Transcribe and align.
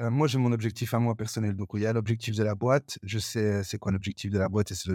Euh, 0.00 0.10
moi, 0.10 0.28
j'ai 0.28 0.38
mon 0.38 0.52
objectif 0.52 0.94
à 0.94 0.98
moi 1.00 1.14
personnel. 1.16 1.56
Donc, 1.56 1.70
il 1.74 1.80
y 1.80 1.86
a 1.86 1.92
l'objectif 1.92 2.36
de 2.36 2.44
la 2.44 2.54
boîte. 2.54 2.98
Je 3.02 3.18
sais 3.18 3.64
c'est 3.64 3.78
quoi 3.78 3.90
l'objectif 3.90 4.30
de 4.30 4.38
la 4.38 4.48
boîte 4.48 4.70
et 4.70 4.74
c'est 4.74 4.90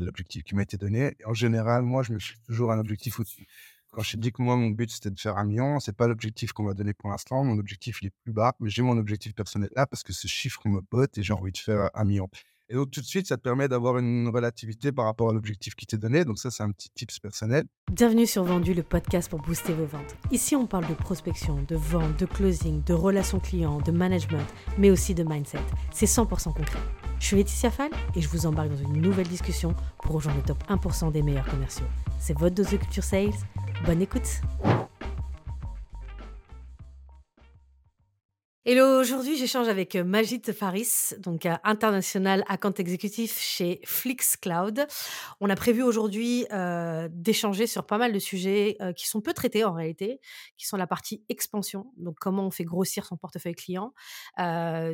l'objectif 0.00 0.42
qui 0.42 0.54
m'a 0.54 0.62
été 0.62 0.76
donné. 0.76 1.16
en 1.24 1.34
général, 1.34 1.82
moi, 1.82 2.02
je 2.02 2.12
me 2.12 2.18
suis 2.18 2.38
toujours 2.46 2.72
un 2.72 2.78
objectif 2.78 3.20
au-dessus. 3.20 3.46
Quand 3.92 4.02
je 4.02 4.16
dis 4.16 4.32
que 4.32 4.42
moi, 4.42 4.56
mon 4.56 4.70
but, 4.70 4.90
c'était 4.90 5.10
de 5.10 5.18
faire 5.18 5.36
un 5.36 5.44
million, 5.44 5.80
c'est 5.80 5.96
pas 5.96 6.06
l'objectif 6.06 6.52
qu'on 6.52 6.64
m'a 6.64 6.74
donné 6.74 6.94
pour 6.94 7.10
l'instant. 7.10 7.44
Mon 7.44 7.58
objectif, 7.58 8.00
il 8.02 8.06
est 8.08 8.14
plus 8.24 8.32
bas, 8.32 8.54
mais 8.60 8.70
j'ai 8.70 8.82
mon 8.82 8.96
objectif 8.98 9.34
personnel 9.34 9.68
là 9.74 9.86
parce 9.86 10.02
que 10.04 10.12
ce 10.12 10.28
chiffre 10.28 10.66
me 10.68 10.80
botte 10.80 11.18
et 11.18 11.22
j'ai 11.22 11.32
envie 11.32 11.52
de 11.52 11.58
faire 11.58 11.90
un 11.94 12.04
million. 12.04 12.28
Et 12.72 12.74
donc, 12.74 12.92
tout 12.92 13.00
de 13.00 13.06
suite, 13.06 13.26
ça 13.26 13.36
te 13.36 13.42
permet 13.42 13.66
d'avoir 13.66 13.98
une 13.98 14.28
relativité 14.28 14.92
par 14.92 15.04
rapport 15.04 15.30
à 15.30 15.32
l'objectif 15.32 15.74
qui 15.74 15.86
t'est 15.86 15.98
donné. 15.98 16.24
Donc, 16.24 16.38
ça, 16.38 16.52
c'est 16.52 16.62
un 16.62 16.70
petit 16.70 16.88
tips 16.90 17.18
personnel. 17.18 17.64
Bienvenue 17.90 18.26
sur 18.26 18.44
Vendu, 18.44 18.74
le 18.74 18.84
podcast 18.84 19.28
pour 19.28 19.40
booster 19.40 19.72
vos 19.72 19.86
ventes. 19.86 20.14
Ici, 20.30 20.54
on 20.54 20.68
parle 20.68 20.86
de 20.86 20.94
prospection, 20.94 21.60
de 21.66 21.74
vente, 21.74 22.16
de 22.20 22.26
closing, 22.26 22.84
de 22.84 22.94
relations 22.94 23.40
clients, 23.40 23.80
de 23.80 23.90
management, 23.90 24.46
mais 24.78 24.92
aussi 24.92 25.16
de 25.16 25.24
mindset. 25.24 25.58
C'est 25.90 26.06
100% 26.06 26.54
concret. 26.54 26.78
Je 27.18 27.26
suis 27.26 27.36
Laetitia 27.36 27.72
Fall 27.72 27.90
et 28.14 28.20
je 28.20 28.28
vous 28.28 28.46
embarque 28.46 28.70
dans 28.70 28.78
une 28.84 29.02
nouvelle 29.02 29.26
discussion 29.26 29.74
pour 30.04 30.14
rejoindre 30.14 30.38
le 30.38 30.44
top 30.44 30.62
1% 30.68 31.10
des 31.10 31.22
meilleurs 31.22 31.48
commerciaux. 31.48 31.86
C'est 32.20 32.38
votre 32.38 32.54
dose 32.54 32.70
de 32.70 32.76
culture 32.76 33.02
sales. 33.02 33.34
Bonne 33.84 34.00
écoute! 34.00 34.42
Hello, 38.66 39.00
aujourd'hui 39.00 39.38
j'échange 39.38 39.68
avec 39.68 39.96
euh, 39.96 40.04
Majid 40.04 40.52
Faris, 40.52 41.14
donc 41.16 41.46
euh, 41.46 41.54
international 41.64 42.44
account 42.46 42.74
exécutif 42.74 43.38
chez 43.38 43.80
Flix 43.86 44.36
Cloud. 44.36 44.86
On 45.40 45.48
a 45.48 45.56
prévu 45.56 45.82
aujourd'hui 45.82 46.44
euh, 46.52 47.08
d'échanger 47.10 47.66
sur 47.66 47.86
pas 47.86 47.96
mal 47.96 48.12
de 48.12 48.18
sujets 48.18 48.76
qui 48.96 49.08
sont 49.08 49.22
peu 49.22 49.32
traités 49.32 49.64
en 49.64 49.72
réalité, 49.72 50.20
qui 50.58 50.66
sont 50.66 50.76
la 50.76 50.86
partie 50.86 51.24
expansion, 51.30 51.90
donc 51.96 52.16
comment 52.20 52.46
on 52.46 52.50
fait 52.50 52.64
grossir 52.64 53.06
son 53.06 53.16
portefeuille 53.16 53.54
client. 53.54 53.94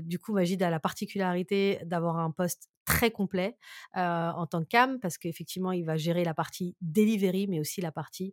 du 0.01 0.21
coup, 0.21 0.33
Majid 0.33 0.63
a 0.63 0.71
la 0.71 0.79
particularité 0.79 1.81
d'avoir 1.85 2.19
un 2.19 2.31
poste 2.31 2.69
très 2.85 3.11
complet 3.11 3.57
en 3.95 4.47
tant 4.47 4.63
que 4.63 4.69
CAM 4.69 5.01
parce 5.01 5.19
qu'effectivement 5.19 5.73
il 5.73 5.85
va 5.85 5.97
gérer 5.97 6.23
la 6.23 6.35
partie 6.35 6.77
delivery, 6.83 7.49
mais 7.49 7.59
aussi 7.59 7.81
la 7.81 7.91
partie 7.91 8.33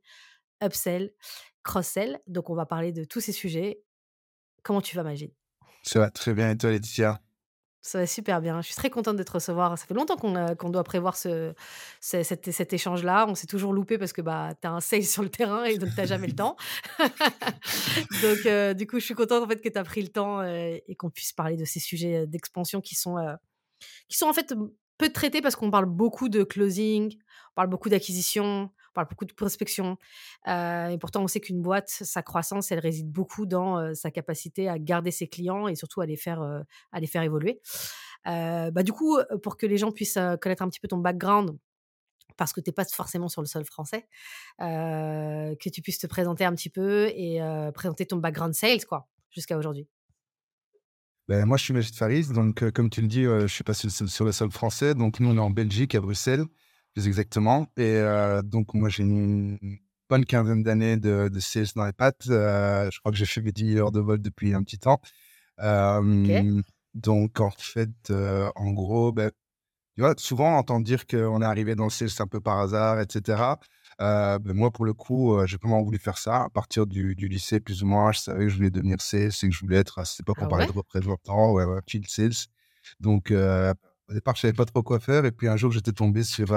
upsell, 0.64 1.12
cross-sell. 1.64 2.20
Donc 2.28 2.52
on 2.52 2.56
va 2.56 2.68
parler 2.68 2.92
de 2.92 3.04
tous 3.04 3.20
ces 3.20 3.32
sujets 3.32 3.82
Comment 4.64 4.82
tu 4.82 4.96
vas, 4.96 5.04
Magid 5.04 5.32
Ça 5.84 6.00
va 6.00 6.10
très 6.10 6.34
bien. 6.34 6.52
Et 6.52 6.58
toi, 6.58 6.72
Laetitia? 6.72 7.22
Ça 7.86 8.00
va 8.00 8.08
super 8.08 8.40
bien. 8.40 8.62
Je 8.62 8.68
suis 8.68 8.76
très 8.76 8.90
contente 8.90 9.18
de 9.18 9.24
te 9.24 9.32
recevoir. 9.34 9.78
Ça 9.78 9.86
fait 9.86 9.94
longtemps 9.94 10.16
qu'on 10.16 10.70
doit 10.70 10.84
prévoir 10.86 11.18
ce, 11.18 11.54
cet, 12.00 12.72
échange-là. 12.72 13.26
On 13.28 13.36
s'est 13.36 13.46
toujours 13.46 13.74
loupé 13.74 13.98
parce 13.98 14.14
que 14.14 14.22
bah, 14.22 14.54
tu 14.62 14.66
as 14.66 14.72
un 14.72 14.80
sales 14.80 15.04
sur 15.04 15.22
le 15.22 15.28
terrain 15.28 15.66
et 15.66 15.78
donc 15.78 15.90
tu 15.90 15.98
n'as 15.98 16.06
jamais 16.06 16.28
le 16.28 16.36
temps. 16.36 16.56
donc, 17.00 18.46
euh, 18.46 18.74
du 18.74 18.88
coup, 18.88 19.00
je 19.00 19.06
suis 19.06 19.16
contente 19.16 19.44
en 19.44 19.48
fait, 19.50 19.60
que 19.60 19.68
tu 19.68 19.78
as 19.78 19.84
pris 19.84 20.02
le 20.02 20.08
temps 20.08 20.40
euh, 20.40 20.78
et 20.88 20.96
qu'on 20.96 21.10
puisse 21.10 21.34
parler 21.34 21.58
de 21.58 21.66
ces 21.66 21.82
sujets 21.82 22.22
euh, 22.22 22.26
d'expansion 22.26 22.80
qui 22.80 22.96
sont, 22.96 23.18
qui 24.08 24.18
sont 24.18 24.28
en 24.28 24.34
fait 24.34 24.56
peu 24.98 25.10
traités 25.10 25.42
parce 25.42 25.58
qu'on 25.58 25.70
parle 25.70 25.86
beaucoup 25.86 26.30
de 26.30 26.44
closing, 26.44 27.14
on 27.52 27.56
parle 27.56 27.68
beaucoup 27.68 27.90
d'acquisition, 27.90 28.46
on 28.46 28.70
parle 28.94 29.08
beaucoup 29.10 29.26
de 29.26 29.34
prospection. 29.34 29.98
Euh, 30.48 30.88
et 30.90 30.98
pourtant, 30.98 31.24
on 31.24 31.28
sait 31.28 31.40
qu'une 31.40 31.62
boîte, 31.62 31.90
sa 31.90 32.22
croissance, 32.22 32.72
elle 32.72 32.80
réside 32.80 33.12
beaucoup 33.12 33.46
dans 33.46 33.78
euh, 33.78 33.94
sa 33.94 34.12
capacité 34.12 34.70
à 34.70 34.80
garder 34.80 35.12
ses 35.12 35.28
clients 35.28 35.68
et 35.68 35.76
surtout 35.76 36.02
à 36.02 36.06
les 36.06 36.18
faire, 36.18 36.42
euh, 36.42 36.62
à 36.92 37.00
les 37.00 37.08
faire 37.08 37.24
évoluer. 37.24 37.62
bah, 38.26 38.84
du 38.84 38.94
coup, 38.94 39.18
pour 39.42 39.58
que 39.58 39.66
les 39.66 39.78
gens 39.78 39.92
puissent 39.92 40.20
connaître 40.42 40.64
un 40.64 40.70
petit 40.70 40.80
peu 40.80 40.88
ton 40.88 40.98
background, 40.98 41.58
parce 42.38 42.54
que 42.54 42.62
tu 42.62 42.70
n'es 42.70 42.74
pas 42.74 42.86
forcément 42.86 43.28
sur 43.28 43.42
le 43.42 43.48
sol 43.48 43.66
français, 43.66 44.08
que 44.60 45.70
tu 45.70 45.82
puisses 45.82 46.00
te 46.00 46.08
présenter 46.08 46.46
un 46.46 46.54
petit 46.54 46.70
peu 46.70 47.08
et 47.10 47.40
présenter 47.74 48.06
ton 48.06 48.18
background 48.18 48.54
sales, 48.54 48.86
quoi, 48.86 49.08
jusqu'à 49.30 49.58
aujourd'hui. 49.58 49.88
Ben, 51.28 51.46
moi, 51.46 51.58
je 51.58 51.64
suis 51.64 51.74
Majid 51.74 51.96
Faris. 51.96 52.28
Donc, 52.34 52.70
comme 52.72 52.90
tu 52.90 53.02
le 53.02 53.08
dis, 53.08 53.24
je 53.24 53.48
suis 53.48 53.64
passé 53.64 53.90
sur 53.90 54.26
le 54.26 54.32
sol 54.32 54.52
français. 54.52 54.96
Donc, 54.96 55.20
nous, 55.20 55.30
on 55.30 55.36
est 55.36 55.40
en 55.40 55.52
Belgique, 55.52 55.96
à 55.96 56.02
Bruxelles 56.02 56.46
plus 56.94 57.08
exactement. 57.08 57.68
Et 57.78 57.98
euh, 57.98 58.42
donc, 58.42 58.74
moi, 58.74 58.90
j'ai 58.90 59.04
une 59.04 59.58
bonne 60.10 60.26
quinzaine 60.26 60.64
d'années 60.64 60.98
de, 60.98 61.30
de 61.30 61.40
sales 61.40 61.68
dans 61.76 61.86
les 61.86 61.94
pattes. 61.94 62.28
Euh, 62.30 62.90
je 62.92 63.00
crois 63.00 63.12
que 63.12 63.18
j'ai 63.18 63.26
fait 63.26 63.42
mes 63.42 63.52
10 63.52 63.78
heures 63.78 63.92
de 63.92 64.00
vol 64.00 64.22
depuis 64.22 64.54
un 64.54 64.64
petit 64.64 64.80
temps. 64.80 65.02
Donc, 66.94 67.40
en 67.40 67.50
fait, 67.50 67.90
euh, 68.12 68.52
en 68.56 68.72
gros, 68.72 69.12
ben, 69.12 69.32
tu 69.96 70.02
vois, 70.02 70.14
souvent, 70.18 70.54
on 70.54 70.58
entend 70.58 70.80
dire 70.80 71.08
qu'on 71.08 71.42
est 71.42 71.46
arrivé 71.46 71.74
dans 71.76 71.86
le 71.86 71.90
sales 71.90 72.10
un 72.20 72.28
peu 72.28 72.40
par 72.40 72.60
hasard, 72.60 73.00
etc. 73.00 73.42
Ben, 74.00 74.40
moi, 74.54 74.70
pour 74.70 74.86
le 74.86 74.94
coup, 74.94 75.36
j'ai 75.48 75.58
vraiment 75.58 75.82
voulu 75.82 75.98
faire 75.98 76.20
ça. 76.20 76.44
À 76.44 76.50
partir 76.50 76.86
du, 76.86 77.16
du, 77.16 77.28
lycée, 77.28 77.60
plus 77.60 77.82
ou 77.82 77.88
moins, 77.88 78.12
je 78.12 78.20
savais 78.20 78.46
que 78.46 78.50
je 78.50 78.58
voulais 78.58 78.70
devenir 78.70 79.02
sales 79.02 79.32
et 79.42 79.50
que 79.50 79.52
je 79.52 79.60
voulais 79.60 79.78
être, 79.78 79.98
à 79.98 80.06
cette 80.06 80.20
époque, 80.20 80.38
on 80.42 80.46
ah 80.46 80.50
parlait 80.50 80.68
de 80.68 80.72
représentant, 80.72 81.52
ouais, 81.54 81.66
ouais, 81.66 81.80
field 81.88 82.08
sales. 82.08 82.48
Donc, 83.00 83.32
au 84.14 84.16
départ, 84.16 84.36
je 84.36 84.42
savais 84.42 84.54
pas 84.54 84.66
trop 84.66 84.84
quoi 84.84 85.00
faire. 85.00 85.26
Et 85.26 85.32
puis 85.32 85.48
un 85.48 85.58
jour, 85.58 85.72
j'étais 85.72 85.92
tombé 85.92 86.24
sur, 86.24 86.56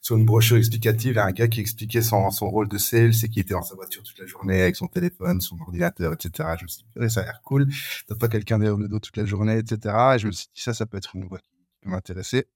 sur 0.00 0.16
une 0.16 0.24
brochure 0.24 0.56
explicative 0.56 1.18
à 1.18 1.24
un 1.24 1.32
gars 1.32 1.48
qui 1.48 1.60
expliquait 1.60 2.02
son, 2.02 2.30
son 2.30 2.48
rôle 2.48 2.68
de 2.68 2.78
sales 2.78 3.12
et 3.24 3.28
qui 3.28 3.40
était 3.40 3.54
dans 3.54 3.62
sa 3.62 3.74
voiture 3.74 4.02
toute 4.02 4.18
la 4.18 4.26
journée 4.26 4.62
avec 4.62 4.76
son 4.76 4.86
téléphone, 4.86 5.40
son 5.40 5.58
ordinateur, 5.60 6.12
etc. 6.12 6.50
Je 6.58 6.64
me 6.64 6.68
suis 6.68 6.84
dit, 6.84 7.10
ça 7.10 7.20
a 7.22 7.24
l'air 7.24 7.42
cool. 7.42 7.68
T'as 8.06 8.14
pas 8.14 8.28
quelqu'un 8.28 8.58
derrière 8.58 8.78
le 8.78 8.88
dos 8.88 9.00
toute 9.00 9.16
la 9.16 9.24
journée, 9.24 9.58
etc. 9.58 9.94
Et 10.14 10.18
je 10.18 10.28
me 10.28 10.32
suis 10.32 10.46
dit, 10.54 10.62
ça, 10.62 10.74
ça 10.74 10.86
peut 10.86 10.96
être 10.96 11.16
une 11.16 11.26
voie 11.26 11.38
qui 11.38 11.50
peut 11.80 11.90
m'intéresser. 11.90 12.46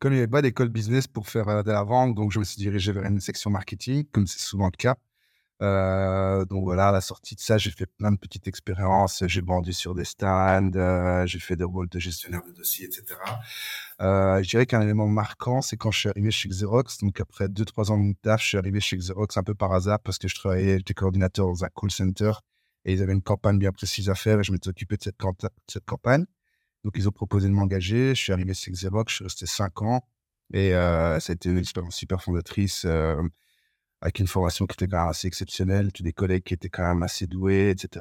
Comme 0.00 0.12
il 0.12 0.16
n'y 0.16 0.20
avait 0.20 0.30
pas 0.30 0.42
d'école 0.42 0.68
business 0.68 1.06
pour 1.06 1.28
faire 1.28 1.64
de 1.64 1.70
la 1.70 1.82
vente, 1.82 2.14
donc 2.14 2.30
je 2.30 2.38
me 2.38 2.44
suis 2.44 2.58
dirigé 2.58 2.92
vers 2.92 3.04
une 3.04 3.20
section 3.20 3.50
marketing, 3.50 4.04
comme 4.12 4.26
c'est 4.26 4.38
souvent 4.38 4.66
le 4.66 4.76
cas. 4.76 4.96
Euh, 5.60 6.44
donc 6.44 6.64
voilà, 6.64 6.88
à 6.88 6.92
la 6.92 7.00
sortie 7.00 7.34
de 7.34 7.40
ça, 7.40 7.58
j'ai 7.58 7.70
fait 7.70 7.86
plein 7.86 8.12
de 8.12 8.16
petites 8.16 8.46
expériences. 8.46 9.24
J'ai 9.26 9.40
vendu 9.40 9.72
sur 9.72 9.94
des 9.94 10.04
stands, 10.04 10.70
euh, 10.76 11.26
j'ai 11.26 11.40
fait 11.40 11.56
des 11.56 11.64
rôles 11.64 11.88
de 11.88 11.98
gestionnaire 11.98 12.42
de 12.44 12.52
dossiers, 12.52 12.86
etc. 12.86 13.18
Euh, 14.00 14.42
je 14.42 14.48
dirais 14.48 14.66
qu'un 14.66 14.82
élément 14.82 15.08
marquant, 15.08 15.60
c'est 15.60 15.76
quand 15.76 15.90
je 15.90 15.98
suis 15.98 16.08
arrivé 16.08 16.30
chez 16.30 16.48
Xerox. 16.48 16.98
Donc 16.98 17.20
après 17.20 17.48
deux, 17.48 17.64
trois 17.64 17.90
ans 17.90 17.98
de 17.98 18.14
taf, 18.22 18.40
je 18.42 18.48
suis 18.48 18.58
arrivé 18.58 18.80
chez 18.80 18.96
Xerox 18.96 19.36
un 19.36 19.42
peu 19.42 19.54
par 19.54 19.72
hasard 19.72 19.98
parce 20.00 20.18
que 20.18 20.28
je 20.28 20.34
travaillais, 20.36 20.78
j'étais 20.78 20.94
coordinateur 20.94 21.46
dans 21.46 21.64
un 21.64 21.68
call 21.68 21.90
center 21.90 22.32
et 22.84 22.92
ils 22.92 23.02
avaient 23.02 23.12
une 23.12 23.22
campagne 23.22 23.58
bien 23.58 23.72
précise 23.72 24.08
à 24.08 24.14
faire 24.14 24.38
et 24.38 24.44
je 24.44 24.52
m'étais 24.52 24.68
occupé 24.68 24.96
de 24.96 25.02
cette, 25.02 25.16
campagne. 25.86 26.24
Donc 26.84 26.94
ils 26.96 27.08
ont 27.08 27.12
proposé 27.12 27.48
de 27.48 27.52
m'engager. 27.52 28.10
Je 28.14 28.20
suis 28.20 28.32
arrivé 28.32 28.54
chez 28.54 28.70
Xerox, 28.70 29.10
je 29.10 29.16
suis 29.16 29.24
resté 29.24 29.46
cinq 29.46 29.82
ans 29.82 30.02
et 30.52 30.70
ça 30.70 31.16
a 31.16 31.32
été 31.32 31.50
une 31.50 31.58
expérience 31.58 31.96
super 31.96 32.22
fondatrice. 32.22 32.86
Avec 34.00 34.18
une 34.18 34.26
formation 34.26 34.66
qui 34.66 34.74
était 34.74 34.86
quand 34.86 34.98
même 34.98 35.08
assez 35.08 35.26
exceptionnelle, 35.26 35.92
tu 35.92 36.02
des 36.02 36.12
collègues 36.12 36.44
qui 36.44 36.54
étaient 36.54 36.68
quand 36.68 36.86
même 36.86 37.02
assez 37.02 37.26
doués, 37.26 37.70
etc. 37.70 38.00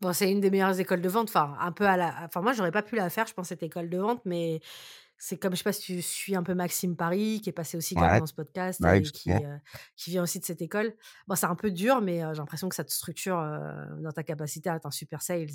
Bon, 0.00 0.12
c'est 0.12 0.30
une 0.30 0.40
des 0.40 0.50
meilleures 0.50 0.80
écoles 0.80 1.00
de 1.00 1.08
vente. 1.08 1.28
Enfin, 1.28 1.56
un 1.60 1.70
peu 1.70 1.86
à 1.86 1.96
la. 1.96 2.24
Enfin, 2.24 2.40
moi, 2.40 2.52
j'aurais 2.52 2.72
pas 2.72 2.82
pu 2.82 2.96
la 2.96 3.08
faire, 3.08 3.26
je 3.26 3.34
pense, 3.34 3.48
cette 3.48 3.62
école 3.62 3.88
de 3.88 3.98
vente, 3.98 4.20
mais 4.24 4.60
c'est 5.16 5.36
comme, 5.36 5.52
je 5.52 5.58
sais 5.58 5.62
pas 5.62 5.72
si 5.72 5.82
tu 5.82 6.02
suis 6.02 6.34
un 6.34 6.42
peu 6.42 6.54
Maxime 6.54 6.96
Paris, 6.96 7.40
qui 7.40 7.50
est 7.50 7.52
passé 7.52 7.76
aussi 7.76 7.94
dans 7.94 8.26
ce 8.26 8.34
podcast 8.34 8.84
et 8.84 9.02
qui, 9.02 9.30
euh, 9.30 9.56
qui, 9.94 10.10
vient 10.10 10.24
aussi 10.24 10.40
de 10.40 10.44
cette 10.44 10.60
école. 10.60 10.92
Bon, 11.28 11.36
c'est 11.36 11.46
un 11.46 11.54
peu 11.54 11.70
dur, 11.70 12.00
mais 12.00 12.24
euh, 12.24 12.34
j'ai 12.34 12.38
l'impression 12.38 12.68
que 12.68 12.74
ça 12.74 12.82
te 12.82 12.90
structure 12.90 13.38
euh, 13.38 13.84
dans 14.00 14.10
ta 14.10 14.24
capacité 14.24 14.68
à 14.68 14.74
être 14.74 14.86
un 14.86 14.90
super 14.90 15.22
sales. 15.22 15.46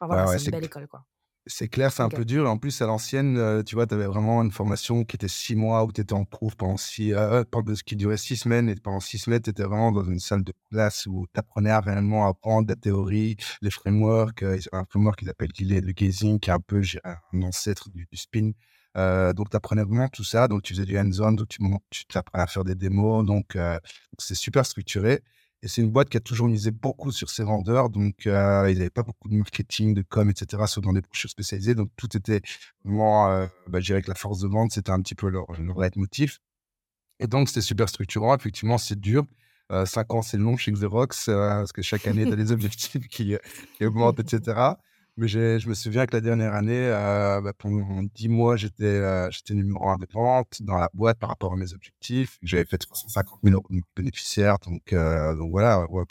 Enfin, 0.00 0.12
voilà, 0.12 0.26
c'est 0.26 0.46
une 0.46 0.50
belle 0.50 0.64
école, 0.64 0.88
quoi. 0.88 1.06
C'est 1.48 1.68
clair, 1.68 1.92
c'est 1.92 2.02
un 2.02 2.08
peu 2.08 2.24
dur. 2.24 2.50
En 2.50 2.58
plus, 2.58 2.82
à 2.82 2.86
l'ancienne, 2.86 3.38
euh, 3.38 3.62
tu 3.62 3.76
vois, 3.76 3.86
tu 3.86 3.94
avais 3.94 4.06
vraiment 4.06 4.42
une 4.42 4.50
formation 4.50 5.04
qui 5.04 5.14
était 5.14 5.28
six 5.28 5.54
mois 5.54 5.84
où 5.84 5.92
tu 5.92 6.00
étais 6.00 6.12
en 6.12 6.24
prouf 6.24 6.56
pendant 6.56 6.76
six, 6.76 7.14
euh, 7.14 7.44
qui 7.84 7.94
durait 7.94 8.16
six 8.16 8.36
semaines. 8.36 8.68
Et 8.68 8.74
pendant 8.74 8.98
six 8.98 9.18
semaines, 9.18 9.42
tu 9.42 9.50
étais 9.50 9.62
vraiment 9.62 9.92
dans 9.92 10.02
une 10.04 10.18
salle 10.18 10.42
de 10.42 10.52
classe 10.72 11.06
où 11.06 11.24
tu 11.32 11.38
apprenais 11.38 11.70
à 11.70 11.78
réellement 11.78 12.26
apprendre 12.26 12.68
la 12.68 12.74
théorie, 12.74 13.36
les 13.62 13.70
frameworks. 13.70 14.42
Euh, 14.42 14.58
un 14.72 14.84
framework 14.90 15.20
qu'ils 15.20 15.30
appellent 15.30 15.52
le 15.56 15.92
gazing, 15.92 16.40
qui 16.40 16.50
est 16.50 16.52
un 16.52 16.58
peu 16.58 16.82
un 17.04 17.42
ancêtre 17.42 17.90
du, 17.90 18.08
spin. 18.14 18.50
donc, 19.32 19.48
tu 19.48 19.56
apprenais 19.56 19.84
vraiment 19.84 20.08
tout 20.08 20.24
ça. 20.24 20.48
Donc, 20.48 20.62
tu 20.62 20.74
faisais 20.74 20.84
du 20.84 20.98
hands-on, 20.98 21.30
donc 21.32 21.48
tu, 21.48 21.60
tu 22.08 22.18
apprenais 22.18 22.42
à 22.42 22.48
faire 22.48 22.64
des 22.64 22.74
démos. 22.74 23.24
Donc, 23.24 23.56
c'est 24.18 24.34
super 24.34 24.66
structuré. 24.66 25.22
Et 25.62 25.68
c'est 25.68 25.82
une 25.82 25.90
boîte 25.90 26.08
qui 26.08 26.16
a 26.16 26.20
toujours 26.20 26.48
misé 26.48 26.70
beaucoup 26.70 27.10
sur 27.12 27.30
ses 27.30 27.42
vendeurs. 27.42 27.88
Donc, 27.90 28.26
euh, 28.26 28.70
ils 28.70 28.78
n'avaient 28.78 28.90
pas 28.90 29.02
beaucoup 29.02 29.28
de 29.28 29.34
marketing, 29.34 29.94
de 29.94 30.02
com, 30.02 30.28
etc., 30.30 30.62
sauf 30.66 30.84
dans 30.84 30.92
des 30.92 31.00
brochures 31.00 31.30
spécialisées. 31.30 31.74
Donc, 31.74 31.90
tout 31.96 32.14
était 32.16 32.40
vraiment, 32.84 33.48
bah, 33.66 33.80
je 33.80 33.86
dirais 33.86 34.02
que 34.02 34.08
la 34.08 34.14
force 34.14 34.40
de 34.40 34.48
vente, 34.48 34.72
c'était 34.72 34.90
un 34.90 35.00
petit 35.00 35.14
peu 35.14 35.28
leur, 35.28 35.50
leur 35.60 35.80
leitmotiv. 35.80 36.38
Et 37.20 37.26
donc, 37.26 37.48
c'était 37.48 37.62
super 37.62 37.88
structurant. 37.88 38.36
Effectivement, 38.36 38.78
c'est 38.78 39.00
dur. 39.00 39.24
Cinq 39.86 40.14
ans, 40.14 40.22
c'est 40.22 40.36
long 40.36 40.56
chez 40.56 40.70
Xerox, 40.72 41.26
parce 41.26 41.72
que 41.72 41.82
chaque 41.82 42.06
année, 42.06 42.24
tu 42.26 42.32
as 42.32 42.36
des 42.36 42.52
objectifs 42.52 43.08
qui, 43.08 43.36
qui 43.78 43.84
augmentent, 43.86 44.20
etc. 44.20 44.76
Mais 45.18 45.28
je 45.28 45.66
me 45.66 45.72
souviens 45.72 46.04
que 46.04 46.14
la 46.14 46.20
dernière 46.20 46.54
année, 46.54 46.88
euh, 46.88 47.40
bah, 47.40 47.54
pendant 47.56 48.02
10 48.02 48.28
mois, 48.28 48.56
j'étais 48.56 48.84
euh, 48.84 49.30
numéro 49.50 49.88
un 49.88 49.96
des 49.96 50.06
ventes 50.12 50.60
dans 50.60 50.76
la 50.76 50.90
boîte 50.92 51.18
par 51.18 51.30
rapport 51.30 51.54
à 51.54 51.56
mes 51.56 51.72
objectifs. 51.72 52.38
J'avais 52.42 52.66
fait 52.66 52.76
350 52.76 53.40
000 53.42 53.54
euros 53.54 53.66
de 53.70 53.80
bénéficiaires. 53.96 54.58
Donc, 54.58 54.92
euh, 54.92 55.34
donc 55.34 55.50
voilà. 55.50 55.86
Ouais, 55.90 56.04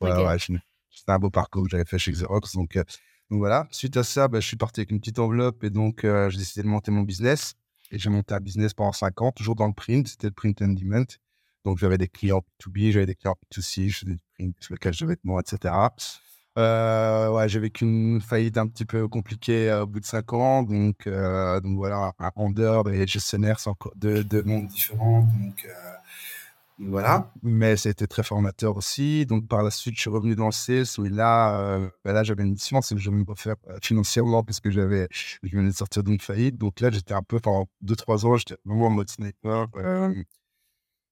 ouais, 0.00 0.26
ouais 0.26 0.38
C'était 0.38 1.12
un 1.12 1.18
beau 1.20 1.30
parcours 1.30 1.62
que 1.64 1.70
j'avais 1.70 1.84
fait 1.84 1.98
chez 1.98 2.10
Xerox. 2.10 2.54
Donc, 2.54 2.74
donc 2.74 3.38
voilà. 3.38 3.68
Suite 3.70 3.96
à 3.96 4.02
ça, 4.02 4.26
bah, 4.26 4.40
je 4.40 4.46
suis 4.48 4.56
parti 4.56 4.80
avec 4.80 4.90
une 4.90 4.98
petite 4.98 5.20
enveloppe 5.20 5.62
et 5.62 5.70
donc 5.70 6.00
j'ai 6.02 6.38
décidé 6.38 6.64
de 6.64 6.68
monter 6.68 6.90
mon 6.90 7.02
business. 7.02 7.54
Et 7.92 7.98
j'ai 7.98 8.10
monté 8.10 8.34
un 8.34 8.40
business 8.40 8.74
pendant 8.74 8.92
5 8.92 9.22
ans, 9.22 9.30
toujours 9.30 9.54
dans 9.54 9.68
le 9.68 9.72
print. 9.72 10.08
C'était 10.08 10.26
le 10.26 10.32
print 10.32 10.60
and 10.62 10.72
demand. 10.72 11.06
Donc 11.64 11.78
j'avais 11.78 11.96
des 11.96 12.08
clients 12.08 12.42
B2B, 12.60 12.90
j'avais 12.90 13.06
des 13.06 13.14
clients 13.14 13.36
B2C, 13.52 13.88
je 13.88 13.98
faisais 14.00 14.12
du 14.12 14.20
print 14.34 14.56
sur 14.58 14.74
lequel 14.74 14.92
je 14.92 15.06
vêtements, 15.06 15.38
etc. 15.38 15.72
Euh, 16.56 17.30
ouais, 17.30 17.48
j'ai 17.48 17.58
vécu 17.58 17.84
une 17.84 18.20
faillite 18.20 18.58
un 18.58 18.68
petit 18.68 18.84
peu 18.84 19.08
compliquée 19.08 19.70
euh, 19.70 19.82
au 19.82 19.86
bout 19.86 20.00
de 20.00 20.04
5 20.04 20.32
ans. 20.34 20.62
Donc, 20.62 21.06
euh, 21.06 21.60
donc 21.60 21.76
voilà, 21.76 22.12
un 22.18 22.30
vendeur 22.36 22.88
et 22.88 23.06
gestionnaire, 23.06 23.58
c'est 23.58 23.70
encore 23.70 23.92
deux, 23.96 24.22
deux 24.22 24.42
mondes 24.44 24.68
différents. 24.68 25.22
Donc, 25.22 25.66
voilà, 26.78 27.30
mais 27.42 27.76
c'était 27.76 28.06
très 28.06 28.22
formateur 28.24 28.76
aussi. 28.76 29.26
Donc 29.26 29.48
par 29.48 29.62
la 29.62 29.70
suite, 29.70 29.94
je 29.96 30.00
suis 30.00 30.10
revenu 30.10 30.34
dans 30.34 30.46
le 30.46 30.52
sales 30.52 30.86
où 30.98 31.04
là, 31.04 31.78
ben 32.04 32.12
là 32.12 32.24
j'avais 32.24 32.42
une 32.42 32.52
mission, 32.52 32.80
c'est 32.82 32.96
que 32.96 33.00
je 33.00 33.10
me 33.10 33.24
refaire 33.24 33.54
financièrement 33.80 34.42
parce 34.42 34.58
que 34.60 34.70
j'avais, 34.70 35.08
je 35.10 35.56
venais 35.56 35.70
de 35.70 35.74
sortir 35.74 36.02
d'une 36.02 36.20
faillite. 36.20 36.56
Donc 36.58 36.80
là, 36.80 36.90
j'étais 36.90 37.14
un 37.14 37.22
peu, 37.22 37.38
pendant 37.40 37.68
2-3 37.84 38.26
ans, 38.26 38.36
j'étais 38.36 38.56
vraiment 38.64 38.86
en 38.88 38.90
mode 38.90 39.08
sniper. 39.08 39.68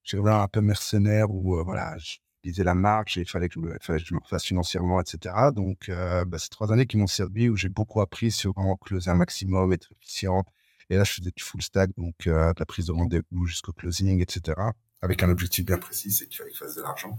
j'étais 0.03 0.29
un 0.29 0.49
peu 0.49 0.61
mercenaire 0.61 1.31
où 1.31 1.63
voilà, 1.65 1.97
je 1.99 2.17
la 2.45 2.75
marque, 2.75 3.17
il 3.17 3.29
fallait 3.29 3.49
que, 3.49 3.61
je, 3.61 3.77
fallait 3.81 4.03
me 4.11 4.21
refasse 4.21 4.45
financièrement, 4.45 5.01
etc. 5.01 5.35
Donc 5.55 5.89
bah, 5.89 6.39
c'est 6.39 6.51
trois 6.51 6.73
années 6.73 6.87
qui 6.87 6.97
m'ont 6.97 7.07
servi 7.07 7.49
où 7.49 7.57
j'ai 7.57 7.69
beaucoup 7.69 8.01
appris 8.01 8.31
sur 8.31 8.55
comment 8.55 8.77
closer 8.77 9.11
un 9.11 9.17
maximum, 9.17 9.73
être 9.73 9.91
efficient. 9.93 10.45
Et 10.91 10.97
là, 10.97 11.05
je 11.05 11.13
faisais 11.13 11.31
du 11.35 11.43
full 11.43 11.63
stack, 11.63 11.91
donc 11.97 12.15
de 12.27 12.31
la 12.59 12.67
prise 12.67 12.87
de 12.87 12.93
rendez-vous 12.93 13.47
jusqu'au 13.47 13.73
closing, 13.73 14.21
etc 14.21 14.55
avec 15.03 15.23
un 15.23 15.29
objectif 15.29 15.65
bien 15.65 15.79
précis, 15.79 16.13
c'est 16.13 16.27
qu'il 16.29 16.39
fallait 16.39 16.53
fasse 16.55 16.77
de 16.77 16.83
l'argent. 16.83 17.17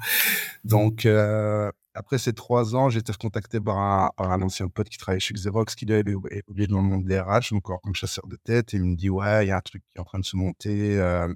Donc, 0.63 1.05
euh, 1.05 1.69
après 1.93 2.17
ces 2.17 2.33
trois 2.33 2.75
ans, 2.75 2.89
j'ai 2.89 2.99
été 2.99 3.11
contacté 3.13 3.59
par 3.59 3.77
un, 4.17 4.41
ancien 4.41 4.69
pote 4.69 4.87
qui 4.87 4.97
travaillait 4.97 5.19
chez 5.19 5.33
Xerox, 5.33 5.75
qui 5.75 5.91
avait 5.91 6.15
évolué 6.31 6.67
dans 6.67 6.77
le 6.77 6.87
monde 6.87 7.03
des 7.03 7.19
RH, 7.19 7.51
donc 7.51 7.63
comme 7.63 7.93
chasseur 7.93 8.25
de 8.27 8.37
tête, 8.37 8.73
et 8.73 8.77
il 8.77 8.85
me 8.85 8.95
dit, 8.95 9.09
ouais, 9.09 9.45
il 9.45 9.49
y 9.49 9.51
a 9.51 9.57
un 9.57 9.61
truc 9.61 9.83
qui 9.91 9.97
est 9.97 9.99
en 9.99 10.05
train 10.05 10.19
de 10.19 10.25
se 10.25 10.37
monter. 10.37 10.97
Euh. 10.97 11.31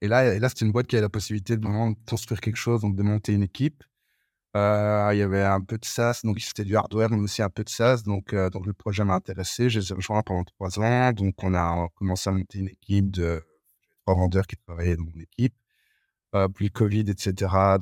Et 0.00 0.08
là, 0.08 0.38
là 0.38 0.48
c'était 0.48 0.64
une 0.64 0.72
boîte 0.72 0.86
qui 0.86 0.96
avait 0.96 1.02
la 1.02 1.08
possibilité 1.08 1.56
de 1.56 1.62
vraiment 1.62 1.94
construire 2.08 2.40
quelque 2.40 2.56
chose, 2.56 2.80
donc 2.82 2.96
de 2.96 3.02
monter 3.02 3.32
une 3.32 3.42
équipe. 3.42 3.84
Euh, 4.56 5.10
il 5.12 5.18
y 5.18 5.22
avait 5.22 5.42
un 5.42 5.60
peu 5.60 5.78
de 5.78 5.84
SaaS, 5.84 6.22
donc 6.24 6.40
c'était 6.40 6.64
du 6.64 6.76
hardware, 6.76 7.10
mais 7.10 7.18
aussi 7.18 7.42
un 7.42 7.50
peu 7.50 7.62
de 7.64 7.68
SaaS. 7.68 8.02
Donc, 8.04 8.34
donc 8.34 8.66
le 8.66 8.72
projet 8.72 9.04
m'a 9.04 9.14
intéressé. 9.14 9.70
J'ai 9.70 9.94
rejoint 9.94 10.22
pendant 10.22 10.44
trois 10.44 10.78
ans. 10.80 11.12
Donc, 11.12 11.34
on 11.44 11.54
a 11.54 11.88
commencé 11.94 12.30
à 12.30 12.32
monter 12.32 12.58
une 12.58 12.68
équipe 12.68 13.10
de 13.10 13.42
vendeurs 14.06 14.46
qui 14.46 14.56
travaillaient 14.56 14.96
dans 14.96 15.04
mon 15.04 15.20
équipe. 15.20 15.54
Euh, 16.36 16.46
puis 16.46 16.66
le 16.66 16.70
Covid, 16.70 17.00
etc. 17.00 17.32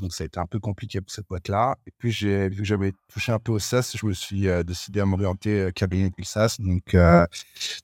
Donc, 0.01 0.15
ça 0.15 0.25
a 0.25 0.27
été 0.27 0.41
un 0.41 0.47
peu 0.47 0.59
compliqué 0.59 1.01
pour 1.03 1.11
cette 1.11 1.27
boîte-là. 1.29 1.77
Et 1.87 1.91
puis, 1.99 2.11
vu 2.11 2.57
que 2.57 2.65
j'avais 2.65 2.93
touché 3.09 3.31
un 3.31 3.39
peu 3.39 3.53
au 3.53 3.59
SaaS, 3.59 3.95
je 3.95 4.07
me 4.07 4.15
suis 4.15 4.49
euh, 4.49 4.63
décidé 4.63 5.01
à 5.01 5.05
m'orienter 5.05 5.61
euh, 5.61 5.71
cabinet 5.71 6.09
de 6.09 6.25
SaaS. 6.25 6.57
Euh, 6.61 7.27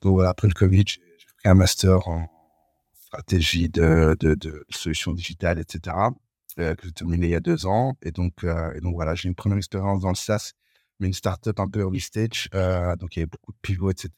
donc, 0.01 0.13
voilà, 0.13 0.29
après 0.29 0.47
le 0.47 0.53
Covid, 0.53 0.83
j'ai, 0.87 0.99
pris 1.37 1.49
un 1.49 1.53
master 1.53 2.07
en 2.07 2.27
stratégie 3.15 3.69
de, 3.69 4.15
de, 4.19 4.35
de 4.35 4.65
solutions 4.69 5.13
digitales, 5.13 5.59
etc. 5.59 5.95
que 6.57 6.75
j'ai 6.83 6.91
terminé 6.91 7.27
il 7.27 7.31
y 7.31 7.35
a 7.35 7.39
deux 7.39 7.65
ans. 7.65 7.97
Et 8.01 8.11
donc, 8.11 8.43
et 8.43 8.81
donc 8.81 8.95
voilà, 8.95 9.15
j'ai 9.15 9.29
une 9.29 9.35
première 9.35 9.57
expérience 9.57 10.01
dans 10.01 10.09
le 10.09 10.15
SaaS, 10.15 10.51
mais 10.99 11.07
une 11.07 11.13
startup 11.13 11.59
un 11.59 11.67
peu 11.67 11.79
early 11.81 12.01
stage. 12.01 12.49
donc, 12.99 13.15
il 13.15 13.19
y 13.19 13.21
avait 13.21 13.29
beaucoup 13.29 13.51
de 13.51 13.57
pivots, 13.61 13.91
etc. 13.91 14.09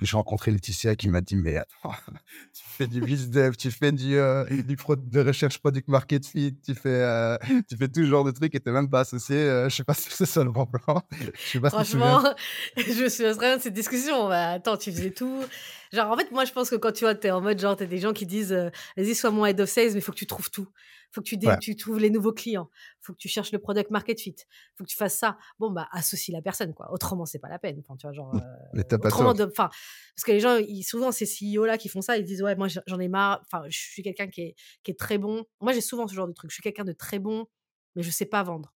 J'ai 0.00 0.16
rencontré 0.16 0.50
Laetitia 0.50 0.96
qui 0.96 1.08
m'a 1.08 1.20
dit 1.20 1.36
Mais 1.36 1.56
attends, 1.56 1.94
tu 2.52 2.62
fais 2.64 2.86
du 2.86 3.00
business 3.00 3.56
tu 3.56 3.70
fais 3.70 3.92
du, 3.92 4.16
euh, 4.16 4.44
du 4.44 4.76
de 4.76 5.20
recherche 5.20 5.58
product 5.58 5.88
market 5.88 6.26
fit, 6.26 6.56
tu 6.64 6.74
fais, 6.74 6.88
euh, 6.88 7.36
tu 7.68 7.76
fais 7.76 7.86
tout 7.88 8.00
ce 8.00 8.06
genre 8.06 8.24
de 8.24 8.32
trucs 8.32 8.54
et 8.54 8.60
tu 8.60 8.68
n'es 8.68 8.74
même 8.74 8.90
pas 8.90 9.00
associé. 9.00 9.36
Euh, 9.36 9.68
je 9.68 9.76
sais 9.76 9.84
pas 9.84 9.94
si 9.94 10.10
c'est 10.10 10.26
ça 10.26 10.42
le 10.42 10.50
bon 10.50 10.66
plan. 10.66 11.02
Je 11.12 11.50
sais 11.52 11.60
pas 11.60 11.70
Franchement, 11.70 12.22
je 12.76 13.04
me 13.04 13.08
souviens 13.08 13.38
rien 13.38 13.56
de 13.56 13.62
cette 13.62 13.74
discussion. 13.74 14.28
Bah, 14.28 14.50
attends, 14.50 14.76
tu 14.76 14.90
faisais 14.90 15.10
tout. 15.10 15.44
Genre, 15.92 16.10
en 16.10 16.16
fait, 16.16 16.30
moi, 16.32 16.44
je 16.44 16.52
pense 16.52 16.70
que 16.70 16.76
quand 16.76 16.92
tu 16.92 17.04
vois, 17.04 17.14
tu 17.14 17.28
es 17.28 17.30
en 17.30 17.40
mode 17.40 17.60
genre, 17.60 17.76
tu 17.76 17.84
as 17.84 17.86
des 17.86 17.98
gens 17.98 18.12
qui 18.12 18.26
disent 18.26 18.52
Vas-y, 18.96 19.14
sois 19.14 19.30
mon 19.30 19.46
head 19.46 19.60
of 19.60 19.68
sales, 19.68 19.92
mais 19.92 19.98
il 19.98 20.02
faut 20.02 20.12
que 20.12 20.18
tu 20.18 20.26
trouves 20.26 20.50
tout 20.50 20.68
faut 21.14 21.22
que 21.22 21.26
tu, 21.26 21.38
tu 21.60 21.76
trouves 21.76 22.00
les 22.00 22.10
nouveaux 22.10 22.32
clients, 22.32 22.68
faut 23.00 23.12
que 23.12 23.18
tu 23.18 23.28
cherches 23.28 23.52
le 23.52 23.58
product 23.58 23.90
market 23.90 24.20
fit, 24.20 24.34
faut 24.76 24.84
que 24.84 24.88
tu 24.88 24.96
fasses 24.96 25.16
ça. 25.16 25.38
Bon, 25.58 25.70
bah, 25.70 25.88
associe 25.92 26.34
la 26.34 26.42
personne, 26.42 26.74
quoi. 26.74 26.92
Autrement, 26.92 27.24
c'est 27.24 27.38
pas 27.38 27.48
la 27.48 27.58
peine. 27.58 27.78
Enfin, 27.80 27.96
tu 27.96 28.06
vois, 28.06 28.12
genre, 28.12 28.34
euh, 28.34 28.96
autrement, 29.04 29.30
enfin, 29.30 29.68
parce 29.68 30.24
que 30.24 30.32
les 30.32 30.40
gens, 30.40 30.56
ils, 30.56 30.82
souvent, 30.82 31.12
ces 31.12 31.26
CEO-là 31.26 31.78
qui 31.78 31.88
font 31.88 32.00
ça, 32.00 32.16
ils 32.16 32.24
disent, 32.24 32.42
ouais, 32.42 32.56
moi, 32.56 32.66
j'en 32.86 32.98
ai 32.98 33.08
marre. 33.08 33.40
Enfin, 33.44 33.64
je 33.68 33.78
suis 33.78 34.02
quelqu'un 34.02 34.26
qui 34.26 34.40
est, 34.40 34.54
qui 34.82 34.90
est 34.90 34.98
très 34.98 35.18
bon. 35.18 35.44
Moi, 35.60 35.72
j'ai 35.72 35.80
souvent 35.80 36.08
ce 36.08 36.14
genre 36.14 36.26
de 36.26 36.32
truc. 36.32 36.50
Je 36.50 36.54
suis 36.54 36.62
quelqu'un 36.62 36.84
de 36.84 36.92
très 36.92 37.20
bon, 37.20 37.46
mais 37.94 38.02
je 38.02 38.10
sais 38.10 38.26
pas 38.26 38.42
vendre 38.42 38.74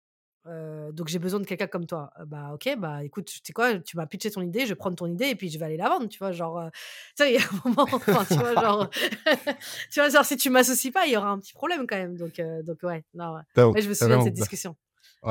donc 0.47 1.09
j'ai 1.09 1.19
besoin 1.19 1.41
de 1.41 1.47
quelqu'un 1.47 1.67
comme 1.67 1.87
toi. 1.87 2.13
bah 2.27 2.51
ok, 2.55 2.77
bah 2.79 3.03
écoute, 3.03 3.27
tu 3.27 3.41
sais 3.43 3.53
quoi, 3.53 3.79
tu 3.79 3.97
m'as 3.97 4.07
pitché 4.07 4.31
ton 4.31 4.43
idée, 4.43 4.61
je 4.61 4.71
vais 4.71 4.75
prendre 4.75 4.97
ton 4.97 5.07
idée 5.07 5.27
et 5.27 5.35
puis 5.35 5.49
je 5.49 5.59
vais 5.59 5.65
aller 5.65 5.77
la 5.77 5.89
vendre, 5.89 6.09
tu 6.09 6.19
vois, 6.19 6.33
genre, 6.33 6.71
tu 7.17 7.25
sais, 7.25 7.33
il 7.33 7.41
y 7.41 7.43
a 7.43 7.47
un 7.47 7.69
moment, 7.69 7.87
tu 8.29 8.35
vois, 8.35 8.55
genre, 8.55 8.91
tu 9.91 10.01
vois, 10.01 10.09
genre 10.09 10.25
si 10.25 10.37
tu 10.37 10.51
m'associes 10.51 10.93
pas, 10.93 11.07
il 11.07 11.13
y 11.13 11.17
aura 11.17 11.31
un 11.31 11.39
petit 11.39 11.53
problème 11.53 11.87
quand 11.87 11.97
même. 11.97 12.17
Donc, 12.17 12.41
donc 12.65 12.79
ouais, 12.83 13.05
non, 13.15 13.35
ouais. 13.35 13.81
je 13.81 13.89
me 13.89 13.95
souviens 13.95 14.19
de 14.19 14.25
cette 14.25 14.35
discussion. 14.35 14.77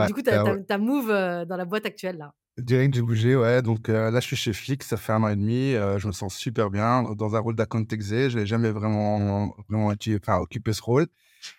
du 0.07 0.13
coup, 0.13 0.21
tu 0.21 0.29
as, 0.29 0.77
move 0.77 1.09
dans 1.09 1.57
la 1.57 1.65
boîte 1.65 1.85
actuelle 1.85 2.17
là. 2.17 2.33
Direct, 2.57 2.93
j'ai 2.93 3.01
bougé, 3.01 3.35
ouais. 3.35 3.63
Donc 3.63 3.87
là, 3.87 4.19
je 4.19 4.27
suis 4.27 4.35
chez 4.35 4.53
Flix, 4.53 4.85
ça 4.85 4.97
fait 4.97 5.11
un 5.11 5.23
an 5.23 5.27
et 5.27 5.35
demi. 5.35 5.73
je 5.73 6.07
me 6.07 6.11
sens 6.11 6.35
super 6.35 6.69
bien 6.69 7.03
dans 7.15 7.35
un 7.35 7.39
rôle 7.39 7.55
d'account 7.55 7.85
exé. 7.91 8.29
Je 8.29 8.39
n'ai 8.39 8.45
jamais 8.45 8.71
vraiment, 8.71 9.55
vraiment 9.69 9.93
occupé 10.39 10.73
ce 10.73 10.81
rôle. 10.81 11.07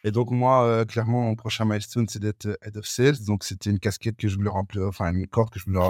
Et 0.04 0.10
donc, 0.10 0.30
moi, 0.30 0.64
euh, 0.64 0.84
clairement, 0.84 1.22
mon 1.22 1.34
prochain 1.34 1.64
milestone, 1.64 2.08
c'est 2.08 2.18
d'être 2.18 2.46
euh, 2.46 2.56
Head 2.62 2.76
of 2.76 2.86
Sales. 2.86 3.24
Donc, 3.26 3.44
c'était 3.44 3.70
une 3.70 3.78
casquette 3.78 4.16
que 4.16 4.28
je 4.28 4.36
voulais 4.36 4.50
remplir, 4.50 4.86
enfin, 4.86 5.12
une 5.12 5.26
corde 5.26 5.50
que 5.50 5.58
je 5.58 5.66
voulais 5.66 5.80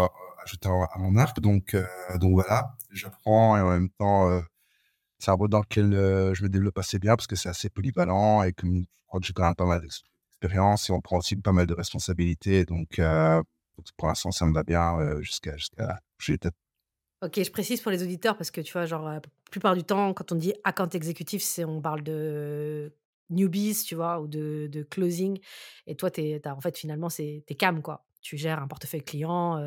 ajouter 0.44 0.69
à 0.69 0.99
mon 0.99 1.17
arc. 1.17 1.41
Donc, 1.41 1.75
euh, 1.75 1.85
donc 2.19 2.32
voilà, 2.35 2.76
j'apprends 2.91 3.56
et 3.56 3.61
en 3.61 3.70
même 3.70 3.91
temps, 3.91 4.43
c'est 5.19 5.31
un 5.31 5.35
rôle 5.35 5.49
dans 5.49 5.61
lequel 5.61 5.93
je 6.35 6.43
me 6.43 6.49
développe 6.49 6.79
assez 6.79 6.99
bien 6.99 7.17
parce 7.17 7.26
que 7.26 7.37
c'est 7.37 7.49
assez 7.49 7.70
polyvalent 7.70 8.43
et 8.43 8.52
que 8.52 8.67
je 8.67 8.82
crois 9.06 9.20
que 9.20 9.26
j'ai 9.26 9.32
quand 9.32 9.44
même 9.44 9.55
pas 9.55 9.67
mal 9.67 9.81
d'expérience 9.81 10.91
et 10.91 10.93
on 10.93 11.00
prend 11.00 11.19
aussi 11.19 11.37
pas 11.37 11.52
mal 11.52 11.67
de 11.67 11.75
responsabilités. 11.75 12.64
Donc, 12.64 13.00
pour 13.96 14.08
l'instant, 14.08 14.31
ça 14.32 14.46
me 14.46 14.52
va 14.52 14.62
bien 14.62 15.20
jusqu'à 15.20 15.56
jusqu'à 15.56 15.99
Ok, 17.23 17.43
je 17.43 17.50
précise 17.50 17.81
pour 17.81 17.91
les 17.91 18.02
auditeurs 18.02 18.37
parce 18.37 18.50
que 18.50 18.61
tu 18.61 18.73
vois, 18.73 18.85
genre, 18.85 19.08
la 19.08 19.23
plupart 19.50 19.75
du 19.75 19.82
temps, 19.82 20.12
quand 20.12 20.32
on 20.32 20.35
dit 20.35 20.52
account 20.62 20.91
exécutif, 20.91 21.43
c'est 21.43 21.64
on 21.64 21.81
parle 21.81 22.02
de 22.02 22.93
newbies, 23.31 23.85
tu 23.87 23.94
vois, 23.94 24.21
ou 24.21 24.26
de, 24.29 24.69
de 24.71 24.82
closing. 24.82 25.38
Et 25.87 25.97
toi, 25.97 26.11
es, 26.17 26.41
en 26.47 26.61
fait, 26.61 26.79
finalement, 26.79 27.09
c'est 27.09 27.44
t'es 27.47 27.55
cam, 27.55 27.82
quoi. 27.82 28.06
Tu 28.21 28.37
gères 28.38 28.62
un 28.62 28.69
portefeuille 28.69 29.05
client 29.05 29.62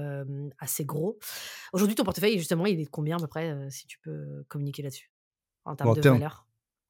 assez 0.58 0.84
gros. 0.84 1.20
Aujourd'hui, 1.74 1.96
ton 1.96 2.04
portefeuille, 2.04 2.40
justement, 2.40 2.66
il 2.66 2.80
est 2.80 2.86
de 2.86 2.90
combien 2.90 3.18
à 3.18 3.20
peu 3.20 3.28
près, 3.28 3.56
si 3.70 3.86
tu 3.86 4.00
peux 4.00 4.44
communiquer 4.48 4.82
là-dessus, 4.82 5.12
en 5.64 5.76
termes 5.76 5.96
de 5.96 6.02
valeur? 6.02 6.48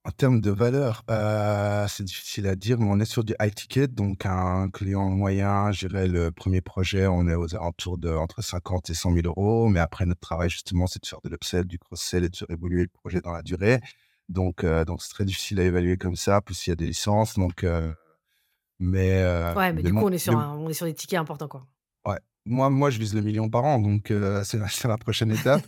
En 0.07 0.11
termes 0.11 0.39
de 0.39 0.51
valeur, 0.51 1.03
euh, 1.09 1.85
c'est 1.89 2.05
difficile 2.05 2.47
à 2.47 2.55
dire, 2.55 2.79
mais 2.79 2.87
on 2.89 2.97
est 2.97 3.05
sur 3.05 3.25
du 3.25 3.35
high 3.41 3.53
ticket, 3.53 3.89
donc 3.89 4.25
un 4.25 4.69
client 4.69 5.09
moyen, 5.09 5.73
je 5.73 5.85
dirais 5.85 6.07
le 6.07 6.31
premier 6.31 6.61
projet, 6.61 7.07
on 7.07 7.27
est 7.27 7.35
aux 7.35 7.53
alentours 7.55 7.97
de 7.97 8.09
entre 8.11 8.41
50 8.41 8.89
et 8.89 8.93
100 8.93 9.11
000 9.15 9.27
euros. 9.27 9.67
Mais 9.67 9.81
après, 9.81 10.05
notre 10.05 10.21
travail, 10.21 10.49
justement, 10.49 10.87
c'est 10.87 11.03
de 11.03 11.07
faire 11.07 11.19
de 11.21 11.27
l'upsell, 11.27 11.65
du 11.65 11.77
cross-sell 11.77 12.23
et 12.23 12.29
de 12.29 12.35
faire 12.37 12.49
évoluer 12.49 12.83
le 12.83 12.87
projet 12.87 13.19
dans 13.19 13.33
la 13.33 13.41
durée. 13.41 13.81
Donc, 14.29 14.63
euh, 14.63 14.85
donc 14.85 15.01
c'est 15.01 15.09
très 15.09 15.25
difficile 15.25 15.59
à 15.59 15.63
évaluer 15.63 15.97
comme 15.97 16.15
ça. 16.15 16.41
Plus 16.41 16.67
il 16.67 16.71
y 16.71 16.73
a 16.73 16.75
des 16.75 16.87
licences, 16.87 17.37
donc. 17.37 17.63
Euh, 17.63 17.93
mais. 18.79 19.21
Euh, 19.23 19.53
ouais, 19.55 19.73
mais 19.73 19.83
du 19.83 19.93
coup, 19.93 20.05
on 20.05 20.11
est 20.11 20.17
sur, 20.17 20.33
on 20.33 20.69
est 20.69 20.73
sur 20.73 20.85
des 20.85 20.93
tickets 20.93 21.19
importants, 21.19 21.47
quoi. 21.47 21.65
Ouais. 22.05 22.19
Moi, 22.45 22.69
moi, 22.69 22.89
je 22.89 22.99
vise 22.99 23.13
le 23.13 23.21
million 23.21 23.49
par 23.49 23.63
an, 23.63 23.79
donc 23.79 24.07
c'est 24.43 24.57
la, 24.57 24.67
la, 24.89 24.97
prochaine 24.97 25.31
étape. 25.31 25.63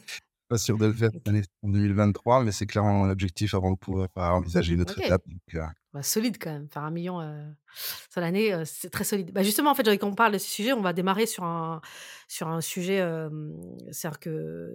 pas 0.47 0.57
sûr 0.57 0.77
de 0.77 0.87
le 0.87 0.93
faire 0.93 1.11
en 1.63 1.69
2023, 1.69 2.43
mais 2.43 2.51
c'est 2.51 2.65
clairement 2.65 3.05
l'objectif 3.05 3.53
avant 3.53 3.71
de 3.71 3.77
pouvoir 3.77 4.09
envisager 4.15 4.73
une 4.73 4.81
autre 4.81 4.99
étape. 4.99 5.23
Bah, 5.91 6.03
solide 6.03 6.37
quand 6.39 6.51
même, 6.51 6.69
faire 6.69 6.83
un 6.83 6.91
million 6.91 7.19
euh, 7.19 7.43
sur 8.11 8.21
l'année, 8.21 8.53
euh, 8.53 8.63
c'est 8.63 8.91
très 8.91 9.03
solide. 9.03 9.31
Bah, 9.31 9.41
justement, 9.41 9.71
en 9.71 9.75
fait, 9.75 9.97
quand 9.97 10.07
on 10.07 10.13
parle 10.13 10.33
de 10.33 10.37
ce 10.37 10.47
sujet, 10.47 10.71
on 10.71 10.81
va 10.81 10.93
démarrer 10.93 11.25
sur 11.25 11.45
un, 11.45 11.81
sur 12.27 12.47
un 12.47 12.61
sujet, 12.61 13.03
c'est-à-dire 13.91 14.19
que 14.19 14.71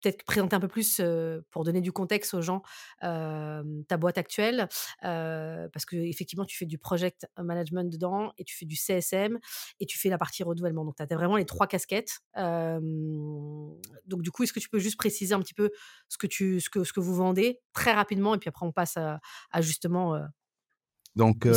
peut-être 0.00 0.24
présenter 0.24 0.56
un 0.56 0.60
peu 0.60 0.68
plus, 0.68 1.02
pour 1.50 1.64
donner 1.64 1.82
du 1.82 1.92
contexte 1.92 2.32
aux 2.32 2.40
gens, 2.40 2.62
ta 3.02 3.96
boîte 3.98 4.16
actuelle, 4.16 4.68
parce 5.02 5.84
que 5.84 5.96
effectivement, 5.96 6.46
tu 6.46 6.56
fais 6.56 6.64
du 6.64 6.78
project 6.78 7.26
management 7.36 7.92
dedans 7.92 8.32
et 8.38 8.44
tu 8.44 8.56
fais 8.56 8.64
du 8.64 8.76
CSM 8.76 9.38
et 9.80 9.86
tu 9.86 9.98
fais 9.98 10.08
la 10.08 10.16
partie 10.16 10.42
renouvellement. 10.44 10.86
Donc, 10.86 10.96
tu 10.96 11.02
as 11.02 11.14
vraiment 11.14 11.36
les 11.36 11.44
trois 11.44 11.66
casquettes. 11.66 12.20
donc, 12.36 14.22
du 14.22 14.30
coup, 14.30 14.44
est-ce 14.44 14.54
que 14.54 14.60
tu 14.60 14.70
peux 14.70 14.78
juste 14.78 14.96
préciser 14.96 15.34
un 15.34 15.40
petit 15.40 15.54
peu 15.54 15.70
ce 16.08 16.16
que, 16.16 16.26
tu, 16.26 16.58
ce 16.60 16.70
que, 16.70 16.84
ce 16.84 16.94
que 16.94 17.00
vous 17.00 17.14
vendez 17.14 17.60
très 17.74 17.92
rapidement 17.92 18.34
et 18.34 18.38
puis 18.38 18.48
après, 18.48 18.64
on 18.64 18.72
passe 18.72 18.96
à 18.96 19.60
justement 19.60 20.18
donc, 21.16 21.46
euh, 21.46 21.54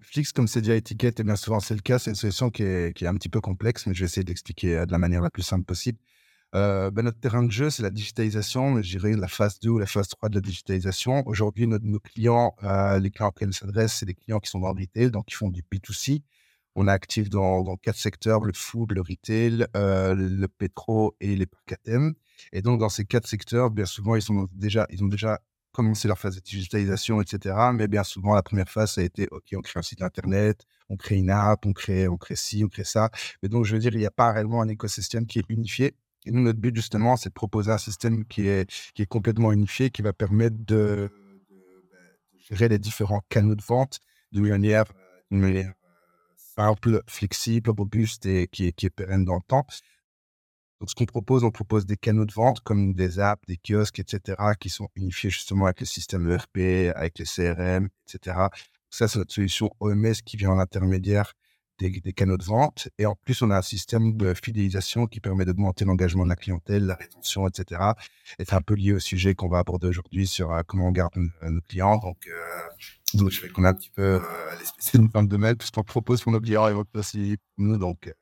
Flix, 0.00 0.32
comme 0.32 0.48
c'est 0.48 0.60
déjà 0.62 0.74
étiquette, 0.74 1.20
et 1.20 1.24
bien 1.24 1.36
souvent 1.36 1.60
c'est 1.60 1.74
le 1.74 1.80
cas, 1.80 1.98
c'est 1.98 2.10
une 2.10 2.16
solution 2.16 2.50
qui 2.50 2.64
est, 2.64 2.96
qui 2.96 3.04
est, 3.04 3.06
un 3.06 3.14
petit 3.14 3.28
peu 3.28 3.40
complexe, 3.40 3.86
mais 3.86 3.94
je 3.94 4.00
vais 4.00 4.06
essayer 4.06 4.24
d'expliquer 4.24 4.78
euh, 4.78 4.86
de 4.86 4.92
la 4.92 4.98
manière 4.98 5.22
la 5.22 5.30
plus 5.30 5.42
simple 5.42 5.64
possible. 5.64 5.98
Euh, 6.54 6.90
ben, 6.90 7.02
notre 7.02 7.18
terrain 7.18 7.42
de 7.42 7.50
jeu, 7.50 7.70
c'est 7.70 7.82
la 7.82 7.90
digitalisation, 7.90 8.82
je 8.82 8.98
dirais 8.98 9.12
la 9.16 9.28
phase 9.28 9.58
2 9.60 9.70
ou 9.70 9.78
la 9.78 9.86
phase 9.86 10.08
3 10.08 10.28
de 10.28 10.34
la 10.34 10.40
digitalisation. 10.42 11.22
Aujourd'hui, 11.26 11.66
nos, 11.66 11.78
clients, 12.00 12.54
euh, 12.62 12.98
les 12.98 13.10
clients 13.10 13.28
auxquels 13.28 13.48
ils 13.48 13.54
s'adressent, 13.54 13.94
c'est 13.94 14.06
des 14.06 14.14
clients 14.14 14.38
qui 14.38 14.50
sont 14.50 14.60
dans 14.60 14.72
le 14.72 14.80
retail, 14.80 15.10
donc 15.10 15.26
qui 15.26 15.34
font 15.34 15.48
du 15.48 15.62
B2C. 15.62 16.22
On 16.74 16.88
est 16.88 16.90
actif 16.90 17.30
dans, 17.30 17.62
dans, 17.62 17.76
quatre 17.76 17.96
secteurs, 17.96 18.44
le 18.44 18.52
food, 18.52 18.92
le 18.92 19.00
retail, 19.00 19.66
euh, 19.76 20.14
le 20.14 20.48
pétro 20.48 21.16
et 21.20 21.36
les 21.36 21.46
parcs 21.46 21.78
Et 22.52 22.62
donc, 22.62 22.80
dans 22.80 22.88
ces 22.90 23.04
quatre 23.06 23.26
secteurs, 23.26 23.70
bien 23.70 23.86
souvent, 23.86 24.14
ils, 24.16 24.22
sont 24.22 24.46
déjà, 24.52 24.86
ils 24.90 25.02
ont 25.02 25.08
déjà 25.08 25.40
commencé 25.72 26.08
leur 26.08 26.18
phase 26.18 26.36
de 26.36 26.40
digitalisation, 26.40 27.20
etc. 27.20 27.54
Mais 27.74 27.88
bien 27.88 28.04
souvent, 28.04 28.34
la 28.34 28.42
première 28.42 28.68
phase, 28.68 28.92
ça 28.92 29.00
a 29.00 29.04
été, 29.04 29.28
OK, 29.30 29.44
on 29.56 29.60
crée 29.60 29.78
un 29.78 29.82
site 29.82 30.02
internet, 30.02 30.64
on 30.88 30.96
crée 30.96 31.16
une 31.16 31.30
app, 31.30 31.66
on 31.66 31.72
crée, 31.72 32.08
on 32.08 32.16
crée 32.16 32.36
ci, 32.36 32.62
on 32.64 32.68
crée 32.68 32.84
ça. 32.84 33.10
Mais 33.42 33.48
donc, 33.48 33.64
je 33.64 33.74
veux 33.74 33.80
dire, 33.80 33.94
il 33.94 33.98
n'y 33.98 34.06
a 34.06 34.10
pas 34.10 34.32
réellement 34.32 34.62
un 34.62 34.68
écosystème 34.68 35.26
qui 35.26 35.38
est 35.38 35.44
unifié. 35.48 35.94
Et 36.24 36.30
nous, 36.30 36.42
notre 36.42 36.60
but, 36.60 36.74
justement, 36.74 37.16
c'est 37.16 37.30
de 37.30 37.34
proposer 37.34 37.72
un 37.72 37.78
système 37.78 38.24
qui 38.24 38.46
est, 38.46 38.70
qui 38.94 39.02
est 39.02 39.06
complètement 39.06 39.50
unifié, 39.52 39.90
qui 39.90 40.02
va 40.02 40.12
permettre 40.12 40.56
de, 40.58 41.10
gérer 42.50 42.68
les 42.68 42.78
différents 42.78 43.22
canaux 43.28 43.54
de 43.54 43.62
vente 43.62 44.00
d'une 44.30 44.48
manière, 44.48 44.84
manière 45.30 45.72
simple, 46.36 47.02
flexible, 47.06 47.70
robuste 47.70 48.26
et 48.26 48.46
qui 48.48 48.66
est, 48.66 48.72
qui 48.72 48.86
est 48.86 48.90
pérenne 48.90 49.24
dans 49.24 49.36
le 49.36 49.42
temps. 49.46 49.66
Donc, 50.82 50.90
ce 50.90 50.96
qu'on 50.96 51.06
propose, 51.06 51.44
on 51.44 51.52
propose 51.52 51.86
des 51.86 51.96
canaux 51.96 52.24
de 52.24 52.32
vente 52.32 52.58
comme 52.62 52.92
des 52.92 53.20
apps, 53.20 53.40
des 53.46 53.56
kiosques, 53.56 54.00
etc., 54.00 54.36
qui 54.58 54.68
sont 54.68 54.88
unifiés 54.96 55.30
justement 55.30 55.66
avec 55.66 55.78
le 55.78 55.86
système 55.86 56.28
ERP, 56.28 56.92
avec 56.96 57.20
les 57.20 57.24
CRM, 57.24 57.88
etc. 58.08 58.48
Ça, 58.90 59.06
c'est 59.06 59.20
notre 59.20 59.32
solution 59.32 59.70
OMS 59.78 60.14
qui 60.26 60.36
vient 60.36 60.50
en 60.50 60.58
intermédiaire 60.58 61.34
des, 61.78 62.12
canaux 62.12 62.36
de 62.36 62.42
vente. 62.42 62.88
Et 62.98 63.06
en 63.06 63.14
plus, 63.14 63.42
on 63.42 63.50
a 63.52 63.58
un 63.58 63.62
système 63.62 64.16
de 64.16 64.34
fidélisation 64.34 65.06
qui 65.06 65.20
permet 65.20 65.44
d'augmenter 65.44 65.84
l'engagement 65.84 66.24
de 66.24 66.30
la 66.30 66.34
clientèle, 66.34 66.84
la 66.86 66.96
rétention, 66.96 67.46
etc. 67.46 67.80
Et 68.40 68.44
c'est 68.44 68.54
un 68.54 68.60
peu 68.60 68.74
lié 68.74 68.92
au 68.92 68.98
sujet 68.98 69.36
qu'on 69.36 69.48
va 69.48 69.58
aborder 69.58 69.86
aujourd'hui 69.86 70.26
sur 70.26 70.50
euh, 70.50 70.62
comment 70.66 70.88
on 70.88 70.92
garde 70.92 71.12
nos, 71.42 71.60
clients. 71.60 71.98
Donc, 71.98 72.26
euh, 72.26 73.18
donc, 73.18 73.30
je 73.30 73.40
vais 73.40 73.50
qu'on 73.50 73.62
a 73.62 73.68
un 73.68 73.74
petit 73.74 73.90
peu 73.90 74.02
euh, 74.02 74.20
les 74.58 74.64
spécialistes 74.64 75.14
de 75.14 75.36
mail, 75.36 75.56
puisqu'on 75.56 75.84
propose 75.84 76.22
pour 76.22 76.32
nos 76.32 76.40
clients 76.40 76.66
et 76.66 76.74
aussi 76.94 77.36
nous. 77.56 77.78
Donc, 77.78 78.12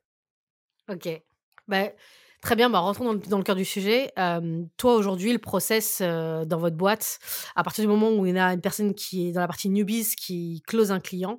Ok. 0.90 1.08
Bah, 1.66 1.88
Très 2.40 2.56
bien, 2.56 2.70
bah, 2.70 2.78
rentrons 2.78 3.14
dans 3.14 3.36
le, 3.36 3.44
cœur 3.44 3.54
du 3.54 3.66
sujet. 3.66 4.12
toi, 4.78 4.94
aujourd'hui, 4.94 5.32
le 5.32 5.38
process 5.38 6.00
dans 6.00 6.58
votre 6.58 6.76
boîte, 6.76 7.18
à 7.54 7.62
partir 7.62 7.84
du 7.84 7.88
moment 7.88 8.10
où 8.10 8.24
il 8.24 8.34
y 8.34 8.38
a 8.38 8.52
une 8.52 8.62
personne 8.62 8.94
qui 8.94 9.28
est 9.28 9.32
dans 9.32 9.40
la 9.40 9.46
partie 9.46 9.68
newbies 9.68 10.14
qui 10.16 10.62
close 10.66 10.90
un 10.90 11.00
client, 11.00 11.38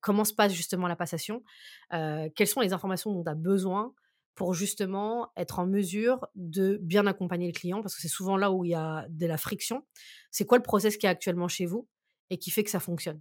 comment 0.00 0.24
se 0.24 0.34
passe 0.34 0.52
justement 0.52 0.88
la 0.88 0.96
passation 0.96 1.44
Quelles 1.90 2.48
sont 2.48 2.60
les 2.60 2.72
informations 2.72 3.12
dont 3.12 3.22
tu 3.22 3.30
as 3.30 3.36
besoin 3.36 3.94
pour 4.34 4.52
justement 4.54 5.30
être 5.36 5.60
en 5.60 5.66
mesure 5.66 6.26
de 6.34 6.78
bien 6.82 7.06
accompagner 7.06 7.46
le 7.46 7.52
client? 7.52 7.80
Parce 7.80 7.94
que 7.94 8.02
c'est 8.02 8.08
souvent 8.08 8.36
là 8.36 8.50
où 8.50 8.64
il 8.64 8.70
y 8.70 8.74
a 8.74 9.06
de 9.08 9.26
la 9.26 9.36
friction. 9.36 9.84
C'est 10.32 10.44
quoi 10.44 10.58
le 10.58 10.64
process 10.64 10.96
qui 10.96 11.06
est 11.06 11.08
actuellement 11.08 11.48
chez 11.48 11.66
vous 11.66 11.86
et 12.30 12.38
qui 12.38 12.50
fait 12.50 12.64
que 12.64 12.70
ça 12.70 12.80
fonctionne? 12.80 13.20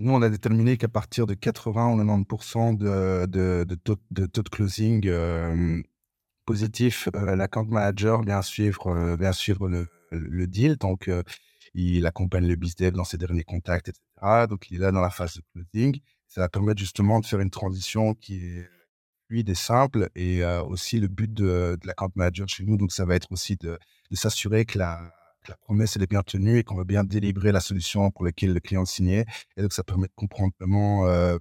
Nous, 0.00 0.12
on 0.12 0.22
a 0.22 0.30
déterminé 0.30 0.78
qu'à 0.78 0.88
partir 0.88 1.26
de 1.26 1.34
80 1.34 1.92
ou 1.92 2.24
90 2.24 2.78
de, 2.78 3.26
de, 3.26 3.64
de, 3.68 3.74
taux, 3.74 3.96
de 4.10 4.24
taux 4.24 4.42
de 4.42 4.48
closing 4.48 5.06
euh, 5.06 5.82
positif, 6.46 7.10
euh, 7.14 7.36
l'account 7.36 7.66
manager 7.66 8.22
vient 8.22 8.40
suivre, 8.40 8.86
euh, 8.86 9.16
vient 9.16 9.32
suivre 9.32 9.68
le, 9.68 9.88
le, 10.10 10.46
deal. 10.46 10.76
Donc, 10.76 11.10
il 11.74 12.06
accompagne 12.06 12.46
le 12.46 12.56
business 12.56 12.92
dans 12.92 13.04
ses 13.04 13.18
derniers 13.18 13.44
contacts, 13.44 13.88
etc. 13.88 14.46
Donc, 14.48 14.70
il 14.70 14.78
est 14.78 14.80
là 14.80 14.90
dans 14.90 15.02
la 15.02 15.10
phase 15.10 15.36
de 15.36 15.42
closing. 15.52 16.00
Ça 16.28 16.40
va 16.40 16.48
permettre 16.48 16.80
justement 16.80 17.20
de 17.20 17.26
faire 17.26 17.40
une 17.40 17.50
transition 17.50 18.14
qui 18.14 18.36
est 18.36 18.70
fluide 19.28 19.50
et 19.50 19.54
simple. 19.54 20.08
Et 20.14 20.42
aussi, 20.44 20.98
le 20.98 21.08
but 21.08 21.30
de, 21.32 21.78
l'account 21.84 22.10
manager 22.14 22.48
chez 22.48 22.64
nous, 22.64 22.78
donc 22.78 22.90
ça 22.90 23.04
va 23.04 23.16
être 23.16 23.30
aussi 23.30 23.56
de 23.56 23.78
s'assurer 24.12 24.64
que 24.64 24.78
la, 24.78 25.12
la 25.48 25.56
promesse 25.56 25.96
elle 25.96 26.02
est 26.02 26.10
bien 26.10 26.22
tenue 26.22 26.58
et 26.58 26.64
qu'on 26.64 26.76
va 26.76 26.84
bien 26.84 27.04
délivrer 27.04 27.52
la 27.52 27.60
solution 27.60 28.10
pour 28.10 28.24
laquelle 28.24 28.52
le 28.52 28.60
client 28.60 28.84
signait. 28.84 29.24
Et 29.56 29.62
donc, 29.62 29.72
ça 29.72 29.82
permet 29.82 30.06
de 30.06 30.12
comprendre 30.14 30.52
vraiment 30.58 31.06
euh, 31.06 31.38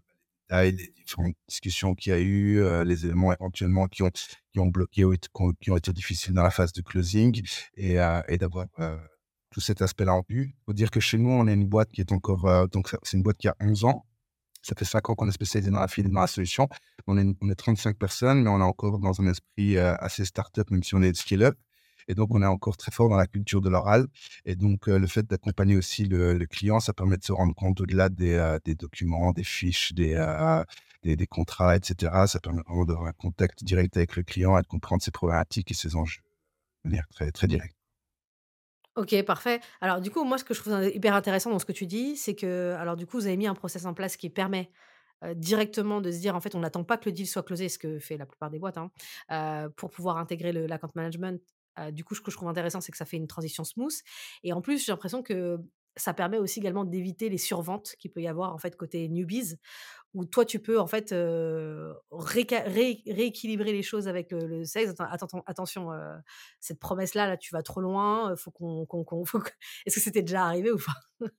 les 0.51 0.93
différentes 0.95 1.35
discussions 1.47 1.95
qu'il 1.95 2.11
y 2.11 2.15
a 2.15 2.19
eu, 2.19 2.59
euh, 2.59 2.83
les 2.83 3.05
éléments 3.05 3.33
éventuellement 3.33 3.87
qui 3.87 4.03
ont, 4.03 4.11
bloqué 4.67 5.05
ou 5.05 5.13
qui 5.61 5.71
ont 5.71 5.77
été 5.77 5.93
difficiles 5.93 6.33
dans 6.33 6.43
la 6.43 6.51
phase 6.51 6.73
de 6.73 6.81
closing 6.81 7.41
et, 7.75 7.99
euh, 7.99 8.21
et 8.27 8.37
d'avoir 8.37 8.65
euh, 8.79 8.97
tout 9.51 9.61
cet 9.61 9.81
aspect-là 9.81 10.15
en 10.15 10.23
vue. 10.27 10.53
Il 10.53 10.63
faut 10.65 10.73
dire 10.73 10.91
que 10.91 10.99
chez 10.99 11.17
nous, 11.17 11.29
on 11.29 11.47
est 11.47 11.53
une 11.53 11.67
boîte 11.67 11.91
qui 11.91 12.01
est 12.01 12.11
encore, 12.11 12.67
donc 12.69 12.93
c'est 13.03 13.17
une 13.17 13.23
boîte 13.23 13.37
qui 13.37 13.47
a 13.47 13.55
11 13.59 13.85
ans. 13.85 14.05
Ça 14.61 14.75
fait 14.77 14.85
5 14.85 15.09
ans 15.09 15.15
qu'on 15.15 15.29
est 15.29 15.31
spécialisé 15.31 15.71
dans 15.71 15.79
la 15.79 15.87
file, 15.87 16.09
la 16.11 16.27
solution. 16.27 16.67
On 17.07 17.17
est, 17.17 17.25
on 17.41 17.49
est 17.49 17.55
35 17.55 17.97
personnes, 17.97 18.43
mais 18.43 18.49
on 18.49 18.59
est 18.59 18.63
encore 18.63 18.99
dans 18.99 19.21
un 19.21 19.27
esprit 19.27 19.77
assez 19.77 20.25
start-up, 20.25 20.69
même 20.69 20.83
si 20.83 20.95
on 20.95 21.01
est 21.01 21.15
scale-up. 21.15 21.57
Et 22.09 22.15
donc, 22.15 22.29
on 22.31 22.41
est 22.41 22.47
encore 22.47 22.75
très 22.75 22.91
fort 22.91 23.07
dans 23.07 23.15
la 23.17 23.27
culture 23.27 23.61
de 23.61 23.69
l'oral. 23.69 24.07
Et 24.43 24.55
donc, 24.55 24.87
le 24.87 25.05
fait 25.05 25.25
d'accompagner 25.29 25.77
aussi 25.77 26.05
le, 26.05 26.43
client, 26.47 26.79
ça 26.79 26.91
permet 26.91 27.17
de 27.17 27.23
se 27.23 27.31
rendre 27.31 27.53
compte 27.53 27.79
au-delà 27.81 28.09
des, 28.09 28.57
des, 28.65 28.73
documents, 28.73 29.31
des 29.31 29.43
fiches, 29.43 29.93
des, 29.93 30.15
des, 31.03 31.15
des, 31.15 31.27
contrats, 31.27 31.75
etc. 31.75 32.25
Ça 32.25 32.39
permet 32.39 32.63
vraiment 32.67 32.85
d'avoir 32.85 33.07
un 33.07 33.13
contact 33.13 33.63
direct 33.63 33.95
avec 33.95 34.15
le 34.15 34.23
client 34.23 34.57
et 34.57 34.63
de 34.63 34.67
comprendre 34.67 35.03
ses 35.03 35.11
problématiques 35.11 35.69
et 35.69 35.75
ses 35.75 35.95
enjeux 35.95 36.21
de 36.83 36.89
manière 36.89 37.07
très, 37.09 37.31
très 37.31 37.45
directe. 37.45 37.75
Ok, 38.95 39.21
parfait. 39.23 39.61
Alors, 39.79 40.01
du 40.01 40.09
coup, 40.09 40.23
moi, 40.23 40.39
ce 40.39 40.43
que 40.43 40.55
je 40.55 40.61
trouve 40.61 40.91
hyper 40.91 41.13
intéressant 41.13 41.51
dans 41.51 41.59
ce 41.59 41.65
que 41.65 41.71
tu 41.71 41.85
dis, 41.85 42.17
c'est 42.17 42.33
que, 42.33 42.75
alors, 42.79 42.97
du 42.97 43.05
coup, 43.05 43.17
vous 43.17 43.27
avez 43.27 43.37
mis 43.37 43.47
un 43.47 43.53
process 43.53 43.85
en 43.85 43.93
place 43.93 44.17
qui 44.17 44.31
permet 44.31 44.71
directement 45.35 46.01
de 46.01 46.11
se 46.11 46.17
dire, 46.17 46.35
en 46.35 46.41
fait, 46.41 46.55
on 46.55 46.59
n'attend 46.59 46.83
pas 46.83 46.97
que 46.97 47.05
le 47.05 47.11
deal 47.11 47.27
soit 47.27 47.43
closé, 47.43 47.69
ce 47.69 47.77
que 47.77 47.99
fait 47.99 48.17
la 48.17 48.25
plupart 48.25 48.49
des 48.49 48.57
boîtes, 48.57 48.79
hein, 48.79 49.69
pour 49.75 49.91
pouvoir 49.91 50.17
intégrer 50.17 50.51
l'account 50.51 50.89
management 50.95 51.39
du 51.91 52.03
coup, 52.03 52.15
ce 52.15 52.21
que 52.21 52.31
je 52.31 52.37
trouve 52.37 52.49
intéressant, 52.49 52.81
c'est 52.81 52.91
que 52.91 52.97
ça 52.97 53.05
fait 53.05 53.17
une 53.17 53.27
transition 53.27 53.63
smooth. 53.63 53.93
Et 54.43 54.53
en 54.53 54.61
plus, 54.61 54.85
j'ai 54.85 54.91
l'impression 54.91 55.23
que 55.23 55.59
ça 55.99 56.13
permet 56.13 56.37
aussi 56.37 56.59
également 56.59 56.85
d'éviter 56.85 57.29
les 57.29 57.37
surventes 57.37 57.95
qu'il 57.99 58.11
peut 58.11 58.21
y 58.21 58.27
avoir 58.27 58.53
en 58.53 58.57
fait 58.57 58.75
côté 58.75 59.07
newbies, 59.09 59.55
où 60.13 60.25
toi 60.25 60.43
tu 60.45 60.59
peux 60.59 60.79
en 60.79 60.87
fait 60.87 61.13
rééquilibrer 62.11 63.71
les 63.71 63.83
choses 63.83 64.07
avec 64.07 64.31
le, 64.31 64.63
sexe. 64.65 64.93
attention, 65.45 65.89
cette 66.59 66.79
promesse 66.79 67.13
là, 67.13 67.27
là 67.27 67.37
tu 67.37 67.53
vas 67.53 67.61
trop 67.61 67.81
loin. 67.81 68.35
Faut 68.35 68.51
qu'on, 68.51 68.87
Est-ce 69.85 69.95
que 69.95 70.01
c'était 70.01 70.21
déjà 70.21 70.45
arrivé 70.45 70.71
ou 70.71 70.77
pas? 70.77 70.93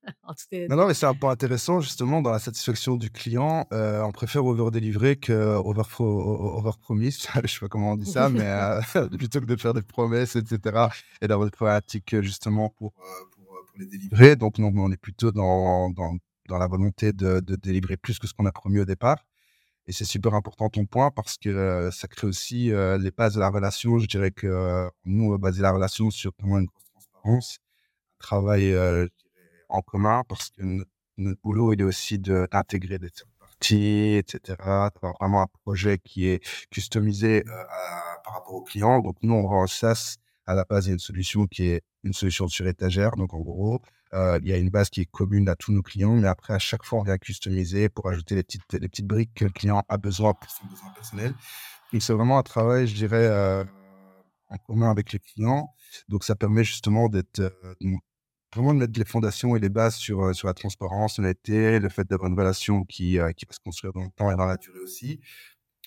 Non, 0.68 0.76
non, 0.76 0.86
mais 0.86 0.94
c'est 0.94 1.06
un 1.06 1.14
point 1.14 1.32
intéressant 1.32 1.80
justement 1.80 2.20
dans 2.20 2.30
la 2.30 2.38
satisfaction 2.38 2.96
du 2.96 3.10
client. 3.10 3.66
on 3.70 4.12
préfère 4.12 4.42
que 4.42 5.56
over, 5.56 5.82
over 5.98 6.70
promise. 6.80 7.26
je 7.44 7.46
sais 7.46 7.60
pas 7.60 7.68
comment 7.68 7.92
on 7.92 7.96
dit 7.96 8.10
ça, 8.10 8.28
mais 8.28 8.46
plutôt 9.16 9.40
que 9.40 9.46
de 9.46 9.56
faire 9.56 9.74
des 9.74 9.82
promesses, 9.82 10.36
etc. 10.36 10.86
Et 11.20 11.28
d'avoir 11.28 11.46
des 11.48 11.50
problématiques 11.50 12.20
justement 12.20 12.68
pour, 12.68 12.92
pour, 12.92 13.39
les 13.76 13.86
délivrer. 13.86 14.36
Donc, 14.36 14.58
non, 14.58 14.72
on 14.74 14.90
est 14.90 14.96
plutôt 14.96 15.32
dans, 15.32 15.90
dans 16.50 16.58
la 16.58 16.66
volonté 16.66 17.12
de, 17.12 17.40
délivrer 17.40 17.96
plus 17.96 18.18
que 18.18 18.26
ce 18.26 18.34
qu'on 18.34 18.46
a 18.46 18.52
promis 18.52 18.80
au 18.80 18.84
départ. 18.84 19.24
Et 19.86 19.92
c'est 19.92 20.04
super 20.04 20.34
important 20.34 20.68
ton 20.68 20.84
point 20.84 21.10
parce 21.10 21.38
que 21.38 21.48
euh, 21.48 21.90
ça 21.90 22.06
crée 22.06 22.26
aussi 22.26 22.70
euh, 22.70 22.98
les 22.98 23.10
bases 23.10 23.34
de 23.34 23.40
la 23.40 23.48
relation. 23.48 23.98
Je 23.98 24.06
dirais 24.06 24.30
que 24.30 24.46
euh, 24.46 24.88
nous, 25.04 25.24
on 25.24 25.30
va 25.30 25.38
baser 25.38 25.62
la 25.62 25.72
relation 25.72 26.10
sur 26.10 26.32
vraiment 26.38 26.58
une 26.58 26.66
grosse 26.66 26.84
transparence, 26.92 27.58
un 28.20 28.24
travail 28.24 28.76
en 29.68 29.80
commun 29.80 30.22
parce 30.28 30.50
que 30.50 30.62
notre, 31.16 31.40
boulot, 31.42 31.72
il 31.72 31.80
est 31.80 31.84
aussi 31.84 32.18
d'intégrer 32.18 32.98
des 32.98 33.10
parties, 33.38 34.16
etc. 34.16 34.56
Avoir 34.60 35.14
vraiment 35.20 35.42
un 35.42 35.48
projet 35.64 35.98
qui 35.98 36.26
est 36.28 36.44
customisé 36.70 37.42
par 38.24 38.34
rapport 38.34 38.54
au 38.54 38.62
client. 38.62 39.00
Donc, 39.00 39.16
nous, 39.22 39.34
on 39.34 39.46
rend 39.46 39.66
ça 39.66 39.94
à 40.50 40.54
la 40.54 40.64
base, 40.64 40.86
il 40.86 40.88
y 40.88 40.90
a 40.90 40.94
une 40.94 40.98
solution 40.98 41.46
qui 41.46 41.64
est 41.64 41.82
une 42.02 42.12
solution 42.12 42.48
sur 42.48 42.66
étagère. 42.66 43.12
Donc, 43.16 43.34
en 43.34 43.40
gros, 43.40 43.80
il 44.12 44.48
y 44.48 44.52
a 44.52 44.56
une 44.56 44.70
base 44.70 44.90
qui 44.90 45.00
est 45.00 45.10
commune 45.10 45.48
à 45.48 45.54
tous 45.54 45.72
nos 45.72 45.82
clients, 45.82 46.16
mais 46.16 46.26
après, 46.26 46.54
à 46.54 46.58
chaque 46.58 46.84
fois, 46.84 46.98
on 46.98 47.02
vient 47.04 47.18
customiser 47.18 47.88
pour 47.88 48.08
ajouter 48.08 48.34
les 48.34 48.42
petites, 48.42 48.72
les 48.72 48.88
petites 48.88 49.06
briques 49.06 49.32
que 49.34 49.44
le 49.44 49.50
client 49.50 49.84
a 49.88 49.96
besoin 49.96 50.34
pour 50.34 50.50
son 50.50 50.66
besoin 50.66 50.90
personnel. 50.90 51.34
Et 51.92 52.00
c'est 52.00 52.12
vraiment 52.12 52.38
un 52.38 52.42
travail, 52.42 52.88
je 52.88 52.94
dirais, 52.94 53.64
en 54.48 54.56
commun 54.66 54.90
avec 54.90 55.12
les 55.12 55.20
clients. 55.20 55.68
Donc, 56.08 56.24
ça 56.24 56.34
permet 56.34 56.64
justement 56.64 57.08
d'être 57.08 57.40
vraiment 58.52 58.74
de 58.74 58.80
mettre 58.80 58.98
les 58.98 59.04
fondations 59.04 59.54
et 59.54 59.60
les 59.60 59.68
bases 59.68 59.94
sur, 59.94 60.34
sur 60.34 60.48
la 60.48 60.54
transparence, 60.54 61.18
l'honnêteté, 61.18 61.78
le 61.78 61.88
fait 61.88 62.08
d'avoir 62.08 62.28
une 62.28 62.36
relation 62.36 62.82
qui, 62.82 63.18
qui 63.36 63.46
va 63.46 63.52
se 63.52 63.60
construire 63.64 63.92
dans 63.92 64.02
le 64.02 64.10
temps 64.10 64.32
et 64.32 64.34
dans 64.34 64.46
la 64.46 64.56
durée 64.56 64.80
aussi. 64.80 65.20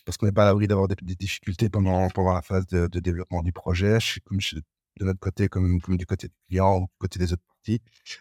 Parce 0.05 0.17
qu'on 0.17 0.25
n'est 0.25 0.33
pas 0.33 0.43
à 0.43 0.45
l'abri 0.48 0.67
d'avoir 0.67 0.88
des, 0.88 0.95
difficultés 1.15 1.69
pendant, 1.69 2.10
pendant 2.10 2.33
la 2.33 2.41
phase 2.41 2.67
de, 2.67 2.88
développement 3.00 3.41
du 3.41 3.53
projet, 3.53 3.98
comme 4.25 4.39
de 4.39 5.05
notre 5.05 5.19
côté, 5.19 5.48
comme, 5.48 5.81
comme 5.81 5.98
du 5.98 6.05
côté 6.05 6.27
du 6.27 6.36
client 6.48 6.77
ou 6.77 6.81
du 6.81 6.98
côté 7.00 7.19
des 7.19 7.33
autres 7.33 7.43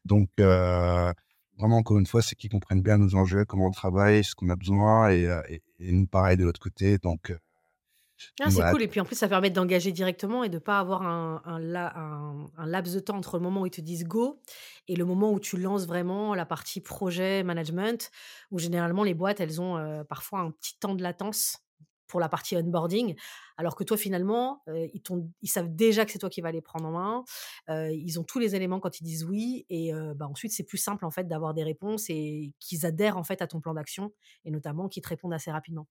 donc, 0.05 0.29
euh, 0.41 1.13
vraiment, 1.59 1.79
encore 1.79 1.99
une 1.99 2.07
fois, 2.07 2.23
c'est 2.23 2.37
qu'ils 2.37 2.51
comprennent 2.51 2.83
bien 2.83 2.99
nos 2.99 3.15
enjeux, 3.15 3.45
comment 3.45 3.67
on 3.67 3.71
travaille, 3.71 4.25
ce 4.25 4.35
qu'on 4.35 4.49
a 4.49 4.57
besoin, 4.57 5.11
et, 5.11 5.27
euh, 5.27 5.43
nous, 5.81 6.07
pareil 6.07 6.37
de 6.37 6.45
l'autre 6.45 6.61
côté. 6.61 6.99
Donc, 6.99 7.31
euh, 7.31 7.39
ah, 8.41 8.51
c'est 8.51 8.63
cool. 8.71 8.83
Et 8.83 8.89
puis 8.89 9.01
en 9.01 9.05
plus, 9.05 9.17
ça 9.17 9.27
permet 9.27 9.51
d'engager 9.51 9.91
directement 9.91 10.45
et 10.45 10.49
de 10.49 10.55
ne 10.55 10.61
pas 10.61 10.79
avoir 10.79 11.03
un, 11.03 11.43
un, 11.45 12.51
un, 12.57 12.67
laps 12.67 12.95
de 12.95 13.01
temps 13.01 13.17
entre 13.17 13.37
le 13.37 13.43
moment 13.43 13.63
où 13.63 13.67
ils 13.67 13.71
te 13.71 13.81
disent 13.81 14.05
go 14.05 14.41
et 14.87 14.95
le 14.95 15.05
moment 15.05 15.33
où 15.33 15.41
tu 15.41 15.57
lances 15.57 15.87
vraiment 15.87 16.33
la 16.37 16.47
partie 16.47 16.81
projet 16.81 17.43
management, 17.43 18.13
où 18.53 18.61
généralement 18.61 19.03
les 19.03 19.15
boîtes, 19.15 19.41
elles 19.41 19.61
ont 19.61 20.05
parfois 20.09 20.41
un 20.41 20.53
petit 20.53 20.79
temps 20.79 20.95
de 20.95 21.03
latence 21.03 21.59
pour 22.13 22.21
la 22.21 22.29
partie 22.29 22.59
onboarding, 22.59 23.15
alors 23.57 23.75
que 23.75 23.85
toi 23.85 23.97
finalement, 23.97 24.63
ils, 24.69 25.49
savent 25.49 25.75
déjà 25.75 26.05
que 26.05 26.13
c'est 26.13 26.19
toi 26.19 26.29
qui 26.29 26.43
vas 26.43 26.53
les 26.53 26.61
prendre 26.61 26.85
en 26.85 26.93
main, 26.93 27.25
ils 27.91 28.21
ont 28.21 28.23
tous 28.23 28.39
les 28.39 28.55
éléments 28.55 28.81
quand 28.81 29.01
ils 29.01 29.05
disent 29.05 29.25
oui, 29.25 29.65
et 29.71 29.93
bah, 30.15 30.29
ensuite 30.29 30.53
c'est 30.53 30.63
plus 30.63 30.77
simple 30.77 31.07
en 31.07 31.11
fait 31.11 31.27
d'avoir 31.27 31.55
des 31.55 31.65
réponses 31.65 32.11
et 32.11 32.53
qu'ils 32.61 32.85
adhèrent 32.85 33.17
en 33.17 33.25
fait 33.25 33.41
à 33.41 33.47
ton 33.47 33.61
plan 33.61 33.73
d'action, 33.73 34.13
et 34.45 34.51
notamment 34.51 34.91
qu'ils 34.91 35.03
te 35.03 35.09
répondent 35.09 35.33
assez 35.33 35.51
rapidement. 35.51 35.89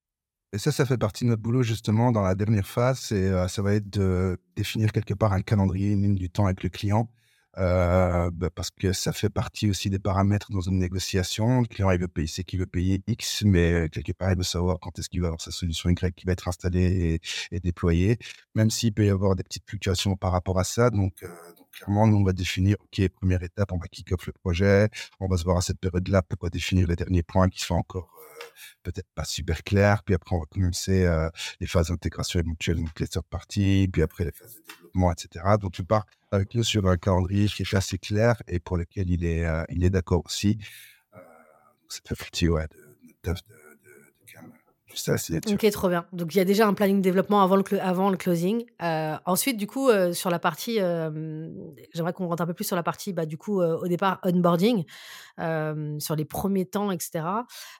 Et 0.53 0.59
ça, 0.59 0.71
ça 0.71 0.85
fait 0.85 0.99
partie 0.99 1.23
de 1.23 1.29
notre 1.29 1.41
boulot 1.41 1.63
justement 1.63 2.11
dans 2.11 2.21
la 2.21 2.35
dernière 2.35 2.67
phase, 2.67 3.11
et 3.11 3.31
ça 3.47 3.63
va 3.63 3.73
être 3.73 3.89
de 3.89 4.37
définir 4.55 4.91
quelque 4.91 5.15
part 5.15 5.33
un 5.33 5.41
calendrier, 5.41 5.89
une 5.89 6.03
ligne 6.03 6.15
du 6.15 6.29
temps 6.29 6.45
avec 6.45 6.61
le 6.61 6.69
client, 6.69 7.09
euh, 7.57 8.29
bah, 8.33 8.49
parce 8.53 8.69
que 8.71 8.93
ça 8.93 9.11
fait 9.11 9.29
partie 9.29 9.69
aussi 9.69 9.89
des 9.89 9.99
paramètres 9.99 10.51
dans 10.51 10.61
une 10.61 10.79
négociation. 10.79 11.61
Le 11.61 11.67
client, 11.67 11.91
il 11.91 11.99
veut 11.99 12.07
payer, 12.07 12.27
c'est 12.27 12.43
qu'il 12.43 12.59
veut 12.59 12.65
payer 12.65 13.03
X, 13.07 13.43
mais 13.43 13.89
quelque 13.89 14.13
part, 14.13 14.31
il 14.31 14.37
veut 14.37 14.43
savoir 14.43 14.79
quand 14.79 14.97
est-ce 14.99 15.09
qu'il 15.09 15.21
va 15.21 15.27
avoir 15.27 15.41
sa 15.41 15.51
solution 15.51 15.89
Y 15.89 16.15
qui 16.15 16.25
va 16.25 16.33
être 16.33 16.47
installée 16.47 17.19
et, 17.51 17.59
déployée, 17.59 18.17
même 18.55 18.69
s'il 18.69 18.93
peut 18.93 19.05
y 19.05 19.09
avoir 19.09 19.35
des 19.35 19.43
petites 19.43 19.67
fluctuations 19.69 20.15
par 20.15 20.31
rapport 20.31 20.59
à 20.59 20.63
ça. 20.63 20.89
Donc, 20.89 21.23
euh, 21.23 21.27
clairement, 21.71 22.07
nous, 22.07 22.17
on 22.17 22.23
va 22.23 22.33
définir, 22.33 22.77
OK, 22.79 23.07
première 23.09 23.43
étape, 23.43 23.71
on 23.71 23.77
va 23.77 23.87
kick 23.87 24.11
off 24.11 24.27
le 24.27 24.33
projet, 24.33 24.89
on 25.19 25.27
va 25.27 25.37
se 25.37 25.43
voir 25.43 25.57
à 25.57 25.61
cette 25.61 25.79
période-là 25.79 26.21
pour 26.21 26.49
définir 26.49 26.87
les 26.87 26.95
derniers 26.95 27.23
points 27.23 27.49
qui 27.49 27.59
sont 27.59 27.75
encore 27.75 28.09
peut-être 28.83 29.07
pas 29.15 29.23
super 29.23 29.63
clair. 29.63 30.03
Puis 30.03 30.15
après, 30.15 30.35
on 30.35 30.39
va 30.39 30.45
commencer 30.45 31.05
euh, 31.05 31.29
les 31.59 31.67
phases 31.67 31.87
d'intégration 31.87 32.39
éventuelle, 32.39 32.77
donc 32.77 32.99
les 32.99 33.07
third 33.07 33.25
parties, 33.29 33.87
puis 33.91 34.01
après 34.01 34.25
les 34.25 34.31
phases 34.31 34.55
de 34.55 34.61
développement, 34.67 35.11
etc. 35.11 35.45
Donc, 35.59 35.73
tu 35.73 35.83
pars 35.83 36.05
avec 36.31 36.53
nous 36.55 36.63
sur 36.63 36.87
un 36.87 36.97
calendrier 36.97 37.47
qui 37.47 37.63
est 37.63 37.73
assez 37.73 37.97
clair 37.97 38.41
et 38.47 38.59
pour 38.59 38.77
lequel 38.77 39.09
il 39.09 39.25
est, 39.25 39.45
euh, 39.45 39.63
est 39.69 39.89
d'accord 39.89 40.23
aussi. 40.25 40.57
Euh, 41.15 41.19
ça 41.89 41.99
fait 42.07 42.15
partie 42.15 42.47
ouais, 42.49 42.67
de, 43.23 43.31
de, 43.31 43.35
Ok, 45.53 45.69
trop 45.71 45.89
bien. 45.89 46.05
Donc 46.13 46.33
il 46.33 46.37
y 46.37 46.41
a 46.41 46.45
déjà 46.45 46.67
un 46.67 46.73
planning 46.73 46.97
de 46.97 47.01
développement 47.01 47.41
avant 47.41 47.55
le, 47.55 47.63
le 47.69 48.17
closing. 48.17 48.65
ensuite, 49.25 49.57
du 49.57 49.67
coup, 49.67 49.89
sur 50.13 50.29
la 50.29 50.39
partie, 50.39 50.75
j'aimerais 50.75 52.13
qu'on 52.13 52.27
rentre 52.27 52.43
un 52.43 52.47
peu 52.47 52.53
plus 52.53 52.65
sur 52.65 52.75
la 52.75 52.83
partie, 52.83 53.13
bah, 53.13 53.25
du 53.25 53.37
coup, 53.37 53.61
au 53.61 53.87
départ, 53.87 54.19
onboarding, 54.23 54.83
sur 55.99 56.15
les 56.15 56.25
premiers 56.25 56.65
temps, 56.65 56.91
etc. 56.91 57.23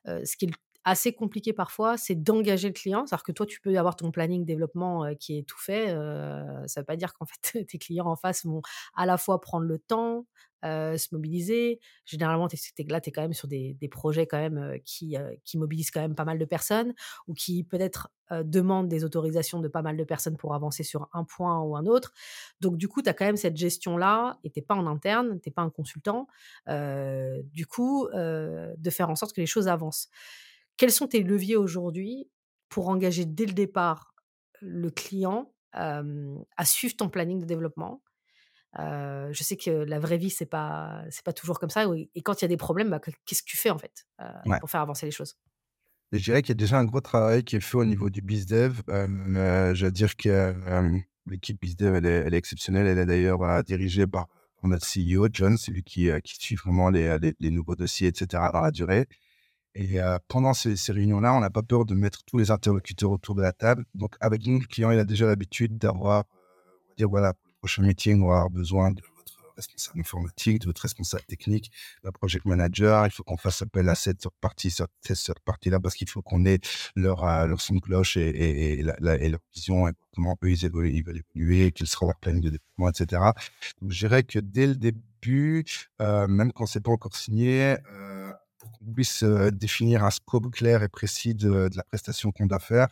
ce 0.06 0.38
qui 0.38 0.46
est 0.46 0.52
assez 0.84 1.14
compliqué 1.14 1.54
parfois, 1.54 1.98
c'est 1.98 2.16
d'engager 2.16 2.68
le 2.68 2.74
client. 2.74 3.06
C'est-à-dire 3.06 3.24
que 3.24 3.32
toi, 3.32 3.46
tu 3.46 3.60
peux 3.62 3.78
avoir 3.78 3.96
ton 3.96 4.12
planning 4.12 4.46
développement 4.46 5.14
qui 5.16 5.38
est 5.38 5.44
tout 5.44 5.60
fait. 5.60 5.88
ça 5.88 5.94
ne 5.94 6.82
veut 6.82 6.86
pas 6.86 6.96
dire 6.96 7.14
qu'en 7.14 7.26
fait, 7.26 7.66
tes 7.68 7.78
clients 7.78 8.08
en 8.08 8.16
face 8.16 8.46
vont 8.46 8.62
à 8.96 9.06
la 9.06 9.18
fois 9.18 9.42
prendre 9.42 9.66
le 9.66 9.78
temps, 9.78 10.26
se 10.64 11.08
mobiliser. 11.14 11.80
Généralement, 12.06 12.48
tu 12.48 12.56
es, 12.56 12.84
là, 12.84 13.00
tu 13.02 13.10
es 13.10 13.12
quand 13.12 13.22
même 13.22 13.34
sur 13.34 13.48
des, 13.48 13.78
projets 13.92 14.26
quand 14.26 14.40
même 14.40 14.80
qui, 14.84 15.16
qui 15.44 15.58
mobilisent 15.58 15.92
quand 15.92 16.02
même 16.02 16.16
pas 16.16 16.26
mal 16.26 16.40
de 16.40 16.46
personnes 16.46 16.94
ou 17.28 17.34
qui 17.34 17.64
peut-être 17.64 18.10
demandent 18.44 18.88
des 18.88 19.04
autorisations 19.04 19.60
de 19.60 19.68
pas 19.68 19.82
mal 19.82 19.98
de 19.98 20.04
personnes 20.04 20.38
pour 20.38 20.56
avancer 20.56 20.84
sur 20.84 21.10
un 21.14 21.26
point 21.26 21.60
ou 21.62 21.76
un 21.76 21.86
autre. 21.86 22.14
Donc, 22.60 22.78
du 22.78 22.88
coup, 22.88 23.02
tu 23.04 23.10
as 23.10 23.14
quand 23.14 23.26
même 23.26 23.38
cette 23.38 23.58
gestion-là 23.58 24.40
et 24.44 24.50
tu 24.50 24.62
pas 24.62 24.76
en 24.76 24.88
interne, 24.88 25.40
tu 25.42 25.52
pas 25.52 25.62
un 25.62 25.70
consultant. 25.70 26.28
du 26.68 27.68
coup, 27.68 28.08
de 28.12 28.90
faire 28.90 29.12
en 29.12 29.16
sorte 29.16 29.36
que 29.36 29.42
les 29.42 29.48
choses 29.48 29.68
avancent. 29.68 30.10
Quels 30.78 30.92
sont 30.92 31.08
tes 31.08 31.24
leviers 31.24 31.56
aujourd'hui 31.56 32.30
pour 32.70 32.90
engager 32.90 33.26
dès 33.26 33.46
le 33.46 33.54
départ 33.54 34.16
le 34.62 34.90
client 34.90 35.54
à 35.74 36.66
suivre 36.66 36.96
ton 36.96 37.10
planning 37.10 37.40
de 37.40 37.46
développement? 37.46 38.02
Je 38.78 39.40
sais 39.42 39.58
que 39.58 39.70
la 39.70 40.00
vraie 40.00 40.18
vie, 40.18 40.30
c'est 40.30 40.46
pas, 40.46 41.04
c'est 41.10 41.24
pas 41.24 41.34
toujours 41.34 41.60
comme 41.60 41.70
ça. 41.70 41.86
Et 42.16 42.22
quand 42.22 42.42
il 42.42 42.44
y 42.44 42.46
a 42.46 42.50
des 42.50 42.58
problèmes, 42.58 42.90
bah, 42.90 43.00
qu'est-ce 43.00 43.44
que 43.44 43.48
tu 43.48 43.58
fais 43.58 43.70
en 43.70 43.78
fait 43.78 44.06
pour 44.60 44.70
faire 44.70 44.82
avancer 44.82 45.06
les 45.06 45.12
choses? 45.12 45.36
Je 46.12 46.22
dirais 46.22 46.42
qu'il 46.42 46.50
y 46.50 46.52
a 46.52 46.56
déjà 46.56 46.78
un 46.78 46.86
gros 46.86 47.00
travail 47.00 47.44
qui 47.44 47.56
est 47.56 47.62
fait 47.62 47.78
au 47.78 47.86
niveau 47.86 48.10
du 48.10 48.22
BizDev. 48.22 48.82
Euh, 48.90 49.74
je 49.74 49.86
veux 49.86 49.92
dire 49.92 50.18
que 50.18 50.54
l'équipe 51.26 51.60
BizDev, 51.60 51.96
elle 51.96 52.06
est, 52.06 52.10
elle 52.10 52.34
est, 52.34 52.38
exceptionnelle. 52.38 52.86
Elle 52.86 52.98
est 52.98 53.06
d'ailleurs 53.06 53.64
dirigée 53.64 54.08
par, 54.08 54.28
notre 54.64 54.86
CEO, 54.86 55.28
John, 55.32 55.58
c'est 55.58 55.72
lui 55.72 55.84
qui, 55.84 56.10
qui 56.24 56.36
suit 56.36 56.56
vraiment 56.56 56.90
les, 56.90 57.18
les, 57.40 57.50
nouveaux 57.50 57.76
dossiers, 57.76 58.10
etc., 58.10 58.44
dans 58.54 58.62
la 58.62 58.70
durée. 58.72 59.08
Et 59.76 60.00
pendant 60.28 60.54
ces, 60.54 60.76
réunions-là, 60.92 61.34
on 61.34 61.40
n'a 61.40 61.50
pas 61.50 61.64
peur 61.64 61.86
de 61.86 61.96
mettre 61.96 62.24
tous 62.26 62.38
les 62.38 62.52
interlocuteurs 62.52 63.12
autour 63.12 63.36
de 63.36 63.42
la 63.42 63.54
table. 63.54 63.86
Donc, 63.96 64.16
avec 64.20 64.46
nous, 64.46 64.60
le 64.60 64.66
client, 64.66 64.92
il 64.92 65.00
a 65.00 65.06
déjà 65.06 65.26
l'habitude 65.26 65.78
d'avoir, 65.78 66.26
on 66.26 66.90
va 66.90 66.96
dire, 66.98 67.10
voilà, 67.10 67.34
pour 67.34 67.48
le 67.48 67.58
prochain 67.60 67.84
meeting, 67.84 68.22
on 68.22 68.28
va 68.28 68.36
avoir 68.36 68.50
besoin 68.50 68.92
de 68.92 69.02
votre 69.02 69.56
responsable 69.56 70.00
informatique, 70.00 70.60
de 70.60 70.66
votre 70.66 70.82
responsable 70.82 71.24
technique, 71.24 71.72
d'un 72.04 72.12
project 72.12 72.46
manager. 72.46 73.06
Il 73.06 73.12
faut 73.12 73.24
qu'on 73.24 73.38
fasse 73.38 73.62
appel 73.62 73.88
à 73.88 73.96
cette 73.96 74.28
partie, 74.42 74.72
cette, 74.72 75.40
partie-là, 75.46 75.80
parce 75.80 75.96
qu'il 75.96 76.10
faut 76.10 76.22
qu'on 76.22 76.46
ait 76.46 76.60
leur, 76.96 77.26
leur 77.48 77.62
son 77.62 77.76
de 77.76 77.80
cloche 77.80 78.18
et, 78.18 78.84
leur 78.84 79.40
vision, 79.54 79.88
et 79.88 79.92
comment 80.14 80.38
eux, 80.44 80.52
ils, 80.52 80.70
veulent 80.70 81.18
évoluer, 81.18 81.72
quel 81.72 81.88
sera 81.88 82.08
leur 82.08 82.18
planning 82.18 82.42
de 82.42 82.50
développement, 82.50 82.90
etc. 82.90 83.22
Donc, 83.82 83.92
je 83.92 84.00
dirais 84.00 84.24
que 84.24 84.40
dès 84.40 84.68
le 84.68 84.76
début, 84.76 85.64
euh, 86.02 86.28
même 86.28 86.52
quand 86.52 86.66
c'est 86.66 86.82
pas 86.82 86.92
encore 86.92 87.16
signé, 87.16 87.78
euh, 87.90 88.11
qu'on 88.70 88.94
puisse 88.94 89.24
définir 89.24 90.04
un 90.04 90.12
scope 90.12 90.52
clair 90.52 90.84
et 90.84 90.90
précis 90.90 91.36
de, 91.36 91.70
la 91.76 91.84
prestation 91.84 92.32
qu'on 92.32 92.46
doit 92.46 92.60
faire. 92.60 92.88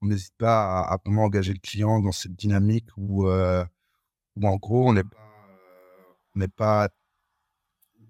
On 0.00 0.06
n'hésite 0.06 0.34
pas 0.36 0.80
à, 0.80 0.98
vraiment 1.04 1.24
engager 1.24 1.52
le 1.52 1.60
client 1.60 2.00
dans 2.00 2.12
cette 2.12 2.34
dynamique 2.34 2.88
où, 2.96 3.28
en 3.28 4.56
gros, 4.56 4.88
on 4.88 4.92
n'est 4.94 5.04
pas, 5.04 6.48
pas, 6.56 6.88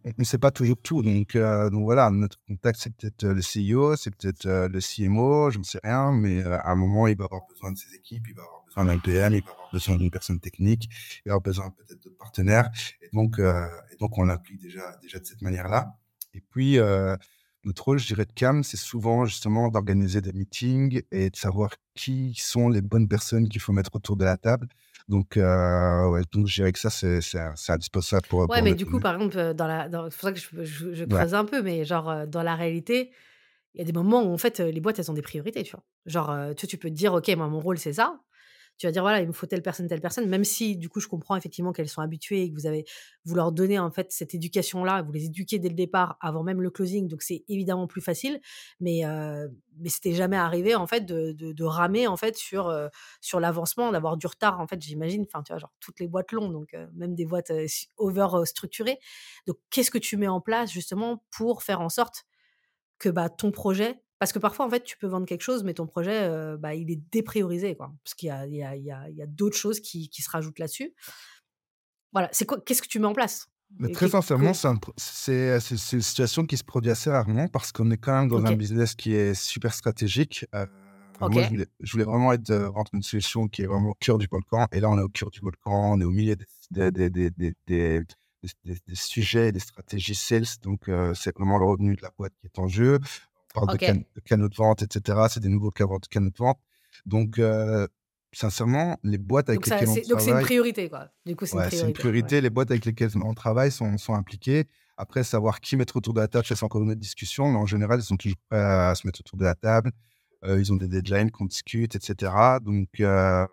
on 0.04 0.12
ne 0.18 0.24
sait 0.24 0.38
pas 0.38 0.50
toujours 0.50 0.80
tout. 0.82 1.02
Donc, 1.02 1.36
voilà, 1.36 2.10
notre 2.10 2.38
contact, 2.46 2.78
c'est 2.80 2.94
peut-être 2.94 3.24
le 3.24 3.40
CEO, 3.40 3.96
c'est 3.96 4.14
peut-être 4.14 4.46
le 4.46 4.80
CMO, 4.80 5.50
je 5.50 5.58
ne 5.58 5.64
sais 5.64 5.80
rien, 5.82 6.12
mais 6.12 6.42
à 6.42 6.70
un 6.70 6.76
moment, 6.76 7.06
il 7.06 7.16
va 7.16 7.24
avoir 7.24 7.42
besoin 7.48 7.72
de 7.72 7.78
ses 7.78 7.94
équipes, 7.94 8.26
il 8.28 8.34
va 8.34 8.42
avoir 8.42 8.64
besoin 8.64 8.84
d'un 8.84 8.98
PM, 8.98 9.34
il 9.34 9.42
va 9.42 9.50
avoir 9.50 9.70
besoin 9.72 9.96
d'une 9.96 10.10
personne 10.10 10.40
technique, 10.40 10.88
il 11.24 11.28
va 11.28 11.34
avoir 11.34 11.42
besoin 11.42 11.70
peut-être 11.70 12.02
de 12.02 12.10
partenaires. 12.10 12.70
Et 13.02 13.08
donc, 13.12 13.38
on 13.38 14.24
l'applique 14.24 14.60
déjà 14.60 14.96
de 15.02 15.08
cette 15.08 15.42
manière-là. 15.42 15.98
Et 16.34 16.40
puis, 16.40 16.78
notre 17.64 17.84
rôle, 17.84 17.98
je 17.98 18.06
dirais, 18.06 18.24
de 18.24 18.32
CAM, 18.32 18.64
c'est 18.64 18.76
souvent 18.76 19.24
justement 19.24 19.68
d'organiser 19.68 20.20
des 20.20 20.32
meetings 20.32 21.02
et 21.10 21.30
de 21.30 21.36
savoir 21.36 21.70
qui 21.94 22.34
sont 22.34 22.68
les 22.68 22.82
bonnes 22.82 23.08
personnes 23.08 23.48
qu'il 23.48 23.60
faut 23.60 23.72
mettre 23.72 23.94
autour 23.94 24.16
de 24.16 24.24
la 24.24 24.36
table. 24.36 24.68
Donc, 25.08 25.34
ouais, 25.36 26.22
donc 26.32 26.46
je 26.46 26.54
dirais 26.54 26.72
que 26.72 26.78
ça, 26.78 26.90
c'est, 26.90 27.20
indispensable 27.68 28.26
pour. 28.28 28.48
Ouais, 28.48 28.62
mais 28.62 28.74
du 28.74 28.86
coup, 28.86 29.00
par 29.00 29.14
exemple, 29.14 29.54
dans 29.54 29.66
la, 29.66 29.88
c'est 30.10 30.18
pour 30.18 30.28
ça 30.28 30.32
que 30.32 30.64
je, 30.64 31.04
creuse 31.04 31.34
un 31.34 31.44
peu, 31.44 31.62
mais 31.62 31.84
genre, 31.84 32.26
dans 32.26 32.42
la 32.42 32.56
réalité, 32.56 33.12
il 33.74 33.78
y 33.78 33.80
a 33.82 33.84
des 33.84 33.92
moments 33.92 34.22
où 34.22 34.32
en 34.32 34.38
fait, 34.38 34.60
les 34.60 34.80
boîtes, 34.80 34.98
elles 34.98 35.10
ont 35.10 35.14
des 35.14 35.22
priorités, 35.22 35.62
tu 35.62 35.72
vois. 35.72 35.84
Genre, 36.06 36.54
tu, 36.56 36.66
tu 36.66 36.78
peux 36.78 36.88
te 36.88 36.94
dire, 36.94 37.12
OK, 37.14 37.28
moi, 37.36 37.48
mon 37.48 37.60
rôle, 37.60 37.78
c'est 37.78 37.92
ça 37.92 38.20
tu 38.78 38.86
vas 38.86 38.92
dire 38.92 39.02
voilà, 39.02 39.20
il 39.20 39.28
me 39.28 39.32
faut 39.32 39.46
telle 39.46 39.62
personne, 39.62 39.86
telle 39.86 40.00
personne, 40.00 40.28
même 40.28 40.44
si 40.44 40.76
du 40.76 40.88
coup 40.88 41.00
je 41.00 41.08
comprends 41.08 41.36
effectivement 41.36 41.72
qu'elles 41.72 41.88
sont 41.88 42.00
habituées 42.00 42.42
et 42.42 42.50
que 42.50 42.54
vous 42.54 42.66
avez 42.66 42.84
vous 43.24 43.34
leur 43.34 43.52
donnez 43.52 43.78
en 43.78 43.90
fait 43.90 44.10
cette 44.10 44.34
éducation 44.34 44.84
là, 44.84 45.02
vous 45.02 45.12
les 45.12 45.26
éduquez 45.26 45.58
dès 45.58 45.68
le 45.68 45.74
départ 45.74 46.16
avant 46.20 46.42
même 46.42 46.60
le 46.60 46.70
closing, 46.70 47.08
donc 47.08 47.22
c'est 47.22 47.44
évidemment 47.48 47.86
plus 47.86 48.00
facile, 48.00 48.40
mais 48.80 49.04
euh, 49.04 49.48
mais 49.78 49.88
c'était 49.88 50.14
jamais 50.14 50.36
arrivé 50.36 50.74
en 50.74 50.86
fait 50.86 51.06
de, 51.06 51.32
de, 51.32 51.64
ramer 51.64 52.06
en 52.06 52.16
fait 52.16 52.36
sur 52.36 52.68
euh, 52.68 52.88
sur 53.20 53.40
l'avancement, 53.40 53.92
d'avoir 53.92 54.16
du 54.16 54.26
retard 54.26 54.60
en 54.60 54.66
fait, 54.66 54.80
j'imagine, 54.82 55.24
enfin 55.26 55.42
tu 55.42 55.52
vois 55.52 55.58
genre 55.58 55.72
toutes 55.80 56.00
les 56.00 56.08
boîtes 56.08 56.32
longues, 56.32 56.52
donc 56.52 56.74
euh, 56.74 56.86
même 56.94 57.14
des 57.14 57.24
boîtes 57.24 57.52
over 57.98 58.28
structurées. 58.44 58.98
Donc 59.46 59.58
qu'est-ce 59.70 59.90
que 59.90 59.98
tu 59.98 60.16
mets 60.16 60.28
en 60.28 60.40
place 60.40 60.72
justement 60.72 61.24
pour 61.30 61.62
faire 61.62 61.80
en 61.80 61.88
sorte 61.88 62.24
que 62.98 63.08
bah, 63.08 63.28
ton 63.28 63.50
projet 63.50 64.01
parce 64.22 64.32
que 64.32 64.38
parfois, 64.38 64.66
en 64.66 64.70
fait, 64.70 64.84
tu 64.84 64.96
peux 64.96 65.08
vendre 65.08 65.26
quelque 65.26 65.42
chose, 65.42 65.64
mais 65.64 65.74
ton 65.74 65.88
projet, 65.88 66.30
bah, 66.56 66.76
il 66.76 66.92
est 66.92 67.00
dépriorisé, 67.10 67.74
quoi. 67.74 67.92
Parce 68.04 68.14
qu'il 68.14 68.28
y 68.28 68.30
a, 68.30 68.46
y 68.46 68.62
a, 68.62 68.76
y 68.76 68.88
a, 68.92 69.10
y 69.10 69.20
a 69.20 69.26
d'autres 69.26 69.56
choses 69.56 69.80
qui, 69.80 70.08
qui, 70.10 70.22
se 70.22 70.30
rajoutent 70.30 70.60
là-dessus. 70.60 70.94
Voilà, 72.12 72.28
c'est 72.30 72.44
quoi 72.44 72.60
Qu'est-ce 72.60 72.82
que 72.82 72.86
tu 72.86 73.00
mets 73.00 73.08
en 73.08 73.14
place? 73.14 73.48
Mais 73.80 73.90
très 73.90 74.08
sincèrement, 74.08 74.52
c'est 74.96 75.58
une 75.72 76.02
situation 76.02 76.46
qui 76.46 76.56
se 76.56 76.62
produit 76.62 76.92
assez 76.92 77.10
rarement 77.10 77.48
parce 77.48 77.72
qu'on 77.72 77.90
est 77.90 77.96
quand 77.96 78.16
même 78.16 78.28
dans 78.28 78.46
un 78.46 78.54
business 78.54 78.94
qui 78.94 79.12
est 79.12 79.34
super 79.34 79.74
stratégique. 79.74 80.46
Moi, 81.18 81.42
je 81.80 81.90
voulais, 81.90 82.04
vraiment 82.04 82.32
être 82.32 82.44
dans 82.44 82.84
une 82.92 83.02
solution 83.02 83.48
qui 83.48 83.62
est 83.62 83.66
vraiment 83.66 83.88
au 83.88 83.96
cœur 83.98 84.18
du 84.18 84.28
volcan. 84.30 84.68
Et 84.70 84.78
là, 84.78 84.88
on 84.88 85.00
est 85.00 85.02
au 85.02 85.08
cœur 85.08 85.32
du 85.32 85.40
volcan, 85.40 85.94
on 85.94 86.00
est 86.00 86.04
au 86.04 86.12
milieu 86.12 86.36
des, 86.70 86.92
des, 86.92 87.10
des, 87.10 87.30
des, 87.30 87.52
des 87.66 88.94
sujets, 88.94 89.50
des 89.50 89.58
stratégies 89.58 90.14
sales. 90.14 90.46
Donc, 90.62 90.88
c'est 91.16 91.36
vraiment 91.36 91.58
le 91.58 91.64
revenu 91.64 91.96
de 91.96 92.02
la 92.02 92.12
boîte 92.16 92.34
qui 92.40 92.46
est 92.46 92.60
en 92.60 92.68
jeu 92.68 93.00
parle 93.52 93.76
de, 93.76 94.20
canaux 94.24 94.48
de 94.48 94.54
vente, 94.54 94.82
etc. 94.82 95.18
C'est 95.28 95.40
des 95.40 95.48
nouveaux 95.48 95.70
canaux 95.70 95.98
de 96.30 96.36
vente. 96.38 96.58
Donc, 97.06 97.38
euh, 97.38 97.86
sincèrement, 98.32 98.98
les 99.02 99.18
boîtes 99.18 99.48
avec 99.48 99.64
lesquelles 99.64 99.88
on 99.88 99.92
travaille... 99.92 100.08
Donc, 100.08 100.20
c'est 100.20 100.30
une 100.30 100.40
priorité, 100.40 100.88
quoi. 100.88 101.08
Du 101.26 101.36
coup, 101.36 101.46
c'est 101.46 101.56
une 101.56 101.62
priorité. 101.62 101.86
une 101.86 101.92
priorité. 101.92 102.40
Les 102.40 102.50
boîtes 102.50 102.70
avec 102.70 102.84
lesquelles 102.84 103.10
on 103.22 103.34
travaille 103.34 103.70
sont, 103.70 103.96
sont 103.98 104.14
impliquées. 104.14 104.66
Après, 104.96 105.24
savoir 105.24 105.60
qui 105.60 105.76
mettre 105.76 105.96
autour 105.96 106.14
de 106.14 106.20
la 106.20 106.28
table, 106.28 106.44
c'est 106.46 106.62
encore 106.62 106.82
une 106.82 106.90
autre 106.90 107.00
discussion. 107.00 107.50
Mais 107.50 107.58
en 107.58 107.66
général, 107.66 108.00
ils 108.00 108.04
sont 108.04 108.16
toujours 108.16 108.38
prêts 108.48 108.60
à 108.60 108.94
se 108.94 109.06
mettre 109.06 109.20
autour 109.20 109.38
de 109.38 109.44
la 109.44 109.54
table. 109.54 109.90
Euh, 110.44 110.60
ils 110.60 110.72
ont 110.72 110.76
des 110.76 110.88
deadlines 110.88 111.30
qu'on 111.30 111.46
discute, 111.46 111.94
etc. 111.94 112.32
Donc, 112.62 112.88
euh, 113.00 113.46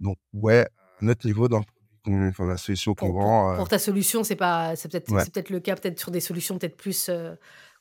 donc 0.00 0.18
ouais, 0.34 0.68
notre 1.00 1.26
niveau 1.26 1.48
dans 1.48 1.62
enfin, 2.06 2.46
la 2.46 2.56
solution 2.56 2.94
qu'on 2.94 3.12
vend. 3.12 3.56
Pour, 3.56 3.68
ta 3.68 3.78
solution, 3.78 4.22
c'est 4.22 4.36
pas, 4.36 4.76
c'est 4.76 4.90
peut-être, 4.90 5.08
c'est 5.20 5.32
peut-être 5.32 5.50
le 5.50 5.60
cas, 5.60 5.76
peut-être 5.76 5.98
sur 5.98 6.10
des 6.10 6.20
solutions 6.20 6.58
peut-être 6.58 6.76
plus 6.76 7.10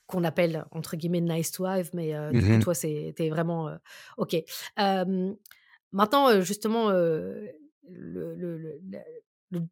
qu'on 0.08 0.24
appelle 0.24 0.66
entre 0.72 0.96
guillemets 0.96 1.22
nice 1.22 1.52
to 1.52 1.66
have, 1.66 1.90
mais 1.94 2.14
du 2.32 2.42
coup, 2.42 2.48
mmh 2.48 2.60
toi, 2.60 2.74
c'était 2.74 3.30
vraiment 3.30 3.70
OK. 4.18 4.36
maintenant, 5.92 6.42
justement, 6.42 6.90
le, 6.92 8.80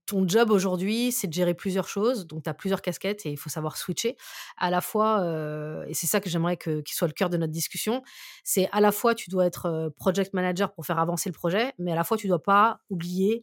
ton 0.06 0.28
job 0.28 0.52
aujourd'hui, 0.52 1.12
c'est 1.12 1.28
de 1.28 1.34
gérer 1.34 1.54
plusieurs 1.54 1.88
choses. 1.88 2.28
Donc, 2.28 2.43
tu 2.43 2.50
as 2.50 2.54
plusieurs 2.54 2.82
casquettes 2.82 3.26
et 3.26 3.32
il 3.32 3.38
faut 3.38 3.50
savoir 3.50 3.78
switcher. 3.78 4.17
À 4.58 4.69
la 4.69 4.82
fois, 4.82 5.26
et 5.88 5.93
c'est 5.93 6.08
ça 6.08 6.19
que 6.19 6.30
j'aimerais 6.30 6.58
que, 6.58 6.82
qu'il 6.82 6.96
soit 6.96 7.08
le 7.08 7.13
cœur 7.13 7.30
de 7.30 7.38
notre 7.38 7.52
discussion, 7.52 8.02
c'est 8.43 8.69
à 8.72 8.82
la 8.82 8.91
fois, 8.91 9.15
tu 9.15 9.30
dois 9.30 9.46
être 9.46 9.93
project 9.98 10.34
manager 10.34 10.74
pour 10.74 10.86
faire 10.86 11.00
avancer 11.00 11.30
le 11.30 11.34
projet, 11.34 11.74
mais 11.80 11.91
à 11.91 11.96
la 11.96 12.04
fois, 12.04 12.17
tu 12.17 12.28
dois 12.28 12.41
pas 12.41 12.80
oublier 12.89 13.41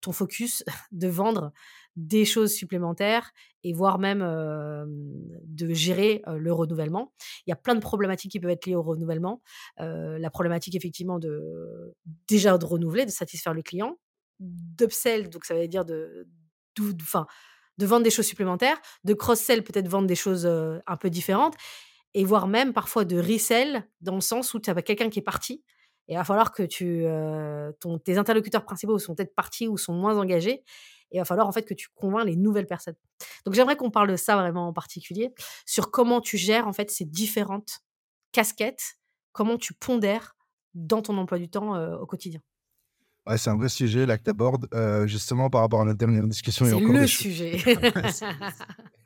ton 0.00 0.12
focus 0.12 0.64
de 0.92 1.08
vendre 1.08 1.52
des 1.96 2.24
choses 2.24 2.52
supplémentaires 2.52 3.32
et 3.64 3.72
voire 3.72 3.98
même 3.98 4.20
de 4.20 5.74
gérer 5.74 6.22
le 6.26 6.52
renouvellement. 6.52 7.12
Il 7.44 7.50
y 7.50 7.52
a 7.52 7.56
plein 7.56 7.74
de 7.74 7.80
problématiques 7.80 8.30
qui 8.30 8.38
peuvent 8.40 8.52
être 8.52 8.66
liées 8.66 8.76
au 8.76 8.82
renouvellement. 8.82 9.42
la 9.78 10.30
problématique 10.30 10.76
effectivement 10.76 11.18
de 11.18 11.96
déjà 12.28 12.56
de 12.56 12.64
renouveler, 12.64 13.04
de 13.04 13.10
satisfaire 13.10 13.52
le 13.54 13.62
client, 13.62 13.98
d'upsell, 14.38 15.28
donc 15.28 15.44
ça 15.44 15.54
veut 15.54 15.66
dire 15.66 15.84
de, 15.84 16.28
enfin, 17.02 17.26
de 17.78 17.86
vendre 17.86 18.04
des 18.04 18.10
choses 18.10 18.26
supplémentaires, 18.26 18.80
de 19.02 19.14
cross-sell, 19.14 19.64
peut-être 19.64 19.88
vendre 19.88 20.06
des 20.06 20.14
choses 20.14 20.46
un 20.46 20.96
peu 20.96 21.10
différentes, 21.10 21.54
et 22.14 22.24
voire 22.24 22.46
même 22.46 22.72
parfois 22.72 23.04
de 23.04 23.16
resell, 23.18 23.88
dans 24.00 24.14
le 24.14 24.20
sens 24.20 24.54
où 24.54 24.60
tu 24.60 24.70
as 24.70 24.82
quelqu'un 24.82 25.10
qui 25.10 25.18
est 25.18 25.22
parti, 25.22 25.62
et 26.08 26.14
il 26.14 26.16
va 26.16 26.24
falloir 26.24 26.52
que 26.52 26.62
tu, 26.62 27.04
ton, 27.80 27.98
tes 27.98 28.18
interlocuteurs 28.18 28.64
principaux 28.64 28.98
sont 28.98 29.14
peut-être 29.14 29.34
partis 29.34 29.68
ou 29.68 29.76
sont 29.76 29.92
moins 29.92 30.18
engagés, 30.18 30.62
et 31.10 31.16
il 31.16 31.18
va 31.18 31.24
falloir 31.24 31.46
en 31.46 31.52
fait 31.52 31.62
que 31.62 31.74
tu 31.74 31.88
convaincs 31.94 32.26
les 32.26 32.36
nouvelles 32.36 32.66
personnes. 32.66 32.96
Donc 33.44 33.54
j'aimerais 33.54 33.76
qu'on 33.76 33.90
parle 33.90 34.10
de 34.10 34.16
ça 34.16 34.36
vraiment 34.36 34.68
en 34.68 34.72
particulier, 34.72 35.32
sur 35.66 35.90
comment 35.90 36.20
tu 36.20 36.36
gères 36.36 36.66
en 36.66 36.72
fait 36.72 36.90
ces 36.90 37.04
différentes 37.04 37.80
casquettes, 38.32 38.96
comment 39.32 39.56
tu 39.56 39.74
pondères 39.74 40.36
dans 40.74 41.02
ton 41.02 41.16
emploi 41.18 41.38
du 41.38 41.48
temps 41.48 41.80
au 41.98 42.06
quotidien. 42.06 42.40
Ouais, 43.26 43.36
c'est 43.36 43.50
un 43.50 43.56
vrai 43.56 43.68
sujet 43.68 44.06
là 44.06 44.16
que 44.16 44.24
tu 44.24 44.30
abordes, 44.30 44.68
justement 45.06 45.50
par 45.50 45.60
rapport 45.60 45.82
à 45.82 45.84
notre 45.84 45.98
dernière 45.98 46.26
discussion. 46.26 46.64
C'est 46.64 46.80
le 46.80 47.06
sujet. 47.06 47.58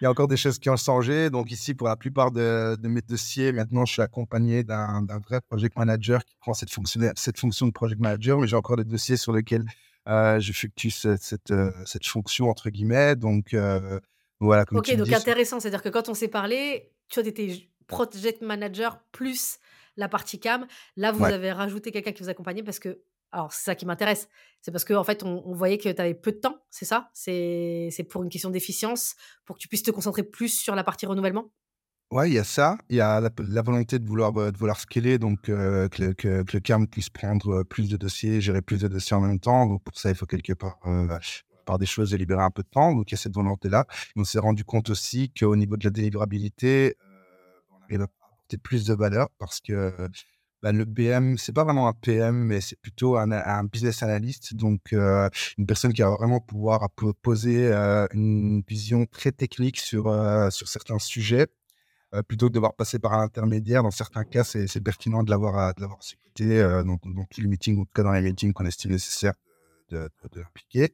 il 0.00 0.04
y 0.04 0.06
a 0.06 0.10
encore 0.10 0.28
des 0.28 0.36
choses 0.36 0.58
qui 0.58 0.70
ont 0.70 0.76
changé. 0.76 1.30
Donc 1.30 1.50
ici, 1.50 1.74
pour 1.74 1.88
la 1.88 1.96
plupart 1.96 2.30
de, 2.30 2.76
mes 2.82 3.02
dossiers, 3.02 3.52
maintenant, 3.52 3.84
je 3.84 3.92
suis 3.92 4.02
accompagné 4.02 4.64
d'un 4.64 5.04
vrai 5.28 5.40
project 5.48 5.76
manager 5.76 6.24
qui 6.24 6.34
prend 6.36 6.54
cette 6.54 6.70
fonction, 6.70 7.00
cette 7.16 7.38
fonction 7.38 7.66
de 7.66 7.72
project 7.72 8.00
manager, 8.00 8.38
mais 8.38 8.46
j'ai 8.46 8.56
encore 8.56 8.76
des 8.76 8.84
dossiers 8.84 9.16
sur 9.16 9.32
lesquels 9.32 9.64
euh, 10.08 10.40
je 10.40 10.52
fluctue 10.52 10.88
cette, 10.88 11.50
euh, 11.50 11.70
cette, 11.84 12.06
fonction, 12.06 12.48
entre 12.48 12.70
guillemets. 12.70 13.14
Donc, 13.16 13.52
euh, 13.52 14.00
voilà. 14.40 14.64
Comme 14.64 14.78
ok, 14.78 14.96
donc 14.96 15.12
intéressant. 15.12 15.60
C'est-à-dire 15.60 15.82
que 15.82 15.90
quand 15.90 16.08
on 16.08 16.14
s'est 16.14 16.28
parlé, 16.28 16.90
tu 17.08 17.20
étais 17.20 17.68
project 17.86 18.40
manager 18.40 18.98
plus 19.12 19.58
la 19.96 20.08
partie 20.08 20.40
cam. 20.40 20.66
Là, 20.96 21.12
vous 21.12 21.24
avez 21.24 21.52
rajouté 21.52 21.90
quelqu'un 21.92 22.12
qui 22.12 22.22
vous 22.22 22.30
accompagnait 22.30 22.62
parce 22.62 22.78
que, 22.78 23.00
alors 23.32 23.52
c'est 23.52 23.64
ça 23.64 23.74
qui 23.74 23.86
m'intéresse, 23.86 24.28
c'est 24.60 24.72
parce 24.72 24.84
qu'en 24.84 24.96
en 24.96 25.04
fait, 25.04 25.22
on, 25.22 25.52
voyait 25.52 25.78
que 25.78 25.88
tu 25.88 26.00
avais 26.00 26.14
peu 26.14 26.32
de 26.32 26.38
temps, 26.38 26.56
c'est 26.70 26.84
ça? 26.84 27.10
C'est 27.14 28.06
pour 28.10 28.22
une 28.22 28.28
question 28.28 28.50
d'efficience, 28.50 29.14
pour 29.44 29.56
que 29.56 29.60
tu 29.60 29.68
puisses 29.68 29.82
te 29.82 29.90
concentrer 29.90 30.22
plus 30.22 30.48
sur 30.48 30.74
la 30.74 30.84
partie 30.84 31.06
renouvellement? 31.06 31.50
Ouais, 32.12 32.28
il 32.28 32.34
y 32.34 32.38
a 32.38 32.44
ça. 32.44 32.76
Il 32.88 32.96
y 32.96 33.00
a 33.00 33.20
la, 33.20 33.62
volonté 33.62 34.00
de 34.00 34.06
vouloir, 34.06 34.36
euh, 34.36 34.50
de 34.50 34.58
vouloir 34.58 34.80
scaler, 34.80 35.18
donc 35.18 35.48
euh, 35.48 35.88
que, 35.88 36.02
le, 36.02 36.60
CAM 36.60 36.88
puisse 36.88 37.08
prendre 37.08 37.60
euh, 37.60 37.64
plus 37.64 37.88
de 37.88 37.96
dossiers, 37.96 38.40
gérer 38.40 38.62
plus 38.62 38.80
de 38.80 38.88
dossiers 38.88 39.16
en 39.16 39.20
même 39.20 39.38
temps. 39.38 39.66
Donc 39.66 39.84
pour 39.84 39.96
ça, 39.96 40.10
il 40.10 40.16
faut 40.16 40.26
quelque 40.26 40.52
part, 40.52 40.80
par 41.64 41.78
des 41.78 41.86
choses, 41.86 42.12
libérer 42.12 42.42
un 42.42 42.50
peu 42.50 42.64
de 42.64 42.68
temps. 42.68 42.94
Donc 42.96 43.10
il 43.10 43.14
y 43.14 43.14
a 43.14 43.18
cette 43.18 43.34
volonté-là. 43.34 43.86
On 44.16 44.24
s'est 44.24 44.40
rendu 44.40 44.64
compte 44.64 44.90
aussi 44.90 45.32
qu'au 45.32 45.54
niveau 45.54 45.76
de 45.76 45.84
la 45.84 45.90
délivrabilité, 45.90 46.96
on 47.70 47.84
arrive 47.84 48.00
à 48.00 48.04
apporter 48.04 48.58
plus 48.58 48.84
de 48.84 48.94
valeur 48.94 49.28
parce 49.38 49.60
que 49.60 49.94
bah, 50.62 50.72
le 50.72 50.84
PM, 50.86 51.38
c'est 51.38 51.52
pas 51.52 51.64
vraiment 51.64 51.88
un 51.88 51.92
PM, 51.92 52.36
mais 52.36 52.60
c'est 52.60 52.78
plutôt 52.80 53.16
un, 53.16 53.30
un, 53.30 53.64
business 53.64 54.02
analyst, 54.02 54.54
donc 54.54 54.92
une 54.92 55.66
personne 55.66 55.92
qui 55.92 56.02
va 56.02 56.10
vraiment 56.10 56.40
pouvoir 56.40 56.88
poser 57.22 57.72
une 58.12 58.62
vision 58.68 59.06
très 59.06 59.32
technique 59.32 59.78
sur, 59.78 60.04
sur 60.50 60.68
certains 60.68 60.98
sujets 60.98 61.46
euh, 62.12 62.22
plutôt 62.24 62.46
que 62.46 62.50
de 62.50 62.54
devoir 62.54 62.74
passer 62.74 62.98
par 62.98 63.12
un 63.12 63.22
intermédiaire. 63.22 63.84
Dans 63.84 63.92
certains 63.92 64.24
cas, 64.24 64.42
c'est 64.42 64.80
pertinent 64.80 65.22
de 65.22 65.30
l'avoir 65.30 65.72
ses 66.00 66.16
côtés 66.16 66.60
euh, 66.60 66.82
dans, 66.82 66.98
dans, 67.04 67.24
tous 67.30 67.40
les 67.40 67.46
meetings, 67.46 67.76
ou 67.76 67.82
en 67.82 67.84
tout 67.84 67.92
cas 67.94 68.02
dans 68.02 68.10
les 68.10 68.20
meetings 68.20 68.52
qu'on 68.52 68.66
estime 68.66 68.90
nécessaire 68.90 69.34
de, 69.90 70.10
de, 70.32 70.40
l'impliquer. 70.40 70.92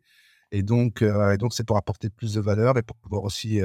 Et 0.53 0.63
donc, 0.63 1.03
euh, 1.03 1.37
c'est 1.51 1.67
pour 1.67 1.77
apporter 1.77 2.09
plus 2.09 2.35
de 2.35 2.41
valeur 2.41 2.79
et 2.79 2.83
pour 2.83 2.97
pouvoir 2.97 3.25
aussi 3.25 3.61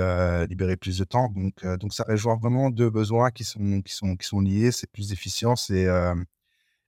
libérer 0.49 0.77
plus 0.77 0.97
de 0.97 1.03
temps. 1.03 1.29
Donc, 1.29 1.65
donc 1.79 1.93
ça 1.93 2.03
rejoint 2.07 2.37
vraiment 2.37 2.69
deux 2.69 2.89
besoins 2.89 3.31
qui 3.31 3.43
sont, 3.43 3.81
qui 3.81 3.93
sont, 3.93 4.15
qui 4.15 4.27
sont 4.27 4.41
liés. 4.41 4.71
C'est 4.71 4.91
plus 4.91 5.09
d'efficience 5.09 5.69
et, 5.69 5.87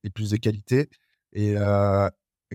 et 0.04 0.10
plus 0.10 0.30
de 0.30 0.36
qualité. 0.36 0.88
Et, 1.32 1.56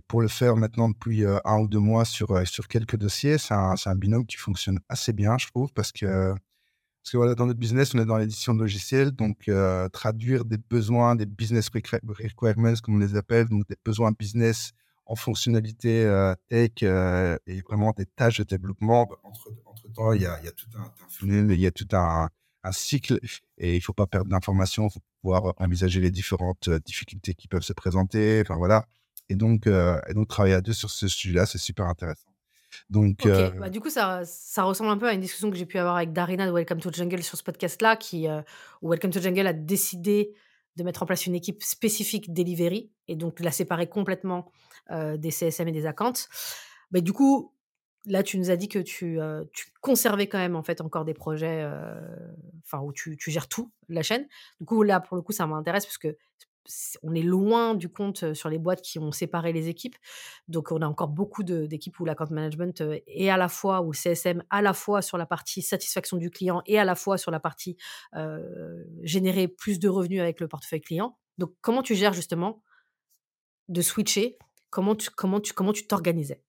pour 0.08 0.22
le 0.22 0.30
faire 0.30 0.56
maintenant 0.56 0.90
depuis 0.90 1.26
un 1.26 1.60
ou 1.60 1.68
deux 1.68 1.80
mois 1.80 2.06
sur, 2.06 2.48
sur 2.48 2.68
quelques 2.70 2.96
dossiers, 2.96 3.38
c'est 3.38 3.54
un, 3.54 3.76
un, 3.86 3.96
binôme 3.96 4.26
qui 4.26 4.38
fonctionne 4.38 4.80
assez 4.88 5.12
bien, 5.12 5.38
je 5.38 5.48
trouve, 5.48 5.74
parce 5.74 5.92
que 5.92 6.34
parce 7.04 7.14
que 7.14 7.18
voilà, 7.18 7.34
dans 7.36 7.46
notre 7.46 7.60
business, 7.60 7.96
on 7.96 8.00
est 8.00 8.06
dans 8.06 8.18
l'édition 8.18 8.54
de 8.54 8.60
logiciels, 8.60 9.12
donc 9.12 9.48
euh, 9.48 9.88
traduire 9.90 10.46
des 10.46 10.58
besoins, 10.58 11.16
des 11.16 11.26
business 11.26 11.70
requirements, 11.70 12.74
comme 12.84 12.96
on 12.96 13.00
les 13.00 13.16
appelle, 13.16 13.48
donc 13.48 13.68
des 13.68 13.78
besoins 13.84 14.12
business 14.12 14.74
en 15.10 15.16
fonctionnalité 15.16 16.06
euh, 16.06 16.36
tech 16.50 16.72
euh, 16.84 17.38
et 17.48 17.62
vraiment 17.62 17.94
des 17.98 18.06
tâches 18.06 18.38
de 18.38 18.44
développement. 18.44 19.08
Bah, 19.08 19.18
entre, 19.24 19.52
temps, 19.94 20.14
il 20.14 20.22
y 20.22 20.26
a, 20.28 20.40
y 20.44 20.48
a, 20.48 20.52
tout 20.52 20.68
un, 20.78 20.84
un 20.84 21.50
il 21.50 21.60
y 21.60 21.66
a 21.66 21.72
tout 21.72 21.88
un, 21.94 22.30
un, 22.64 22.72
cycle 22.72 23.20
et 23.58 23.74
il 23.74 23.78
ne 23.78 23.82
faut 23.82 23.94
pas 23.94 24.06
perdre 24.06 24.30
d'informations, 24.30 24.88
il 24.88 24.94
faut 24.94 25.00
pouvoir 25.22 25.56
envisager 25.58 26.00
les 26.00 26.12
différentes 26.12 26.70
difficultés 26.86 27.34
qui 27.34 27.48
peuvent 27.48 27.64
se 27.64 27.74
présenter. 27.74 28.42
Enfin 28.46 28.56
voilà. 28.56 28.86
Et 29.30 29.36
donc, 29.36 29.68
et 29.68 30.14
donc 30.14 30.28
travailler 30.28 30.56
à 30.56 30.62
deux 30.62 30.74
sur 30.74 30.92
ce 30.92 31.08
sujet-là, 31.08 31.48
c'est 31.48 31.58
super 31.58 31.88
intéressant. 31.88 32.30
Donc, 32.90 33.26
euh 33.26 33.50
bah, 33.52 33.70
du 33.70 33.80
coup, 33.80 33.90
ça, 33.90 34.22
ça 34.26 34.64
ressemble 34.64 34.90
un 34.90 34.98
peu 34.98 35.08
à 35.08 35.14
une 35.14 35.22
discussion 35.22 35.50
que 35.50 35.58
j'ai 35.58 35.66
pu 35.66 35.78
avoir 35.78 35.96
avec 35.96 36.14
Darina 36.14 36.46
de 36.46 36.52
Welcome 36.52 36.80
to 36.80 36.92
Jungle 36.92 37.24
sur 37.24 37.38
ce 37.38 37.44
podcast-là, 37.44 37.96
qui, 37.96 38.28
euh, 38.28 38.42
où 38.82 38.90
Welcome 38.92 39.12
to 39.12 39.22
Jungle 39.22 39.48
a 39.48 39.54
décidé 39.54 40.34
de 40.76 40.84
mettre 40.84 41.04
en 41.04 41.06
place 41.06 41.26
une 41.26 41.36
équipe 41.36 41.64
spécifique 41.64 42.34
delivery 42.34 42.92
et 43.08 43.16
donc 43.16 43.40
la 43.40 43.52
séparer 43.52 43.88
complètement 43.88 44.52
euh, 44.92 45.18
des 45.18 45.32
CSM 45.32 45.68
et 45.68 45.72
des 45.72 45.86
accounts. 45.86 46.28
Mais 46.92 47.02
du 47.02 47.14
coup, 47.14 47.54
là, 48.06 48.24
tu 48.24 48.38
nous 48.38 48.50
as 48.50 48.56
dit 48.56 48.70
que 48.70 48.80
tu, 48.80 49.20
tu 49.54 49.72
conservais 49.82 50.28
quand 50.28 50.38
même 50.38 50.56
en 50.56 50.64
fait 50.64 50.82
encore 50.82 51.06
des 51.06 51.14
projets, 51.14 51.70
enfin 52.66 52.82
où 52.84 52.94
tu, 52.94 53.18
tu, 53.18 53.30
gères 53.30 53.48
tout 53.48 53.72
la 53.90 54.02
chaîne. 54.02 54.26
Du 54.60 54.66
coup, 54.66 54.82
là, 54.84 55.00
pour 55.00 55.16
le 55.16 55.22
coup, 55.22 55.34
ça 55.34 55.46
m'intéresse 55.46 55.86
parce 55.86 55.98
que 55.98 56.18
on 57.04 57.16
est 57.16 57.22
loin 57.22 57.74
du 57.76 57.90
compte 57.90 58.34
sur 58.34 58.50
les 58.50 58.58
boîtes 58.58 58.82
qui 58.82 59.00
ont 59.00 59.12
séparé 59.12 59.54
les 59.54 59.70
équipes. 59.70 59.96
Donc, 60.48 60.72
on 60.72 60.82
a 60.82 60.88
encore 60.88 61.08
beaucoup 61.08 61.44
d'équipes 61.44 62.00
où 62.00 62.06
l'account 62.06 62.30
management 62.30 62.84
est 63.08 63.30
à 63.30 63.38
la 63.38 63.48
fois, 63.48 63.82
ou 63.82 63.94
CSM 63.94 64.44
à 64.50 64.62
la 64.62 64.74
fois 64.74 65.02
sur 65.02 65.18
la 65.18 65.26
partie 65.26 65.62
satisfaction 65.62 66.18
du 66.18 66.30
client 66.30 66.62
et 66.66 66.78
à 66.78 66.86
la 66.86 66.96
fois 66.96 67.18
sur 67.18 67.32
la 67.32 67.40
partie 67.40 67.78
générer 69.04 69.48
plus 69.48 69.80
de 69.80 69.90
revenus 69.90 70.22
avec 70.22 70.40
le 70.40 70.48
portefeuille 70.48 70.82
client. 70.82 71.18
Donc, 71.38 71.54
comment 71.62 71.82
tu 71.82 71.96
gères 71.96 72.14
justement 72.14 72.62
de 73.68 73.82
switcher? 73.82 74.38
Comment 74.70 74.96
tu 74.96 75.10
comment 75.10 75.40
tu 75.40 75.54
comment 75.54 75.74
tu 75.74 75.88
t'organisais? 75.88 76.44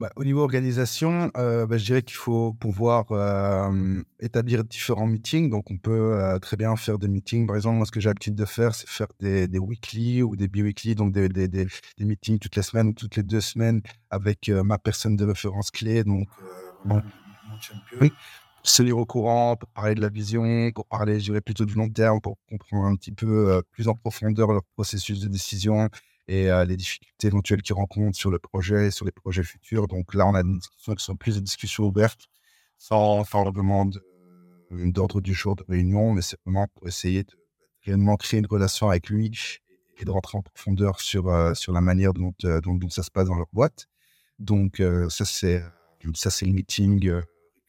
Bah, 0.00 0.10
au 0.16 0.24
niveau 0.24 0.40
organisation, 0.40 1.30
euh, 1.36 1.66
bah, 1.66 1.76
je 1.76 1.84
dirais 1.84 2.00
qu'il 2.00 2.16
faut 2.16 2.54
pouvoir 2.54 3.04
euh, 3.12 4.02
établir 4.18 4.64
différents 4.64 5.06
meetings. 5.06 5.50
Donc, 5.50 5.70
on 5.70 5.76
peut 5.76 6.14
euh, 6.14 6.38
très 6.38 6.56
bien 6.56 6.74
faire 6.76 6.98
des 6.98 7.06
meetings. 7.06 7.46
Par 7.46 7.56
exemple, 7.56 7.76
moi, 7.76 7.84
ce 7.84 7.90
que 7.92 8.00
j'ai 8.00 8.08
l'habitude 8.08 8.34
de 8.34 8.46
faire, 8.46 8.74
c'est 8.74 8.88
faire 8.88 9.08
des, 9.20 9.46
des, 9.46 9.58
weekly 9.58 10.22
ou 10.22 10.36
des 10.36 10.48
bi-weekly, 10.48 10.94
donc 10.94 11.12
des, 11.12 11.28
des, 11.28 11.48
des, 11.48 11.68
meetings 11.98 12.38
toutes 12.38 12.56
les 12.56 12.62
semaines 12.62 12.88
ou 12.88 12.92
toutes 12.94 13.16
les 13.16 13.22
deux 13.22 13.42
semaines 13.42 13.82
avec 14.08 14.48
ma 14.48 14.78
personne 14.78 15.16
de 15.16 15.24
référence 15.26 15.70
clé, 15.70 16.02
donc 16.02 16.26
mon, 16.86 17.02
champion. 17.60 18.10
Se 18.62 18.82
lire 18.82 18.96
au 18.96 19.06
courant, 19.06 19.56
pour 19.56 19.68
parler 19.70 19.94
de 19.94 20.00
la 20.00 20.08
vision, 20.08 20.70
pour 20.74 20.86
parler, 20.86 21.20
je 21.20 21.24
dirais, 21.24 21.40
plutôt 21.42 21.66
du 21.66 21.74
long 21.74 21.90
terme, 21.90 22.20
pour 22.22 22.38
comprendre 22.48 22.86
un 22.86 22.96
petit 22.96 23.12
peu 23.12 23.62
plus 23.70 23.88
en 23.88 23.94
profondeur 23.94 24.52
leur 24.52 24.64
processus 24.76 25.20
de 25.20 25.28
décision, 25.28 25.88
et 26.30 26.48
les 26.64 26.76
difficultés 26.76 27.26
éventuelles 27.26 27.60
qu'ils 27.60 27.74
rencontrent 27.74 28.16
sur 28.16 28.30
le 28.30 28.38
projet 28.38 28.86
et 28.86 28.90
sur 28.92 29.04
les 29.04 29.10
projets 29.10 29.42
futurs. 29.42 29.88
Donc 29.88 30.14
là, 30.14 30.28
on 30.28 30.34
a 30.36 30.44
des 30.44 30.52
discussions 30.52 30.94
qui 30.94 31.04
sont 31.04 31.16
plus 31.16 31.34
des 31.34 31.40
discussions 31.40 31.84
ouvertes, 31.84 32.28
sans, 32.78 33.24
sans 33.24 33.50
demande 33.50 34.00
d'ordre 34.70 35.20
du 35.20 35.34
jour 35.34 35.56
de 35.56 35.64
réunion, 35.68 36.12
mais 36.12 36.22
c'est 36.22 36.38
vraiment 36.46 36.68
pour 36.68 36.86
essayer 36.86 37.24
de 37.24 37.32
réellement 37.84 38.16
créer 38.16 38.38
une 38.38 38.46
relation 38.46 38.88
avec 38.88 39.08
lui 39.08 39.32
et 39.98 40.04
de 40.04 40.10
rentrer 40.12 40.38
en 40.38 40.42
profondeur 40.42 41.00
sur, 41.00 41.56
sur 41.56 41.72
la 41.72 41.80
manière 41.80 42.14
dont, 42.14 42.32
dont, 42.62 42.88
ça 42.90 43.02
se 43.02 43.10
passe 43.10 43.26
dans 43.26 43.34
leur 43.34 43.48
boîte. 43.52 43.86
Donc 44.38 44.80
ça, 45.08 45.24
ça 45.24 46.30
c'est 46.30 46.46
le 46.46 46.52
meeting 46.52 47.10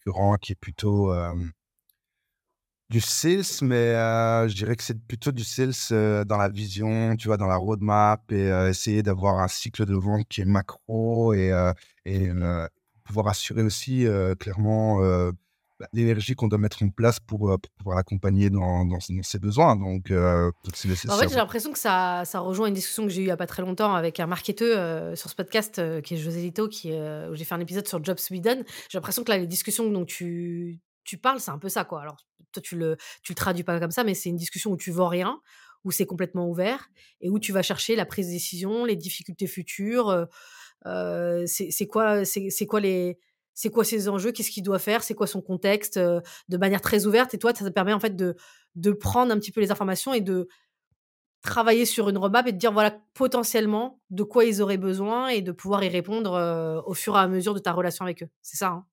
récurrent 0.06 0.36
qui 0.36 0.52
est 0.52 0.60
plutôt 0.60 1.12
du 2.92 3.00
sales, 3.00 3.46
mais 3.62 3.96
euh, 3.96 4.50
je 4.50 4.56
dirais 4.56 4.76
que 4.76 4.84
c'est 4.84 5.02
plutôt 5.08 5.32
du 5.32 5.46
sales 5.46 5.72
euh, 5.94 6.26
dans 6.26 6.38
la 6.38 6.50
vision, 6.50 7.16
tu 7.16 7.30
vois, 7.30 7.38
dans 7.38 7.48
la 7.48 7.56
roadmap 7.56 8.30
et 8.34 8.52
euh, 8.52 8.70
essayer 8.70 9.02
d'avoir 9.02 9.40
un 9.40 9.48
cycle 9.48 9.86
de 9.86 9.96
vente 9.96 10.28
qui 10.28 10.42
est 10.42 10.46
macro 10.46 11.34
et, 11.34 11.54
et 12.06 12.30
pouvoir 13.06 13.30
assurer 13.30 13.64
aussi 13.64 14.06
clairement 14.40 15.00
bah, 15.80 15.88
l'énergie 15.94 16.36
qu'on 16.36 16.50
doit 16.50 16.60
mettre 16.60 16.84
en 16.84 16.90
place 16.90 17.22
pour, 17.22 17.58
pouvoir 17.78 17.96
l'accompagner 17.96 18.50
dans, 18.50 18.86
dans, 18.86 19.00
ses 19.00 19.40
besoins. 19.40 19.78
Donc, 19.78 20.12
c'est 20.74 20.90
nécessaire. 20.90 21.16
En 21.16 21.18
fait, 21.18 21.30
j'ai 21.30 21.36
l'impression 21.36 21.72
que 21.72 21.80
ça, 21.80 22.24
ça 22.26 22.40
rejoint 22.40 22.68
une 22.68 22.74
discussion 22.74 23.04
que 23.04 23.10
j'ai 23.10 23.22
eue 23.22 23.24
il 23.24 23.28
n'y 23.28 23.32
a 23.32 23.38
pas 23.38 23.48
très 23.48 23.62
longtemps 23.62 23.96
avec 23.96 24.20
un 24.20 24.28
marketeur 24.28 25.18
sur 25.18 25.30
ce 25.30 25.36
podcast 25.36 25.82
qui 26.02 26.16
est 26.16 26.18
José 26.18 26.42
Lito, 26.42 26.68
qui, 26.68 26.92
où 26.92 27.36
j'ai 27.36 27.46
fait 27.46 27.56
un 27.56 27.62
épisode 27.62 27.88
sur 27.88 28.04
Job 28.04 28.20
Sweden. 28.20 28.66
J'ai 28.90 28.98
l'impression 28.98 29.24
que 29.24 29.32
là, 29.32 29.38
les 29.38 29.48
discussions 29.48 29.90
dont 29.90 30.04
tu, 30.04 30.82
tu 31.06 31.18
parles, 31.18 31.40
c'est 31.40 31.52
un 31.52 31.58
peu 31.58 31.70
ça, 31.70 31.86
quoi. 31.86 32.02
Alors, 32.02 32.18
toi, 32.52 32.62
tu 32.62 32.76
le, 32.78 32.98
le 33.28 33.36
traduis 33.36 33.64
pas 33.64 33.80
comme 33.80 33.92
ça, 33.92 34.04
mais 34.04 34.14
c'est 34.14 34.30
une 34.30 34.38
discussion 34.38 34.72
où 34.72 34.78
tu 34.78 34.92
vends 34.92 35.08
rien, 35.08 35.40
où 35.84 35.92
c'est 35.92 36.06
complètement 36.06 36.48
ouvert 36.50 36.90
et 37.22 37.30
où 37.30 37.40
tu 37.40 37.52
vas 37.52 37.62
chercher 37.62 37.96
la 37.96 38.06
prise 38.06 38.28
de 38.28 38.34
décision, 38.34 38.86
les 38.86 38.96
difficultés 38.96 39.48
futures. 39.48 40.28
c'est 40.86 41.88
quoi, 41.88 42.26
c'est 42.26 42.66
quoi 42.68 42.80
les, 42.80 43.18
c'est 43.54 43.70
quoi 43.70 43.84
ses 43.84 44.10
enjeux, 44.10 44.32
qu'est-ce 44.32 44.52
qu'il 44.52 44.64
doit 44.64 44.80
faire, 44.80 45.04
c'est 45.04 45.14
quoi 45.14 45.28
son 45.28 45.42
contexte, 45.42 45.98
de 46.00 46.58
manière 46.58 46.82
très 46.82 47.06
ouverte. 47.06 47.34
Et 47.34 47.38
toi, 47.38 47.54
ça 47.54 47.66
te 47.66 47.70
permet 47.70 47.94
en 47.94 48.00
fait 48.00 48.16
de, 48.16 48.36
de 48.76 48.92
prendre 48.92 49.32
un 49.32 49.38
petit 49.40 49.52
peu 49.52 49.62
les 49.62 49.72
informations 49.72 50.14
et 50.14 50.22
de 50.22 50.48
travailler 51.42 51.86
sur 51.86 52.08
une 52.10 52.18
roadmap 52.18 52.46
et 52.48 52.52
de 52.52 52.58
dire 52.58 52.72
voilà 52.72 52.96
potentiellement 53.16 54.00
de 54.12 54.24
quoi 54.24 54.46
ils 54.46 54.62
auraient 54.62 54.78
besoin 54.78 55.30
et 55.30 55.42
de 55.42 55.52
pouvoir 55.52 55.84
y 55.84 55.90
répondre 55.90 56.84
au 56.86 56.94
fur 56.94 57.16
et 57.16 57.20
à 57.20 57.28
mesure 57.28 57.54
de 57.54 57.60
ta 57.60 57.72
relation 57.72 58.06
avec 58.06 58.24
eux. 58.24 58.30
C'est 58.42 58.58
ça. 58.58 58.68
Hein? 58.68 58.86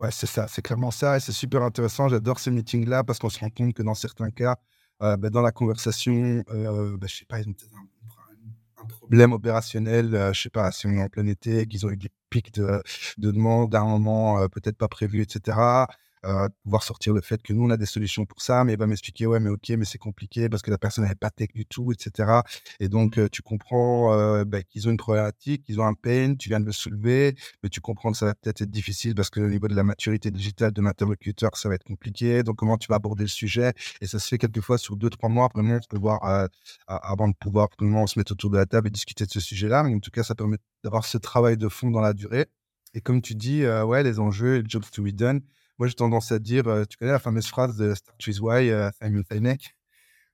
Ouais, 0.00 0.10
c'est 0.10 0.26
ça, 0.26 0.46
c'est 0.48 0.62
clairement 0.62 0.90
ça 0.90 1.16
et 1.16 1.20
c'est 1.20 1.32
super 1.32 1.62
intéressant. 1.62 2.08
J'adore 2.08 2.38
ces 2.38 2.50
meetings-là 2.50 3.04
parce 3.04 3.18
qu'on 3.18 3.30
se 3.30 3.40
rend 3.40 3.50
compte 3.50 3.74
que 3.74 3.82
dans 3.82 3.94
certains 3.94 4.30
cas, 4.30 4.56
bah, 5.00 5.16
dans 5.16 5.42
la 5.42 5.52
conversation, 5.52 6.42
euh, 6.50 6.96
bah, 6.96 7.06
je 7.08 7.16
sais 7.16 7.24
pas, 7.24 7.40
ils 7.40 7.48
ont 7.48 7.52
peut-être 7.52 7.74
un, 7.76 8.86
problème 8.86 9.32
opérationnel, 9.32 10.10
je 10.12 10.32
je 10.32 10.42
sais 10.42 10.50
pas, 10.50 10.70
si 10.72 10.86
on 10.86 10.90
est 10.90 11.02
en 11.02 11.08
plein 11.08 11.26
été, 11.26 11.66
qu'ils 11.66 11.84
ont 11.84 11.90
eu 11.90 11.96
des 11.96 12.10
pics 12.30 12.54
de, 12.54 12.82
de 13.18 13.30
demandes 13.30 13.74
à 13.74 13.80
un 13.80 13.84
moment 13.84 14.48
peut-être 14.48 14.76
pas 14.76 14.88
prévu, 14.88 15.22
etc 15.22 15.86
euh, 16.24 16.48
pouvoir 16.64 16.82
sortir 16.82 17.12
le 17.12 17.20
fait 17.20 17.42
que 17.42 17.52
nous, 17.52 17.64
on 17.64 17.70
a 17.70 17.76
des 17.76 17.86
solutions 17.86 18.24
pour 18.26 18.42
ça, 18.42 18.64
mais 18.64 18.72
il 18.72 18.78
va 18.78 18.86
m'expliquer, 18.86 19.26
ouais, 19.26 19.40
mais 19.40 19.50
ok, 19.50 19.70
mais 19.70 19.84
c'est 19.84 19.98
compliqué 19.98 20.48
parce 20.48 20.62
que 20.62 20.70
la 20.70 20.78
personne 20.78 21.04
n'avait 21.04 21.14
pas 21.14 21.30
tech 21.30 21.48
du 21.54 21.66
tout, 21.66 21.92
etc. 21.92 22.40
Et 22.80 22.88
donc, 22.88 23.18
euh, 23.18 23.28
tu 23.30 23.42
comprends 23.42 24.12
euh, 24.12 24.44
bah, 24.44 24.62
qu'ils 24.62 24.88
ont 24.88 24.90
une 24.90 24.96
problématique, 24.96 25.64
qu'ils 25.64 25.80
ont 25.80 25.86
un 25.86 25.94
pain, 25.94 26.34
tu 26.34 26.48
viens 26.48 26.60
de 26.60 26.66
le 26.66 26.72
soulever, 26.72 27.36
mais 27.62 27.68
tu 27.68 27.80
comprends 27.80 28.12
que 28.12 28.18
ça 28.18 28.26
va 28.26 28.34
peut-être 28.34 28.62
être 28.62 28.70
difficile 28.70 29.14
parce 29.14 29.30
que 29.30 29.40
au 29.40 29.48
niveau 29.48 29.68
de 29.68 29.74
la 29.74 29.84
maturité 29.84 30.30
digitale 30.30 30.72
de 30.72 30.82
l'interlocuteur, 30.82 31.56
ça 31.56 31.68
va 31.68 31.76
être 31.76 31.84
compliqué. 31.84 32.42
Donc, 32.42 32.56
comment 32.56 32.78
tu 32.78 32.88
vas 32.88 32.96
aborder 32.96 33.24
le 33.24 33.28
sujet? 33.28 33.72
Et 34.00 34.06
ça 34.06 34.18
se 34.18 34.28
fait 34.28 34.38
quelquefois 34.38 34.78
sur 34.78 34.96
deux, 34.96 35.10
trois 35.10 35.28
mois, 35.28 35.48
vraiment, 35.54 35.76
on 35.76 35.88
peut 35.88 35.98
voir 35.98 36.48
avant 36.86 37.28
de 37.28 37.34
pouvoir 37.34 37.68
vraiment 37.78 38.06
se 38.06 38.18
mettre 38.18 38.32
autour 38.32 38.50
de 38.50 38.56
la 38.56 38.66
table 38.66 38.88
et 38.88 38.90
discuter 38.90 39.24
de 39.26 39.30
ce 39.30 39.40
sujet-là. 39.40 39.82
Mais 39.84 39.94
en 39.94 40.00
tout 40.00 40.10
cas, 40.10 40.22
ça 40.22 40.34
permet 40.34 40.58
d'avoir 40.84 41.04
ce 41.04 41.18
travail 41.18 41.56
de 41.56 41.68
fond 41.68 41.90
dans 41.90 42.00
la 42.00 42.12
durée. 42.12 42.46
Et 42.94 43.00
comme 43.00 43.20
tu 43.22 43.34
dis, 43.34 43.66
ouais, 43.66 44.02
les 44.02 44.18
enjeux, 44.18 44.62
jobs 44.66 44.84
to 44.90 45.02
be 45.02 45.10
done, 45.10 45.40
moi, 45.78 45.88
j'ai 45.88 45.94
tendance 45.94 46.32
à 46.32 46.38
dire, 46.38 46.64
tu 46.88 46.96
connais 46.96 47.12
la 47.12 47.18
fameuse 47.18 47.46
phrase 47.46 47.76
de 47.76 47.94
Start 47.94 48.26
with 48.26 48.40
Why, 48.40 48.72
Simon 49.00 49.22
Sinek? 49.30 49.74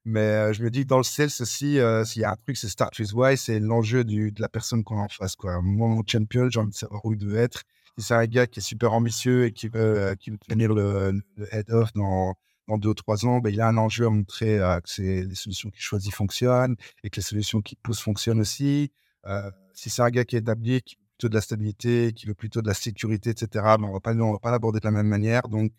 Mais 0.06 0.52
je 0.52 0.62
me 0.62 0.70
dis 0.70 0.82
que 0.82 0.88
dans 0.88 0.98
le 0.98 1.02
sales 1.02 1.30
aussi, 1.40 1.78
s'il 2.04 2.22
y 2.22 2.24
a 2.24 2.32
un 2.32 2.36
truc, 2.36 2.56
c'est 2.56 2.68
Start 2.68 2.98
with 2.98 3.12
Why, 3.12 3.36
c'est 3.36 3.60
l'enjeu 3.60 4.04
de 4.04 4.32
la 4.40 4.48
personne 4.48 4.84
qu'on 4.84 4.98
a 4.98 5.02
en 5.02 5.08
face. 5.08 5.36
Quoi. 5.36 5.60
Moi, 5.62 5.88
mon 5.88 6.02
champion, 6.06 6.48
j'ai 6.50 6.60
envie 6.60 6.70
de 6.70 6.74
savoir 6.76 7.04
où 7.04 7.12
il 7.12 7.18
doit 7.18 7.40
être. 7.40 7.62
Si 7.98 8.04
c'est 8.04 8.14
un 8.14 8.26
gars 8.26 8.46
qui 8.46 8.60
est 8.60 8.62
super 8.62 8.92
ambitieux 8.92 9.46
et 9.46 9.52
qui 9.52 9.68
veut, 9.68 10.14
qui 10.18 10.30
veut 10.30 10.38
devenir 10.48 10.74
le, 10.74 11.22
head-off 11.52 11.92
dans, 11.92 12.34
dans 12.66 12.78
deux 12.78 12.90
ou 12.90 12.94
trois 12.94 13.24
ans, 13.24 13.38
ben, 13.38 13.50
il 13.50 13.60
a 13.60 13.68
un 13.68 13.76
enjeu 13.76 14.06
à 14.06 14.10
montrer 14.10 14.58
que 14.58 15.02
les 15.02 15.34
solutions 15.34 15.70
qu'il 15.70 15.82
choisit 15.82 16.12
fonctionnent 16.12 16.76
et 17.02 17.10
que 17.10 17.16
les 17.16 17.22
solutions 17.22 17.62
qu'il 17.62 17.78
pousse 17.78 18.00
fonctionnent 18.00 18.40
aussi. 18.40 18.90
si 19.74 19.90
c'est 19.90 20.02
un 20.02 20.10
gars 20.10 20.24
qui 20.24 20.36
est 20.36 20.40
établi, 20.40 20.82
qui 20.82 20.96
plutôt 21.24 21.30
de 21.30 21.34
la 21.34 21.40
stabilité, 21.40 22.12
qui 22.12 22.26
veut 22.26 22.34
plutôt 22.34 22.60
de 22.60 22.68
la 22.68 22.74
sécurité, 22.74 23.30
etc. 23.30 23.64
Mais 23.80 23.86
on 23.86 23.92
va 23.92 24.00
pas, 24.00 24.14
on 24.14 24.32
va 24.32 24.38
pas 24.38 24.50
l'aborder 24.50 24.80
de 24.80 24.84
la 24.84 24.90
même 24.90 25.06
manière. 25.06 25.42
Donc, 25.48 25.72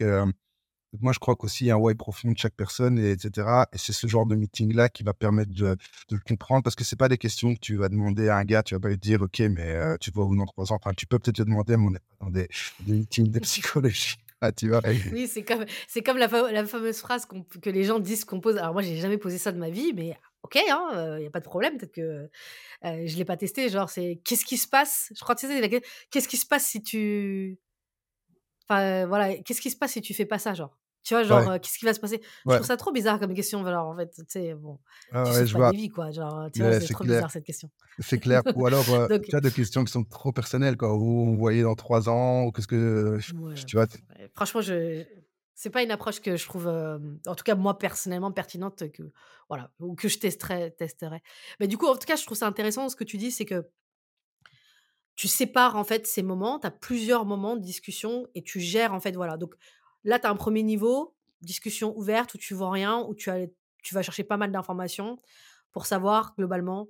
moi, 1.02 1.14
je 1.14 1.20
crois 1.20 1.36
qu'aussi, 1.36 1.66
il 1.66 1.68
y 1.68 1.72
a 1.72 1.76
un 1.76 1.78
why 1.78 1.94
profond 1.94 2.32
de 2.32 2.38
chaque 2.38 2.56
personne, 2.56 2.98
et, 2.98 3.12
etc. 3.12 3.48
Et 3.74 3.78
c'est 3.78 3.94
ce 3.94 4.08
genre 4.08 4.26
de 4.26 4.36
meeting-là 4.36 4.90
qui 4.90 5.04
va 5.04 5.14
permettre 5.14 5.54
de, 5.54 5.76
le 6.12 6.20
comprendre 6.26 6.64
parce 6.64 6.76
que 6.76 6.84
c'est 6.84 6.96
pas 6.96 7.10
des 7.10 7.18
questions 7.18 7.54
que 7.54 7.60
tu 7.60 7.76
vas 7.76 7.90
demander 7.90 8.30
à 8.30 8.38
un 8.38 8.44
gars. 8.44 8.64
Tu 8.64 8.76
vas 8.76 8.80
pas 8.80 8.90
lui 8.90 8.98
dire, 8.98 9.22
OK, 9.22 9.40
mais 9.40 9.98
tu 10.00 10.12
vois 10.12 10.26
où 10.26 10.36
dans 10.36 10.46
trois 10.46 10.72
ans. 10.72 10.78
Enfin, 10.82 10.94
tu 10.96 11.06
peux 11.06 11.20
peut-être 11.20 11.38
te 11.38 11.44
demander, 11.44 11.78
mais 11.78 11.86
on 11.86 11.92
n'est 11.92 12.00
pas 12.00 12.26
dans 12.26 12.32
des, 12.32 12.48
meetings 12.88 13.32
de 13.32 13.40
psychologie. 13.40 14.16
Ah, 14.42 14.52
tu 14.52 14.68
vois. 14.68 14.82
Oui, 15.14 15.28
c'est 15.34 15.44
comme, 15.44 15.64
c'est 15.88 16.04
comme 16.04 16.18
la, 16.18 16.28
la 16.28 16.66
fameuse 16.66 16.98
phrase 16.98 17.26
que 17.26 17.70
les 17.70 17.86
gens 17.86 18.00
disent 18.00 18.26
qu'on 18.26 18.42
pose. 18.42 18.58
Alors, 18.58 18.74
moi, 18.74 18.82
j'ai 18.82 18.98
jamais 18.98 19.18
posé 19.18 19.38
ça 19.38 19.54
de 19.54 19.58
ma 19.58 19.70
vie, 19.70 19.94
mais 19.96 20.18
OK, 20.46 20.56
il 20.56 20.70
hein, 20.70 21.18
n'y 21.18 21.26
a 21.26 21.32
pas 21.32 21.40
de 21.40 21.46
problème. 21.46 21.78
Peut-être 21.78 21.92
que 21.92 22.30
je 22.84 22.90
ne 23.14 23.18
l'ai 23.18 23.26
pas 23.26 23.36
testé. 23.36 23.68
Genre, 23.68 23.90
c'est 23.90 24.22
qu'est-ce 24.24 24.46
qui 24.46 24.58
se 24.58 24.68
passe? 24.68 25.12
Je 25.16 25.22
crois 25.22 25.34
que 25.34 25.42
c'est 25.42 25.82
qu'est-ce 26.12 26.28
qui 26.28 26.38
se 26.38 26.46
passe 26.46 26.66
si 26.66 26.84
tu. 26.84 27.58
Enfin, 28.70 29.08
voilà, 29.08 29.36
qu'est-ce 29.38 29.60
qui 29.60 29.72
se 29.72 29.76
passe 29.76 29.94
si 29.94 30.02
tu 30.02 30.14
fais 30.14 30.26
pas 30.26 30.38
ça, 30.38 30.54
genre? 30.54 30.78
Tu 31.04 31.16
vois, 31.16 31.24
genre, 31.24 31.60
qu'est-ce 31.60 31.80
qui 31.80 31.86
va 31.86 31.96
se 31.96 32.00
passer? 32.00 32.22
Je 32.46 32.54
trouve 32.54 32.66
ça 32.66 32.78
trop 32.78 32.92
bizarre 32.92 33.20
comme 33.20 33.34
question. 33.34 33.66
Alors, 33.66 33.88
en 33.88 33.96
fait, 33.96 34.12
tu 34.12 34.24
sais, 34.28 34.54
bon, 34.54 34.78
ah 35.12 35.24
tu 35.26 35.34
sais 35.34 35.52
pas 35.52 35.72
des 35.72 35.78
vies, 35.78 35.90
quoi. 35.90 36.12
Genre, 36.12 36.48
tu 36.54 36.62
vois, 36.62 36.80
c'est 36.80 36.94
trop 36.94 37.04
bizarre 37.04 37.32
cette 37.32 37.44
question. 37.44 37.72
C'est 37.98 38.20
clair. 38.20 38.44
Ou 38.56 38.68
alors, 38.68 38.86
tu 39.30 39.36
as 39.36 39.42
des 39.42 39.52
questions 39.52 39.84
qui 39.84 39.92
sont 39.92 40.04
trop 40.04 40.32
personnelles, 40.32 40.78
quoi. 40.78 40.94
Où 40.94 41.22
on 41.28 41.36
voyait 41.36 41.64
dans 41.64 41.76
trois 41.76 42.08
ans, 42.08 42.44
ou 42.44 42.52
qu'est-ce 42.52 42.68
que. 42.68 43.18
tu 43.66 43.78
vois. 43.78 43.88
Franchement, 44.36 44.62
je 44.62 45.04
c'est 45.56 45.70
pas 45.70 45.82
une 45.84 45.92
approche 45.92 46.20
que 46.22 46.36
je 46.38 46.46
trouve, 46.46 46.68
en 46.68 47.36
tout 47.36 47.44
cas 47.44 47.56
moi 47.56 47.80
personnellement 47.80 48.32
pertinente 48.32 48.92
que 48.92 49.04
voilà 49.50 49.72
ou 49.80 49.96
que 49.96 50.08
je 50.10 50.20
testerais. 50.20 50.76
Mais 51.60 51.68
du 51.68 51.78
coup, 51.78 51.88
en 51.88 51.96
tout 51.96 52.06
cas, 52.06 52.18
je 52.18 52.26
trouve 52.26 52.38
ça 52.38 52.48
intéressant 52.48 52.90
ce 52.90 52.96
que 52.96 53.06
tu 53.06 53.18
dis, 53.18 53.32
c'est 53.32 53.46
que 53.46 53.66
tu 55.16 55.28
sépares 55.28 55.76
en 55.78 55.84
fait 55.84 56.08
ces 56.08 56.24
moments, 56.24 56.60
tu 56.60 56.68
as 56.68 56.72
plusieurs 56.72 57.26
moments 57.26 57.56
de 57.56 57.62
discussion 57.62 58.28
et 58.36 58.44
tu 58.44 58.60
gères 58.60 58.94
en 58.94 59.00
fait 59.00 59.16
voilà. 59.16 59.38
Donc 59.38 59.56
là, 60.04 60.20
tu 60.20 60.28
as 60.28 60.30
un 60.30 60.36
premier 60.36 60.64
niveau, 60.64 61.16
discussion 61.42 61.98
ouverte 61.98 62.34
où 62.34 62.38
tu 62.38 62.54
vois 62.54 62.72
rien, 62.72 63.00
où 63.00 63.16
tu, 63.16 63.30
as, 63.30 63.48
tu 63.84 63.96
vas 63.96 64.02
chercher 64.02 64.24
pas 64.24 64.38
mal 64.38 64.52
d'informations 64.52 65.18
pour 65.72 65.86
savoir 65.86 66.36
globalement, 66.38 66.90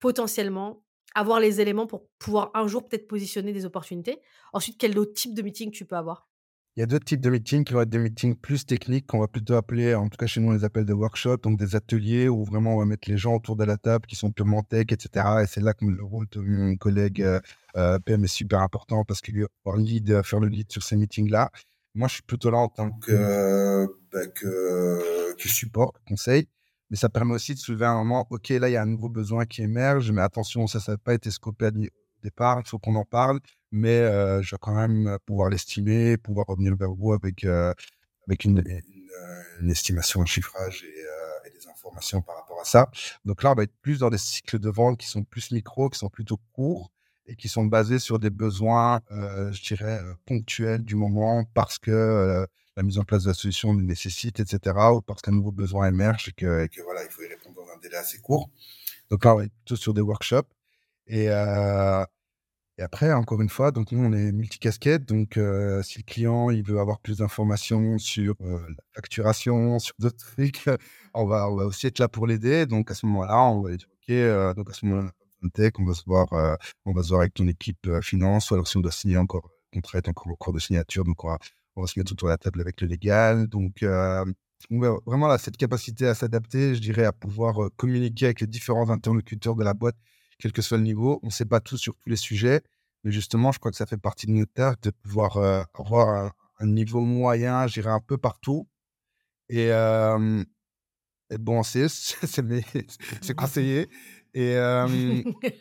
potentiellement, 0.00 0.84
avoir 1.14 1.40
les 1.40 1.60
éléments 1.60 1.86
pour 1.86 2.08
pouvoir 2.18 2.50
un 2.54 2.68
jour 2.68 2.88
peut-être 2.88 3.08
positionner 3.08 3.52
des 3.52 3.66
opportunités. 3.66 4.20
Ensuite, 4.52 4.78
quel 4.78 4.98
autre 4.98 5.14
type 5.14 5.34
de 5.34 5.42
meeting 5.42 5.70
tu 5.70 5.84
peux 5.86 5.96
avoir? 5.96 6.28
Il 6.78 6.82
y 6.82 6.84
a 6.84 6.86
deux 6.86 7.00
types 7.00 7.20
de 7.20 7.28
meetings 7.28 7.64
qui 7.64 7.72
vont 7.72 7.80
être 7.80 7.88
des 7.88 7.98
meetings 7.98 8.36
plus 8.36 8.64
techniques, 8.64 9.08
qu'on 9.08 9.18
va 9.18 9.26
plutôt 9.26 9.54
appeler, 9.54 9.96
en 9.96 10.08
tout 10.08 10.16
cas 10.16 10.28
chez 10.28 10.40
nous, 10.40 10.50
on 10.50 10.52
les 10.52 10.62
appelle 10.62 10.84
des 10.84 10.92
workshops, 10.92 11.42
donc 11.42 11.58
des 11.58 11.74
ateliers 11.74 12.28
où 12.28 12.44
vraiment 12.44 12.76
on 12.76 12.78
va 12.78 12.84
mettre 12.84 13.10
les 13.10 13.16
gens 13.16 13.34
autour 13.34 13.56
de 13.56 13.64
la 13.64 13.76
table 13.76 14.06
qui 14.06 14.14
sont 14.14 14.30
purement 14.30 14.62
tech, 14.62 14.86
etc. 14.92 15.26
Et 15.42 15.46
c'est 15.48 15.60
là 15.60 15.74
que 15.74 15.84
le 15.84 16.04
rôle 16.04 16.28
de 16.30 16.40
mon 16.40 16.76
collègue 16.76 17.20
euh, 17.20 17.40
euh 17.74 17.98
PM 17.98 18.22
est 18.22 18.28
super 18.28 18.60
important 18.60 19.04
parce 19.04 19.20
qu'il 19.20 19.44
va 19.64 19.76
lead, 19.76 20.08
euh, 20.12 20.22
faire 20.22 20.38
le 20.38 20.46
lead 20.46 20.70
sur 20.70 20.84
ces 20.84 20.94
meetings-là. 20.94 21.50
Moi, 21.96 22.06
je 22.06 22.14
suis 22.14 22.22
plutôt 22.22 22.52
là 22.52 22.58
en 22.58 22.68
tant 22.68 22.92
que, 22.92 23.88
bah, 24.12 24.28
que, 24.28 25.34
que 25.34 25.48
support, 25.48 25.94
conseil. 26.06 26.46
Mais 26.90 26.96
ça 26.96 27.08
permet 27.08 27.34
aussi 27.34 27.54
de 27.54 27.58
soulever 27.58 27.86
un 27.86 27.96
moment, 27.96 28.24
OK, 28.30 28.50
là, 28.50 28.68
il 28.68 28.72
y 28.74 28.76
a 28.76 28.82
un 28.82 28.86
nouveau 28.86 29.08
besoin 29.08 29.46
qui 29.46 29.62
émerge, 29.62 30.12
mais 30.12 30.22
attention, 30.22 30.68
ça, 30.68 30.78
ça 30.78 30.92
n'a 30.92 30.98
pas 30.98 31.14
été 31.14 31.32
scopé 31.32 31.70
départ, 32.22 32.60
il 32.64 32.68
faut 32.68 32.78
qu'on 32.78 32.94
en 32.94 33.04
parle 33.04 33.40
mais 33.72 34.00
je 34.42 34.50
vais 34.50 34.58
quand 34.60 34.74
même 34.74 35.18
pouvoir 35.26 35.50
l'estimer, 35.50 36.16
pouvoir 36.16 36.46
revenir 36.46 36.76
vers 36.76 36.90
vous 36.90 37.12
avec, 37.12 37.44
avec 37.44 38.44
une, 38.44 38.62
estimation, 39.68 40.22
un 40.22 40.26
chiffrage 40.26 40.84
et, 40.84 41.50
des 41.50 41.68
informations 41.68 42.22
par 42.22 42.36
rapport 42.36 42.60
à 42.60 42.64
ça. 42.64 42.90
Donc 43.24 43.42
là, 43.42 43.52
on 43.52 43.54
va 43.54 43.64
être 43.64 43.76
plus 43.80 43.98
dans 43.98 44.10
des 44.10 44.18
cycles 44.18 44.58
de 44.58 44.68
vente 44.68 44.98
qui 44.98 45.06
sont 45.06 45.24
plus 45.24 45.50
micro, 45.50 45.88
qui 45.88 45.98
sont 45.98 46.08
plutôt 46.08 46.38
courts 46.52 46.92
et 47.26 47.36
qui 47.36 47.48
sont 47.48 47.64
basés 47.64 47.98
sur 47.98 48.18
des 48.18 48.30
besoins, 48.30 49.00
je 49.10 49.62
dirais, 49.62 50.00
ponctuels 50.26 50.84
du 50.84 50.94
moment 50.94 51.44
parce 51.54 51.78
que 51.78 52.46
la 52.76 52.82
mise 52.84 52.98
en 52.98 53.04
place 53.04 53.24
de 53.24 53.30
la 53.30 53.34
solution 53.34 53.72
le 53.72 53.82
nécessite, 53.82 54.38
etc., 54.38 54.76
ou 54.94 55.00
parce 55.00 55.20
qu'un 55.20 55.32
nouveau 55.32 55.50
besoin 55.50 55.88
émerge 55.88 56.28
et 56.28 56.32
que, 56.32 56.68
voilà, 56.84 57.02
il 57.02 57.10
faut 57.10 57.22
y 57.22 57.26
répondre 57.26 57.56
dans 57.56 57.68
un 57.72 57.78
délai 57.82 57.96
assez 57.96 58.18
court. 58.18 58.50
Donc 59.10 59.24
là, 59.24 59.34
on 59.34 59.40
être 59.40 59.52
plutôt 59.52 59.76
sur 59.76 59.94
des 59.94 60.00
workshops. 60.00 60.46
Et, 61.08 61.24
et 61.26 62.82
après, 62.82 63.12
encore 63.12 63.42
une 63.42 63.48
fois, 63.48 63.72
donc 63.72 63.90
nous, 63.92 63.98
on 63.98 64.12
est 64.12 64.30
multicasquette. 64.30 65.04
Donc, 65.04 65.32
si 65.82 65.98
le 65.98 66.04
client 66.04 66.50
il 66.50 66.62
veut 66.62 66.78
avoir 66.78 67.00
plus 67.00 67.18
d'informations 67.18 67.98
sur 67.98 68.34
la 68.40 68.82
facturation, 68.94 69.78
sur 69.78 69.94
d'autres 69.98 70.16
trucs, 70.16 70.68
on 71.14 71.26
va, 71.26 71.50
on 71.50 71.56
va 71.56 71.64
aussi 71.64 71.86
être 71.88 71.98
là 71.98 72.08
pour 72.08 72.26
l'aider. 72.26 72.66
Donc, 72.66 72.90
à 72.90 72.94
ce 72.94 73.06
moment-là, 73.06 73.42
on 73.42 73.62
va 73.62 73.76
dire 73.76 73.88
OK, 73.92 74.14
donc 74.56 74.70
à 74.70 74.72
ce 74.72 74.86
moment-là, 74.86 75.10
on 75.42 75.84
va 75.84 75.94
se 75.94 76.04
voir, 76.06 76.26
on 76.84 76.92
va 76.92 77.02
se 77.02 77.08
voir 77.08 77.20
avec 77.22 77.34
ton 77.34 77.48
équipe 77.48 77.88
finance, 78.02 78.50
ou 78.50 78.54
alors 78.54 78.68
si 78.68 78.76
on 78.76 78.80
doit 78.80 78.92
signer 78.92 79.16
encore 79.16 79.50
contrat, 79.72 80.00
encore 80.06 80.32
au 80.32 80.36
cours 80.36 80.52
de 80.52 80.58
signature, 80.58 81.04
donc 81.04 81.24
on 81.24 81.28
va, 81.28 81.38
on 81.76 81.82
va 81.82 81.86
se 81.86 81.98
mettre 81.98 82.12
autour 82.12 82.28
de 82.28 82.32
la 82.32 82.38
table 82.38 82.60
avec 82.60 82.80
le 82.80 82.86
légal. 82.86 83.48
Donc, 83.48 83.82
vraiment 83.82 85.26
là, 85.26 85.38
cette 85.38 85.56
capacité 85.56 86.06
à 86.06 86.14
s'adapter, 86.14 86.74
je 86.74 86.80
dirais, 86.80 87.04
à 87.04 87.12
pouvoir 87.12 87.70
communiquer 87.76 88.26
avec 88.26 88.40
les 88.40 88.46
différents 88.46 88.90
interlocuteurs 88.90 89.56
de 89.56 89.64
la 89.64 89.74
boîte 89.74 89.96
quel 90.38 90.52
que 90.52 90.62
soit 90.62 90.76
le 90.78 90.84
niveau. 90.84 91.20
On 91.22 91.26
ne 91.26 91.32
sait 91.32 91.44
pas 91.44 91.60
tout 91.60 91.76
sur 91.76 91.94
tous 91.96 92.08
les 92.08 92.16
sujets, 92.16 92.62
mais 93.04 93.12
justement, 93.12 93.52
je 93.52 93.58
crois 93.58 93.70
que 93.70 93.76
ça 93.76 93.86
fait 93.86 93.98
partie 93.98 94.26
de 94.26 94.32
notre 94.32 94.52
tâche 94.52 94.76
de 94.82 94.90
pouvoir 94.90 95.36
euh, 95.36 95.62
avoir 95.74 96.32
un, 96.60 96.66
niveau 96.66 97.00
moyen, 97.00 97.66
j'irai 97.66 97.90
un 97.90 98.00
peu 98.00 98.18
partout. 98.18 98.68
Et, 99.48 99.70
bon, 101.38 101.62
c'est 101.62 103.34
conseillé. 103.36 103.88
Et, 104.34 104.56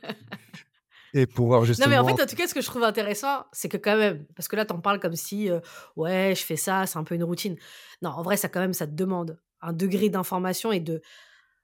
et 1.13 1.25
pouvoir 1.25 1.65
justement. 1.65 1.87
Non, 1.87 1.91
mais 1.91 1.97
en 1.97 2.05
fait, 2.05 2.21
en 2.21 2.25
tout 2.25 2.35
cas, 2.35 2.47
ce 2.47 2.53
que 2.53 2.61
je 2.61 2.65
trouve 2.65 2.83
intéressant, 2.83 3.45
c'est 3.51 3.69
que 3.69 3.77
quand 3.77 3.97
même, 3.97 4.25
parce 4.35 4.47
que 4.47 4.55
là, 4.55 4.65
tu 4.65 4.73
en 4.73 4.79
parles 4.79 4.99
comme 4.99 5.15
si, 5.15 5.49
euh, 5.49 5.59
ouais, 5.95 6.33
je 6.35 6.43
fais 6.43 6.55
ça, 6.55 6.85
c'est 6.85 6.97
un 6.97 7.03
peu 7.03 7.15
une 7.15 7.23
routine. 7.23 7.55
Non, 8.01 8.11
en 8.11 8.21
vrai, 8.21 8.37
ça 8.37 8.49
quand 8.49 8.59
même, 8.59 8.73
ça 8.73 8.87
te 8.87 8.93
demande 8.93 9.39
un 9.61 9.73
degré 9.73 10.09
d'information 10.09 10.71
et 10.71 10.79
de 10.79 11.01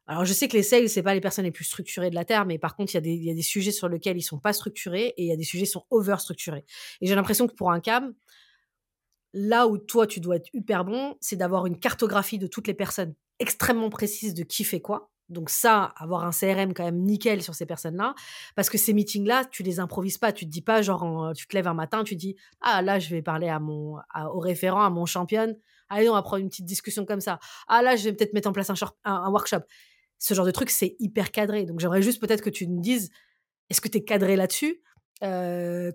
alors, 0.06 0.26
je 0.26 0.34
sais 0.34 0.50
que 0.50 0.58
les 0.58 0.64
sales, 0.64 0.90
c'est 0.90 1.02
pas 1.02 1.14
les 1.14 1.22
personnes 1.22 1.46
les 1.46 1.52
plus 1.52 1.64
structurées 1.64 2.10
de 2.10 2.16
la 2.16 2.26
Terre, 2.26 2.46
mais 2.46 2.58
par 2.58 2.76
contre, 2.76 2.94
il 2.94 3.24
y, 3.24 3.30
a 3.30 3.34
des 3.34 3.42
sujets 3.42 3.72
sur 3.72 3.88
lesquels 3.88 4.18
ils 4.18 4.24
sont 4.24 4.40
pas 4.40 4.52
structurés 4.52 5.14
et 5.16 5.24
il 5.24 5.28
y 5.28 5.32
a 5.32 5.38
des 5.38 5.46
sujets 5.46 5.64
qui 5.64 5.72
sont 5.72 5.86
over-structurés. 5.92 6.66
Et 7.00 7.08
j'ai 7.08 7.16
l'impression 7.16 7.48
que 7.48 7.54
pour 7.54 7.72
un 7.72 7.80
CAM, 7.80 8.14
là 9.34 9.68
où 9.68 9.78
toi, 9.78 10.06
tu 10.06 10.20
dois 10.20 10.36
être 10.36 10.50
hyper 10.54 10.84
bon, 10.84 11.16
c'est 11.22 11.38
d'avoir 11.38 11.66
une 11.68 11.80
cartographie 11.80 12.38
de 12.38 12.48
toutes 12.48 12.68
les 12.68 12.74
personnes 12.74 13.16
extrêmement 13.40 13.90
précise 13.90 14.34
de 14.34 14.44
qui 14.44 14.66
fait 14.66 14.82
quoi. 14.82 15.10
Donc 15.30 15.50
ça, 15.50 15.94
avoir 15.96 16.26
un 16.26 16.32
CRM 16.32 16.74
quand 16.74 16.84
même 16.84 17.00
nickel 17.00 17.42
sur 17.42 17.56
ces 17.56 17.66
personnes-là, 17.66 18.14
parce 18.56 18.70
que 18.70 18.78
ces 18.78 18.94
meetings-là, 18.94 19.46
tu 19.46 19.64
les 19.64 19.80
improvises 19.80 20.18
pas. 20.18 20.34
Tu 20.34 20.46
te 20.46 20.52
dis 20.52 20.62
pas 20.62 20.82
genre, 20.82 21.32
tu 21.34 21.48
te 21.48 21.56
lèves 21.56 21.68
un 21.68 21.74
matin, 21.74 22.04
tu 22.04 22.18
dis 22.18 22.36
ah 22.60 22.82
là 22.82 23.00
je 23.00 23.10
vais 23.10 23.22
parler 23.22 23.48
à 23.48 23.60
mon 23.60 24.00
au 24.34 24.40
référent, 24.40 24.84
à 24.84 24.90
mon 24.90 25.06
championne. 25.06 25.56
Allez, 25.90 26.10
on 26.10 26.14
va 26.14 26.22
prendre 26.22 26.42
une 26.42 26.50
petite 26.50 26.66
discussion 26.66 27.06
comme 27.06 27.22
ça. 27.22 27.40
Ah 27.68 27.82
là, 27.82 27.96
je 27.96 28.04
vais 28.04 28.14
peut-être 28.14 28.34
mettre 28.34 28.50
en 28.50 28.52
place 28.52 28.70
un, 29.06 29.30
workshop. 29.30 29.62
Ce 30.20 30.34
genre 30.34 30.46
de 30.46 30.52
truc, 30.52 30.70
c'est 30.70 30.96
hyper 31.00 31.32
cadré. 31.32 31.66
Donc 31.66 31.80
j'aimerais 31.80 32.02
juste 32.02 32.22
peut-être 32.22 32.42
que 32.42 32.50
tu 32.50 32.68
me 32.68 32.82
dises, 32.82 33.10
est-ce 33.70 33.82
que 33.82 33.88
tu 33.88 33.98
es 33.98 34.04
cadré 34.04 34.36
là-dessus? 34.36 34.82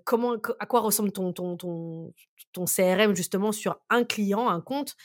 Comment, 0.05 0.37
à 0.59 0.67
quoi 0.67 0.81
ressemble 0.81 1.13
ton, 1.13 1.33
ton, 1.33 1.57
ton, 1.57 2.65
CRM 2.65 3.15
justement 3.15 3.53
sur 3.53 3.79
un 3.91 4.05
client, 4.05 4.49
un 4.49 4.61
compte? 4.61 4.97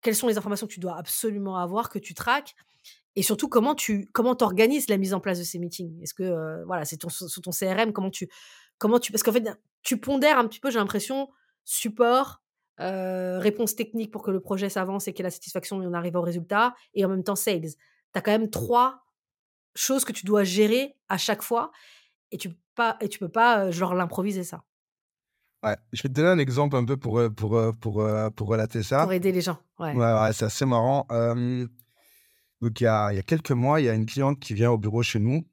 Quelles 0.00 0.16
sont 0.16 0.26
les 0.26 0.36
informations 0.36 0.66
que 0.66 0.72
tu 0.72 0.80
dois 0.80 0.96
absolument 0.96 1.56
avoir, 1.58 1.88
que 1.88 1.98
tu 1.98 2.14
traques? 2.14 2.54
Et 3.14 3.22
surtout, 3.22 3.48
comment 3.48 3.74
tu 3.74 4.08
comment 4.12 4.36
organises 4.40 4.88
la 4.88 4.96
mise 4.96 5.14
en 5.14 5.20
place 5.20 5.38
de 5.38 5.44
ces 5.44 5.58
meetings? 5.58 6.02
Est-ce 6.02 6.14
que, 6.14 6.64
voilà, 6.66 6.84
c'est 6.84 6.96
ton, 6.96 7.08
sur 7.08 7.42
ton 7.42 7.50
CRM, 7.50 7.92
comment 7.92 8.10
tu. 8.10 8.28
Comment 8.78 8.98
tu 8.98 9.12
parce 9.12 9.22
qu'en 9.22 9.32
fait, 9.32 9.48
tu 9.82 10.00
pondères 10.00 10.38
un 10.38 10.48
petit 10.48 10.58
peu, 10.58 10.70
j'ai 10.70 10.78
l'impression, 10.78 11.28
support, 11.64 12.42
réponse 12.78 13.76
technique 13.76 14.10
pour 14.10 14.22
que 14.22 14.30
le 14.30 14.40
projet 14.40 14.68
s'avance 14.68 15.06
et 15.06 15.12
qu'il 15.12 15.20
y 15.20 15.24
ait 15.24 15.28
la 15.28 15.30
satisfaction 15.30 15.82
et 15.82 15.86
on 15.86 15.92
arrive 15.92 16.16
au 16.16 16.22
résultat, 16.22 16.74
et 16.94 17.04
en 17.04 17.08
même 17.08 17.22
temps 17.22 17.36
sales. 17.36 17.68
Tu 18.12 18.18
as 18.18 18.22
quand 18.22 18.32
même 18.32 18.50
trois 18.50 19.04
choses 19.74 20.04
que 20.04 20.12
tu 20.12 20.26
dois 20.26 20.44
gérer 20.44 20.96
à 21.08 21.18
chaque 21.18 21.42
fois 21.42 21.72
et 22.30 22.38
tu 22.38 22.50
peux 22.50 22.56
pas, 22.74 22.96
et 23.00 23.08
tu 23.08 23.18
peux 23.18 23.28
pas 23.28 23.70
genre 23.70 23.94
l'improviser 23.94 24.44
ça. 24.44 24.64
Ouais, 25.62 25.76
je 25.92 26.02
vais 26.02 26.08
te 26.08 26.14
donner 26.14 26.28
un 26.28 26.38
exemple 26.38 26.76
un 26.76 26.84
peu 26.84 26.96
pour, 26.96 27.20
pour, 27.36 27.56
pour, 27.80 28.04
pour, 28.34 28.48
relater 28.48 28.82
ça. 28.82 29.02
Pour 29.02 29.12
aider 29.12 29.30
les 29.30 29.40
gens. 29.40 29.58
Ouais, 29.78 29.94
ouais, 29.94 30.32
c'est 30.32 30.46
assez 30.46 30.66
marrant. 30.66 31.06
Donc, 32.60 32.80
il 32.80 32.84
y, 32.84 32.86
a, 32.86 33.12
il 33.12 33.16
y 33.16 33.18
a 33.18 33.22
quelques 33.22 33.50
mois, 33.50 33.80
il 33.80 33.84
y 33.84 33.88
a 33.88 33.94
une 33.94 34.06
cliente 34.06 34.38
qui 34.38 34.54
vient 34.54 34.70
au 34.70 34.78
bureau 34.78 35.02
chez 35.02 35.18
nous. 35.18 35.44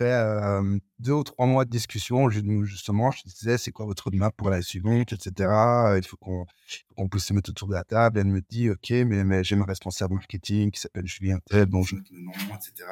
Après 0.00 0.78
deux 1.00 1.12
ou 1.12 1.24
trois 1.24 1.46
mois 1.46 1.64
de 1.64 1.70
discussion, 1.70 2.30
justement, 2.30 3.10
je 3.10 3.24
disais, 3.24 3.58
c'est 3.58 3.72
quoi 3.72 3.84
votre 3.84 4.04
roadmap 4.04 4.36
pour 4.36 4.48
la 4.48 4.62
suivante, 4.62 5.12
etc. 5.12 5.32
Il 5.96 6.06
faut 6.06 6.16
qu'on 6.16 7.08
puisse 7.08 7.24
se 7.24 7.32
mettre 7.32 7.50
autour 7.50 7.66
de 7.66 7.74
la 7.74 7.82
table. 7.82 8.20
Elle 8.20 8.26
me 8.26 8.40
dit, 8.40 8.70
OK, 8.70 8.90
mais, 8.90 9.42
j'ai 9.42 9.56
ma 9.56 9.64
responsable 9.64 10.14
marketing 10.14 10.70
qui 10.70 10.80
s'appelle 10.80 11.06
Julien 11.06 11.38
Tel, 11.46 11.66
dont 11.66 11.82
je 11.82 11.96
le 11.96 12.02
nom, 12.12 12.32
etc. 12.54 12.88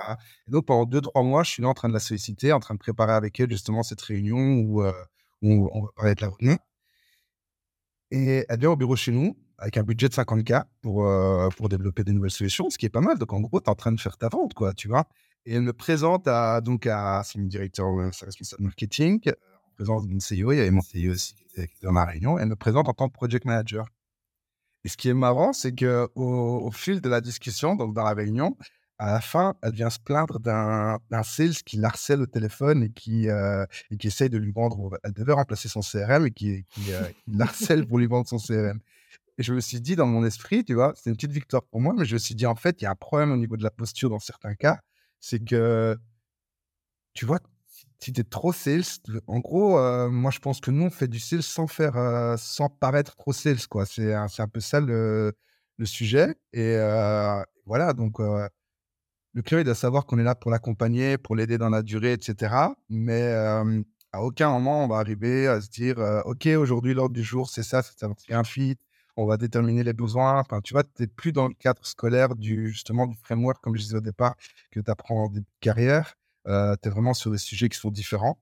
Et 0.48 0.50
donc, 0.50 0.66
pendant 0.66 0.84
deux, 0.84 1.00
trois 1.00 1.22
mois, 1.22 1.44
je 1.44 1.50
suis 1.50 1.62
là 1.62 1.68
en 1.68 1.74
train 1.74 1.88
de 1.88 1.94
la 1.94 2.00
solliciter, 2.00 2.52
en 2.52 2.58
train 2.58 2.74
de 2.74 2.80
préparer 2.80 3.12
avec 3.12 3.38
elle 3.38 3.50
justement 3.50 3.84
cette 3.84 4.00
réunion 4.00 4.38
où, 4.38 4.82
où 4.82 5.70
on 5.72 5.82
va 5.82 5.88
parler 5.94 6.14
de 6.16 6.22
la 6.22 6.28
roadmap. 6.28 6.60
Et 8.10 8.46
elle 8.48 8.58
vient 8.58 8.70
au 8.70 8.76
bureau 8.76 8.96
chez 8.96 9.12
nous 9.12 9.36
avec 9.58 9.76
un 9.76 9.82
budget 9.82 10.08
de 10.08 10.14
50K 10.14 10.64
pour, 10.82 11.06
euh, 11.06 11.48
pour 11.56 11.68
développer 11.68 12.04
des 12.04 12.12
nouvelles 12.12 12.30
solutions, 12.30 12.68
ce 12.68 12.78
qui 12.78 12.86
est 12.86 12.90
pas 12.90 13.00
mal. 13.00 13.18
Donc, 13.18 13.32
en 13.32 13.40
gros, 13.40 13.60
tu 13.60 13.66
es 13.66 13.70
en 13.70 13.74
train 13.74 13.92
de 13.92 14.00
faire 14.00 14.16
ta 14.18 14.28
vente, 14.28 14.54
quoi, 14.54 14.74
tu 14.74 14.88
vois. 14.88 15.06
Et 15.46 15.54
elle 15.54 15.62
me 15.62 15.72
présente 15.72 16.26
à, 16.26 16.60
donc 16.60 16.86
à 16.86 17.22
son 17.24 17.40
directeur, 17.42 17.86
euh, 17.86 18.10
sa 18.12 18.26
responsable 18.26 18.64
marketing, 18.64 19.20
euh, 19.28 19.32
en 19.64 19.74
présence 19.76 20.06
d'une 20.06 20.18
CEO, 20.18 20.52
il 20.52 20.58
y 20.58 20.60
avait 20.60 20.72
mon 20.72 20.80
CEO 20.80 21.12
aussi 21.12 21.34
qui 21.36 21.44
était, 21.44 21.70
dans 21.82 21.92
ma 21.92 22.04
réunion, 22.04 22.38
elle 22.38 22.48
me 22.48 22.56
présente 22.56 22.88
en 22.88 22.92
tant 22.92 23.08
que 23.08 23.12
project 23.12 23.44
manager. 23.44 23.86
Et 24.84 24.88
ce 24.88 24.96
qui 24.96 25.08
est 25.08 25.14
marrant, 25.14 25.52
c'est 25.52 25.72
qu'au 25.72 26.10
au 26.16 26.70
fil 26.72 27.00
de 27.00 27.08
la 27.08 27.20
discussion, 27.20 27.76
donc 27.76 27.94
dans 27.94 28.04
la 28.04 28.12
réunion, 28.12 28.56
à 28.98 29.12
la 29.12 29.20
fin, 29.20 29.54
elle 29.62 29.72
vient 29.72 29.90
se 29.90 29.98
plaindre 30.00 30.40
d'un 30.40 31.22
sales 31.22 31.54
qui 31.64 31.76
l'harcèle 31.76 32.22
au 32.22 32.26
téléphone 32.26 32.84
et 32.84 32.90
qui, 32.90 33.26
et 33.26 33.96
qui 33.98 34.06
essaye 34.06 34.30
de 34.30 34.38
lui 34.38 34.52
vendre. 34.52 34.98
Elle 35.02 35.12
devait 35.12 35.32
remplacer 35.32 35.68
son 35.68 35.80
CRM 35.80 36.26
et 36.26 36.30
qui, 36.30 36.64
qui, 36.70 36.82
qui 36.82 36.92
l'harcèle 37.26 37.86
pour 37.86 37.98
lui 37.98 38.06
vendre 38.06 38.28
son 38.28 38.38
CRM. 38.38 38.78
Et 39.38 39.42
je 39.42 39.52
me 39.52 39.60
suis 39.60 39.80
dit 39.80 39.96
dans 39.96 40.06
mon 40.06 40.24
esprit, 40.24 40.64
tu 40.64 40.74
vois, 40.74 40.94
c'est 40.96 41.10
une 41.10 41.16
petite 41.16 41.32
victoire 41.32 41.62
pour 41.64 41.80
moi, 41.80 41.92
mais 41.96 42.04
je 42.04 42.14
me 42.14 42.18
suis 42.18 42.34
dit, 42.34 42.46
en 42.46 42.54
fait, 42.54 42.80
il 42.80 42.84
y 42.84 42.86
a 42.86 42.92
un 42.92 42.96
problème 42.96 43.32
au 43.32 43.36
niveau 43.36 43.56
de 43.56 43.64
la 43.64 43.70
posture 43.70 44.08
dans 44.08 44.20
certains 44.20 44.54
cas. 44.54 44.80
C'est 45.20 45.44
que, 45.44 45.96
tu 47.14 47.24
vois, 47.26 47.40
si 47.98 48.12
tu 48.12 48.20
es 48.20 48.24
trop 48.24 48.52
sales, 48.52 48.82
en 49.26 49.40
gros, 49.40 49.78
euh, 49.78 50.08
moi, 50.10 50.30
je 50.30 50.38
pense 50.38 50.60
que 50.60 50.70
nous, 50.70 50.84
on 50.84 50.90
fait 50.90 51.08
du 51.08 51.18
sales 51.18 51.42
sans 51.42 51.66
faire, 51.66 51.96
euh, 51.96 52.36
sans 52.38 52.68
paraître 52.68 53.16
trop 53.16 53.32
sales, 53.32 53.66
quoi. 53.68 53.86
C'est 53.86 54.14
un, 54.14 54.26
un 54.38 54.48
peu 54.48 54.60
ça 54.60 54.80
le, 54.80 55.32
le 55.78 55.86
sujet. 55.86 56.36
Et 56.52 56.76
euh, 56.76 57.42
voilà, 57.66 57.92
donc, 57.94 58.18
le 58.20 59.42
client, 59.42 59.60
il 59.60 59.64
doit 59.64 59.74
savoir 59.74 60.06
qu'on 60.06 60.18
est 60.18 60.24
là 60.24 60.34
pour 60.34 60.50
l'accompagner, 60.50 61.18
pour 61.18 61.36
l'aider 61.36 61.58
dans 61.58 61.70
la 61.70 61.82
durée, 61.82 62.12
etc. 62.14 62.76
Mais 62.88 63.22
à 64.12 64.22
aucun 64.22 64.50
moment, 64.50 64.84
on 64.84 64.88
va 64.88 64.96
arriver 64.98 65.46
à 65.46 65.60
se 65.60 65.68
dire, 65.68 65.98
OK, 66.24 66.46
aujourd'hui, 66.46 66.94
l'ordre 66.94 67.14
du 67.14 67.22
jour, 67.22 67.50
c'est 67.50 67.62
ça, 67.62 67.82
c'est 67.82 68.34
un 68.34 68.44
fit, 68.44 68.78
on 69.16 69.26
va 69.26 69.36
déterminer 69.36 69.82
les 69.82 69.92
besoins. 69.92 70.38
Enfin, 70.38 70.60
tu 70.60 70.74
vois, 70.74 70.84
tu 70.84 70.90
n'es 71.00 71.06
plus 71.06 71.32
dans 71.32 71.48
le 71.48 71.54
cadre 71.54 71.84
scolaire 71.84 72.34
du, 72.36 72.70
justement, 72.70 73.06
du 73.06 73.16
framework, 73.16 73.60
comme 73.62 73.76
je 73.76 73.82
disais 73.82 73.96
au 73.96 74.00
départ, 74.00 74.36
que 74.70 74.80
tu 74.80 74.90
apprends 74.90 75.24
en 75.24 75.28
début 75.28 75.40
de 75.40 75.60
carrière. 75.60 76.14
Euh, 76.46 76.76
tu 76.80 76.88
es 76.88 76.92
vraiment 76.92 77.14
sur 77.14 77.30
des 77.30 77.38
sujets 77.38 77.68
qui 77.68 77.78
sont 77.78 77.90
différents. 77.90 78.38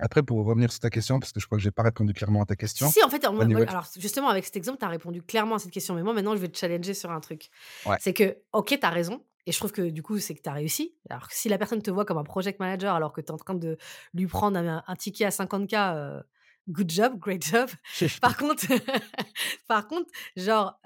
Après, 0.00 0.22
pour 0.22 0.44
revenir 0.44 0.70
sur 0.70 0.80
ta 0.80 0.90
question, 0.90 1.18
parce 1.18 1.32
que 1.32 1.40
je 1.40 1.46
crois 1.46 1.58
que 1.58 1.62
je 1.62 1.68
n'ai 1.68 1.72
pas 1.72 1.82
répondu 1.82 2.12
clairement 2.12 2.42
à 2.42 2.46
ta 2.46 2.54
question. 2.54 2.88
Si, 2.88 3.02
en 3.02 3.10
fait, 3.10 3.24
alors 3.24 3.86
justement, 3.96 4.28
avec 4.28 4.44
cet 4.44 4.56
exemple, 4.56 4.78
tu 4.78 4.84
as 4.84 4.88
répondu 4.88 5.22
clairement 5.22 5.56
à 5.56 5.58
cette 5.58 5.72
question. 5.72 5.94
Mais 5.94 6.02
moi, 6.02 6.14
maintenant, 6.14 6.36
je 6.36 6.40
vais 6.40 6.48
te 6.48 6.56
challenger 6.56 6.94
sur 6.94 7.10
un 7.10 7.20
truc. 7.20 7.50
C'est 7.98 8.12
que, 8.12 8.38
OK, 8.52 8.78
tu 8.78 8.86
as 8.86 8.90
raison. 8.90 9.24
Et 9.46 9.52
je 9.52 9.58
trouve 9.58 9.72
que 9.72 9.88
du 9.88 10.02
coup, 10.02 10.18
c'est 10.18 10.34
que 10.34 10.42
tu 10.42 10.48
as 10.48 10.52
réussi. 10.52 10.94
Alors, 11.08 11.26
si 11.30 11.48
la 11.48 11.56
personne 11.56 11.80
te 11.80 11.90
voit 11.90 12.04
comme 12.04 12.18
un 12.18 12.24
project 12.24 12.60
manager 12.60 12.94
alors 12.94 13.12
que 13.12 13.22
tu 13.22 13.28
es 13.28 13.30
en 13.30 13.38
train 13.38 13.54
de 13.54 13.78
lui 14.12 14.26
prendre 14.26 14.58
un, 14.58 14.96
ticket 14.96 15.24
à 15.24 15.30
50K, 15.30 16.22
good 16.68 16.90
job, 16.90 17.18
great 17.18 17.44
job. 17.44 17.68
par 18.20 18.36
contre, 18.36 18.66
par 19.68 19.88
contre, 19.88 20.10
genre, 20.36 20.80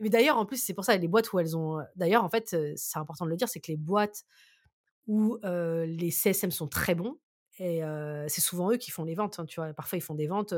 mais 0.00 0.10
d'ailleurs, 0.10 0.36
en 0.36 0.46
plus, 0.46 0.62
c'est 0.62 0.74
pour 0.74 0.84
ça, 0.84 0.96
les 0.96 1.08
boîtes 1.08 1.32
où 1.32 1.38
elles 1.38 1.56
ont, 1.56 1.84
d'ailleurs, 1.96 2.24
en 2.24 2.28
fait, 2.28 2.56
c'est 2.76 2.98
important 2.98 3.24
de 3.24 3.30
le 3.30 3.36
dire, 3.36 3.48
c'est 3.48 3.60
que 3.60 3.70
les 3.70 3.76
boîtes 3.76 4.24
où 5.06 5.38
les 5.42 6.10
CSM 6.10 6.50
sont 6.50 6.68
très 6.68 6.94
bons, 6.94 7.18
et 7.58 7.80
c'est 8.28 8.40
souvent 8.40 8.70
eux 8.72 8.76
qui 8.76 8.90
font 8.90 9.04
les 9.04 9.14
ventes, 9.14 9.38
hein, 9.38 9.46
tu 9.46 9.60
vois. 9.60 9.72
Parfois, 9.72 9.98
ils 9.98 10.02
font 10.02 10.14
des 10.14 10.26
ventes, 10.26 10.54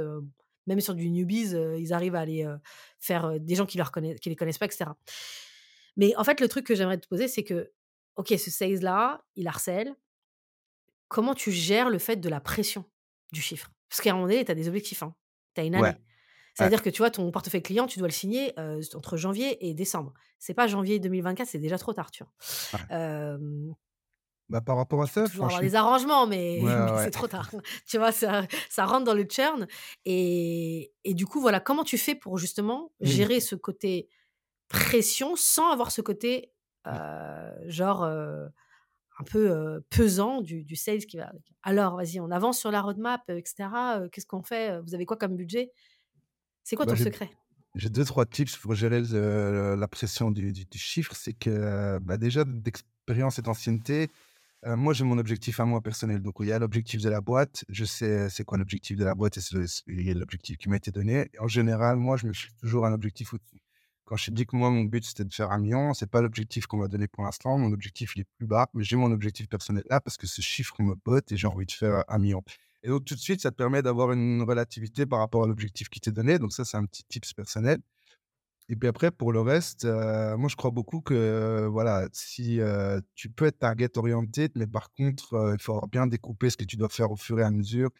même 0.66 0.80
sur 0.80 0.94
du 0.94 1.10
newbies, 1.10 1.52
ils 1.78 1.92
arrivent 1.92 2.14
à 2.14 2.20
aller 2.20 2.46
faire 2.98 3.38
des 3.40 3.54
gens 3.54 3.66
qui 3.66 3.78
leur 3.78 3.92
connaissent, 3.92 4.18
qui 4.20 4.28
les 4.28 4.36
connaissent 4.36 4.58
pas, 4.58 4.66
etc. 4.66 4.90
Mais 5.96 6.14
en 6.16 6.24
fait, 6.24 6.40
le 6.40 6.48
truc 6.48 6.66
que 6.66 6.74
j'aimerais 6.74 6.98
te 6.98 7.08
poser, 7.08 7.28
c'est 7.28 7.44
que, 7.44 7.72
ok, 8.16 8.28
ce 8.38 8.50
sales 8.50 8.80
là, 8.80 9.24
il 9.34 9.48
harcèle. 9.48 9.94
Comment 11.08 11.34
tu 11.34 11.52
gères 11.52 11.88
le 11.88 11.98
fait 11.98 12.16
de 12.16 12.28
la 12.28 12.40
pression 12.40 12.84
du 13.32 13.40
chiffre? 13.40 13.70
Parce 13.88 14.00
qu'à 14.00 14.10
un 14.10 14.14
moment 14.14 14.26
donné, 14.26 14.44
tu 14.44 14.50
as 14.50 14.54
des 14.54 14.68
objectifs. 14.68 15.02
Hein. 15.02 15.14
Tu 15.54 15.60
as 15.60 15.64
une 15.64 15.74
année. 15.74 15.96
C'est-à-dire 16.54 16.82
que 16.82 16.88
tu 16.88 16.98
vois, 16.98 17.10
ton 17.10 17.30
portefeuille 17.30 17.62
client, 17.62 17.86
tu 17.86 17.98
dois 17.98 18.08
le 18.08 18.12
signer 18.12 18.54
entre 18.94 19.16
janvier 19.16 19.68
et 19.68 19.74
décembre. 19.74 20.14
C'est 20.38 20.54
pas 20.54 20.66
janvier 20.66 20.98
2024, 20.98 21.48
c'est 21.48 21.58
déjà 21.58 21.78
trop 21.78 21.92
tard, 21.92 22.10
tu 22.10 22.24
vois. 22.24 23.38
bah, 24.48 24.60
par 24.60 24.76
rapport 24.76 25.02
à 25.02 25.06
ça, 25.06 25.26
toujours 25.26 25.46
avoir 25.46 25.60
des 25.60 25.74
arrangements, 25.74 26.26
mais, 26.26 26.60
c'est 27.04 27.10
trop 27.10 27.26
tard. 27.26 27.50
tu 27.86 27.98
vois, 27.98 28.12
ça, 28.12 28.46
ça, 28.70 28.84
rentre 28.84 29.04
dans 29.04 29.14
le 29.14 29.24
churn. 29.24 29.66
Et, 30.04 30.92
et, 31.04 31.14
du 31.14 31.26
coup, 31.26 31.40
voilà, 31.40 31.60
comment 31.60 31.84
tu 31.84 31.98
fais 31.98 32.14
pour 32.14 32.38
justement 32.38 32.92
mmh. 33.00 33.06
gérer 33.06 33.40
ce 33.40 33.56
côté 33.56 34.08
pression 34.68 35.36
sans 35.36 35.70
avoir 35.70 35.90
ce 35.90 36.00
côté 36.00 36.52
genre 37.66 38.08
un 39.18 39.24
peu 39.24 39.80
pesant 39.90 40.40
du, 40.40 40.64
du, 40.64 40.76
sales 40.76 41.06
qui 41.06 41.16
va. 41.16 41.32
Alors, 41.62 41.96
vas-y, 41.96 42.20
on 42.20 42.30
avance 42.30 42.58
sur 42.58 42.70
la 42.70 42.82
roadmap, 42.82 43.22
etc. 43.28 43.68
Qu'est-ce 44.12 44.26
qu'on 44.26 44.42
fait 44.42 44.80
Vous 44.82 44.94
avez 44.94 45.06
quoi 45.06 45.16
comme 45.16 45.36
budget? 45.36 45.72
C'est 46.62 46.76
quoi 46.76 46.86
bah, 46.86 46.92
ton 46.92 47.02
secret? 47.02 47.30
J'ai 47.74 47.90
deux, 47.90 48.04
trois 48.04 48.26
tips 48.26 48.56
pour 48.56 48.74
gérer 48.74 49.02
la 49.02 49.88
pression 49.88 50.30
du, 50.30 50.52
du, 50.52 50.78
chiffre. 50.78 51.14
C'est 51.16 51.32
que, 51.32 51.98
bah, 51.98 52.16
déjà, 52.16 52.44
d'expérience 52.44 53.38
et 53.38 53.42
d'ancienneté, 53.42 54.10
moi, 54.64 54.92
j'ai 54.92 55.04
mon 55.04 55.18
objectif 55.18 55.60
à 55.60 55.64
moi 55.64 55.80
personnel. 55.80 56.20
Donc, 56.20 56.34
il 56.40 56.46
y 56.46 56.52
a 56.52 56.58
l'objectif 56.58 57.00
de 57.00 57.08
la 57.08 57.20
boîte. 57.20 57.64
Je 57.68 57.84
sais 57.84 58.28
c'est 58.28 58.44
quoi 58.44 58.58
l'objectif 58.58 58.96
de 58.96 59.04
la 59.04 59.14
boîte 59.14 59.36
et 59.36 59.40
c'est 59.40 59.56
l'objectif 59.86 60.56
qui 60.56 60.68
m'a 60.68 60.76
été 60.76 60.90
donné. 60.90 61.30
en 61.38 61.48
général, 61.48 61.96
moi, 61.96 62.16
je 62.16 62.26
me 62.26 62.32
suis 62.32 62.52
toujours 62.60 62.84
un 62.86 62.92
objectif 62.92 63.32
au-dessus. 63.32 63.60
Quand 64.06 64.16
je 64.16 64.30
dis 64.30 64.46
que 64.46 64.54
moi, 64.54 64.70
mon 64.70 64.84
but, 64.84 65.04
c'était 65.04 65.24
de 65.24 65.34
faire 65.34 65.50
un 65.50 65.58
million, 65.58 65.92
c'est 65.92 66.08
pas 66.08 66.22
l'objectif 66.22 66.66
qu'on 66.66 66.76
m'a 66.78 66.86
donné 66.86 67.08
pour 67.08 67.24
l'instant. 67.24 67.58
Mon 67.58 67.72
objectif, 67.72 68.14
il 68.14 68.20
est 68.20 68.28
plus 68.38 68.46
bas, 68.46 68.68
mais 68.72 68.84
j'ai 68.84 68.94
mon 68.94 69.10
objectif 69.10 69.48
personnel 69.48 69.82
là 69.90 70.00
parce 70.00 70.16
que 70.16 70.28
ce 70.28 70.40
chiffre 70.40 70.80
me 70.80 70.94
botte 70.94 71.32
et 71.32 71.36
j'ai 71.36 71.48
envie 71.48 71.66
de 71.66 71.72
faire 71.72 72.04
un 72.06 72.18
million. 72.18 72.42
Et 72.84 72.88
donc, 72.88 73.04
tout 73.04 73.16
de 73.16 73.20
suite, 73.20 73.40
ça 73.40 73.50
te 73.50 73.56
permet 73.56 73.82
d'avoir 73.82 74.12
une 74.12 74.42
relativité 74.42 75.06
par 75.06 75.18
rapport 75.18 75.42
à 75.42 75.48
l'objectif 75.48 75.88
qui 75.88 76.00
t'est 76.00 76.12
donné. 76.12 76.38
Donc, 76.38 76.52
ça, 76.52 76.64
c'est 76.64 76.76
un 76.76 76.84
petit 76.86 77.02
tips 77.04 77.32
personnel. 77.34 77.80
Et 78.68 78.76
puis 78.76 78.88
après, 78.88 79.10
pour 79.10 79.32
le 79.32 79.40
reste, 79.40 79.84
euh, 79.84 80.36
moi, 80.36 80.48
je 80.48 80.54
crois 80.56 80.70
beaucoup 80.70 81.00
que, 81.00 81.66
voilà, 81.66 82.08
si 82.12 82.60
euh, 82.60 83.00
tu 83.16 83.28
peux 83.28 83.46
être 83.46 83.58
target 83.58 83.96
orienté, 83.98 84.50
mais 84.54 84.68
par 84.68 84.92
contre, 84.92 85.34
euh, 85.34 85.54
il 85.58 85.62
faut 85.62 85.80
bien 85.90 86.06
découper 86.06 86.50
ce 86.50 86.56
que 86.56 86.64
tu 86.64 86.76
dois 86.76 86.88
faire 86.88 87.10
au 87.10 87.16
fur 87.16 87.40
et 87.40 87.42
à 87.42 87.50
mesure 87.50 87.90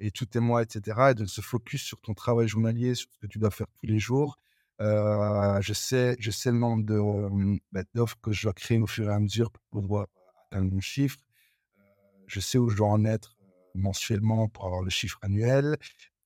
et 0.00 0.10
tous 0.10 0.26
tes 0.26 0.40
mois, 0.40 0.62
etc. 0.62 1.10
Et 1.10 1.14
de 1.14 1.24
se 1.26 1.40
focus 1.40 1.82
sur 1.82 2.00
ton 2.00 2.14
travail 2.14 2.48
journalier, 2.48 2.96
sur 2.96 3.08
ce 3.12 3.18
que 3.18 3.26
tu 3.28 3.38
dois 3.38 3.50
faire 3.50 3.68
tous 3.80 3.86
les 3.86 4.00
jours 4.00 4.36
je, 4.80 5.72
sais, 5.72 6.16
je 6.18 6.30
sais 6.30 6.50
le 6.50 6.58
nombre 6.58 6.84
de, 6.84 7.58
bah, 7.72 7.82
d'offres 7.94 8.18
que 8.22 8.32
je 8.32 8.42
dois 8.42 8.52
créer 8.52 8.78
au 8.78 8.86
fur 8.86 9.08
et 9.08 9.12
à 9.12 9.18
mesure 9.20 9.50
pour 9.50 9.82
pouvoir 9.82 10.06
atteindre 10.50 10.72
mon 10.72 10.80
chiffre. 10.80 11.18
je 12.26 12.40
sais 12.40 12.58
où 12.58 12.68
je 12.68 12.76
dois 12.76 12.88
en 12.88 13.04
être 13.04 13.36
mensuellement 13.74 14.48
pour 14.48 14.66
avoir 14.66 14.82
le 14.82 14.90
chiffre 14.90 15.18
annuel. 15.22 15.76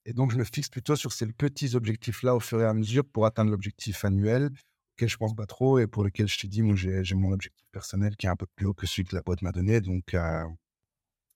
Et 0.04 0.12
donc, 0.12 0.30
je 0.30 0.36
me 0.36 0.44
fixe 0.44 0.68
plutôt 0.68 0.96
sur 0.96 1.12
ces 1.12 1.26
petits 1.26 1.74
objectifs-là 1.74 2.34
au 2.34 2.40
fur 2.40 2.60
et 2.60 2.64
à 2.64 2.74
mesure 2.74 3.04
pour 3.04 3.26
atteindre 3.26 3.50
l'objectif 3.50 4.04
annuel. 4.04 4.50
auxquels 4.94 5.08
je 5.08 5.16
pense 5.16 5.34
pas 5.34 5.46
trop 5.46 5.78
et 5.78 5.86
pour 5.86 6.04
lesquels 6.04 6.28
je 6.28 6.38
te 6.38 6.46
dis, 6.46 6.62
moi, 6.62 6.76
j'ai 6.76 7.14
mon 7.14 7.32
objectif 7.32 7.66
personnel 7.72 8.16
qui 8.16 8.26
est 8.26 8.30
un 8.30 8.36
peu 8.36 8.46
plus 8.54 8.66
haut 8.66 8.74
que 8.74 8.86
celui 8.86 9.04
que 9.04 9.14
la 9.14 9.22
boîte 9.22 9.42
m'a 9.42 9.52
donné. 9.52 9.80
Donc, 9.80 10.16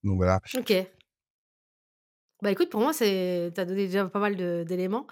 donc 0.04 0.16
voilà. 0.16 0.40
OK. 0.56 0.72
Bah, 2.42 2.50
écoute, 2.50 2.70
pour 2.70 2.80
moi, 2.80 2.92
c'est 2.92 3.52
tu 3.54 3.60
as 3.60 3.64
donné 3.64 3.86
déjà 3.86 4.06
pas 4.06 4.18
mal 4.18 4.36
d'éléments, 4.64 5.06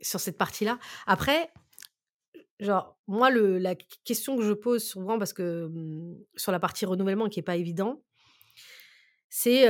sur 0.00 0.20
cette 0.20 0.38
partie-là. 0.38 0.78
Après, 1.06 1.52
genre, 2.60 2.98
moi, 3.06 3.30
la 3.30 3.74
question 4.04 4.36
que 4.36 4.42
je 4.42 4.52
pose 4.52 4.82
souvent 4.82 5.18
parce 5.18 5.32
que, 5.32 5.68
mmh, 5.68 6.16
sur 6.36 6.52
la 6.52 6.60
partie 6.60 6.86
renouvellement 6.86 7.28
qui 7.28 7.40
est 7.40 7.44
pas 7.44 7.56
évident 7.56 8.00
c'est, 9.28 9.66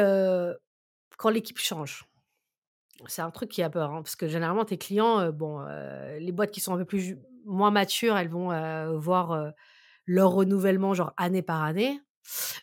quand 1.17 1.31
l'équipe 1.31 1.59
change. 1.59 2.05
C'est 3.07 3.23
un 3.23 3.31
truc 3.31 3.51
qui 3.51 3.63
a 3.63 3.71
peur, 3.71 3.91
hein, 3.91 4.03
parce 4.03 4.17
que 4.17 4.29
généralement 4.29 4.65
tes 4.65 4.79
clients, 4.79 5.31
bon, 5.33 5.65
les 6.19 6.33
boîtes 6.33 6.51
qui 6.51 6.61
sont 6.61 6.75
un 6.75 6.79
peu 6.79 6.85
plus 6.85 7.19
moins 7.45 7.71
matures, 7.71 8.17
elles 8.17 8.29
vont, 8.29 8.49
voir, 8.99 9.53
leur 10.07 10.31
renouvellement 10.33 10.95
genre 10.95 11.13
année 11.17 11.43
par 11.43 11.63
année. 11.63 11.99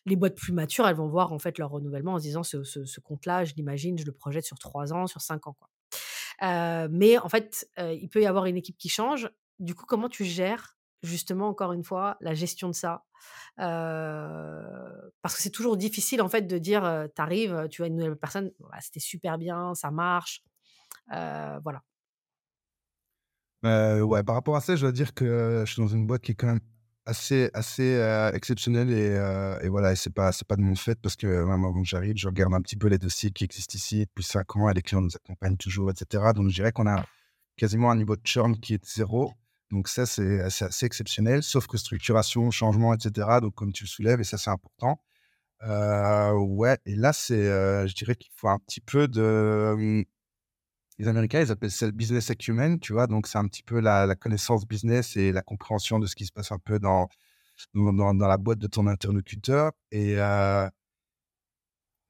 Les 0.05 0.15
boîtes 0.15 0.35
plus 0.37 0.53
matures, 0.53 0.87
elles 0.87 0.95
vont 0.95 1.07
voir 1.09 1.33
en 1.33 1.39
fait 1.39 1.57
leur 1.57 1.69
renouvellement 1.71 2.13
en 2.13 2.17
se 2.19 2.23
disant: 2.23 2.43
«Ce 2.43 2.99
compte-là, 3.01 3.45
je 3.45 3.53
l'imagine, 3.55 3.97
je 3.97 4.05
le 4.05 4.11
projette 4.13 4.45
sur 4.45 4.59
3 4.59 4.93
ans, 4.93 5.07
sur 5.07 5.21
5 5.21 5.47
ans, 5.47 5.53
quoi». 5.57 5.69
Heu, 6.43 6.89
mais 6.91 7.17
en 7.17 7.29
fait, 7.29 7.69
heu, 7.79 7.93
il 7.93 8.09
peut 8.09 8.21
y 8.21 8.25
avoir 8.25 8.45
une 8.45 8.57
équipe 8.57 8.77
qui 8.77 8.89
change. 8.89 9.29
Du 9.59 9.75
coup, 9.75 9.85
comment 9.87 10.09
tu 10.09 10.25
gères 10.25 10.77
justement, 11.03 11.49
encore 11.49 11.73
une 11.73 11.83
fois, 11.83 12.17
la 12.21 12.33
gestion 12.33 12.69
de 12.69 12.73
ça? 12.75 13.05
Heu, 13.59 13.63
parce 15.21 15.35
que 15.35 15.41
c'est 15.43 15.51
toujours 15.51 15.77
difficile 15.77 16.21
en 16.21 16.29
fait 16.29 16.43
de 16.43 16.57
dire, 16.57 16.83
tu 17.15 17.21
arrives, 17.21 17.67
tu 17.71 17.81
vois 17.81 17.87
une 17.87 17.97
nouvelle 17.97 18.17
personne, 18.17 18.51
bah, 18.59 18.77
c'était 18.81 18.99
super 18.99 19.37
bien, 19.37 19.73
ça 19.75 19.91
marche, 19.91 20.43
voilà. 21.09 21.83
Heu, 23.63 24.01
ouais, 24.03 24.23
par 24.23 24.35
rapport 24.35 24.55
à 24.55 24.61
ça, 24.61 24.75
je 24.75 24.81
dois 24.81 24.91
dire 24.91 25.13
que 25.13 25.63
je 25.65 25.71
suis 25.71 25.81
dans 25.81 25.87
une 25.87 26.07
boîte 26.07 26.21
qui 26.23 26.31
est 26.31 26.35
quand 26.35 26.47
même 26.47 26.59
assez 27.05 27.49
assez, 27.53 27.95
heu, 27.95 28.31
exceptionnelle 28.35 28.91
et 28.91 29.09
heu 29.17 29.57
et 29.63 29.69
voilà 29.69 29.95
c'est 29.95 30.11
pas 30.13 30.31
c'est 30.31 30.47
pas 30.47 30.55
de 30.55 30.61
mon 30.61 30.75
fait 30.75 30.99
parce 31.01 31.15
que 31.15 31.27
même 31.27 31.65
avant 31.65 31.81
que 31.81 31.87
j'arrive, 31.87 32.15
je 32.17 32.27
regarde 32.27 32.53
un 32.53 32.61
petit 32.61 32.75
peu 32.77 32.87
les 32.87 32.97
dossiers 32.99 33.31
qui 33.31 33.43
existent 33.43 33.75
ici 33.75 34.05
depuis 34.05 34.23
5 34.23 34.55
ans 34.55 34.69
et 34.69 34.73
les 34.73 34.81
clients 34.81 35.01
nous 35.01 35.15
accompagnent 35.15 35.57
toujours 35.57 35.89
et 35.91 35.93
cetera. 35.95 36.33
Donc 36.33 36.49
je 36.49 36.55
dirais 36.55 36.71
qu'on 36.71 36.87
a 36.87 37.03
quasiment 37.57 37.91
un 37.91 37.95
niveau 37.97 38.15
de 38.15 38.21
churn 38.25 38.57
qui 38.59 38.73
est 38.75 38.85
0. 38.85 39.33
Donc 39.71 39.87
ça, 39.87 40.05
c'est 40.05 40.41
assez 40.41 40.85
exceptionnel, 40.85 41.43
sauf 41.43 41.65
que 41.67 41.77
structuration, 41.77 42.51
changement 42.51 42.93
et 42.93 42.97
cetera, 42.99 43.39
donc 43.41 43.55
comme 43.55 43.71
tu 43.73 43.85
le 43.85 43.89
soulèves 43.89 44.19
et 44.21 44.23
ça, 44.25 44.37
c'est 44.37 44.49
important. 44.51 45.01
Heu, 45.63 46.33
ouais 46.39 46.77
et 46.85 46.95
là, 46.95 47.13
c'est, 47.13 47.35
heu, 47.47 47.87
je 47.87 47.93
dirais 47.95 48.15
qu'il 48.15 48.31
faut 48.35 48.49
un 48.49 48.59
petit 48.59 48.81
peu 48.81 49.07
de, 49.07 50.05
les 51.01 51.07
Américains, 51.09 51.41
ils 51.41 51.51
appellent 51.51 51.71
ça 51.71 51.87
le 51.87 51.91
business 51.93 52.29
acumen, 52.31 52.79
tu 52.79 52.93
vois? 52.93 53.07
Donc 53.07 53.27
c'est 53.27 53.37
un 53.37 53.47
petit 53.47 53.63
peu 53.63 53.79
la 53.81 54.05
la 54.05 54.15
connaissance 54.15 54.67
business 54.67 55.17
et 55.17 55.31
la 55.31 55.41
compréhension 55.41 55.99
de 55.99 56.07
ce 56.07 56.15
qui 56.15 56.25
se 56.25 56.31
passe 56.33 56.51
un 56.51 56.59
peu 56.59 56.79
dans 56.79 57.09
dans 57.73 58.27
la 58.27 58.37
boîte 58.37 58.59
de 58.59 58.67
ton 58.67 58.87
interlocuteur 58.87 59.71
et 59.91 60.15
heu 60.17 60.69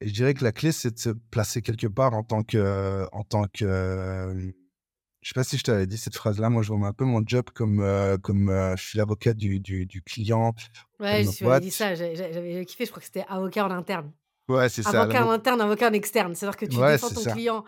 et 0.00 0.08
je 0.08 0.12
dirais 0.14 0.34
que 0.34 0.44
la 0.44 0.52
clé, 0.52 0.72
c'est 0.72 0.92
de 0.94 0.98
se 0.98 1.10
placer 1.10 1.62
quelque 1.62 1.86
part 1.86 2.14
en 2.14 2.22
tant 2.24 2.42
que 2.42 3.06
en 3.12 3.22
tant 3.24 3.44
que, 3.52 4.52
je 5.22 5.28
sais 5.28 5.34
pas 5.34 5.44
si 5.44 5.58
je 5.58 5.64
t'avais 5.64 5.86
dit 5.86 5.98
cette 5.98 6.16
phrase-là, 6.16 6.50
moi, 6.50 6.62
je 6.62 6.72
vois 6.72 6.88
un 6.88 6.92
peu 6.92 7.04
mon 7.04 7.22
job 7.26 7.46
comme, 7.54 7.80
heu, 7.82 8.18
comme, 8.18 8.50
heu, 8.50 8.74
je 8.76 8.82
suis 8.84 8.98
l'avocat 8.98 9.34
du 9.34 9.60
du 9.60 9.86
du 9.86 10.02
client 10.02 10.54
Ouais, 11.00 11.26
tu 11.28 11.44
m'avais 11.44 11.58
dit 11.60 11.70
ça, 11.70 11.94
j'avais 11.94 12.64
kiffé, 12.64 12.84
je 12.84 12.90
crois 12.90 13.00
que 13.00 13.06
c'était 13.06 13.24
avocat 13.28 13.66
en 13.66 13.70
interne. 13.70 14.12
Ouais, 14.48 14.68
c'est 14.68 14.82
ça, 14.82 15.06
Avocat 15.06 15.26
en 15.26 15.30
interne, 15.30 15.60
avocat 15.62 15.90
en 15.90 15.94
externe. 15.94 16.34
C'est-à-dire 16.34 16.58
que 16.58 16.66
tu 16.66 16.82
ouais, 16.82 16.98
défends 16.98 17.10
ton 17.10 17.24
ça. 17.24 17.26
client, 17.26 17.64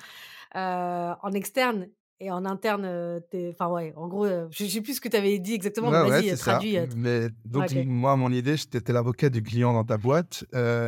en 0.55 1.33
externe 1.33 1.89
et 2.21 2.31
en 2.31 2.45
interne, 2.45 3.21
tu 3.31 3.49
enfin 3.51 3.69
ouais, 3.69 3.93
en 3.97 4.09
gros, 4.09 4.27
heu, 4.27 4.49
je 4.51 4.65
sais 4.67 4.81
plus 4.81 4.95
ce 4.95 5.01
que 5.01 5.09
tu 5.09 5.17
avais 5.17 5.39
dit 5.39 5.55
exactement, 5.55 5.91
mais 5.91 5.99
Ouais, 5.99 6.03
ouais, 6.03 6.23
vas-y, 6.23 6.37
ça. 6.37 6.67
traduis, 6.71 6.79
Mais 6.97 7.29
ouais, 7.55 7.69
donc 7.69 7.73
moi, 7.73 8.17
mon 8.17 8.31
idée, 8.33 8.57
j'étais 8.57 8.93
l'avocat 8.93 9.29
du 9.29 9.43
client 9.43 9.73
dans 9.75 9.85
ta 9.85 9.99
boîte, 9.99 10.45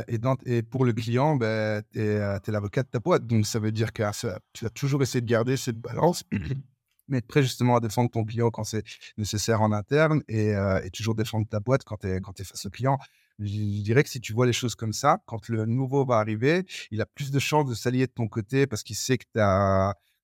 et 0.09 0.19
dans 0.19 0.37
et 0.47 0.63
pour 0.63 0.85
le 0.85 0.93
client, 0.93 1.37
tu 1.39 1.45
es, 1.45 1.83
heu, 2.01 2.39
tu 2.43 2.51
es 2.51 2.53
l'avocat 2.53 2.83
de 2.83 2.89
ta 2.89 3.01
boîte. 3.01 3.27
Donc 3.27 3.47
ça 3.47 3.59
veut 3.59 3.73
dire 3.73 3.93
que 3.93 4.03
ça 4.13 4.39
tu 4.53 4.65
vas 4.65 4.71
toujours 4.71 5.03
essayer 5.03 5.21
de 5.21 5.27
garder 5.27 5.57
cette 5.57 5.79
balance, 5.79 6.23
mais 7.09 7.19
être 7.19 7.27
prêt 7.27 7.43
justement 7.43 7.77
à 7.77 7.81
défendre 7.81 8.11
ton 8.11 8.25
client 8.25 8.51
quand 8.51 8.65
c'est 8.65 8.85
nécessaire 9.19 9.61
en 9.61 9.73
interne 9.73 10.23
et 10.29 10.55
toujours 10.95 11.15
défendre 11.15 11.47
ta 11.49 11.61
boîte 11.61 11.85
quand 11.85 11.99
tu 11.99 12.09
es 12.09 12.21
quand 12.21 12.33
tu 12.33 12.43
es 12.43 12.45
face 12.45 12.65
au 12.67 12.71
client. 12.71 12.99
Je 13.39 13.83
dirais 13.83 14.03
que 14.03 14.09
si 14.09 14.21
tu 14.21 14.33
vois 14.33 14.47
les 14.47 14.53
choses 14.55 14.75
comme 14.75 14.95
ça, 14.95 15.19
quand 15.27 15.49
le 15.49 15.67
nouveau 15.67 16.07
va 16.07 16.17
arriver, 16.19 16.65
il 16.91 17.01
a 17.03 17.07
plus 17.07 17.31
de 17.31 17.39
chances 17.39 17.69
de 17.69 17.75
s'allier 17.75 18.07
de 18.07 18.13
ton 18.13 18.29
côté 18.29 18.67
parce 18.67 18.83
qu'il 18.83 18.97
sait 18.97 19.19
que 19.19 19.25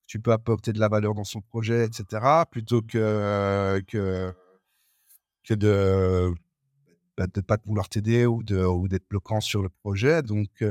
tu 0.06 0.20
peux 0.20 0.32
apporter 0.32 0.72
de 0.72 0.80
la 0.80 0.88
valeur 0.88 1.14
dans 1.14 1.24
son 1.24 1.40
projet 1.42 1.86
et 1.86 1.92
cetera, 1.92 2.46
plutôt 2.46 2.80
que 2.82 3.82
que 3.86 4.32
que 5.44 5.54
de, 5.54 6.32
bah, 7.16 7.26
de 7.26 7.40
pas 7.40 7.58
vouloir 7.66 7.88
t'aider 7.88 8.26
ou 8.26 8.42
d'être 8.42 9.08
bloquant 9.08 9.40
sur 9.40 9.62
le 9.62 9.68
projet. 9.68 10.22
Donc, 10.22 10.64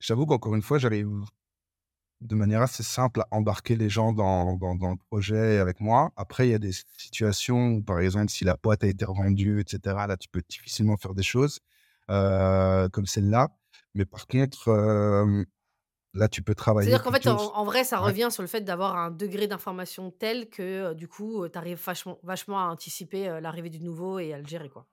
j'avoue 0.00 0.26
qu'encore 0.26 0.54
une 0.54 0.62
fois, 0.62 0.78
j'arrive 0.78 1.08
de 2.22 2.34
manière 2.36 2.62
assez 2.62 2.82
simple 2.82 3.20
à 3.22 3.28
embarquer 3.32 3.76
les 3.76 3.88
gens 3.90 4.12
dans 4.12 4.56
dans 4.56 4.74
dans 4.76 4.90
le 4.90 4.96
projet 4.96 5.58
avec 5.58 5.80
moi. 5.80 6.12
Après, 6.16 6.48
il 6.48 6.50
y 6.52 6.54
a 6.54 6.58
des 6.58 6.72
situations 6.98 7.68
où, 7.74 7.82
par 7.82 8.00
exemple, 8.00 8.30
si 8.30 8.44
la 8.44 8.56
boîte 8.56 8.84
a 8.84 8.88
été 8.88 9.04
revendue 9.04 9.60
et 9.60 9.64
cetera, 9.68 10.06
là, 10.06 10.16
tu 10.16 10.28
peux 10.28 10.42
difficilement 10.48 10.96
faire 10.96 11.14
des 11.14 11.22
choses, 11.24 11.60
heu, 12.10 12.88
comme 12.92 13.06
celle-là. 13.06 13.48
Mais 13.94 14.04
par 14.06 14.26
contre, 14.26 14.68
hem, 14.70 15.44
là, 16.14 16.28
tu 16.28 16.42
peux 16.42 16.54
travailler 16.56 16.80
C'est-à-dire 16.80 17.02
qu'en 17.02 17.12
fait, 17.12 17.26
en 17.28 17.54
en 17.56 17.64
vrai, 17.64 17.84
ça 17.84 18.00
ouais. 18.00 18.12
revient 18.12 18.28
sur 18.30 18.42
le 18.42 18.48
fait 18.48 18.60
d'avoir 18.62 18.96
un 18.96 19.10
degré 19.10 19.46
d'information 19.46 20.10
tel 20.10 20.50
que, 20.50 20.90
heu, 20.92 20.94
du 20.94 21.06
coup, 21.08 21.48
tu 21.48 21.56
arrives 21.58 21.78
vachement 21.82 22.18
vachement 22.22 22.58
à 22.60 22.64
anticiper, 22.72 23.38
l'arrivée 23.40 23.70
du 23.70 23.80
nouveau 23.80 24.18
et 24.18 24.32
à 24.34 24.38
le 24.38 24.46
gérer, 24.46 24.68
quoi. 24.68 24.86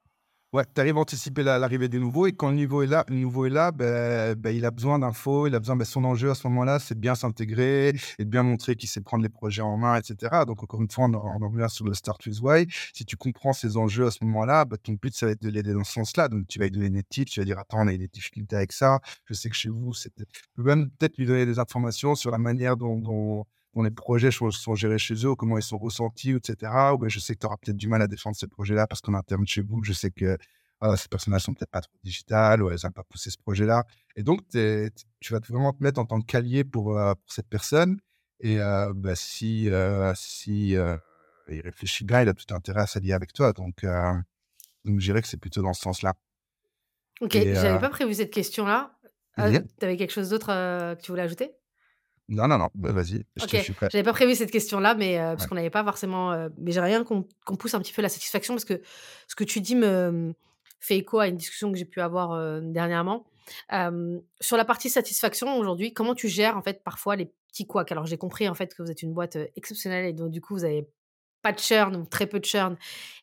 Ouais, 0.54 0.64
tu 0.74 0.82
arrives 0.82 0.98
à 0.98 1.02
anticiper 1.02 1.44
la 1.44 1.60
l'arrivée 1.60 1.90
des 1.90 2.00
nouveaux 2.00 2.26
et 2.26 2.32
quand 2.32 2.50
le 2.50 2.56
niveau 2.56 2.82
est 2.82 2.88
là 2.88 3.06
le 3.08 3.16
nouveau 3.18 3.46
est 3.46 3.52
là, 3.52 3.72
beh 3.72 4.34
beh, 4.36 4.56
il 4.58 4.66
a 4.66 4.72
besoin 4.72 4.98
d'infos, 4.98 5.46
il 5.46 5.54
a 5.54 5.60
besoin, 5.60 5.76
beh, 5.76 5.86
son 5.86 6.04
enjeu 6.04 6.32
à 6.32 6.34
ce 6.34 6.48
moment-là, 6.48 6.80
c'est 6.80 6.96
de 6.96 7.00
bien 7.00 7.14
s'intégrer 7.14 7.90
et 8.18 8.26
de 8.26 8.30
bien 8.32 8.42
montrer 8.42 8.76
qu'il 8.76 8.90
sait 8.90 9.00
prendre 9.02 9.22
les 9.22 9.30
projets 9.30 9.62
en 9.62 9.78
main 9.78 9.96
et 10.00 10.02
cetera. 10.04 10.46
Donc 10.46 10.64
encore 10.64 10.82
une 10.82 10.90
fois, 10.90 11.06
on 11.06 11.14
en 11.14 11.38
revient 11.50 11.68
sur 11.70 11.86
le 11.86 11.94
start 11.94 12.26
with 12.26 12.40
why. 12.42 12.66
Si 12.96 13.06
tu 13.06 13.16
comprends 13.16 13.54
ses 13.54 13.78
enjeux 13.78 14.08
à 14.08 14.12
ce 14.12 14.24
moment-là, 14.26 14.66
bah, 14.66 14.78
ton 14.82 14.94
but, 14.94 15.14
ça 15.16 15.28
va 15.28 15.34
être 15.34 15.42
de 15.44 15.50
l'aider 15.50 15.72
dans 15.74 15.84
ce 15.84 15.94
sens-là. 15.94 16.28
Donc 16.30 16.48
tu 16.48 16.58
vas 16.58 16.66
lui 16.66 16.72
donner 16.72 16.90
des 16.90 17.04
tips, 17.04 17.30
tu 17.32 17.40
vas 17.42 17.46
dire: 17.46 17.60
«Attends, 17.60 17.84
on 17.84 17.88
a 17.88 17.94
eu 17.94 18.00
des 18.00 18.08
difficultés 18.08 18.56
avec 18.56 18.72
ça. 18.72 19.00
Je 19.26 19.36
sais 19.36 19.50
que 19.50 19.56
chez 19.56 19.70
vous, 19.70 19.94
c'est 19.94 20.12
peut-être» 20.16 20.32
même 20.58 20.90
peut-être 20.98 21.18
lui 21.20 21.28
donner 21.28 21.46
des 21.46 21.60
informations 21.60 22.16
sur 22.16 22.32
la 22.32 22.40
manière 22.40 22.76
dont 22.76 23.46
dont 23.76 23.84
les 23.84 23.92
projets 23.92 24.32
sont 24.32 24.76
gérés 24.76 24.98
chez 24.98 25.26
eux, 25.26 25.36
comment 25.36 25.58
ils 25.58 25.64
sont 25.64 25.78
ressentis 25.78 26.32
et 26.32 26.40
cetera. 26.44 26.94
Ou 26.96 26.98
ben, 26.98 27.10
je 27.10 27.20
sais 27.20 27.36
que 27.36 27.40
tu 27.40 27.46
auras 27.46 27.58
peut-être 27.58 27.78
du 27.78 27.88
mal 27.88 28.02
à 28.02 28.08
défendre 28.08 28.36
ce 28.36 28.46
projet-là 28.46 28.88
parce 28.88 29.02
qu'en 29.02 29.14
interne 29.14 29.46
chez 29.48 29.62
vous, 29.62 29.84
je 29.84 29.94
sais 29.94 30.12
que 30.12 30.38
ah, 30.82 30.96
ces 30.98 31.08
personnes-là 31.10 31.40
sont 31.40 31.54
peut-être 31.54 31.72
pas 31.72 31.82
trop 31.82 31.98
digitales 32.04 32.64
ou 32.64 32.70
elles 32.70 32.80
n'ont 32.84 32.92
pas 32.92 33.04
poussé 33.04 33.30
ce 33.30 33.38
projet-là. 33.38 33.86
Et 34.16 34.24
donc, 34.24 34.48
tu 34.50 35.34
vas 35.34 35.40
vraiment 35.40 35.74
te 35.74 35.84
mettre 35.84 36.00
en 36.00 36.06
tant 36.06 36.22
qu'allié 36.22 36.64
pour, 36.64 36.98
heu, 36.98 37.16
pour 37.16 37.32
cette 37.32 37.48
personne 37.50 38.00
et 38.40 38.60
heu, 38.60 38.94
bah, 38.96 39.16
si, 39.16 39.68
heu, 39.70 40.14
il 41.50 41.62
réfléchit 41.62 42.06
bien, 42.06 42.22
il 42.22 42.30
a 42.30 42.34
tout 42.34 42.54
intérêt 42.54 42.82
à 42.82 42.88
s'allier 42.88 43.14
avec 43.14 43.34
toi. 43.34 43.54
Donc, 43.54 43.84
je 43.84 44.92
dirais 44.98 45.22
que 45.22 45.28
c'est 45.28 45.38
plutôt 45.38 45.62
dans 45.62 45.74
ce 45.74 45.82
sens-là 45.82 46.14
OK, 47.22 47.36
et 47.36 47.54
j'avais 47.56 47.80
pas 47.80 47.90
prévu 47.90 48.14
cette 48.14 48.32
question-là. 48.32 48.98
tu 49.38 49.42
avais 49.86 49.98
quelque 49.98 50.12
chose 50.12 50.30
d'autre, 50.30 50.48
que 50.48 51.02
tu 51.02 51.12
voulais 51.12 51.24
ajouter? 51.24 51.59
Non, 52.30 52.48
non, 52.48 52.60
non, 52.60 52.70
bah, 52.76 52.92
vas-y, 52.92 53.26
je 53.36 53.58
suis 53.58 53.74
prêt. 53.74 53.90
j'avais 53.92 54.04
pas 54.04 54.14
prévu 54.14 54.36
cette 54.36 54.52
question-là, 54.52 54.94
mais 54.94 55.18
heu, 55.18 55.22
parce 55.32 55.44
Ouais. 55.44 55.50
qu'on 55.50 55.56
n'avait 55.56 55.72
pas 55.72 55.84
forcément, 55.84 56.32
heu 56.34 56.52
mais 56.60 56.72
j'aimerais 56.72 56.90
bien 56.90 57.04
qu'on 57.04 57.26
qu'on 57.46 57.56
pousse 57.56 57.74
un 57.74 57.80
petit 57.80 57.92
peu 57.92 58.04
la 58.04 58.10
satisfaction 58.10 58.54
parce 58.54 58.66
que 58.66 58.82
ce 59.28 59.36
que 59.36 59.44
tu 59.44 59.62
dis 59.62 59.76
me, 59.76 60.34
fait 60.80 60.98
écho 60.98 61.20
à 61.20 61.28
une 61.28 61.38
discussion 61.38 61.72
que 61.72 61.78
j'ai 61.78 61.86
pu 61.86 62.02
avoir, 62.02 62.34
heu, 62.34 62.62
dernièrement. 62.64 63.26
Sur 64.40 64.58
la 64.58 64.66
partie 64.66 64.90
satisfaction 64.90 65.58
aujourd'hui, 65.58 65.92
comment 65.92 66.14
tu 66.14 66.28
gères 66.28 66.56
en 66.56 66.62
fait 66.62 66.84
parfois 66.84 67.16
les 67.16 67.34
petits 67.48 67.66
couacs? 67.66 67.92
Alors 67.92 68.06
j'ai 68.06 68.18
compris 68.18 68.48
en 68.48 68.54
fait 68.54 68.76
que 68.76 68.84
vous 68.84 68.92
êtes 68.92 69.02
une 69.02 69.14
boîte, 69.14 69.38
exceptionnelle 69.56 70.06
et 70.06 70.14
donc 70.14 70.30
du 70.30 70.40
coup 70.40 70.54
vous 70.54 70.66
avez 70.66 70.88
pas 71.42 71.52
de 71.54 71.60
churn 71.60 71.96
ou 71.96 72.06
très 72.06 72.28
peu 72.28 72.40
de 72.40 72.46
churn 72.46 72.76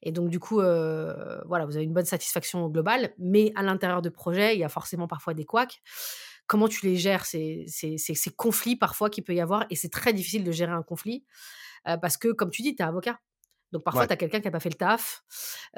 et 0.03 0.11
donc 0.11 0.31
du 0.31 0.41
coup, 0.41 0.57
voilà, 0.57 1.65
vous 1.65 1.77
avez 1.77 1.85
une 1.85 1.93
bonne 1.93 2.07
satisfaction 2.07 2.65
au 2.65 2.71
global. 2.71 3.13
Mais 3.19 3.53
à 3.55 3.63
l'intérieur 3.63 4.03
de 4.03 4.09
projets, 4.09 4.57
il 4.57 4.61
y 4.61 4.65
a 4.65 4.69
forcément 4.69 5.07
parfois 5.07 5.33
des 5.35 5.45
couacs. 5.45 5.81
Comment 6.47 6.69
tu 6.69 6.87
les 6.87 6.97
gères 6.97 7.27
ces 7.27 7.65
ces 7.69 7.99
ces 7.99 8.15
ces 8.15 8.31
conflits 8.31 8.77
parfois 8.77 9.11
qu'il 9.11 9.25
peut 9.25 9.35
y 9.35 9.41
avoir? 9.41 9.67
Et 9.71 9.77
c'est 9.77 9.89
très 9.91 10.13
difficile 10.13 10.45
de 10.45 10.53
gérer 10.53 10.73
un 10.73 10.83
conflit, 10.83 11.25
heu, 11.89 11.97
parce 12.01 12.17
que 12.17 12.29
comme 12.33 12.51
tu 12.51 12.63
dis, 12.63 12.77
tu 12.77 12.83
es 12.83 12.87
avocat. 12.87 13.21
Donc 13.73 13.85
parfois 13.85 14.07
Ouais, 14.07 14.09
tu 14.09 14.13
as 14.13 14.17
quelqu'un 14.17 14.41
qui 14.41 14.49
a 14.49 14.53
pas 14.53 14.61
fait 14.61 14.71
le 14.71 14.77
taf, 14.77 15.23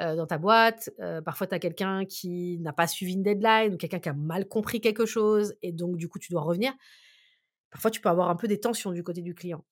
heu, 0.01 0.15
dans 0.15 0.27
ta 0.27 0.37
boîte, 0.39 0.89
heu, 1.01 1.21
parfois 1.23 1.47
tu 1.47 1.55
as 1.55 1.59
quelqu'un 1.59 2.05
qui 2.05 2.59
n'a 2.61 2.73
pas 2.73 2.87
suivi 2.87 3.13
une 3.13 3.23
deadline 3.23 3.73
ou 3.75 3.77
quelqu'un 3.77 3.99
qui 3.99 4.09
a 4.09 4.13
mal 4.13 4.47
compris 4.47 4.81
quelque 4.81 5.05
chose 5.07 5.55
et 5.63 5.71
donc 5.73 5.97
du 5.97 6.09
coup 6.09 6.19
tu 6.19 6.31
dois 6.31 6.41
revenir. 6.43 6.73
Parfois 7.71 7.91
tu 7.91 8.01
peux 8.01 8.09
avoir 8.09 8.29
un 8.29 8.35
peu 8.35 8.47
des 8.47 8.59
tensions 8.59 8.91
du 8.91 9.03
côté 9.03 9.21
du 9.21 9.35
client. 9.35 9.65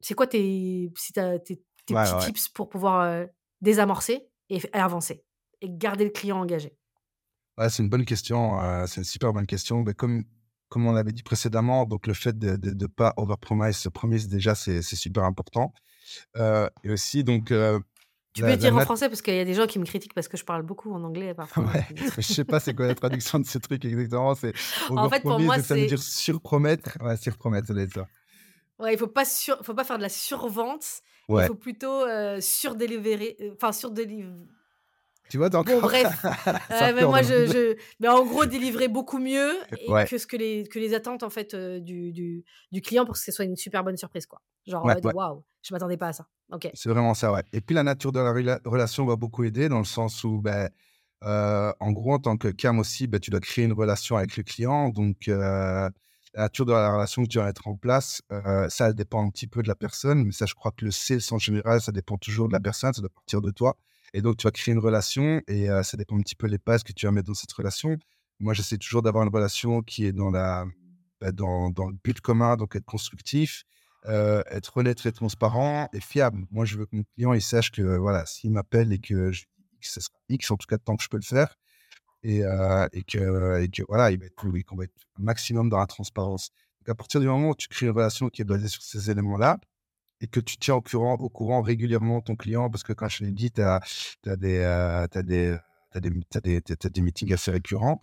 C'est 0.00 0.14
quoi 0.14 0.26
tes 0.28 0.92
si 0.96 1.12
tes 1.12 1.40
tes 1.86 1.96
ouais, 1.96 1.96
petits 1.96 2.16
ouais. 2.16 2.30
tips 2.32 2.48
pour 2.50 2.68
pouvoir, 2.70 3.26
désamorcer 3.62 4.28
et 4.50 4.60
avancer 4.74 5.24
et 5.62 5.70
garder 5.70 6.04
le 6.04 6.10
client 6.10 6.38
engagé? 6.40 6.76
C'est 7.68 7.82
une 7.82 7.88
bonne 7.90 8.04
question, 8.06 8.58
c'est 8.86 9.00
une 9.00 9.04
super 9.04 9.32
bonne 9.32 9.46
question. 9.46 9.84
Comme 9.96 10.24
comme 10.70 10.86
on 10.86 10.92
l'avait 10.92 11.12
dit 11.12 11.24
précédemment, 11.24 11.86
donc 11.86 12.06
le 12.08 12.14
fait 12.14 12.38
de 12.38 12.56
de 12.56 12.86
pas 12.88 13.14
overpromise, 13.18 13.88
promise 13.94 14.28
déjà, 14.28 14.54
c'est 14.56 14.82
super 14.82 15.24
important 15.24 15.74
Heu 16.36 16.70
et 16.84 16.90
aussi 16.92 17.24
donc 17.24 17.52
heu, 17.52 17.80
Tu 18.32 18.44
peux 18.44 18.50
la 18.50 18.52
le 18.52 18.56
la 18.56 18.70
dire 18.70 18.76
en 18.76 18.80
français 18.80 19.08
parce 19.08 19.22
qu'il 19.22 19.34
y 19.34 19.40
a 19.40 19.44
des 19.44 19.54
gens 19.54 19.66
qui 19.66 19.78
me 19.80 19.84
critiquent 19.84 20.14
parce 20.14 20.28
que 20.28 20.36
je 20.36 20.44
parle 20.44 20.62
beaucoup 20.62 20.92
en 20.92 21.02
anglais 21.02 21.34
parfois 21.34 21.64
ouais, 21.64 21.84
heu 21.90 22.04
je 22.18 22.22
sais 22.22 22.44
pas 22.44 22.60
c'est 22.60 22.74
quoi 22.74 22.86
la 22.86 22.94
traduction 22.94 23.38
de 23.40 23.46
ce 23.46 23.58
truc 23.58 23.84
exactement, 23.84 24.34
c'est 24.34 24.52
En 24.96 25.08
fait, 25.08 25.24
pour 25.24 25.40
moi, 25.40 25.58
ça 25.58 25.76
veut 25.76 25.84
dire 25.86 26.02
surpromettre. 26.02 26.98
Ouais, 27.02 27.16
surpromettre, 27.16 27.68
ça 27.68 27.74
doit 27.74 27.82
être 27.82 27.92
ça. 27.94 28.08
Ouais, 28.78 28.94
il 28.94 28.98
faut 28.98 29.06
pas 29.08 29.24
sur 29.26 29.62
faut 29.64 29.74
pas 29.74 29.84
faire 29.84 29.98
de 29.98 30.02
la 30.02 30.08
survente, 30.08 31.02
il 31.34 31.42
faut 31.42 31.54
plutôt, 31.54 32.06
heu, 32.06 32.38
enfin 33.52 33.72
surdéliv 33.72 34.32
Tu 35.30 35.38
vois? 35.38 35.48
Bon 35.62 35.80
bref, 35.82 36.30
mais 36.70 36.92
pleure 36.96 37.06
moi 37.06 37.20
je 37.22 37.76
mais 38.00 38.08
en 38.08 38.24
gros 38.24 38.46
délivrer 38.46 38.88
beaucoup 38.88 39.18
mieux 39.18 39.52
et 39.76 39.94
Ouais. 39.94 40.06
que 40.06 40.16
ce 40.16 40.26
que 40.26 40.36
les 40.36 40.64
que 40.66 40.78
les 40.78 40.94
attentes 40.94 41.22
en 41.22 41.28
fait, 41.30 41.52
heu, 41.54 41.80
du 41.80 42.12
du 42.12 42.44
du 42.72 42.80
client 42.80 43.04
pour 43.04 43.14
que 43.14 43.20
ce 43.20 43.30
soit 43.30 43.44
une 43.44 43.56
super 43.56 43.84
bonne 43.84 43.96
surprise 43.98 44.26
quoi. 44.26 44.40
Genre 44.66 44.84
en 44.84 44.88
Ouais, 44.88 44.96
ouais. 45.02 45.12
«Waouh, 45.12 45.44
je 45.62 45.74
m'attendais 45.74 45.98
pas 45.98 46.08
à 46.08 46.12
ça». 46.14 46.28
OK. 46.52 46.70
C'est 46.72 46.88
vraiment 46.88 47.14
ça, 47.14 47.32
ouais 47.32 47.42
et 47.52 47.60
puis 47.60 47.74
la 47.74 47.82
nature 47.82 48.12
de 48.12 48.20
la 48.20 48.32
rela 48.32 48.60
relation 48.64 49.04
va 49.04 49.16
beaucoup 49.16 49.42
aider 49.44 49.68
dans 49.68 49.78
le 49.78 49.84
sens 49.84 50.22
où, 50.24 50.40
beh, 50.40 50.68
heu, 51.24 51.72
en 51.80 51.90
gros, 51.92 52.14
en 52.14 52.18
tant 52.20 52.36
que 52.36 52.48
CAM 52.48 52.78
aussi, 52.78 53.06
bah, 53.08 53.18
tu 53.18 53.30
dois 53.30 53.40
créer 53.40 53.64
une 53.64 53.72
relation 53.72 54.16
avec 54.16 54.36
le 54.36 54.44
client 54.44 54.88
donc 54.90 55.26
la 55.26 55.90
nature 56.36 56.64
de 56.66 56.72
la 56.72 56.92
relation 56.94 57.22
que 57.24 57.28
tu 57.28 57.38
vas 57.38 57.44
mettre 57.46 57.66
en 57.66 57.74
place, 57.76 58.22
ça 58.68 58.92
dépend 58.92 59.24
un 59.26 59.30
petit 59.30 59.48
peu 59.48 59.62
de 59.62 59.68
la 59.68 59.74
personne, 59.74 60.24
mais 60.24 60.32
ça, 60.32 60.46
je 60.46 60.54
crois 60.54 60.70
que 60.72 60.84
le 60.84 60.92
sales 60.92 61.20
en 61.32 61.38
général, 61.38 61.80
ça 61.80 61.90
dépend 61.92 62.18
toujours 62.18 62.46
de 62.48 62.52
la 62.52 62.60
personne, 62.60 62.92
ça 62.92 63.00
doit 63.00 63.10
partir 63.10 63.40
de 63.42 63.50
toi 63.50 63.76
et 64.14 64.22
donc 64.22 64.36
tu 64.36 64.46
vas 64.46 64.50
créer 64.50 64.72
une 64.72 64.80
relation 64.80 65.40
et 65.46 65.68
ça 65.82 65.96
dépend 65.96 66.16
un 66.16 66.22
petit 66.22 66.36
peu 66.36 66.46
les 66.46 66.58
bases 66.58 66.82
que 66.82 66.92
tu 66.92 67.06
vas 67.06 67.12
mettre 67.12 67.28
dans 67.28 67.34
cette 67.34 67.52
relation. 67.52 67.96
Moi, 68.38 68.54
j'essaie 68.54 68.78
toujours 68.78 69.02
d'avoir 69.02 69.24
une 69.24 69.34
relation 69.34 69.82
qui 69.82 70.06
est 70.06 70.12
dans 70.12 70.30
bah, 70.30 70.64
le 71.20 71.96
but 72.02 72.20
commun, 72.20 72.56
donc 72.56 72.74
être 72.76 72.86
constructif, 72.86 73.64
être 74.06 74.76
honnête 74.76 75.04
et 75.04 75.12
transparent 75.12 75.88
et 75.92 76.00
fiable. 76.00 76.46
Moi, 76.50 76.64
je 76.64 76.78
veux 76.78 76.86
que 76.86 76.96
mon 76.96 77.04
client, 77.14 77.34
il 77.34 77.42
sache 77.42 77.70
que, 77.70 77.98
voilà, 77.98 78.24
s'il 78.26 78.50
m'appelle 78.52 78.92
et 78.92 78.98
que 78.98 79.30
je 79.30 79.44
sera 79.80 80.14
X, 80.28 80.50
en 80.50 80.56
tout 80.56 80.66
cas 80.66 80.78
tant 80.78 80.96
que 80.96 81.02
je 81.02 81.08
peux 81.08 81.18
le 81.18 81.22
faire 81.22 81.56
et 82.22 82.42
que 83.06 83.82
voilà, 83.88 84.10
il 84.10 84.18
va 84.18 84.26
être 84.26 84.34
qu'on 84.34 84.76
va 84.76 84.84
être 84.84 84.94
un 85.18 85.22
maximum 85.22 85.68
dans 85.70 85.78
la 85.78 85.86
transparence. 85.86 86.50
Donc 86.80 86.90
à 86.90 86.94
partir 86.94 87.20
du 87.20 87.26
moment 87.26 87.50
où 87.50 87.54
tu 87.54 87.68
crées 87.68 87.86
une 87.86 87.92
relation 87.92 88.28
qui 88.28 88.42
est 88.42 88.44
basée 88.44 88.68
sur 88.68 88.82
ces 88.82 89.10
éléments-là 89.10 89.58
et 90.20 90.26
que 90.28 90.40
tu 90.40 90.56
tiens 90.58 90.76
au 90.76 90.82
courant 90.82 91.62
régulièrement 91.62 92.20
ton 92.20 92.36
client? 92.36 92.70
Parce 92.70 92.82
que 92.82 92.92
quand 92.92 93.08
je 93.08 93.24
l'ai 93.24 93.32
dit, 93.32 93.50
tu 93.50 93.62
as 93.62 93.80
des, 94.24 95.06
des 95.22 95.22
des 95.22 96.60
des 96.60 96.90
des 96.90 97.00
meetings 97.02 97.32
assez 97.32 97.50
récurrents. 97.50 98.00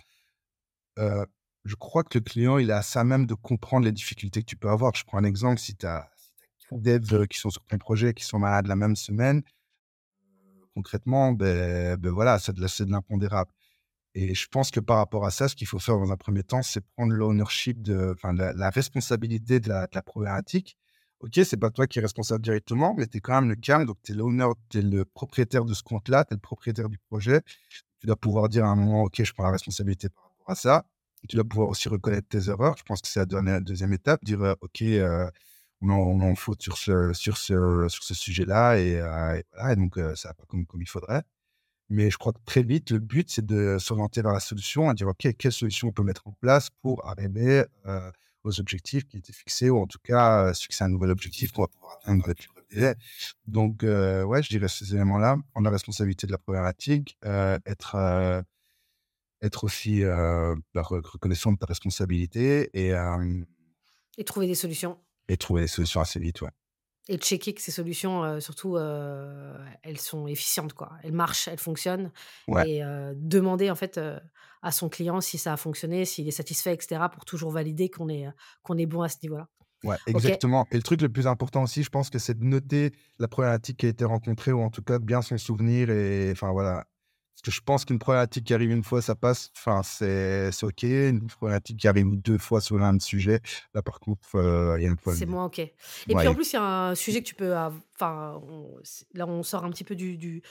Je 0.97 1.75
crois 1.75 2.03
que 2.03 2.17
le 2.17 2.23
client, 2.23 2.57
il 2.57 2.71
assez 2.71 2.97
à 2.97 3.03
même 3.03 3.25
de 3.25 3.33
comprendre 3.33 3.85
les 3.85 3.91
difficultés 3.91 4.41
que 4.41 4.45
tu 4.45 4.55
peux 4.55 4.69
avoir. 4.69 4.95
Je 4.95 5.03
prends 5.03 5.17
un 5.17 5.23
exemple, 5.25 5.59
si 5.59 5.75
tu 5.75 5.85
as 5.85 6.09
as 6.71 6.77
devs 6.77 7.27
qui 7.27 7.37
sont 7.39 7.49
sur 7.49 7.63
ton 7.65 7.77
projet, 7.77 8.13
qui 8.13 8.23
sont 8.25 8.39
malades 8.39 8.67
la 8.67 8.75
même 8.75 8.95
semaine, 8.95 9.43
concrètement, 10.73 11.31
beh 11.33 11.97
beh, 11.97 12.09
voilà, 12.09 12.39
c'est 12.39 12.53
de 12.53 12.61
de 12.85 12.91
l'impondérable 12.91 13.51
et 14.15 14.33
je 14.33 14.47
pense 14.47 14.71
que 14.71 14.79
par 14.79 14.97
rapport 14.97 15.25
à 15.25 15.31
ça, 15.31 15.47
ce 15.47 15.55
qu'il 15.55 15.67
faut 15.67 15.79
faire 15.79 15.97
dans 15.99 16.11
un 16.11 16.17
1er 16.17 16.43
temps, 16.43 16.63
c'est 16.63 16.81
prendre 16.95 17.13
l'ownership 17.13 17.77
la 18.37 18.53
la 18.53 18.69
responsabilité 18.71 19.59
de 19.59 19.69
la 19.69 20.01
problématique. 20.01 20.77
OK, 21.21 21.31
c'est 21.43 21.57
pas 21.57 21.71
toi 21.71 21.87
qui 21.87 21.97
es 21.97 22.01
responsable 22.01 22.43
directement, 22.43 22.93
mais 22.95 23.07
tu 23.07 23.17
es 23.17 23.21
quand 23.21 23.41
même 23.41 23.49
le 23.49 23.55
CAM, 23.55 23.85
donc 23.85 23.97
tu 24.03 24.11
es 24.11 24.15
l'owner, 24.15 24.45
tu 24.69 24.81
le 24.81 25.03
propriétaire 25.03 25.65
de 25.65 25.73
ce 25.73 25.81
compte-là, 25.81 26.23
tu 26.25 26.33
es 26.33 26.35
le 26.35 26.39
propriétaire 26.41 26.89
du 26.89 26.99
projet. 27.09 27.41
Tu 27.99 28.07
dois 28.07 28.15
pouvoir 28.17 28.49
dire 28.49 28.65
à 28.65 28.69
un 28.69 28.75
moment: 28.75 29.03
«OK, 29.03 29.23
je 29.23 29.33
prends 29.33 29.43
la 29.45 29.51
responsabilité 29.51 30.09
par 30.09 30.25
rapport 30.25 30.51
à 30.51 30.55
ça». 30.55 30.85
Tu 31.29 31.35
dois 31.37 31.45
pouvoir 31.45 31.69
aussi 31.69 31.89
reconnaître 31.89 32.27
tes 32.29 32.49
erreurs. 32.49 32.75
Je 32.77 32.83
pense 32.83 33.01
que 33.01 33.07
c'est 33.07 33.19
la 33.19 33.25
dernière 33.27 33.61
2e 33.61 33.93
étape, 33.93 34.23
dire, 34.25 34.55
«OK, 34.61 34.83
on 35.81 35.89
en 35.89 35.97
on 35.97 36.21
en 36.21 36.35
faute 36.35 36.61
sur 36.63 36.77
ce 36.77 37.13
sur 37.13 37.37
ce 37.37 37.87
sur 37.89 38.03
ce 38.03 38.13
sujet-là 38.15 38.77
et 38.79 38.99
voilà 39.01 39.73
et 39.73 39.75
donc 39.75 39.97
heu, 39.97 40.15
ça 40.15 40.29
va 40.29 40.33
pas 40.35 40.45
comme 40.47 40.65
comme 40.67 40.81
il 40.83 40.89
faudrait». 40.89 41.23
Mais 41.89 42.11
je 42.11 42.17
crois 42.17 42.33
que 42.33 42.39
très 42.45 42.63
vite, 42.63 42.91
le 42.91 42.99
but, 42.99 43.29
c'est 43.31 43.45
de 43.45 43.77
s'orienter 43.79 44.21
vers 44.23 44.33
la 44.33 44.39
solution, 44.41 44.89
à 44.89 44.93
dire: 44.95 45.07
«OK, 45.07 45.27
quelle 45.37 45.51
solution 45.53 45.89
on 45.89 45.93
peut 45.93 46.03
mettre 46.03 46.27
en 46.27 46.33
place 46.33 46.69
pour 46.83 47.05
arriver, 47.07 47.65
aux 48.47 48.59
objectifs 48.59 49.05
qui 49.07 49.17
étaient 49.17 49.33
fixés 49.33 49.69
ou 49.69 49.79
en 49.79 49.87
tout 49.87 49.99
cas, 50.03 50.53
fixer 50.53 50.83
un 50.85 50.89
nouvel 50.89 51.11
objectif 51.11 51.51
qu'on 51.51 51.63
va 51.63 51.67
pouvoir 51.67 51.97
atteindre 52.01 52.25
avec 52.25 52.47
le 52.55 52.63
délai». 52.75 52.95
Donc 53.47 53.83
ouais, 53.83 54.43
je 54.43 54.49
dirais 54.49 54.67
ces 54.67 54.93
éléments-là, 54.95 55.37
prendre 55.51 55.65
la 55.65 55.71
responsabilité 55.71 56.27
de 56.27 56.31
la 56.33 56.37
problématique, 56.37 57.17
être, 57.23 58.43
être 59.41 59.63
aussi, 59.63 60.01
bah, 60.03 60.81
re 60.81 61.01
reconnaissant 61.03 61.51
de 61.51 61.57
ta 61.57 61.65
responsabilité 61.67 62.69
et 62.73 62.93
Et 64.17 64.23
trouver 64.23 64.47
des 64.47 64.55
solutions. 64.55 64.97
et 65.29 65.37
trouver 65.37 65.61
des 65.61 65.67
solutions 65.67 66.01
assez 66.01 66.19
vite, 66.19 66.41
ouais. 66.41 66.49
Et 67.09 67.17
checker 67.17 67.53
que 67.53 67.61
ces 67.61 67.71
solutions, 67.71 68.23
heu, 68.25 68.39
surtout, 68.41 68.75
heu, 68.77 69.55
elles 69.83 69.99
sont 69.99 70.27
efficientes, 70.27 70.73
quoi. 70.73 70.91
Elles 71.03 71.13
marchent, 71.13 71.47
elles 71.47 71.57
fonctionnent 71.59 72.11
Ouais. 72.47 72.67
et 72.67 72.83
heu, 72.83 73.13
demander 73.15 73.71
en 73.71 73.75
fait, 73.75 73.97
à 74.61 74.71
son 74.71 74.89
client 74.89 75.21
si 75.21 75.37
ça 75.37 75.53
a 75.53 75.57
fonctionné, 75.57 76.03
s'il 76.05 76.27
est 76.27 76.31
satisfait 76.31 76.75
et 76.75 76.81
cetera 76.81 77.09
pour 77.09 77.23
toujours 77.25 77.51
valider 77.51 77.89
qu'on 77.89 78.09
est, 78.09 78.27
qu'on 78.63 78.77
est 78.77 78.85
bon 78.87 79.01
à 79.03 79.09
ce 79.09 79.17
niveau-là. 79.23 79.47
Ouais, 79.83 79.97
exactement 80.07 80.67
et 80.71 80.75
le 80.77 80.81
truc 80.83 81.01
le 81.01 81.09
plus 81.09 81.27
important 81.27 81.61
aussi, 81.63 81.83
je 81.83 81.89
pense 81.89 82.09
que 82.09 82.17
c'est 82.17 82.37
de 82.37 82.43
noter 82.43 82.91
la 83.19 83.27
problématique 83.27 83.77
qui 83.77 83.85
a 83.85 83.89
été 83.89 84.05
rencontrée 84.05 84.51
ou 84.51 84.59
en 84.61 84.71
tout 84.71 84.81
cas 84.81 84.97
bien 84.97 85.21
s'en 85.21 85.37
souvenir 85.37 85.89
et 85.91 86.31
enfin 86.31 86.51
voilà. 86.51 86.87
Parce 87.37 87.43
que 87.43 87.51
je 87.51 87.61
pense 87.61 87.85
qu'une 87.85 87.99
problématique 87.99 88.45
qui 88.45 88.53
arrive 88.55 88.71
1 88.71 88.83
fois, 88.83 88.99
ça 88.99 89.13
passe, 89.13 89.51
enfin 89.55 89.83
c'est 89.83 90.51
c'est 90.51 90.65
OK. 90.65 90.81
Une 90.83 91.27
problématique 91.27 91.77
qui 91.77 91.87
arrive 91.87 92.07
2 92.19 92.39
fois 92.39 92.61
sur 92.61 92.77
même 92.77 92.99
sujet, 92.99 93.41
là 93.75 93.83
par 93.83 93.99
contre, 93.99 94.35
heu, 94.37 94.75
il 94.79 94.83
y 94.83 94.87
a 94.87 94.91
un 94.91 94.95
C'est 94.95 95.25
problème. 95.25 95.29
moins 95.29 95.45
OK. 95.45 95.59
Et 95.59 95.73
puis 96.15 96.27
en 96.27 96.33
plus, 96.33 96.51
il 96.51 96.55
y 96.55 96.59
a 96.59 96.63
un 96.89 96.95
sujet 96.95 97.21
que 97.21 97.27
tu 97.27 97.35
peux 97.35 97.55
enfin, 97.55 98.41
là, 99.13 99.27
on 99.27 99.43
sort 99.43 99.65
un 99.65 99.69
petit 99.69 99.83
peu 99.83 99.95
du 99.95 100.17
du 100.17 100.41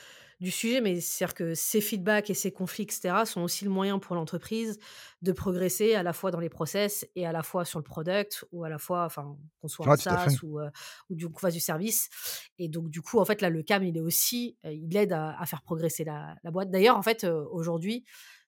du 0.40 0.50
sujet, 0.50 0.80
mais 0.82 1.00
c'est-à-dire 1.00 1.34
que 1.34 1.54
ces 1.54 1.80
feedbacks 1.80 2.28
et 2.30 2.34
ces 2.34 2.52
conflits 2.52 2.84
et 2.84 2.92
cetera 2.92 3.24
sont 3.24 3.40
aussi 3.42 3.64
le 3.64 3.70
moyen 3.70 3.98
pour 3.98 4.14
l'entreprise 4.16 4.78
de 5.22 5.32
progresser 5.32 5.94
à 5.94 6.02
la 6.02 6.12
fois 6.12 6.30
dans 6.30 6.40
les 6.40 6.50
process 6.50 7.06
et 7.16 7.26
à 7.26 7.32
la 7.32 7.42
fois 7.42 7.64
sur 7.64 7.78
le 7.78 7.84
product 7.84 8.44
ou 8.52 8.64
à 8.64 8.68
la 8.68 8.78
fois 8.78 9.04
enfin, 9.06 9.38
qu'on 9.60 9.68
soit 9.68 9.86
en 9.86 9.94
Ouais, 9.94 9.96
à 10.10 10.16
fait. 10.18 10.36
SaaS 10.36 10.40
ou 10.42 10.60
heu, 10.60 10.68
ou 11.08 11.14
du 11.14 11.28
qu'on 11.30 11.38
fasse 11.38 11.54
du 11.54 11.60
service 11.60 12.10
et 12.58 12.68
donc 12.68 12.90
du 12.90 13.00
coup, 13.02 13.18
en 13.18 13.24
fait, 13.24 13.40
là, 13.42 13.50
le 13.50 13.62
CAM, 13.62 13.84
il 13.84 13.96
est 13.96 14.00
aussi, 14.00 14.58
heu, 14.64 14.72
il 14.72 14.96
aide 14.96 15.12
à 15.12 15.38
à 15.40 15.46
faire 15.46 15.62
progresser 15.62 16.04
la 16.04 16.36
la 16.42 16.50
boîte. 16.50 16.70
D'ailleurs, 16.70 16.96
en 16.98 17.02
fait, 17.02 17.24
heu, 17.24 17.46
aujourd'hui, 17.50 18.04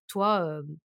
toi, 0.06 0.60
hem 0.60 0.76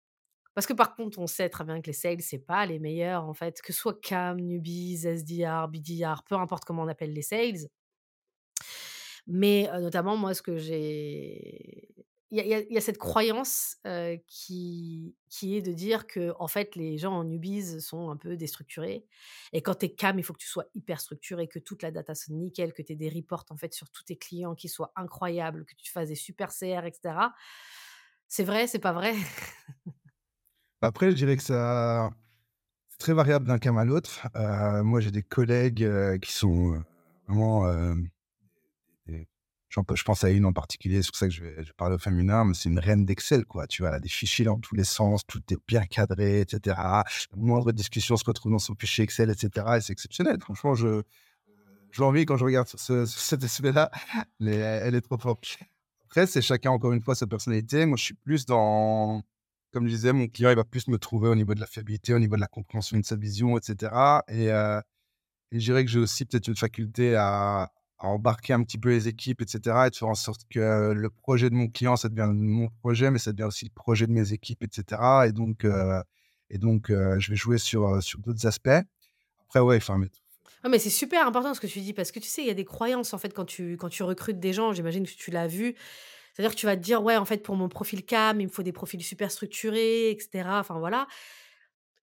parce 0.55 0.67
que 0.67 0.75
par 0.75 0.97
contre, 0.97 1.19
on 1.19 1.27
sait 1.27 1.49
très 1.49 1.65
bien 1.65 1.81
que 1.81 1.87
les 1.89 1.93
sales, 1.95 2.21
c'est 2.23 2.39
pas 2.39 2.67
les 2.67 2.79
meilleurs, 2.79 3.25
en 3.25 3.35
fait, 3.35 3.63
que 3.63 3.73
ce 3.73 3.79
soit 3.81 4.01
CAM, 4.03 4.41
newbies, 4.41 5.07
SDR, 5.07 5.69
BDR, 5.69 6.25
peu 6.25 6.37
importe 6.37 6.65
comment 6.65 6.83
on 6.85 6.89
appelle 6.89 7.13
les 7.15 7.23
sales 7.23 7.69
mais 9.27 9.69
notamment, 9.81 10.17
moi, 10.17 10.35
ce 10.35 10.43
que 10.43 10.59
j'ai 10.59 11.89
il 12.35 12.39
y 12.47 12.79
a 12.79 12.81
cette 12.81 12.97
croyance, 12.97 13.77
qui 14.27 15.15
qui 15.29 15.57
est 15.57 15.61
de 15.63 15.73
dire 15.73 16.07
qu'en 16.07 16.47
fait, 16.49 16.77
les 16.77 16.97
gens 16.97 17.13
en 17.13 17.25
newbies 17.25 17.81
sont 17.83 18.09
un 18.11 18.17
peu 18.17 18.37
déstructurés 18.39 19.05
et 19.53 19.61
quand 19.63 19.75
tu 19.75 19.87
es 19.87 19.91
CAM, 19.95 20.19
il 20.19 20.23
faut 20.23 20.33
que 20.33 20.39
tu 20.39 20.49
sois 20.49 20.65
hyper 20.75 20.99
structuré, 21.01 21.47
que 21.47 21.59
toute 21.59 21.83
la 21.83 21.91
data 21.91 22.15
sonne 22.15 22.39
nickel, 22.39 22.73
que 22.73 22.81
tu 22.83 22.93
aies 22.95 22.97
des 22.97 23.11
reports, 23.11 23.45
en 23.51 23.57
fait, 23.59 23.75
sur 23.75 23.91
tous 23.91 24.05
tes 24.05 24.17
clients 24.17 24.55
qui 24.55 24.69
soient 24.71 24.93
incroyables, 24.97 25.67
que 25.67 25.75
tu 25.77 25.93
fasses 25.93 26.09
des 26.09 26.15
super 26.15 26.49
CR 26.51 26.87
et 26.87 26.93
cetera. 26.95 27.35
C'est 28.29 28.45
vrai, 28.45 28.67
c'est 28.67 28.79
pas 28.79 28.93
vrai? 28.95 29.15
Après, 30.81 31.11
je 31.11 31.17
dirais 31.17 31.37
que 31.37 31.43
ça 31.45 32.11
c'est 32.89 32.99
très 32.99 33.15
variable 33.15 33.47
d'un 33.47 33.59
CAM 33.59 33.79
à 33.79 33.85
l'autre. 33.85 34.29
Moi, 34.85 35.01
j'ai 35.01 35.11
des 35.13 35.23
collègues, 35.23 35.89
qui 36.21 36.33
sont, 36.33 36.83
vraiment, 37.29 37.71
hem, 37.71 38.09
des 39.07 39.13
des 39.13 39.27
j'en 39.27 39.27
pe 39.27 39.62
je 39.95 40.03
pense 40.03 40.25
à 40.25 40.31
une 40.31 40.45
en 40.45 40.53
particulier, 40.53 41.03
c'est 41.03 41.11
pour 41.11 41.17
ça 41.17 41.29
que 41.29 41.33
je 41.33 41.43
vais 41.45 41.65
parler 41.77 41.95
au 41.95 41.99
féminin, 41.99 42.45
mais 42.45 42.55
c'est 42.55 42.69
une 42.69 42.79
reine 42.79 43.05
d'Excel, 43.07 43.45
quoi. 43.47 43.67
Tu 43.67 43.83
vois? 43.83 43.91
Elle 43.91 43.97
a 43.97 44.01
des 44.01 44.09
fichiers 44.09 44.45
dans 44.45 44.59
tous 44.59 44.75
les 44.75 44.85
sens, 44.85 45.23
tout 45.27 45.41
est 45.51 45.57
bien 45.67 45.85
cadré 45.87 46.41
et 46.41 46.45
cetera. 46.49 47.05
La 47.33 47.37
moindre 47.39 47.73
discussion 47.73 48.17
se 48.17 48.25
retrouve 48.25 48.53
dans 48.53 48.59
son 48.59 48.75
fichier 48.75 49.05
Excel 49.05 49.31
et 49.31 49.35
cetera 49.35 49.79
et 49.79 49.81
c'est 49.81 49.93
exceptionnel. 49.93 50.39
Franchement, 50.41 50.75
je 50.75 51.03
je 51.91 52.01
l'envie 52.03 52.25
quand 52.25 52.37
je 52.37 52.45
regarde 52.45 52.69
ce 52.69 53.07
cet 53.07 53.45
aspect-là, 53.45 53.91
mais 54.41 54.55
elle 54.57 54.95
est 54.95 55.01
trop 55.03 55.19
forte. 55.19 55.59
Après, 56.07 56.27
c'est 56.27 56.43
chacun, 56.43 56.71
encore 56.71 56.93
une 56.93 57.01
fois, 57.03 57.15
sa 57.15 57.27
personnalité. 57.27 57.87
Moi, 57.87 57.97
je 57.97 58.05
suis 58.05 58.15
plus 58.15 58.47
dans 58.47 59.23
comme 59.73 59.87
je 59.89 59.95
disais, 59.95 60.13
mon 60.13 60.27
client, 60.29 60.51
il 60.51 60.57
va 60.57 60.65
plus 60.65 60.87
me 60.89 60.99
trouver 60.99 61.29
au 61.31 61.35
niveau 61.35 61.55
de 61.55 61.61
la 61.61 61.67
fiabilité, 61.67 62.13
au 62.13 62.19
niveau 62.19 62.37
de 62.37 62.41
la 62.43 62.47
compréhension 62.47 62.99
de 62.99 63.05
sa 63.05 63.17
vision 63.17 63.57
et 63.57 63.63
cetera 63.63 64.23
et 64.29 64.51
heu 64.51 64.81
et 65.53 65.61
je 65.61 65.65
dirais 65.67 65.85
que 65.85 65.91
j'ai 65.91 65.99
aussi 66.01 66.25
peut-être 66.25 66.49
une 66.49 66.57
faculté 66.57 67.15
à 67.17 67.71
embarquer 68.09 68.53
un 68.55 68.63
petit 68.65 68.79
peu 68.79 68.91
les 68.91 69.09
équipes 69.09 69.43
et 69.43 69.47
cetera 69.49 69.87
et 69.87 69.91
de 69.91 69.97
faire 69.97 70.09
en 70.09 70.15
sorte 70.15 70.43
que 70.51 70.93
le 70.93 71.11
projet 71.11 71.51
de 71.51 71.55
mon 71.55 71.69
client, 71.69 71.97
ça 71.97 72.09
devient 72.09 72.31
mon 72.33 72.69
projet, 72.69 73.11
mais 73.11 73.19
ça 73.19 73.33
devient 73.33 73.45
aussi 73.45 73.65
le 73.67 73.71
projet 73.75 74.07
de 74.07 74.13
mes 74.13 74.33
équipes 74.33 74.63
et 74.65 74.69
cetera 74.73 75.27
et 75.29 75.33
donc 75.33 75.67
et 76.51 76.59
donc 76.59 76.89
je 76.91 77.31
vais 77.31 77.37
jouer 77.37 77.59
sur, 77.59 78.03
sur 78.03 78.19
d'autres 78.21 78.47
aspects. 78.47 78.69
Après, 79.49 79.61
ouais, 79.61 79.77
enfin, 79.77 79.99
mais 79.99 80.09
Non, 80.65 80.71
mais 80.71 80.79
c'est 80.79 80.91
super 80.91 81.27
important 81.27 81.55
ce 81.55 81.61
que 81.61 81.67
tu 81.67 81.81
dis 81.81 81.93
parce 81.93 82.13
que 82.13 82.21
tu 82.21 82.29
sais, 82.29 82.43
il 82.43 82.47
y 82.47 82.51
a 82.51 82.55
des 82.55 82.65
croyances, 82.65 83.15
en 83.15 83.19
fait, 83.19 83.35
quand 83.35 83.45
tu 83.45 83.77
quand 83.77 83.89
tu 83.89 84.03
recrutes 84.05 84.39
des 84.39 84.53
gens, 84.53 84.73
j'imagine 84.73 85.05
que 85.07 85.11
tu 85.13 85.31
l'as 85.31 85.47
vu. 85.49 85.75
C'est-à-dire 86.35 86.53
que 86.55 86.61
tu 86.61 86.67
vas 86.67 86.77
te 86.77 86.83
dire: 86.83 87.03
«Ouais, 87.03 87.17
en 87.17 87.25
fait, 87.27 87.43
pour 87.43 87.57
mon 87.57 87.69
profil 87.69 88.05
CAM, 88.05 88.41
il 88.41 88.47
me 88.47 88.53
faut 88.53 88.63
des 88.63 88.73
profils 88.73 89.03
super 89.03 89.31
structurés 89.31 90.11
et 90.11 90.19
cetera», 90.21 90.61
enfin 90.61 90.79
voilà. 90.79 91.07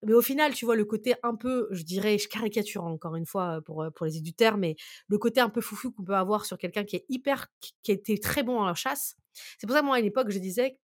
Mais 0.04 0.14
au 0.14 0.22
final, 0.22 0.54
tu 0.54 0.66
vois, 0.66 0.76
le 0.76 0.86
côté 0.86 1.16
un 1.24 1.36
peu, 1.36 1.68
je 1.72 1.84
dirais, 1.84 2.18
je 2.18 2.28
caricature 2.30 2.86
encore 2.86 3.16
une 3.16 3.26
fois 3.26 3.62
pour, 3.66 3.86
pour 3.96 4.06
les 4.06 4.18
éditeurs, 4.18 4.58
mais 4.58 4.76
le 5.08 5.18
côté 5.18 5.42
un 5.42 5.50
peu 5.50 5.62
foufou 5.62 5.92
qu'on 5.92 6.04
peut 6.04 6.16
avoir 6.16 6.46
sur 6.46 6.58
quelqu'un 6.58 6.86
qui 6.86 6.96
est 6.96 7.06
hyper, 7.10 7.48
qui, 7.60 7.92
été 7.92 8.18
très 8.18 8.44
bon 8.44 8.62
en 8.62 8.74
chasse. 8.76 9.16
C'est 9.58 9.68
pour 9.68 9.76
ça, 9.76 9.82
moi, 9.82 9.98
à 9.98 10.02
l'époque, 10.02 10.30
je 10.30 10.40
disais 10.40 10.80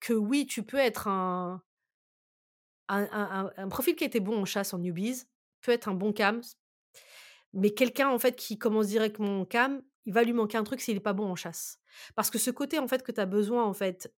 que 0.00 0.12
oui, 0.12 0.46
tu 0.46 0.62
peux 0.62 0.78
être 0.78 1.08
un, 1.08 1.62
un, 2.88 3.50
un, 3.56 3.68
profil 3.68 3.96
qui 3.96 4.04
était 4.04 4.20
bon 4.20 4.42
en 4.42 4.44
chasse 4.44 4.74
en 4.74 4.78
newbies, 4.78 5.24
peut 5.62 5.72
être 5.72 5.88
un 5.88 5.94
bon 5.94 6.12
cam, 6.12 6.42
mais 7.54 7.70
quelqu'un, 7.70 8.08
en 8.08 8.18
fait, 8.18 8.36
qui 8.36 8.58
commence 8.58 8.88
directement 8.88 9.40
en 9.40 9.44
cam, 9.44 9.82
il 10.04 10.12
va 10.12 10.24
lui 10.24 10.32
manquer 10.32 10.58
un 10.58 10.64
truc 10.64 10.80
s'il 10.80 10.94
n'est 10.94 11.00
pas 11.00 11.12
bon 11.12 11.30
en 11.30 11.36
chasse. 11.36 11.78
Parce 12.14 12.30
que 12.30 12.38
ce 12.38 12.50
côté, 12.50 12.78
en 12.78 12.88
fait, 12.88 13.02
que 13.02 13.12
tu 13.12 13.20
as 13.20 13.26
besoin, 13.26 13.64
en 13.64 13.74
fait, 13.74 14.12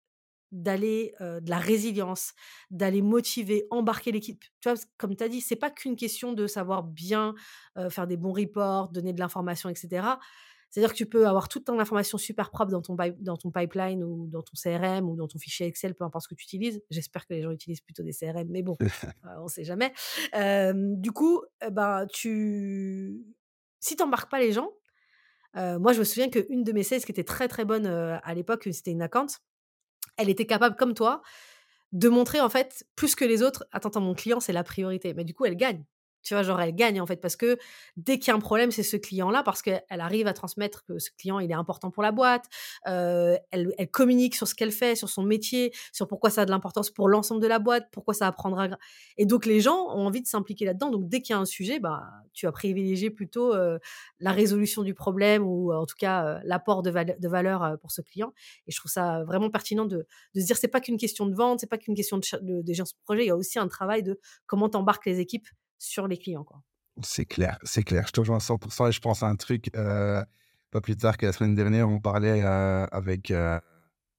d'aller 0.54 1.14
de 1.20 1.50
la 1.50 1.58
résilience, 1.58 2.34
d'aller 2.72 3.02
motiver, 3.02 3.66
embarquer 3.72 4.12
l'équipe. 4.12 4.44
Tu 4.62 4.70
vois, 4.70 4.80
comme 4.98 5.16
tu 5.16 5.24
as 5.24 5.28
dit, 5.28 5.42
c'est 5.42 5.56
pas 5.56 5.70
qu'une 5.70 5.96
question 5.96 6.32
de 6.34 6.48
savoir 6.48 6.84
bien 6.84 7.36
faire 7.90 8.08
des 8.08 8.18
bons 8.18 8.34
reports, 8.34 8.90
donner 8.90 9.14
de 9.14 9.20
l'information, 9.20 9.70
etc. 9.70 10.18
C'est-à-dire 10.74 10.94
que 10.94 10.98
tu 10.98 11.06
peux 11.06 11.28
avoir 11.28 11.50
toute 11.50 11.66
ton 11.66 11.78
information 11.78 12.18
super 12.18 12.50
propre 12.50 12.72
dans 12.72 12.82
ton, 12.82 12.98
dans 13.20 13.38
ton 13.38 13.52
pipeline 13.52 14.04
ou 14.04 14.26
dans 14.26 14.42
ton 14.42 14.54
CRM 14.56 15.08
ou 15.08 15.16
dans 15.16 15.28
ton 15.28 15.38
fichier 15.38 15.68
Excel, 15.68 15.94
peu 15.94 16.04
importe 16.04 16.24
ce 16.24 16.30
que 16.30 16.34
tu 16.34 16.46
utilises. 16.46 16.82
J'espère 16.90 17.28
que 17.28 17.36
les 17.36 17.44
gens 17.44 17.52
utilisent 17.52 17.82
plutôt 17.82 18.02
des 18.02 18.12
CRM, 18.12 18.48
mais 18.50 18.64
bon, 18.64 18.76
on 19.38 19.44
ne 19.44 19.50
sait 19.50 19.64
jamais. 19.64 19.94
du 20.34 21.12
coup, 21.12 21.44
eh 21.64 21.70
ben, 21.70 22.08
tu... 22.12 23.24
si 23.80 23.96
tu 23.96 24.02
n'embarques 24.02 24.32
pas 24.32 24.40
les 24.40 24.52
gens, 24.52 24.72
moi 25.54 25.94
je 25.94 26.00
me 26.00 26.04
souviens 26.04 26.32
qu'une 26.32 26.64
de 26.64 26.72
mes 26.72 26.82
sales 26.82 27.02
qui 27.02 27.12
était 27.12 27.24
très 27.24 27.48
très 27.48 27.66
bonne 27.66 27.86
à 27.86 28.34
l'époque, 28.34 28.68
c'était 28.72 28.90
une 28.90 29.04
account, 29.04 29.28
elle 30.18 30.30
était 30.30 30.46
capable, 30.46 30.76
comme 30.76 30.94
toi, 30.94 31.22
de 31.92 32.10
montrer 32.10 32.42
en 32.42 32.50
fait 32.50 32.86
plus 32.96 33.16
que 33.16 33.26
les 33.26 33.44
autres. 33.44 33.66
Attends, 33.72 34.02
mon 34.02 34.14
client, 34.16 34.40
c'est 34.40 34.54
la 34.54 34.64
priorité. 34.64 35.14
Mais 35.14 35.24
du 35.24 35.34
coup, 35.34 35.46
elle 35.46 35.58
gagne. 35.58 35.84
Tu 36.24 36.34
vois, 36.34 36.44
genre, 36.44 36.60
elle 36.62 36.74
gagne 36.76 37.02
en 37.02 37.06
fait 37.06 37.18
parce 37.18 37.36
que 37.36 37.58
dès 37.98 38.18
qu'il 38.20 38.30
y 38.30 38.32
a 38.32 38.36
un 38.36 38.40
problème, 38.40 38.72
c'est 38.72 38.84
ce 38.84 38.98
client-là 38.98 39.44
parce 39.44 39.62
qu'elle 39.62 39.84
arrive 39.90 40.28
à 40.28 40.34
transmettre 40.34 40.84
que 40.86 41.00
ce 41.00 41.10
client, 41.12 41.40
il 41.40 41.52
est 41.52 41.56
important 41.56 41.92
pour 41.92 42.04
la 42.04 42.12
boîte. 42.12 42.46
elle, 42.86 43.40
elle, 43.52 43.92
communique 43.92 44.36
sur 44.36 44.48
ce 44.48 44.56
qu'elle 44.56 44.72
fait, 44.72 44.96
sur 44.96 45.10
son 45.10 45.24
métier, 45.24 45.74
sur 45.92 46.08
pourquoi 46.08 46.30
ça 46.30 46.42
a 46.42 46.46
de 46.46 46.52
l'importance 46.52 46.90
pour 46.90 47.10
l'ensemble 47.10 47.42
de 47.42 47.48
la 47.48 47.60
boîte, 47.60 47.88
pourquoi 47.92 48.14
ça 48.14 48.28
apprendra. 48.28 48.70
Et 49.18 49.26
donc, 49.26 49.46
les 49.46 49.60
gens 49.60 49.88
ont 49.90 50.08
envie 50.08 50.22
de 50.22 50.28
s'impliquer 50.28 50.66
là-dedans. 50.66 50.90
Donc, 50.90 51.08
dès 51.10 51.22
qu'il 51.22 51.34
y 51.34 51.38
a 51.38 51.40
un 51.40 51.46
sujet, 51.46 51.80
bah, 51.80 52.04
tu 52.34 52.46
vas 52.46 52.52
privilégier 52.52 53.10
plutôt 53.10 53.54
la 54.20 54.32
résolution 54.32 54.84
du 54.84 54.94
problème 54.94 55.46
ou 55.46 55.74
en 55.74 55.86
tout 55.86 55.96
cas 55.98 56.40
l'apport 56.44 56.82
de, 56.82 56.92
de, 56.92 57.28
valeur 57.28 57.78
pour 57.82 57.92
ce 57.92 58.02
client. 58.02 58.34
Et 58.68 58.72
je 58.72 58.80
trouve 58.80 58.92
ça 58.92 59.24
vraiment 59.24 59.50
pertinent 59.50 59.86
de, 59.86 60.06
de 60.36 60.40
se 60.40 60.46
dire 60.46 60.58
c'est 60.58 60.68
pas 60.68 60.82
qu'une 60.82 60.98
question 60.98 61.26
de 61.26 61.36
vente, 61.36 61.60
c'est 61.60 61.70
pas 61.70 61.78
qu'une 61.78 61.96
question 61.96 62.18
de, 62.18 62.24
de, 62.42 62.62
de 62.62 62.84
projet. 63.04 63.24
Il 63.24 63.28
y 63.28 63.32
a 63.32 63.36
aussi 63.36 63.60
un 63.60 63.68
travail 63.68 64.04
de 64.04 64.20
comment 64.46 64.70
t'embarques 64.70 65.06
les 65.06 65.20
équipes 65.20 65.48
sur 65.84 66.08
les 66.08 66.18
clients. 66.18 66.46
C'est 67.02 67.26
clair, 67.26 67.58
c'est 67.64 67.84
clair. 67.84 68.06
Je 68.08 68.12
te 68.12 68.20
rejoins 68.20 68.38
à 68.38 68.40
100% 68.40 68.88
et 68.88 68.92
je 68.92 69.02
pense 69.02 69.24
à 69.24 69.28
un 69.28 69.36
truc, 69.36 69.70
euh, 69.76 70.24
pas 70.72 70.82
plus 70.82 70.96
tard 70.96 71.18
que 71.18 71.26
la 71.26 71.34
semaine 71.34 71.56
dernière, 71.56 71.90
on 71.90 72.00
parlait 72.00 72.42
euh, 72.44 72.86
avec, 72.92 73.32
euh, 73.32 73.60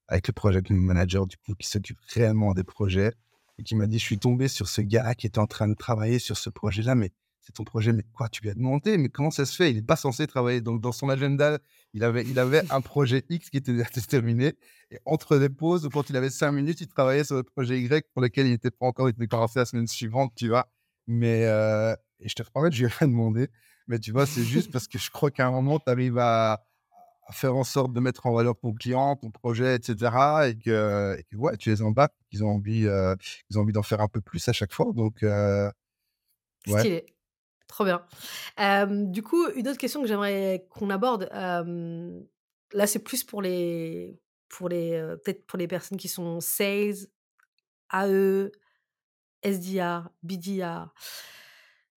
avec 0.09 0.27
le 0.29 0.33
project 0.33 0.71
manager 0.71 1.27
du 1.27 1.37
coup, 1.39 1.55
qui 1.55 1.69
s'occupe 1.69 1.99
réellement 2.13 2.53
des 2.53 2.65
projets 2.65 3.13
et 3.59 3.63
qui 3.63 3.77
m'a 3.77 3.87
dit, 3.87 3.99
je 3.99 4.05
suis 4.05 4.19
tombé 4.19 4.49
sur 4.49 4.69
ce 4.69 4.81
gars 4.81 5.15
qui 5.15 5.27
était 5.27 5.39
en 5.39 5.47
train 5.47 5.69
de 5.69 5.75
travailler 5.75 6.19
sur 6.19 6.37
ce 6.37 6.51
projet-là, 6.51 6.95
mais 6.97 7.13
c'est 7.41 7.53
ton 7.53 7.65
projet, 7.65 7.93
mais 7.93 8.03
quoi, 8.13 8.29
tu 8.29 8.43
lui 8.43 8.51
as 8.51 8.55
demandé, 8.55 8.99
mais 8.99 9.09
comment 9.09 9.31
ça 9.31 9.45
se 9.45 9.55
fait? 9.55 9.71
Il 9.71 9.77
n'est 9.77 9.83
pas 9.83 9.97
censé 9.97 10.27
travailler. 10.27 10.63
Donc, 10.63 10.81
dans 10.81 10.93
son 10.93 11.11
agenda, 11.11 11.59
il 11.93 12.03
avait, 12.03 12.25
il 12.25 12.39
avait 12.39 12.63
un 12.71 12.81
projet 12.81 13.23
X 13.29 13.51
qui 13.51 13.59
était 13.59 13.85
terminé. 14.09 14.55
Et 14.91 14.99
entre 15.05 15.37
des 15.37 15.51
pauses, 15.51 15.89
quand 15.93 16.09
il 16.09 16.17
avait 16.17 16.31
cinq 16.31 16.53
minutes, 16.53 16.81
il 16.81 16.89
travaillait 16.89 17.25
sur 17.25 17.37
le 17.37 17.43
projet 17.43 17.79
Y 17.81 18.07
pour 18.15 18.23
lequel 18.23 18.47
il 18.47 18.53
n'était 18.53 18.71
pas 18.71 18.87
encore, 18.87 19.11
il 19.11 19.13
était 19.13 19.27
commencé 19.27 19.59
la 19.59 19.67
semaine 19.67 19.87
suivante, 19.87 20.33
tu 20.35 20.49
vois? 20.49 20.67
Mais 21.07 21.43
et 22.21 22.29
je 22.29 22.35
te 22.35 22.43
promets, 22.43 22.71
je 22.71 22.79
lui 22.79 22.85
ai 22.85 22.89
rien 22.89 23.09
demandé. 23.09 23.49
Mais 23.87 23.99
tu 23.99 24.13
vois, 24.13 24.27
c'est 24.27 24.45
juste 24.45 24.73
parce 24.73 24.89
que 24.89 24.99
je 24.99 25.11
crois 25.11 25.31
qu'à 25.31 25.47
un 25.47 25.51
moment, 25.51 25.79
tu 25.79 25.91
arrives 25.91 26.19
à, 26.19 26.65
faire 27.33 27.57
en 27.57 27.65
sorte 27.65 27.93
de 27.93 28.01
mettre 28.01 28.27
en 28.27 28.35
valeur 28.35 28.55
ton 28.59 28.73
client, 28.73 29.17
ton 29.17 29.31
projet, 29.31 29.77
etc. 29.77 29.95
Et 30.49 30.59
que, 30.59 31.17
ouais, 31.35 31.57
tu 31.57 31.71
les 31.71 31.83
embarques, 31.83 32.15
qu'ils 32.31 32.45
ont 32.45 32.49
envie, 32.49 32.87
ils 33.51 33.59
ont 33.59 33.63
envie 33.63 33.73
d'en 33.73 33.83
faire 33.83 34.01
un 34.01 34.09
peu 34.09 34.21
plus 34.21 34.47
à 34.49 34.53
chaque 34.53 34.73
fois. 34.73 34.93
Donc, 34.95 35.19
ouais. 35.23 35.71
Stylé. 36.67 37.07
Trop 37.67 37.85
bien. 37.85 38.07
du 39.11 39.23
coup, 39.23 39.49
une 39.57 39.69
autre 39.69 39.79
question 39.79 40.01
que 40.03 40.09
j'aimerais 40.09 40.67
qu'on 40.71 40.91
aborde, 40.91 41.29
là, 41.33 42.87
c'est 42.87 43.01
plus 43.01 43.25
pour 43.25 43.43
les, 43.43 44.21
pour 44.49 44.69
les, 44.69 45.17
peut-être 45.25 45.47
pour 45.47 45.59
les 45.59 45.69
personnes 45.69 45.99
qui 45.99 46.09
sont 46.09 46.41
sales, 46.41 47.07
AE, 47.93 48.51
SDR, 49.45 50.09
BDR. 50.23 50.93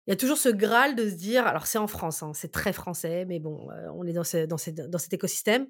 Il 0.07 0.11
y 0.11 0.13
a 0.13 0.15
toujours 0.15 0.37
ce 0.37 0.49
Graal 0.49 0.95
de 0.95 1.09
se 1.09 1.15
dire, 1.15 1.47
alors 1.47 1.65
c'est 1.65 1.79
en 1.79 1.87
France, 1.87 2.21
hein, 2.21 2.31
c'est 2.35 2.51
très 2.51 2.73
français, 2.73 3.25
mais 3.25 3.39
bon, 3.39 3.69
euh, 3.71 3.89
on 3.95 4.05
est 4.05 4.13
dans, 4.13 4.23
dans, 4.47 4.87
dans, 4.87 4.97
cet 4.99 5.13
écosystème, 5.13 5.67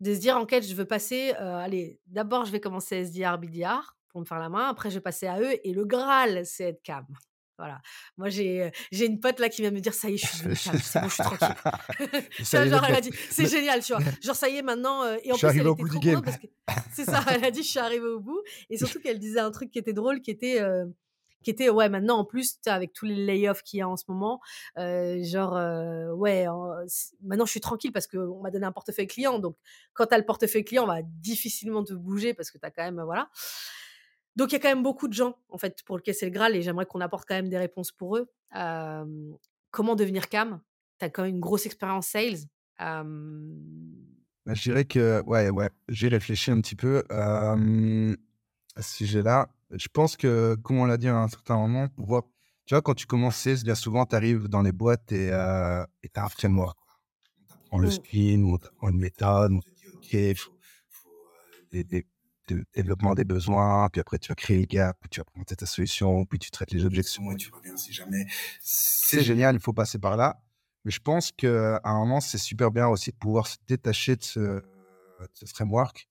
de 0.00 0.12
se 0.12 0.18
dire 0.18 0.36
en 0.36 0.44
quête, 0.44 0.66
je 0.66 0.74
veux 0.74 0.86
passer, 0.86 1.34
euh, 1.40 1.56
allez, 1.56 2.00
d'abord 2.06 2.44
je 2.46 2.50
vais 2.50 2.58
commencer 2.58 3.04
SDR, 3.04 3.38
BDR 3.38 3.96
pour 4.08 4.20
me 4.20 4.26
faire 4.26 4.40
la 4.40 4.48
main, 4.48 4.68
après 4.68 4.90
je 4.90 4.96
vais 4.96 5.00
passer 5.00 5.28
à 5.28 5.40
eux, 5.40 5.54
et 5.62 5.72
le 5.72 5.84
Graal, 5.84 6.44
c'est 6.44 6.64
être 6.64 6.82
cam. 6.82 7.06
Voilà. 7.58 7.80
Moi, 8.18 8.28
j'ai, 8.28 8.64
euh, 8.64 8.70
j'ai 8.92 9.06
une 9.06 9.18
pote 9.18 9.40
là 9.40 9.48
qui 9.48 9.62
vient 9.62 9.70
me 9.70 9.80
dire 9.80 9.94
ça 9.94 10.10
y 10.10 10.14
est, 10.14 10.16
je 10.18 10.26
suis 10.26 10.70
calme, 10.70 10.80
c'est 10.82 11.00
bon, 11.00 11.08
je 11.08 11.14
suis 11.14 11.22
tranquille. 11.22 12.68
genre, 12.70 12.84
elle 12.86 12.94
a 12.96 13.00
dit, 13.00 13.12
c'est 13.30 13.46
génial, 13.46 13.82
tu 13.82 13.94
vois. 13.94 14.02
Genre, 14.20 14.36
ça 14.36 14.48
y 14.48 14.56
est, 14.56 14.62
maintenant. 14.62 15.04
et 15.22 15.32
en 15.32 15.36
était 15.36 15.60
trop 15.62 15.74
contente 15.74 16.24
parce 16.24 16.36
que 16.36 16.46
c'est 16.92 17.04
ça, 17.04 17.24
elle 17.30 17.44
a 17.44 17.50
dit, 17.50 17.62
je 17.62 17.68
suis 17.68 17.78
arrivée 17.78 18.08
au 18.08 18.20
bout. 18.20 18.42
Et 18.68 18.76
surtout 18.76 19.00
qu'elle 19.00 19.18
disait 19.18 19.40
un 19.40 19.52
truc 19.52 19.70
qui 19.70 19.78
était 19.78 19.94
drôle, 19.94 20.20
qui 20.20 20.32
était 20.32 20.60
qui 21.46 21.50
était 21.52 21.70
ouais 21.70 21.88
maintenant 21.88 22.18
en 22.18 22.24
plus 22.24 22.58
avec 22.66 22.92
tous 22.92 23.04
les 23.04 23.14
layoffs 23.24 23.62
qu'il 23.62 23.78
y 23.78 23.80
a 23.80 23.88
en 23.88 23.96
ce 23.96 24.02
moment 24.08 24.40
genre 24.76 25.52
ouais 26.18 26.44
maintenant 27.22 27.44
je 27.46 27.52
suis 27.52 27.60
tranquille 27.60 27.92
parce 27.92 28.08
qu'on 28.08 28.42
m'a 28.42 28.50
donné 28.50 28.66
un 28.66 28.72
portefeuille 28.72 29.06
client. 29.06 29.38
Donc 29.38 29.56
quand 29.92 30.06
tu 30.06 30.14
as 30.14 30.18
le 30.18 30.26
portefeuille 30.26 30.64
client 30.64 30.82
on 30.82 30.88
va 30.88 31.02
difficilement 31.02 31.84
te 31.84 31.92
bouger 31.92 32.34
parce 32.34 32.50
que 32.50 32.58
tu 32.58 32.66
as 32.66 32.72
quand 32.72 32.82
même 32.82 33.00
voilà. 33.00 33.30
Donc 34.34 34.50
il 34.50 34.54
y 34.54 34.56
a 34.56 34.58
quand 34.58 34.70
même 34.70 34.82
beaucoup 34.82 35.06
de 35.06 35.12
gens 35.12 35.38
en 35.48 35.56
fait 35.56 35.84
pour 35.84 35.98
lesquels 35.98 36.16
c'est 36.16 36.26
le 36.26 36.32
Graal 36.32 36.56
et 36.56 36.62
j'aimerais 36.62 36.84
qu'on 36.84 37.00
apporte 37.00 37.28
quand 37.28 37.36
même 37.36 37.48
des 37.48 37.58
réponses 37.58 37.92
pour 37.92 38.16
eux. 38.16 38.28
Comment 39.70 39.94
devenir 39.94 40.28
cam? 40.28 40.60
Tu 40.98 41.04
as 41.04 41.10
quand 41.10 41.22
même 41.22 41.36
une 41.36 41.40
grosse 41.40 41.64
expérience 41.64 42.08
sales. 42.08 42.38
Bah, 42.76 43.04
je 44.52 44.62
dirais 44.62 44.84
que 44.84 45.22
ouais 45.26 45.50
ouais 45.50 45.70
j'ai 45.88 46.08
réfléchi 46.08 46.50
un 46.50 46.60
petit 46.60 46.74
peu 46.74 47.04
à 47.08 47.54
ce 48.82 48.96
sujet-là 48.96 49.48
je 49.70 49.88
pense 49.92 50.16
que, 50.16 50.54
comme 50.62 50.78
on 50.78 50.84
l'a 50.84 50.96
dit 50.96 51.08
à 51.08 51.16
un 51.16 51.28
certain 51.28 51.56
moment, 51.56 51.88
tu 51.88 52.02
vois, 52.74 52.82
quand 52.82 52.94
tu 52.94 53.06
commences 53.06 53.46
bien 53.64 53.74
souvent, 53.74 54.06
tu 54.06 54.16
arrives 54.16 54.48
dans 54.48 54.62
les 54.62 54.72
boîtes 54.72 55.12
et 55.12 55.30
euh, 55.32 55.84
tu 56.02 56.10
as 56.14 56.24
un 56.24 56.28
framework. 56.28 56.78
On 57.72 57.78
le 57.78 57.90
spin, 57.90 58.42
on 58.44 58.58
t'apprend 58.58 58.90
une 58.90 58.98
méthode, 58.98 59.52
on 59.52 59.60
te 59.60 59.68
dit, 59.68 59.88
OK, 59.94 60.12
il 60.12 60.36
faut, 60.36 60.52
euh, 61.74 61.82
des, 61.84 62.06
développement 62.74 63.14
des 63.14 63.24
besoins, 63.24 63.88
puis 63.88 64.00
après 64.00 64.18
tu 64.18 64.28
vas 64.28 64.36
créer 64.36 64.60
le 64.60 64.66
gap, 64.66 64.96
puis 65.00 65.10
tu 65.10 65.18
vas 65.18 65.24
présenter 65.24 65.56
ta 65.56 65.66
solution, 65.66 66.24
puis 66.26 66.38
tu 66.38 66.52
traites 66.52 66.70
les 66.70 66.84
objections 66.84 67.28
et 67.32 67.36
tu 67.36 67.50
reviens 67.52 67.76
si 67.76 67.92
jamais. 67.92 68.24
C'est 68.60 69.22
génial, 69.22 69.56
il 69.56 69.60
faut 69.60 69.72
passer 69.72 69.98
par 69.98 70.16
là. 70.16 70.40
Mais 70.84 70.92
je 70.92 71.00
pense 71.00 71.32
qu'à 71.32 71.80
un 71.82 71.98
moment, 71.98 72.20
c'est 72.20 72.38
super 72.38 72.70
bien 72.70 72.86
aussi 72.86 73.10
de 73.10 73.16
pouvoir 73.16 73.48
se 73.48 73.56
détacher 73.66 74.14
de 74.14 74.22
ce, 74.22 74.40
de 74.40 74.62
ce 75.34 75.46
framework 75.46 76.08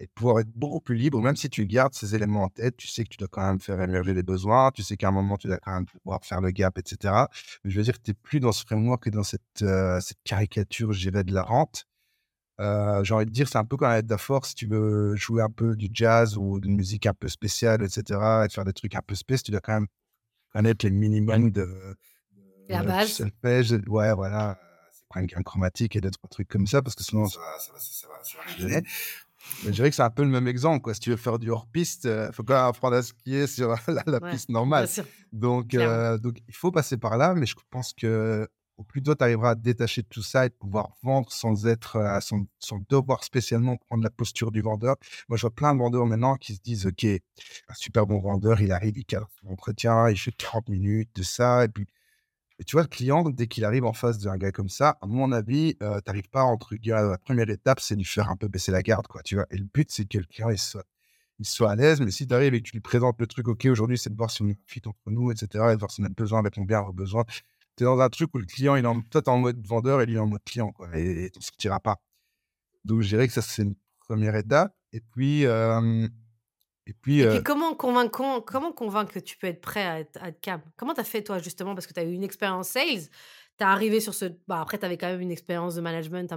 et 0.00 0.08
pouvoir 0.08 0.40
être 0.40 0.50
beaucoup 0.54 0.80
plus 0.80 0.96
libre, 0.96 1.20
même 1.20 1.36
si 1.36 1.48
tu 1.48 1.66
gardes 1.66 1.94
ces 1.94 2.14
éléments 2.14 2.44
en 2.44 2.48
tête, 2.48 2.76
tu 2.76 2.88
sais 2.88 3.04
que 3.04 3.08
tu 3.08 3.16
dois 3.16 3.28
quand 3.28 3.46
même 3.46 3.60
faire 3.60 3.80
émerger 3.80 4.12
les 4.12 4.22
besoins, 4.22 4.70
tu 4.72 4.82
sais 4.82 4.96
qu'à 4.96 5.08
un 5.08 5.12
moment, 5.12 5.36
tu 5.36 5.46
dois 5.46 5.58
quand 5.58 5.72
même 5.72 5.86
pouvoir 5.86 6.24
faire 6.24 6.40
le 6.40 6.50
gap, 6.50 6.78
etc. 6.78 7.14
Mais 7.62 7.70
je 7.70 7.76
veux 7.76 7.84
dire, 7.84 8.00
tu 8.02 8.10
n'es 8.10 8.14
plus 8.14 8.40
dans 8.40 8.52
ce 8.52 8.64
framework 8.64 9.04
que 9.04 9.10
dans 9.10 9.22
cette, 9.22 9.62
euh, 9.62 10.00
cette 10.00 10.22
caricature, 10.24 10.92
je 10.92 11.10
dirais, 11.10 11.24
de 11.24 11.32
la 11.32 11.42
rente. 11.42 11.86
Euh, 12.60 13.02
j'ai 13.04 13.14
envie 13.14 13.26
de 13.26 13.30
dire, 13.30 13.48
c'est 13.48 13.58
un 13.58 13.64
peu 13.64 13.76
comme 13.76 13.90
être 13.90 14.06
d'afforce 14.06 14.50
si 14.50 14.54
tu 14.54 14.66
veux 14.66 15.14
jouer 15.16 15.42
un 15.42 15.50
peu 15.50 15.76
du 15.76 15.88
jazz 15.92 16.36
ou 16.36 16.60
d'une 16.60 16.76
musique 16.76 17.06
un 17.06 17.14
peu 17.14 17.28
spéciale, 17.28 17.82
etc., 17.82 18.20
et 18.44 18.48
faire 18.48 18.64
des 18.64 18.72
trucs 18.72 18.94
un 18.94 19.02
peu 19.02 19.14
spéciaux, 19.14 19.44
tu 19.46 19.50
dois 19.52 19.60
quand 19.60 19.74
même 19.74 19.88
connaître 20.52 20.84
les 20.84 20.92
minimums 20.92 21.50
de, 21.50 21.96
la 22.68 22.82
base. 22.82 23.20
ouais, 23.88 24.14
voilà. 24.14 24.58
C'est 25.14 25.36
un 25.36 25.42
chromatique 25.42 25.94
et 25.94 26.00
d'autres 26.00 26.18
trucs 26.28 26.48
comme 26.48 26.66
ça, 26.66 26.82
parce 26.82 26.96
que 26.96 27.04
sinon, 27.04 27.26
ça, 27.26 27.38
ça, 27.60 27.72
ça, 27.78 28.08
ça 28.08 28.08
va, 28.08 28.24
ça 28.24 28.80
je 29.64 29.70
dirais 29.70 29.90
que 29.90 29.96
c'est 29.96 30.02
un 30.02 30.10
peu 30.10 30.22
le 30.22 30.28
même 30.28 30.48
exemple. 30.48 30.82
Quoi. 30.82 30.94
Si 30.94 31.00
tu 31.00 31.10
veux 31.10 31.16
faire 31.16 31.38
du 31.38 31.50
hors-piste, 31.50 32.04
il 32.04 32.10
euh, 32.10 32.32
faut 32.32 32.42
quand 32.42 32.54
même 32.54 32.64
apprendre 32.64 32.96
à 32.96 33.02
skier 33.02 33.46
sur 33.46 33.74
la, 33.86 34.20
piste 34.20 34.48
normale. 34.48 34.88
Donc, 35.32 35.74
euh, 35.74 36.18
donc, 36.18 36.38
il 36.48 36.54
faut 36.54 36.70
passer 36.70 36.96
par 36.96 37.16
là. 37.16 37.34
Mais 37.34 37.46
je 37.46 37.54
pense 37.70 37.92
que 37.92 38.48
au 38.76 38.82
plus 38.82 39.02
tôt 39.02 39.14
tu 39.14 39.22
arriveras 39.22 39.50
à 39.50 39.54
te 39.54 39.60
détacher 39.60 40.02
de 40.02 40.08
tout 40.08 40.22
ça 40.22 40.46
et 40.46 40.48
de 40.48 40.54
pouvoir 40.54 40.90
vendre 41.02 41.30
sans 41.30 41.66
être, 41.66 41.96
euh, 41.96 42.18
sans, 42.20 42.80
devoir 42.88 43.22
spécialement 43.24 43.76
prendre 43.76 44.02
la 44.02 44.10
posture 44.10 44.50
du 44.50 44.62
vendeur. 44.62 44.96
Moi, 45.28 45.36
je 45.36 45.42
vois 45.42 45.54
plein 45.54 45.74
de 45.74 45.78
vendeurs 45.78 46.06
maintenant 46.06 46.36
qui 46.36 46.54
se 46.54 46.60
disent, 46.60 46.86
OK, 46.86 47.04
un 47.04 47.74
super 47.74 48.06
bon 48.06 48.18
vendeur, 48.18 48.60
il 48.60 48.72
arrive, 48.72 48.98
il 48.98 49.04
cadre 49.04 49.28
son 49.40 49.52
entretien, 49.52 50.10
il 50.10 50.18
fait 50.18 50.32
40 50.32 50.68
minutes 50.68 51.10
de 51.14 51.22
ça. 51.22 51.64
Et 51.64 51.68
puis, 51.68 51.86
et 52.60 52.64
tu 52.64 52.76
vois, 52.76 52.82
le 52.82 52.88
client, 52.88 53.28
dès 53.30 53.48
qu'il 53.48 53.64
arrive 53.64 53.84
en 53.84 53.92
face 53.92 54.18
d'un 54.18 54.36
gars 54.36 54.52
comme 54.52 54.68
ça, 54.68 54.96
à 55.00 55.06
mon 55.06 55.32
avis, 55.32 55.76
euh, 55.82 55.96
tu 55.96 56.02
n'arrives 56.06 56.28
pas 56.28 56.44
entre 56.44 56.76
guillemets, 56.76 57.02
la 57.02 57.18
première 57.18 57.50
étape, 57.50 57.80
c'est 57.80 57.94
de 57.94 58.00
lui 58.00 58.06
faire 58.06 58.30
un 58.30 58.36
peu 58.36 58.46
baisser 58.48 58.70
la 58.70 58.82
garde, 58.82 59.08
quoi, 59.08 59.22
tu 59.22 59.34
vois. 59.34 59.46
Et 59.50 59.56
le 59.56 59.64
but, 59.64 59.90
c'est 59.90 60.04
que 60.04 60.18
le 60.18 60.24
client, 60.24 60.50
il 60.50 60.58
soit, 60.58 60.84
il 61.40 61.46
soit 61.46 61.72
à 61.72 61.76
l'aise. 61.76 62.00
Mais 62.00 62.12
si 62.12 62.28
tu 62.28 62.34
arrives 62.34 62.54
et 62.54 62.62
que 62.62 62.68
tu 62.68 62.72
lui 62.74 62.80
présentes 62.80 63.16
le 63.20 63.26
truc, 63.26 63.48
OK, 63.48 63.64
aujourd'hui, 63.66 63.98
c'est 63.98 64.10
de 64.10 64.16
voir 64.16 64.30
si 64.30 64.42
on 64.42 64.54
fit 64.66 64.82
entre 64.86 65.10
nous, 65.10 65.32
etc., 65.32 65.48
et 65.70 65.74
de 65.74 65.78
voir 65.78 65.90
si 65.90 66.00
on 66.00 66.04
a 66.04 66.08
besoin 66.08 66.38
avec 66.38 66.56
mon 66.56 66.64
bien, 66.64 66.82
vos 66.82 66.92
besoins. 66.92 67.24
Tu 67.76 67.82
es 67.82 67.86
dans 67.86 67.98
un 67.98 68.08
truc 68.08 68.32
où 68.34 68.38
le 68.38 68.46
client, 68.46 68.76
il 68.76 68.84
est 68.84 68.88
en, 68.88 69.00
toi, 69.02 69.22
en 69.26 69.38
mode 69.38 69.66
vendeur 69.66 70.00
et 70.00 70.06
lui, 70.06 70.18
en 70.18 70.28
mode 70.28 70.44
client, 70.44 70.70
quoi, 70.70 70.88
et 70.96 71.30
tu 71.32 71.40
ne 71.40 71.44
sortiras 71.44 71.80
pas. 71.80 72.00
Donc, 72.84 73.00
je 73.00 73.08
dirais 73.08 73.26
que 73.26 73.32
ça, 73.34 73.42
c'est 73.42 73.62
une 73.62 73.74
première 73.98 74.36
étape. 74.36 74.72
Et 74.92 75.00
puis, 75.00 75.44
et 76.86 76.92
puis, 76.92 77.20
et 77.20 77.28
puis 77.28 77.42
comment, 77.42 77.74
convaincre, 77.74 78.40
comment 78.44 78.72
convaincre 78.72 79.12
que 79.12 79.18
tu 79.18 79.38
peux 79.38 79.46
être 79.46 79.60
prêt 79.60 79.84
à 79.84 80.00
être, 80.00 80.22
à 80.22 80.28
être 80.28 80.40
cam 80.40 80.60
Comment 80.76 80.94
tu 80.94 81.00
as 81.00 81.04
fait, 81.04 81.22
toi, 81.22 81.38
justement, 81.38 81.74
parce 81.74 81.86
que 81.86 81.94
tu 81.94 82.00
as 82.00 82.04
eu 82.04 82.12
une 82.12 82.24
expérience 82.24 82.68
sales 82.68 83.08
tu 83.56 83.62
es 83.62 83.66
arrivé 83.66 84.00
sur 84.00 84.14
ce. 84.14 84.26
Bah, 84.48 84.60
après, 84.60 84.78
tu 84.78 84.84
avais 84.84 84.98
quand 84.98 85.06
même 85.06 85.20
une 85.20 85.30
expérience 85.30 85.76
de 85.76 85.80
management 85.80 86.34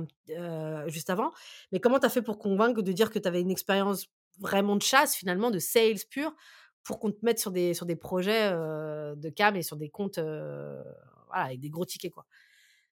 juste 0.87 1.09
avant. 1.09 1.31
Mais 1.71 1.79
comment 1.79 1.99
tu 1.99 2.05
as 2.05 2.09
fait 2.09 2.21
pour 2.21 2.37
convaincre 2.37 2.81
de 2.81 2.91
dire 2.91 3.09
que 3.09 3.19
tu 3.19 3.27
avais 3.27 3.41
une 3.41 3.49
expérience 3.49 4.07
vraiment 4.39 4.75
de 4.75 4.83
chasse, 4.83 5.15
finalement, 5.15 5.49
de 5.49 5.57
sales 5.57 5.97
pur, 6.11 6.35
pour 6.83 6.99
qu'on 6.99 7.11
te 7.11 7.17
mette 7.23 7.39
sur 7.39 7.51
des, 7.51 7.73
sur 7.73 7.87
des 7.87 7.95
projets 7.95 8.51
de 8.51 9.29
cam 9.29 9.55
et 9.55 9.63
sur 9.63 9.77
des 9.77 9.89
comptes 9.89 10.19
voilà, 10.19 11.45
avec 11.45 11.59
des 11.59 11.69
gros 11.69 11.85
tickets, 11.85 12.13
quoi? 12.13 12.25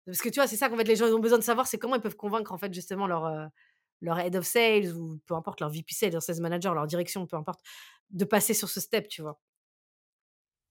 Parce 0.08 0.22
que 0.22 0.30
tu 0.30 0.40
vois, 0.40 0.48
c'est 0.48 0.58
ça 0.58 0.70
qu'en 0.70 0.78
fait, 0.78 0.88
les 0.88 0.96
gens 0.96 1.06
ont 1.08 1.20
besoin 1.20 1.40
de 1.40 1.44
savoir, 1.44 1.68
c'est 1.68 1.78
comment 1.78 1.96
ils 1.96 2.02
peuvent 2.02 2.16
convaincre, 2.16 2.52
en 2.52 2.58
fait, 2.58 2.74
justement, 2.74 3.08
leur, 3.08 3.50
leur 4.02 4.20
head 4.20 4.36
of 4.36 4.46
sales 4.46 4.94
ou 4.96 5.20
peu 5.26 5.36
importe, 5.36 5.62
leur 5.62 5.70
VP 5.70 5.94
sales, 5.94 6.12
leur 6.14 6.24
sales 6.24 6.42
manager, 6.42 6.74
leur 6.74 6.88
direction, 6.88 7.26
peu 7.28 7.38
importe, 7.38 7.62
de 8.12 8.26
passer 8.26 8.54
sur 8.54 8.70
ce 8.70 8.80
step, 8.80 9.08
tu 9.08 9.22
vois? 9.22 9.40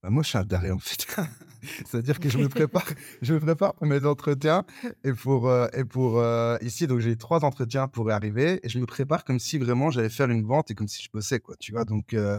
Bah, 0.02 0.10
moi, 0.10 0.22
je 0.22 0.28
suis 0.28 0.38
un 0.38 0.44
daré, 0.44 0.70
en 0.70 0.78
fait. 0.78 1.06
C'est-à-dire 1.86 2.20
que 2.20 2.28
je 2.28 2.38
me 2.38 2.48
prépare, 2.48 2.86
je 3.22 3.32
me 3.34 3.40
prépare 3.40 3.74
pour 3.74 3.86
mes 3.86 4.04
entretiens 4.04 4.64
et 5.02 5.12
pour, 5.14 5.48
euh, 5.48 5.66
et 5.72 5.84
pour 5.84 6.18
euh, 6.18 6.58
ici, 6.60 6.86
donc 6.86 7.00
j'ai 7.00 7.16
trois 7.16 7.42
entretiens 7.44 7.88
pour 7.88 8.10
y 8.10 8.12
arriver 8.12 8.60
et 8.62 8.68
je 8.68 8.78
me 8.78 8.84
prépare 8.86 9.24
comme 9.24 9.38
si 9.38 9.56
vraiment 9.58 9.90
j'allais 9.90 10.10
faire 10.10 10.28
une 10.28 10.44
vente 10.44 10.70
et 10.70 10.74
comme 10.74 10.88
si 10.88 11.02
je 11.02 11.08
bossais, 11.10 11.40
quoi, 11.40 11.56
tu 11.58 11.72
vois? 11.72 11.84
Donc, 11.86 12.12
euh, 12.12 12.38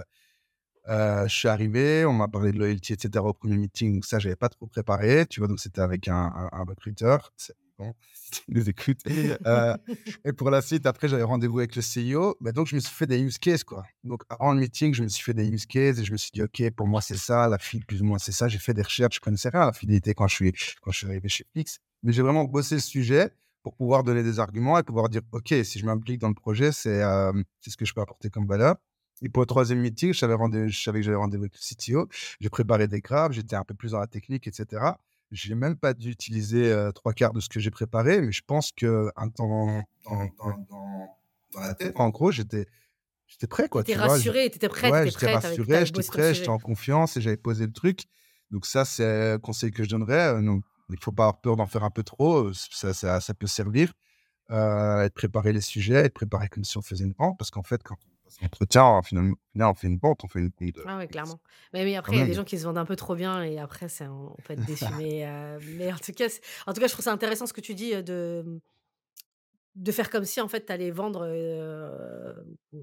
je 0.88 1.33
suis 1.33 1.47
arrivé, 1.47 2.05
on 2.05 2.13
m'a 2.13 2.27
parlé 2.27 2.51
de 2.51 2.57
loyalty, 2.59 2.93
etc. 2.93 3.25
au 3.25 3.33
premier 3.33 3.57
meeting, 3.57 3.93
donc 3.95 4.05
ça, 4.05 4.19
j'avais 4.19 4.36
pas 4.36 4.49
trop 4.49 4.67
préparé, 4.67 5.25
tu 5.27 5.39
vois? 5.39 5.47
Donc, 5.47 5.59
c'était 5.59 5.81
avec 5.81 6.07
un, 6.07 6.15
un, 6.36 6.49
un 6.51 6.63
recruteur 6.63 7.33
bon, 7.78 7.93
si 8.13 8.41
nous 8.47 8.69
écoutes. 8.69 8.99
Euh, 9.45 9.78
et 10.23 10.34
pour 10.34 10.49
la 10.49 10.61
suite, 10.61 10.86
après, 10.86 11.07
j'avais 11.07 11.23
rendez-vous 11.23 11.59
avec 11.59 11.76
le 11.76 11.82
CEO. 11.82 12.36
Bah, 12.41 12.51
donc, 12.51 12.67
je 12.67 12.76
me 12.76 12.80
suis 12.80 12.93
fait 12.93 13.07
des 13.07 13.19
use 13.19 13.38
cases, 13.38 13.63
quoi. 13.63 13.86
Donc, 14.03 14.23
avant 14.30 14.53
le 14.53 14.59
meeting, 14.59 14.93
je 14.93 15.03
me 15.03 15.07
suis 15.07 15.23
fait 15.23 15.34
des 15.34 15.47
use 15.47 15.65
cases 15.65 15.99
et 15.99 16.03
je 16.03 16.11
me 16.11 16.17
suis 16.17 16.32
dit, 16.34 16.41
OK, 16.41 16.63
pour 16.71 16.88
moi, 16.88 17.01
c'est 17.01 17.17
ça, 17.17 17.47
la 17.47 17.57
fille, 17.57 17.82
plus 17.82 18.01
ou 18.01 18.05
moins, 18.05 18.17
c'est 18.17 18.32
ça. 18.32 18.47
J'ai 18.47 18.59
fait 18.59 18.73
des 18.73 18.82
recherches, 18.82 19.15
je 19.15 19.19
connaissais 19.21 19.49
rien 19.49 19.61
à 19.61 19.65
la 19.67 19.73
fidélité 19.73 20.13
quand 20.13 20.28
je 20.28 20.36
suis, 20.36 20.53
arrivé 21.03 21.30
chez 21.30 21.45
Flix. 21.51 21.80
Mais 22.03 22.11
j'ai 22.11 22.21
vraiment 22.21 22.43
bossé 22.43 22.76
le 22.76 22.82
sujet 22.82 23.32
pour 23.63 23.76
pouvoir 23.76 24.03
donner 24.03 24.23
des 24.23 24.39
arguments 24.39 24.78
et 24.78 24.84
pouvoir 24.84 25.09
dire, 25.09 25.21
OK, 25.32 25.53
si 25.63 25.80
je 25.80 25.86
m'implique 25.86 26.19
dans 26.19 26.30
le 26.30 26.36
projet, 26.36 26.71
c'est 26.71 27.01
euh, 27.01 27.34
ce 27.61 27.76
que 27.76 27.86
je 27.86 27.93
peux 27.93 28.01
apporter 28.01 28.30
comme 28.30 28.47
valeur. 28.47 28.76
Et 29.21 29.30
pour 29.30 29.41
le 29.41 29.47
troisième 29.47 29.80
meeting, 29.80 30.13
je 30.13 30.19
savais, 30.19 30.36
que 30.36 30.67
j'avais 30.67 31.15
rendez-vous 31.15 31.43
avec 31.43 31.53
le 31.53 31.76
CTO. 31.76 32.07
J'ai 32.39 32.49
préparé 32.49 32.88
des 32.88 32.99
graphes, 32.99 33.32
j'étais 33.32 33.55
un 33.55 33.63
peu 33.63 33.73
plus 33.73 33.91
dans 33.91 33.99
la 33.99 34.07
technique, 34.07 34.45
etc. 34.47 34.82
Je 35.32 35.49
n'ai 35.49 35.55
même 35.55 35.76
pas 35.76 35.93
dû 35.93 36.11
utiliser 36.11 36.89
trois 36.93 37.13
quarts 37.13 37.34
de 37.34 37.39
ce 37.39 37.49
que 37.49 37.59
j'ai 37.59 37.71
préparé, 37.71 38.21
mais 38.21 38.32
je 38.32 38.43
pense 38.45 38.71
que 38.71 39.09
dans, 39.38 39.84
dans, 40.07 40.26
dans, 40.38 40.67
dans, 41.53 41.59
la 41.59 41.73
tête, 41.73 41.93
en 41.95 42.09
gros, 42.09 42.32
j'étais 42.32 42.67
j'étais 43.28 43.47
prêt. 43.47 43.67
Tu 43.69 43.80
étais 43.80 43.95
rassuré, 43.95 44.49
tu 44.49 44.57
étais 44.57 44.69
prêt. 44.69 44.91
Ouais, 44.91 45.09
j'étais 45.09 45.34
rassuré, 45.34 45.86
j'étais 45.86 46.03
prêt, 46.03 46.34
j'étais 46.34 46.49
en 46.49 46.59
confiance 46.59 47.17
et 47.17 47.21
j'avais 47.21 47.38
posé 47.38 47.65
le 47.65 47.73
truc. 47.73 48.05
Donc 48.51 48.65
ça, 48.65 48.86
c'est 48.86 49.32
un 49.34 49.39
conseil 49.39 49.71
que 49.71 49.84
je 49.84 49.89
donnerais. 49.89 50.36
il 50.39 50.45
ne 50.45 50.61
faut 51.01 51.11
pas 51.11 51.23
avoir 51.23 51.41
peur 51.41 51.55
d'en 51.55 51.65
faire 51.65 51.84
un 51.84 51.89
peu 51.89 52.03
trop. 52.03 52.53
Ça, 52.53 52.93
ça, 52.93 53.19
ça 53.19 53.34
peut 53.34 53.47
servir. 53.47 53.93
Euh, 54.51 55.01
être 55.01 55.15
préparé 55.15 55.53
les 55.53 55.61
sujets, 55.61 55.95
être 55.95 56.13
préparé 56.13 56.49
comme 56.49 56.63
si 56.63 56.78
on 56.78 56.82
faisait 56.82 57.03
une 57.03 57.15
vente. 57.17 57.38
Parce 57.38 57.49
qu'en 57.49 57.63
fait, 57.63 57.82
quand 57.84 57.97
entretien, 58.43 59.01
finalement, 59.03 59.36
on 59.55 59.73
fait 59.73 59.88
une 59.88 59.97
vente, 59.97 60.23
on 60.23 60.27
fait 60.27 60.39
une 60.39 60.49
de... 60.59 60.83
Ah 60.86 60.97
oui, 60.97 61.07
clairement. 61.07 61.39
Mais, 61.73 61.95
après, 61.95 62.15
il 62.15 62.19
y 62.19 62.21
a 62.21 62.25
des 62.25 62.33
gens 62.33 62.43
qui 62.43 62.57
se 62.57 62.65
vendent 62.65 62.77
un 62.77 62.86
peu 62.86 62.95
trop 62.95 63.15
bien 63.15 63.43
et 63.43 63.59
après, 63.59 63.88
on 64.01 64.36
peut 64.43 64.53
être 64.53 64.65
déçu. 64.65 64.86
mais, 64.97 65.25
mais 65.77 65.91
en, 65.91 65.97
tout 65.97 66.11
cas, 66.11 66.27
en 66.67 66.73
tout 66.73 66.81
cas, 66.81 66.88
je 66.88 66.93
trouve 66.93 67.05
ça 67.05 67.13
intéressant 67.13 67.47
ce 67.47 67.53
que 67.53 67.61
tu 67.61 67.73
dis 67.73 67.91
de 68.03 68.59
de 69.76 69.91
faire 69.91 70.09
comme 70.09 70.23
si 70.23 70.41
en 70.41 70.47
fait 70.47 70.65
tu 70.65 70.71
allais 70.71 70.91
vendre 70.91 71.26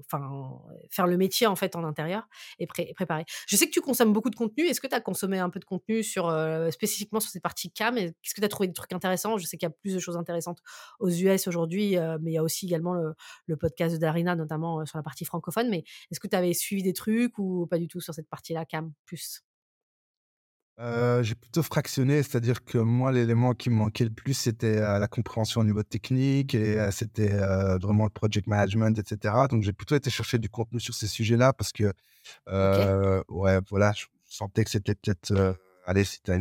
enfin 0.05 0.59
faire 0.89 1.07
le 1.07 1.17
métier 1.17 1.47
en 1.47 1.55
fait 1.55 1.75
en 1.75 1.83
intérieur 1.83 2.27
et 2.59 2.67
préparer. 2.67 3.25
Je 3.47 3.55
sais 3.55 3.65
que 3.65 3.71
tu 3.71 3.81
consommes 3.81 4.13
beaucoup 4.13 4.29
de 4.29 4.35
contenu, 4.35 4.65
est-ce 4.65 4.81
que 4.81 4.87
tu 4.87 4.95
as 4.95 5.01
consommé 5.01 5.39
un 5.39 5.49
peu 5.49 5.59
de 5.59 5.65
contenu 5.65 6.03
sur 6.03 6.31
spécifiquement 6.71 7.19
sur 7.19 7.31
cette 7.31 7.43
partie 7.43 7.71
cam 7.71 7.97
Est-ce 7.97 8.33
que 8.33 8.41
tu 8.41 8.45
as 8.45 8.49
trouvé 8.49 8.67
des 8.67 8.73
trucs 8.73 8.93
intéressants? 8.93 9.37
Je 9.37 9.45
sais 9.45 9.57
qu'il 9.57 9.67
y 9.67 9.71
a 9.71 9.75
plus 9.81 9.93
de 9.93 9.99
choses 9.99 10.17
intéressantes 10.17 10.59
aux 10.99 11.09
US 11.09 11.47
aujourd'hui 11.47 11.97
mais 12.21 12.31
il 12.31 12.33
y 12.33 12.37
a 12.37 12.43
aussi 12.43 12.65
également 12.65 12.93
le, 12.93 13.57
podcast 13.57 13.93
de 13.95 13.99
Darina 13.99 14.35
notamment 14.35 14.85
sur 14.85 14.97
la 14.97 15.03
partie 15.03 15.25
francophone. 15.25 15.69
Mais 15.69 15.83
est-ce 16.11 16.19
que 16.19 16.27
tu 16.27 16.35
avais 16.35 16.53
suivi 16.53 16.83
des 16.83 16.93
trucs 16.93 17.37
ou 17.37 17.67
pas 17.67 17.77
du 17.77 17.87
tout 17.87 18.01
sur 18.01 18.13
cette 18.13 18.29
partie-là 18.29 18.65
cam 18.65 18.91
plus? 19.05 19.43
J'ai 20.77 21.35
plutôt 21.35 21.63
fractionné, 21.63 22.23
c'est-à-dire 22.23 22.63
que 22.65 22.77
moi, 22.77 23.11
l'élément 23.11 23.53
qui 23.53 23.69
me 23.69 23.75
manquait 23.75 24.05
le 24.05 24.09
plus, 24.09 24.33
c'était 24.33 24.79
la 24.79 25.07
compréhension 25.07 25.61
au 25.61 25.63
niveau 25.63 25.83
technique 25.83 26.55
et 26.55 26.89
c'était 26.91 27.37
vraiment 27.81 28.05
le 28.05 28.09
project 28.09 28.47
management, 28.47 28.97
etc. 28.97 29.35
Donc, 29.49 29.63
j'ai 29.63 29.73
plutôt 29.73 29.95
été 29.95 30.09
chercher 30.09 30.39
du 30.39 30.49
contenu 30.49 30.79
sur 30.79 30.93
ces 30.93 31.07
sujets-là 31.07 31.53
parce 31.53 31.71
que, 31.71 31.93
ouais, 33.29 33.59
voilà, 33.69 33.93
je 33.93 34.05
sentais 34.25 34.63
que 34.63 34.71
c'était 34.71 34.95
peut-être, 34.95 35.57
allez, 35.85 36.03
si 36.03 36.21
tu 36.21 36.31
as 36.31 36.35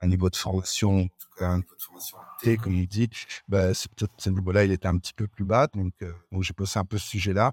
un 0.00 0.06
niveau 0.06 0.28
de 0.28 0.36
formation, 0.36 0.98
en 0.98 1.06
tout 1.06 1.28
cas 1.38 1.48
un 1.48 1.56
niveau 1.56 1.74
de 1.76 1.82
formation 1.82 2.18
T, 2.40 2.56
comme 2.56 2.74
il 2.74 2.86
dit, 2.86 3.08
bah, 3.48 3.74
c'est 3.74 3.90
peut-être 3.94 4.12
ce 4.18 4.30
niveau-là, 4.30 4.64
il 4.64 4.70
était 4.70 4.86
un 4.86 4.98
petit 4.98 5.14
peu 5.14 5.26
plus 5.26 5.44
bas. 5.44 5.66
Donc, 5.74 5.94
donc 6.30 6.42
j'ai 6.42 6.52
posé 6.52 6.78
un 6.78 6.84
peu 6.84 6.98
ce 6.98 7.08
sujet-là. 7.08 7.52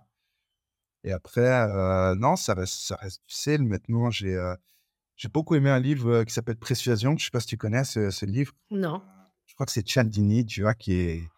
Et 1.04 1.12
après, 1.12 1.68
non, 2.16 2.36
ça 2.36 2.54
reste, 2.54 2.74
ça 2.74 2.98
reste 2.98 3.22
du 3.28 3.34
sale. 3.34 3.64
Maintenant, 3.64 4.12
j'ai 4.12 4.38
j'ai 5.22 5.30
beaucoup 5.30 5.54
aimé 5.54 5.70
un 5.70 5.80
livre 5.80 6.24
qui 6.24 6.34
s'appelle 6.34 6.56
Persuasion. 6.56 7.12
Je 7.12 7.16
ne 7.16 7.20
sais 7.20 7.30
pas 7.30 7.40
si 7.40 7.46
tu 7.46 7.58
connais 7.58 7.84
ce, 7.84 8.26
livre. 8.26 8.54
Non. 8.72 9.04
Je 9.46 9.54
crois 9.54 9.68
que 9.68 9.72
c'est 9.72 9.88
Cialdini, 9.88 10.48
tu 10.48 10.64
vois, 10.64 10.74
qui 10.74 10.94
est, 10.94 11.30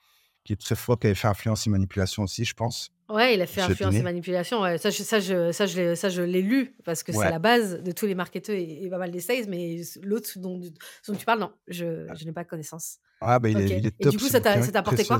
qui 0.45 0.53
est 0.53 0.55
très 0.55 0.75
fort, 0.75 0.97
qui 0.97 1.07
avait 1.07 1.15
fait 1.15 1.27
influence 1.27 1.67
et 1.67 1.69
manipulation 1.69 2.23
aussi, 2.23 2.45
je 2.45 2.53
pense. 2.53 2.91
Ouais, 3.09 3.35
il 3.35 3.41
a 3.41 3.45
fait 3.45 3.59
influence 3.59 3.93
et 3.93 4.01
manipulation. 4.01 4.61
Ouais. 4.61 4.77
Ça, 4.77 4.89
je, 4.89 5.03
ça, 5.03 5.19
je, 5.19 5.51
ça, 5.51 5.65
je, 5.65 5.95
ça, 5.95 6.07
je 6.07 6.21
l'ai 6.21 6.41
lu 6.41 6.77
parce 6.85 7.03
que 7.03 7.11
c'est 7.11 7.29
la 7.29 7.39
base 7.39 7.83
de 7.83 7.91
tous 7.91 8.05
les 8.05 8.15
marketeurs 8.15 8.55
et, 8.55 8.87
pas 8.89 8.97
mal 8.97 9.11
des 9.11 9.19
sales. 9.19 9.49
Mais 9.49 9.81
l'autre 10.01 10.29
dont, 10.37 10.57
dont, 10.59 11.15
tu 11.15 11.25
parles, 11.25 11.41
non, 11.41 11.51
je, 11.67 12.07
je 12.15 12.23
n'ai 12.23 12.31
pas 12.31 12.45
connaissance. 12.45 12.99
Ah, 13.19 13.37
bah, 13.39 13.49
il, 13.49 13.59
est, 13.59 13.79
il 13.79 13.85
est 13.85 13.91
top. 13.91 14.13
Et 14.13 14.15
du 14.15 14.17
coup, 14.17 14.29
ça 14.29 14.39
t'a 14.39 14.53
apporté 14.79 15.03
quoi? 15.03 15.19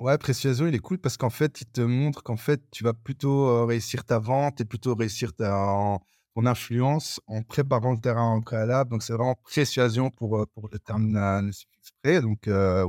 Ouais, 0.00 0.18
Persuasion, 0.18 0.66
il 0.66 0.74
est 0.74 0.80
cool 0.80 0.98
parce 0.98 1.16
qu'en 1.16 1.30
fait, 1.30 1.60
il 1.60 1.66
te 1.66 1.82
montre 1.82 2.24
qu'en 2.24 2.36
fait, 2.36 2.60
tu 2.72 2.82
vas 2.82 2.94
plutôt 2.94 3.64
réussir 3.64 4.04
ta 4.04 4.18
vente 4.18 4.60
et 4.60 4.64
plutôt 4.64 4.96
réussir 4.96 5.32
ta, 5.32 6.00
influence 6.36 7.20
en 7.26 7.42
préparant 7.42 7.92
le 7.92 8.00
terrain 8.00 8.24
en 8.24 8.40
préalable. 8.40 8.90
Donc, 8.90 9.02
c'est 9.02 9.12
vraiment 9.12 9.36
persuasion 9.54 10.10
pour, 10.10 10.38
euh, 10.38 10.46
pour 10.54 10.68
le 10.72 10.78
terme 10.78 11.50
exprès, 11.78 12.20
donc, 12.20 12.48
euh, 12.48 12.86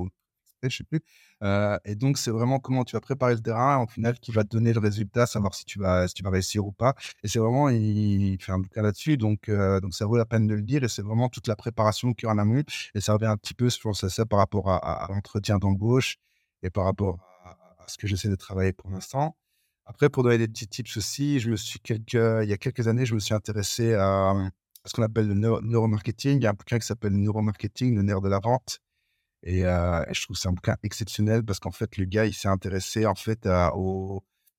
je 0.64 0.70
sais 0.70 0.84
plus. 0.86 1.02
Euh, 1.44 1.78
et 1.84 1.96
donc, 1.96 2.18
c'est 2.18 2.32
vraiment 2.32 2.60
comment 2.60 2.86
tu 2.86 2.96
vas 2.96 3.02
préparer 3.02 3.36
le 3.36 3.42
terrain, 3.42 3.78
en 3.78 3.88
final, 3.88 4.18
qui 4.20 4.32
va 4.32 4.44
te 4.44 4.50
donner 4.50 4.72
le 4.72 4.80
résultat, 4.80 5.26
savoir 5.26 5.54
si 5.56 5.66
tu 5.66 5.78
vas, 5.78 6.08
si 6.08 6.14
tu 6.14 6.24
vas 6.24 6.30
réussir 6.30 6.66
ou 6.66 6.72
pas. 6.72 6.96
Et 7.22 7.28
c'est 7.28 7.40
vraiment, 7.40 7.68
il, 7.68 8.38
fait 8.42 8.54
un 8.54 8.60
bouquin 8.60 8.82
là-dessus, 8.82 9.18
donc, 9.18 9.50
donc 9.50 9.94
ça 9.94 10.06
vaut 10.06 10.16
la 10.16 10.26
peine 10.26 10.48
de 10.48 10.56
le 10.56 10.62
dire. 10.62 10.86
Et 10.86 10.88
c'est 10.88 11.02
vraiment 11.02 11.28
toute 11.28 11.48
la 11.48 11.58
préparation 11.58 12.14
qui 12.14 12.28
en 12.28 12.38
amont. 12.38 12.64
Et 12.96 13.02
ça 13.02 13.14
revient 13.14 13.26
un 13.26 13.36
petit 13.36 13.54
peu, 13.54 13.70
je 13.70 13.80
pense, 13.80 14.06
à 14.06 14.10
ça 14.10 14.26
par 14.26 14.40
rapport 14.40 14.70
à, 14.70 15.08
l'entretien 15.10 15.58
d'embauche 15.58 16.16
et 16.62 16.70
par 16.70 16.86
rapport 16.86 17.20
à 17.44 17.88
ce 17.88 17.98
que 17.98 18.08
j'essaie 18.08 18.30
de 18.30 18.36
travailler 18.36 18.72
pour 18.72 18.90
l'instant. 18.90 19.36
Après, 19.86 20.10
pour 20.10 20.24
donner 20.24 20.38
des 20.38 20.48
petits 20.48 20.68
tips 20.68 20.98
aussi, 20.98 21.36
il 21.36 22.50
y 22.50 22.54
a 22.54 22.58
quelques 22.58 22.88
années, 22.88 23.06
je 23.06 23.14
me 23.16 23.20
suis 23.20 23.34
intéressé 23.34 23.94
à, 23.94 24.34
ce 24.86 24.94
qu'on 24.94 25.04
appelle 25.04 25.28
le 25.28 25.34
neuromarketing. 25.34 26.38
Il 26.38 26.44
y 26.44 26.48
a 26.48 26.52
un 26.52 26.54
bouquin 26.54 26.80
qui 26.80 26.86
s'appelle 26.86 27.14
Neuromarketing, 27.14 27.96
le 27.96 28.02
nerf 28.02 28.22
de 28.22 28.30
la 28.30 28.40
vente. 28.40 28.80
Et, 29.44 29.66
euh, 29.66 30.04
je 30.12 30.22
trouve 30.24 30.36
que 30.36 30.42
c'est 30.42 30.48
un 30.48 30.54
bouquin 30.54 30.78
exceptionnel 30.84 31.44
parce 31.44 31.60
qu'en 31.60 31.72
fait, 31.72 31.98
le 31.98 32.06
gars, 32.06 32.26
il 32.26 32.34
s'est 32.34 32.48
intéressé 32.48 33.06
en 33.06 33.16
fait 33.16 33.46
à 33.46 33.74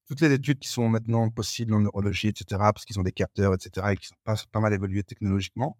toutes 0.07 0.21
les 0.21 0.33
études 0.33 0.59
qui 0.59 0.69
sont 0.69 0.89
maintenant 0.89 1.31
possibles 1.31 1.75
en 1.75 1.81
neurologie, 1.81 2.29
etc., 2.29 2.45
parce 2.59 2.85
qu'ils 2.85 2.99
ont 3.01 3.03
des 3.03 3.13
capteurs, 3.13 3.55
etc., 3.55 3.89
et 3.93 3.97
qui 3.97 4.09
sont 4.09 4.17
pas 4.25 4.61
mal 4.61 4.75
évolués 4.75 5.03
technologiquement. 5.03 5.79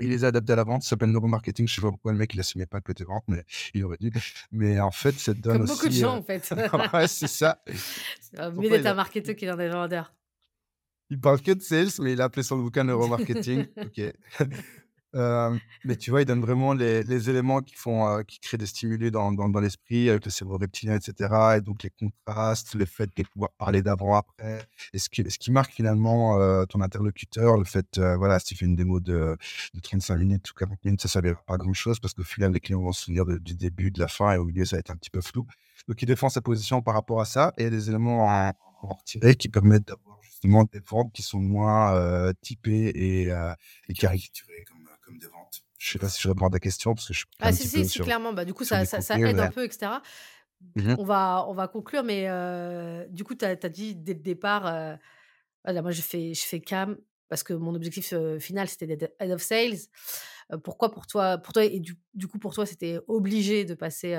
Il 0.00 0.10
les 0.10 0.24
a 0.24 0.28
adaptés 0.28 0.52
à 0.52 0.56
la 0.56 0.64
vente, 0.64 0.82
ça 0.82 0.90
s'appelle 0.90 1.10
neuromarketing. 1.10 1.66
Je 1.66 1.74
sais 1.74 1.80
pas 1.80 1.90
pourquoi 1.90 2.12
le 2.12 2.18
mec 2.18 2.34
il 2.34 2.40
assumait 2.40 2.66
pas 2.66 2.78
le 2.78 2.82
côté 2.82 3.04
vente, 3.04 3.24
mais 3.28 3.44
il 3.72 3.84
aurait 3.84 3.96
dû. 3.98 4.12
Mais 4.52 4.78
en 4.78 4.90
fait, 4.90 5.12
ça 5.12 5.32
donne 5.32 5.58
Comme 5.58 5.66
beaucoup 5.66 5.88
de 5.88 5.92
gens, 5.92 6.16
en 6.16 6.22
fait. 6.22 6.50
ouais, 6.94 7.08
c'est 7.08 7.28
ça. 7.28 7.62
Mais 8.56 8.68
d'être 8.68 8.86
un 8.86 8.94
marketeur 8.94 9.34
qui 9.34 9.46
est 9.46 9.48
dans 9.48 9.56
des 9.56 9.68
vendeurs. 9.68 10.12
Il 11.08 11.20
parle 11.20 11.40
que 11.40 11.52
de 11.52 11.62
sales, 11.62 11.88
mais 12.00 12.12
il 12.12 12.20
a 12.20 12.24
appelé 12.24 12.42
son 12.42 12.58
bouquin 12.58 12.84
neuromarketing. 12.84 13.66
ok. 13.76 14.12
Euh, 15.16 15.56
mais 15.84 15.96
tu 15.96 16.10
vois, 16.10 16.20
il 16.20 16.26
donne 16.26 16.42
vraiment 16.42 16.74
les, 16.74 17.30
éléments 17.30 17.62
qui 17.62 17.74
font, 17.74 18.06
euh, 18.06 18.22
qui 18.22 18.38
créent 18.38 18.58
des 18.58 18.66
stimuli 18.66 19.10
dans, 19.10 19.30
l'esprit, 19.60 20.10
avec 20.10 20.24
le 20.24 20.30
cerveau 20.30 20.58
reptilien, 20.58 20.94
etc. 20.94 21.56
Et 21.56 21.60
donc 21.62 21.82
les 21.82 21.90
contrastes, 21.90 22.74
le 22.74 22.84
fait 22.84 23.08
de 23.16 23.22
pouvoir 23.22 23.50
parler 23.52 23.82
d'avant-après, 23.82 24.66
et 24.92 24.98
ce 24.98 25.08
qui, 25.08 25.50
marque 25.50 25.72
finalement 25.72 26.38
euh, 26.38 26.64
ton 26.66 26.80
interlocuteur, 26.82 27.56
le 27.56 27.64
fait, 27.64 27.98
voilà, 27.98 28.38
si 28.38 28.46
tu 28.46 28.56
fais 28.56 28.66
une 28.66 28.76
démo 28.76 29.00
de, 29.00 29.36
de 29.74 29.80
35 29.80 30.16
minutes 30.16 30.50
ou 30.50 30.54
40 30.54 30.84
minutes, 30.84 31.06
ça 31.06 31.20
ne 31.22 31.32
pas 31.32 31.56
grand-chose 31.56 31.98
parce 31.98 32.12
qu'au 32.12 32.24
final, 32.24 32.52
les 32.52 32.60
clients 32.60 32.82
vont 32.82 32.92
se 32.92 33.04
souvenir 33.04 33.24
du 33.26 33.54
début, 33.54 33.90
de 33.90 34.00
la 34.00 34.08
fin, 34.08 34.32
et 34.32 34.36
au 34.36 34.44
milieu, 34.44 34.64
ça 34.64 34.76
va 34.76 34.80
être 34.80 34.90
un 34.90 34.96
petit 34.96 35.10
peu 35.10 35.22
flou. 35.22 35.46
Donc 35.88 36.02
il 36.02 36.06
défend 36.06 36.28
sa 36.28 36.42
position 36.42 36.82
par 36.82 36.94
rapport 36.94 37.20
à 37.20 37.24
ça, 37.24 37.54
et 37.56 37.62
il 37.62 37.64
y 37.64 37.66
a 37.68 37.70
des 37.70 37.88
éléments 37.88 38.26
en, 38.26 38.52
en 38.82 38.88
retirer 38.88 39.34
qui 39.34 39.48
permettent 39.48 39.88
d'avoir 39.88 40.18
justement 40.22 40.64
des 40.64 40.80
ventes 40.80 41.12
qui 41.12 41.22
sont 41.22 41.40
moins 41.40 42.32
typées 42.42 42.88
et, 42.88 43.28
et 43.88 43.94
caricaturées 43.94 44.66
comme, 45.06 45.18
des 45.18 45.26
ventes. 45.26 45.62
Je 45.78 45.92
sais 45.92 45.98
pas 45.98 46.08
si 46.08 46.20
je 46.20 46.28
réponds 46.28 46.46
à 46.46 46.50
ta 46.50 46.58
question 46.58 46.94
parce 46.94 47.06
que 47.06 47.14
je 47.14 47.18
suis 47.20 47.28
ah, 47.40 47.52
si, 47.52 47.66
si, 47.68 47.88
si, 47.88 48.00
clairement. 48.00 48.32
Bah, 48.32 48.44
du 48.44 48.54
coup, 48.54 48.64
ça, 48.64 48.84
ça, 48.84 49.00
ça, 49.00 49.18
aide 49.18 49.38
un 49.38 49.50
peu, 49.50 49.64
etc. 49.64 49.92
Mmh 50.74 50.94
on, 50.98 51.04
va, 51.04 51.44
on 51.48 51.52
va 51.52 51.68
conclure, 51.68 52.02
mais 52.02 52.28
du 53.10 53.24
coup, 53.24 53.34
tu 53.34 53.44
as, 53.44 53.56
dit 53.68 53.94
dès 53.94 54.14
le 54.14 54.20
départ, 54.20 54.62
voilà, 55.64 55.82
moi, 55.82 55.90
je 55.90 56.02
fais, 56.02 56.34
je 56.34 56.42
fais 56.42 56.60
CAM 56.60 56.96
parce 57.28 57.42
que 57.42 57.52
mon 57.52 57.74
objectif 57.74 58.14
final, 58.38 58.68
c'était 58.68 58.86
d'être 58.86 59.14
head 59.20 59.30
of 59.32 59.42
sales. 59.42 59.78
pourquoi 60.62 60.90
pour 60.92 61.06
toi, 61.06 61.38
pour 61.38 61.52
toi 61.52 61.64
et 61.64 61.80
du, 61.80 61.96
du 62.14 62.28
coup, 62.28 62.38
pour 62.38 62.54
toi, 62.54 62.66
c'était 62.66 62.98
obligé 63.08 63.64
de 63.64 63.74
passer, 63.74 64.14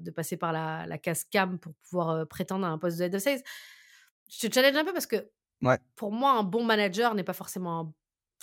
de 0.00 0.10
passer 0.10 0.36
par 0.36 0.52
la, 0.52 0.86
la 0.86 0.98
case 0.98 1.24
CAM 1.24 1.58
pour 1.58 1.74
pouvoir 1.74 2.26
prétendre 2.28 2.66
à 2.66 2.68
un 2.68 2.78
poste 2.78 2.98
de 2.98 3.04
head 3.04 3.14
of 3.14 3.22
sales? 3.22 3.42
Je 4.28 4.46
te 4.46 4.54
challenge 4.54 4.76
un 4.76 4.84
peu 4.84 4.92
parce 4.92 5.06
que 5.06 5.30
ouais. 5.62 5.78
pour 5.96 6.12
moi, 6.12 6.32
un 6.32 6.42
bon 6.42 6.64
manager 6.64 7.14
n'est 7.14 7.24
pas 7.24 7.32
forcément 7.32 7.80
un, 7.80 7.92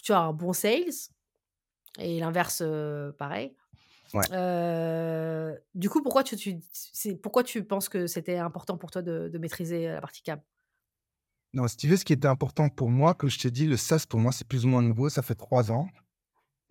tu 0.04 0.12
vois, 0.12 0.22
un 0.22 0.34
bon 0.34 0.54
sales. 0.54 0.94
Et 1.98 2.20
l'inverse, 2.20 2.64
pareil. 3.18 3.56
Ouais. 4.14 5.56
du 5.76 5.90
coup, 5.90 6.02
pourquoi 6.02 6.24
tu, 6.24 6.36
tu, 6.36 6.60
pourquoi 7.18 7.44
tu 7.44 7.64
penses 7.64 7.90
que 7.90 8.08
c'était 8.08 8.38
important 8.38 8.78
pour 8.78 8.92
toi 8.92 9.02
de, 9.02 9.30
de, 9.32 9.38
maîtriser 9.38 9.88
la 9.88 10.02
partie 10.02 10.24
CAM 10.24 10.40
Non, 11.54 11.68
si 11.68 11.78
tu 11.78 11.88
veux, 11.88 11.98
ce 11.98 12.06
qui 12.06 12.14
était 12.14 12.28
important 12.28 12.70
pour 12.70 12.90
moi, 12.90 13.14
comme 13.14 13.30
je 13.30 13.38
t'ai 13.40 13.52
dit, 13.52 13.68
le 13.68 13.78
SaaS, 13.78 14.06
pour 14.10 14.20
moi, 14.20 14.32
c'est 14.32 14.48
plus 14.48 14.66
ou 14.66 14.70
moins 14.70 14.82
nouveau. 14.82 15.10
Ça 15.10 15.22
fait 15.22 15.36
trois 15.36 15.72
ans. 15.72 15.88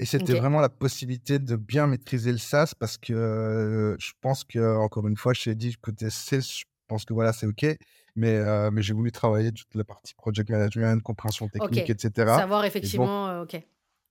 Et 0.00 0.04
c'était 0.04 0.34
vraiment 0.34 0.60
la 0.60 0.68
possibilité 0.68 1.40
de 1.40 1.56
bien 1.56 1.88
maîtriser 1.88 2.30
le 2.30 2.38
SaaS 2.38 2.72
parce 2.78 2.98
que 2.98 3.96
je 3.98 4.12
pense 4.20 4.44
que, 4.44 4.76
encore 4.78 5.08
une 5.08 5.16
fois, 5.16 5.32
je 5.32 5.44
t'ai 5.44 5.54
dit, 5.54 5.74
côté 5.80 6.08
sales, 6.10 6.42
je 6.42 6.64
pense 6.86 7.04
que 7.04 7.12
voilà, 7.12 7.32
c'est 7.32 7.46
OK. 7.46 7.66
Mais, 8.14 8.70
mais 8.70 8.82
j'ai 8.82 8.94
voulu 8.94 9.12
travailler 9.12 9.52
toute 9.52 9.74
la 9.74 9.84
partie 9.84 10.14
project 10.14 10.50
management, 10.50 11.02
compréhension 11.02 11.48
technique, 11.48 11.90
etc. 11.90 12.10
Savoir 12.26 12.64
effectivement, 12.64 13.42
OK. 13.42 13.60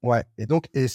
Ouais, 0.04 0.24
et 0.38 0.45
donc, 0.45 0.68
et, 0.74 0.86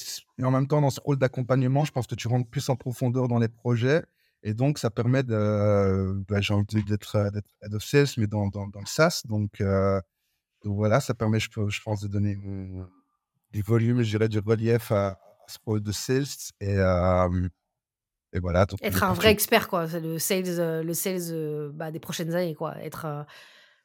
en 0.42 0.50
même 0.50 0.68
temps, 0.68 0.80
dans 0.80 0.90
ce 0.90 1.00
rôle 1.00 1.18
d'accompagnement, 1.18 1.84
je 1.84 1.92
pense 1.92 2.06
que 2.06 2.14
tu 2.14 2.28
rentres 2.28 2.48
plus 2.48 2.68
en 2.68 2.76
profondeur 2.76 3.28
dans 3.28 3.38
les 3.38 3.48
projets. 3.48 4.04
Et 4.44 4.54
donc, 4.54 4.78
ça 4.78 4.90
permet 4.90 5.22
de, 5.22 6.24
bah, 6.28 6.40
j'ai 6.40 6.54
envie 6.54 6.84
d'être 6.84 7.16
head 7.62 7.74
of 7.74 7.82
sales, 7.82 8.08
mais 8.16 8.26
dans, 8.26 8.48
dans, 8.48 8.68
dans 8.68 8.80
le 8.80 8.86
SaaS. 8.86 9.22
Donc, 9.24 9.60
euh, 9.60 10.00
donc, 10.64 10.76
voilà, 10.76 11.00
ça 11.00 11.14
permet, 11.14 11.40
je, 11.40 11.48
je 11.68 11.80
pense, 11.82 12.00
de 12.00 12.08
donner 12.08 12.36
du 13.50 13.62
volume, 13.62 14.02
je 14.02 14.10
dirais, 14.10 14.28
du 14.28 14.38
relief 14.38 14.92
à, 14.92 15.18
ce 15.48 15.58
rôle 15.66 15.82
de 15.82 15.92
sales. 15.92 16.24
Et, 16.60 16.76
euh, 16.78 17.48
et 18.32 18.40
voilà. 18.40 18.66
être 18.82 19.02
un 19.02 19.12
vrai 19.12 19.30
expert, 19.30 19.68
quoi. 19.68 19.86
Le 19.86 20.18
sales, 20.18 20.44
euh, 20.46 20.82
le 20.82 20.94
sales 20.94 21.70
bah, 21.72 21.90
des 21.90 22.00
prochaines 22.00 22.34
années, 22.34 22.54
quoi. 22.54 22.76
Être 22.82 23.26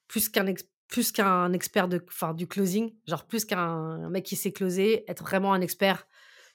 plus 0.08 0.30
qu'un 0.30 0.46
expert 0.46 0.77
plus 0.88 1.12
qu'un 1.12 1.54
expert 1.54 1.88
de, 1.88 2.04
enfin, 2.08 2.34
du 2.34 2.48
closing, 2.48 2.94
genre 3.08 3.26
plus 3.26 3.46
qu'un 3.46 4.10
mec 4.10 4.26
qui 4.26 4.36
sait 4.36 4.52
closer, 4.52 5.04
être 5.10 5.24
vraiment 5.24 5.54
un 5.54 5.62
expert 5.62 6.08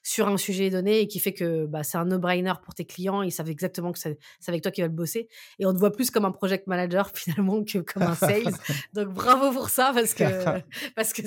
sur 0.02 0.28
un 0.28 0.36
sujet 0.36 0.68
donné 0.68 1.00
et 1.00 1.08
qui 1.08 1.20
fait 1.20 1.32
que 1.32 1.66
bah, 1.66 1.84
c'est 1.84 1.96
un 1.96 2.04
no-brainer 2.04 2.54
pour 2.64 2.74
tes 2.74 2.84
clients, 2.84 3.22
ils 3.22 3.30
savent 3.30 3.50
exactement 3.50 3.92
que 3.92 3.98
c'est 3.98 4.18
avec 4.48 4.62
toi 4.62 4.72
qu'ils 4.72 4.84
veulent 4.84 4.92
bosser. 4.92 5.28
Et 5.58 5.66
on 5.66 5.72
te 5.72 5.78
voit 5.78 5.92
plus 5.92 6.10
comme 6.10 6.24
un 6.24 6.32
project 6.32 6.66
manager 6.66 7.10
finalement 7.14 7.62
que 7.62 7.78
comme 7.78 8.02
un 8.02 8.14
sales. 8.14 8.52
Donc 8.94 9.08
bravo 9.08 9.52
pour 9.52 9.68
ça 9.68 9.92
parce 9.94 10.14
que 10.14 10.24
parce 10.96 11.12
que 11.12 11.22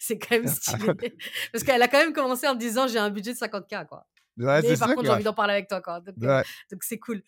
c'est 0.00 0.18
quand 0.18 0.32
même 0.32 0.48
stylé. 0.48 1.14
parce 1.52 1.64
qu'elle 1.64 1.82
a 1.82 1.88
quand 1.88 1.98
même 1.98 2.12
commencé 2.12 2.48
en 2.48 2.54
disant 2.54 2.88
j'ai 2.88 2.98
un 2.98 3.10
budget 3.10 3.32
de 3.32 3.38
50K 3.38 3.86
quoi. 3.86 4.06
Ouais, 4.38 4.76
par 4.76 4.94
contre, 4.94 5.04
j'ai 5.04 5.10
envie 5.10 5.24
d'en 5.24 5.34
parler 5.34 5.54
avec 5.54 5.68
toi. 5.68 5.80
Quoi. 5.80 6.00
Donc, 6.00 6.14
euh, 6.22 6.42
c'est 6.80 6.98
cool. 6.98 7.22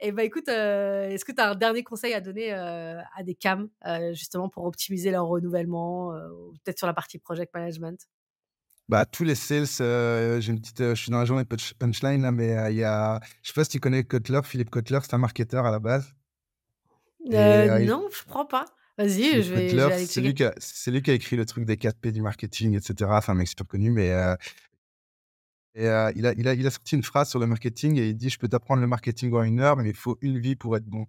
Et 0.00 0.12
bah 0.12 0.24
écoute, 0.24 0.48
euh, 0.48 1.08
est-ce 1.08 1.24
que 1.24 1.32
tu 1.32 1.40
as 1.40 1.50
un 1.50 1.54
dernier 1.54 1.84
conseil 1.84 2.14
à 2.14 2.20
donner 2.20 2.52
euh, 2.52 3.00
à 3.16 3.22
des 3.22 3.34
CAM, 3.34 3.68
justement, 4.12 4.48
pour 4.48 4.64
optimiser 4.64 5.10
leur 5.10 5.26
renouvellement, 5.26 6.12
peut-être 6.64 6.78
sur 6.78 6.86
la 6.86 6.94
partie 6.94 7.18
project 7.18 7.54
management? 7.54 8.08
Bah, 8.88 9.04
tous 9.04 9.24
les 9.24 9.34
sales, 9.34 9.66
j'ai 10.40 10.50
une 10.50 10.60
petite, 10.60 10.78
je 10.80 10.94
suis 10.94 11.10
dans 11.10 11.18
la 11.18 11.26
journée 11.26 11.44
punchline 11.78 12.22
là, 12.22 12.32
mais 12.32 12.72
il 12.72 12.78
y 12.78 12.84
a, 12.84 13.20
je 13.42 13.48
sais 13.48 13.54
pas 13.54 13.64
si 13.64 13.70
tu 13.70 13.80
connais 13.80 14.02
Kotler, 14.02 14.40
Philippe 14.44 14.70
Kotler, 14.70 15.00
c'est 15.02 15.14
un 15.14 15.18
marketeur 15.18 15.66
à 15.66 15.70
la 15.70 15.78
base. 15.78 16.14
non, 17.86 18.08
je 18.10 18.24
crois 18.24 18.48
pas. 18.48 18.64
Vas-y, 18.96 19.44
je 19.44 19.54
vais, 19.54 19.68
C'est 20.00 20.20
lui, 20.20 20.34
qui 20.34 21.10
a, 21.10 21.14
écrit 21.14 21.36
le 21.36 21.46
truc 21.46 21.64
des 21.64 21.76
4P 21.76 22.10
du 22.10 22.20
marketing, 22.20 22.76
etc. 22.76 23.08
Enfin, 23.12 23.34
un 23.34 23.36
mec 23.36 23.46
super 23.46 23.68
connu, 23.68 23.92
mais 23.92 24.12
et 25.78 25.84
il, 25.84 26.26
a, 26.26 26.32
il, 26.36 26.48
a, 26.48 26.54
il 26.54 26.66
a 26.66 26.70
sorti 26.70 26.96
une 26.96 27.04
phrase 27.04 27.30
sur 27.30 27.38
le 27.38 27.46
marketing 27.46 27.96
et 27.98 28.08
il 28.08 28.16
dit 28.16 28.30
Je 28.30 28.38
peux 28.38 28.48
t'apprendre 28.48 28.80
le 28.80 28.88
marketing 28.88 29.32
en 29.32 29.44
une 29.44 29.60
heure, 29.60 29.76
mais 29.76 29.88
il 29.88 29.94
faut 29.94 30.18
une 30.22 30.40
vie 30.40 30.56
pour 30.56 30.76
être 30.76 30.84
bon. 30.84 31.06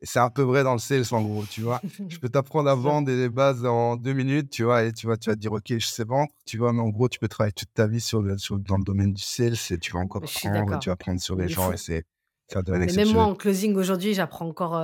Et 0.00 0.06
c'est 0.06 0.20
un 0.20 0.30
peu 0.30 0.42
vrai 0.42 0.62
dans 0.62 0.74
le 0.74 0.78
sales, 0.78 1.04
en 1.10 1.22
gros, 1.22 1.44
tu 1.44 1.62
vois. 1.62 1.80
Je 2.08 2.18
peux 2.18 2.28
t'apprendre 2.28 2.68
à 2.68 2.74
vendre 2.74 3.06
des 3.06 3.28
bases 3.28 3.64
en 3.64 3.96
deux 3.96 4.12
minutes, 4.12 4.50
tu 4.50 4.62
vois, 4.62 4.84
et 4.84 4.92
tu 4.92 5.06
vois, 5.06 5.16
tu 5.16 5.30
vas 5.30 5.34
te 5.34 5.40
dire, 5.40 5.52
OK, 5.52 5.64
je 5.68 5.86
sais 5.86 6.04
vendre, 6.04 6.30
tu 6.44 6.58
vois, 6.58 6.72
mais 6.72 6.82
en 6.82 6.90
gros, 6.90 7.08
tu 7.08 7.18
peux 7.18 7.28
travailler 7.28 7.54
toute 7.54 7.72
ta 7.72 7.86
vie 7.86 8.00
sur 8.00 8.20
le, 8.20 8.36
sur, 8.38 8.58
dans 8.58 8.76
le 8.76 8.84
domaine 8.84 9.12
du 9.12 9.22
sales 9.22 9.56
et 9.70 9.78
tu 9.78 9.92
vas 9.92 10.00
encore 10.00 10.22
apprendre, 10.22 10.78
tu 10.78 10.88
vas 10.88 10.92
apprendre 10.92 11.20
sur 11.20 11.34
les 11.34 11.48
gens 11.48 11.72
et 11.72 11.76
c'est. 11.76 12.04
Ça 12.48 12.62
même 12.62 13.12
moi 13.12 13.24
en 13.24 13.34
closing 13.34 13.74
aujourd'hui, 13.74 14.14
j'apprends 14.14 14.46
encore, 14.46 14.74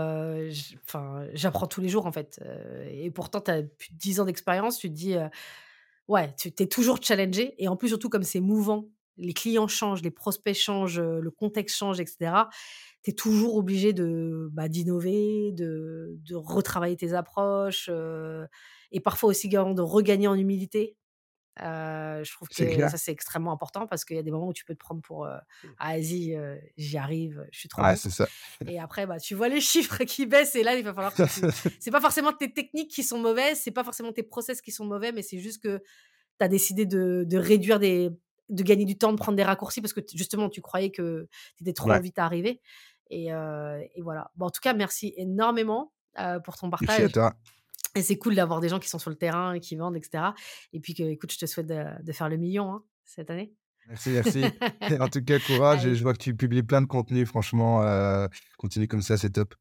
enfin, 0.85 1.27
j'apprends 1.33 1.69
tous 1.69 1.81
les 1.81 1.89
jours 1.89 2.07
en 2.07 2.13
fait. 2.13 2.41
et 2.91 3.09
pourtant, 3.13 3.41
tu 3.41 3.53
as 3.53 3.63
plus 3.63 3.93
de 3.93 3.99
10 3.99 4.19
ans 4.19 4.25
d'expérience, 4.25 4.79
tu 4.79 4.89
te 4.89 4.95
dis, 4.95 5.15
ouais, 6.09 6.35
tu 6.37 6.49
es 6.49 6.67
toujours 6.67 6.99
challengé. 7.01 7.55
Et 7.63 7.69
en 7.69 7.77
plus, 7.77 7.89
surtout 7.89 8.09
comme 8.09 8.25
c'est 8.25 8.41
mouvant 8.41 8.89
les 9.17 9.35
clients 9.35 9.69
changent, 9.69 10.03
les 10.03 10.11
prospects 10.11 10.55
changent, 10.55 11.01
le 11.01 11.31
contexte 11.31 11.77
change, 11.77 12.01
etc. 12.01 12.33
Tu 13.03 13.11
es 13.11 13.15
toujours 13.15 13.57
obligé 13.57 13.93
de 13.93 14.49
bah, 14.53 14.69
d'innover, 14.69 15.53
de, 15.53 16.17
de, 16.25 16.37
retravailler 16.37 16.97
tes 16.97 17.15
approches 17.15 17.91
et 18.91 19.01
parfois 19.01 19.31
aussi 19.31 19.49
de 19.49 19.81
regagner 19.81 20.29
en 20.29 20.35
humilité. 20.35 20.97
je 21.59 22.33
trouve 22.33 22.49
que 22.49 22.89
ça 22.89 22.97
c'est 22.97 23.13
extrêmement 23.13 23.53
important 23.53 23.87
parce 23.87 24.05
qu'il 24.05 24.17
y 24.17 24.19
a 24.19 24.23
des 24.23 24.31
moments 24.31 24.49
où 24.49 24.53
tu 24.53 24.65
peux 24.65 24.75
te 24.75 24.79
prendre 24.79 25.03
pour 25.03 25.27
mmh. 25.27 25.69
ah 25.79 25.93
vas-y 25.93 26.39
j'y 26.77 26.97
arrive 26.97 27.45
je 27.51 27.59
suis 27.59 27.69
trop 27.69 27.83
ouais, 27.83 27.97
ça. 27.97 28.27
et 28.67 28.79
après 28.79 29.07
bah 29.07 29.19
tu 29.19 29.35
vois 29.35 29.49
les 29.49 29.61
chiffres 29.73 30.05
qui 30.05 30.27
baissent 30.27 30.55
et 30.55 30.63
là 30.63 30.77
il 30.77 30.85
va 30.85 30.95
falloir 30.95 31.15
que 31.15 31.25
c'est 31.81 31.91
pas 31.91 32.01
forcément 32.01 32.33
tes 32.33 32.53
techniques 32.53 32.91
qui 32.91 33.03
sont 33.03 33.19
mauvaises 33.19 33.61
c'est 33.61 33.71
pas 33.71 33.85
forcément 33.85 34.13
tes 34.13 34.23
process 34.23 34.63
qui 34.63 34.71
sont 34.71 34.87
mauvais 34.87 35.13
mais 35.13 35.23
c'est 35.23 35.39
juste 35.39 35.63
que 35.63 35.79
tu 35.79 36.45
as 36.45 36.49
décidé 36.49 36.87
de, 36.87 37.25
de 37.27 37.37
réduire 37.37 37.79
des, 37.79 38.11
de 38.53 38.63
gagner 38.63 38.85
du 38.85 38.97
temps, 38.97 39.13
de 39.13 39.19
prendre 39.19 39.37
des 39.37 39.43
raccourcis 39.43 39.81
parce 39.81 39.93
que 39.93 40.01
justement, 40.15 40.49
tu 40.49 40.61
croyais 40.61 40.91
que 40.91 41.29
tu 41.57 41.65
étais 41.65 41.73
trop 41.73 41.93
vite 42.01 42.19
arrivé. 42.19 42.61
Et, 43.11 43.27
et 43.27 44.03
voilà. 44.03 44.31
Bon, 44.37 44.47
en 44.47 44.51
tout 44.51 44.61
cas, 44.63 44.75
merci 44.75 45.13
énormément 45.17 45.93
pour 46.45 46.57
ton 46.57 46.71
partage. 46.71 46.89
Merci 46.89 47.05
à 47.05 47.09
toi. 47.09 47.35
Et 47.95 48.03
c'est 48.03 48.17
cool 48.17 48.35
d'avoir 48.35 48.61
des 48.61 48.69
gens 48.69 48.79
qui 48.79 48.89
sont 48.89 48.99
sur 48.99 49.11
le 49.11 49.17
terrain, 49.17 49.59
qui 49.59 49.77
vendent, 49.77 49.97
etc. 49.97 50.25
Et 50.73 50.81
puis, 50.81 50.95
que, 50.95 51.03
écoute, 51.03 51.33
je 51.33 51.39
te 51.39 51.47
souhaite 51.47 51.67
de, 51.67 52.13
faire 52.13 52.29
le 52.29 52.37
million 52.39 52.73
hein, 52.73 52.83
cette 53.05 53.31
année. 53.31 53.53
Merci, 53.89 54.11
merci. 54.11 54.45
en 55.01 55.09
tout 55.09 55.23
cas, 55.23 55.39
courage. 55.41 55.85
Et 55.87 55.95
je 55.95 56.03
vois 56.03 56.15
que 56.15 56.23
tu 56.23 56.35
publies 56.35 56.63
plein 56.63 56.81
de 56.81 56.87
contenu. 56.87 57.27
Franchement, 57.27 57.85
continue 58.59 58.89
comme 58.89 59.03
ça, 59.03 59.17
c'est 59.17 59.31
top. 59.31 59.55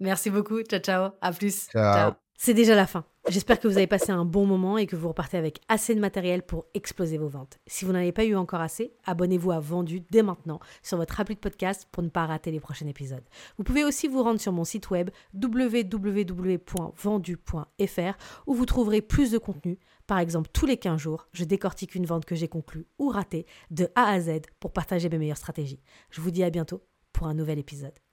Merci 0.00 0.30
beaucoup. 0.30 0.62
Ciao, 0.62 0.80
ciao. 0.80 1.10
À 1.20 1.32
plus. 1.32 1.66
ciao. 1.70 2.12
C'est 2.36 2.54
déjà 2.54 2.76
la 2.76 2.86
fin. 2.86 3.04
J'espère 3.30 3.60
que 3.60 3.68
vous 3.68 3.76
avez 3.76 3.86
passé 3.86 4.10
un 4.10 4.24
bon 4.24 4.46
moment 4.46 4.78
et 4.78 4.86
que 4.86 4.96
vous 4.96 5.08
repartez 5.08 5.36
avec 5.36 5.60
assez 5.68 5.94
de 5.94 6.00
matériel 6.00 6.42
pour 6.42 6.64
exploser 6.72 7.18
vos 7.18 7.28
ventes. 7.28 7.58
Si 7.66 7.84
vous 7.84 7.92
n'en 7.92 7.98
avez 7.98 8.12
pas 8.12 8.24
eu 8.24 8.34
encore 8.34 8.62
assez, 8.62 8.94
abonnez-vous 9.04 9.50
à 9.50 9.60
Vendu 9.60 10.00
dès 10.10 10.22
maintenant 10.22 10.60
sur 10.82 10.96
votre 10.96 11.20
appli 11.20 11.34
de 11.34 11.40
podcast 11.40 11.86
pour 11.92 12.02
ne 12.02 12.08
pas 12.08 12.24
rater 12.24 12.50
les 12.50 12.60
prochains 12.60 12.86
épisodes. 12.86 13.24
Vous 13.58 13.64
pouvez 13.64 13.84
aussi 13.84 14.08
vous 14.08 14.22
rendre 14.22 14.40
sur 14.40 14.52
mon 14.52 14.64
site 14.64 14.88
web 14.88 15.10
www.vendu.fr 15.34 16.62
où 18.46 18.54
vous 18.54 18.66
trouverez 18.66 19.02
plus 19.02 19.30
de 19.30 19.38
contenu. 19.38 19.78
Par 20.06 20.20
exemple, 20.20 20.48
tous 20.50 20.64
les 20.64 20.78
15 20.78 20.98
jours, 20.98 21.28
je 21.32 21.44
décortique 21.44 21.94
une 21.94 22.06
vente 22.06 22.24
que 22.24 22.34
j'ai 22.34 22.48
conclue 22.48 22.86
ou 22.98 23.10
ratée 23.10 23.44
de 23.70 23.90
A 23.94 24.04
à 24.04 24.20
Z 24.20 24.40
pour 24.58 24.72
partager 24.72 25.10
mes 25.10 25.18
meilleures 25.18 25.36
stratégies. 25.36 25.82
Je 26.10 26.22
vous 26.22 26.30
dis 26.30 26.44
à 26.44 26.48
bientôt 26.48 26.82
pour 27.12 27.26
un 27.26 27.34
nouvel 27.34 27.58
épisode. 27.58 27.98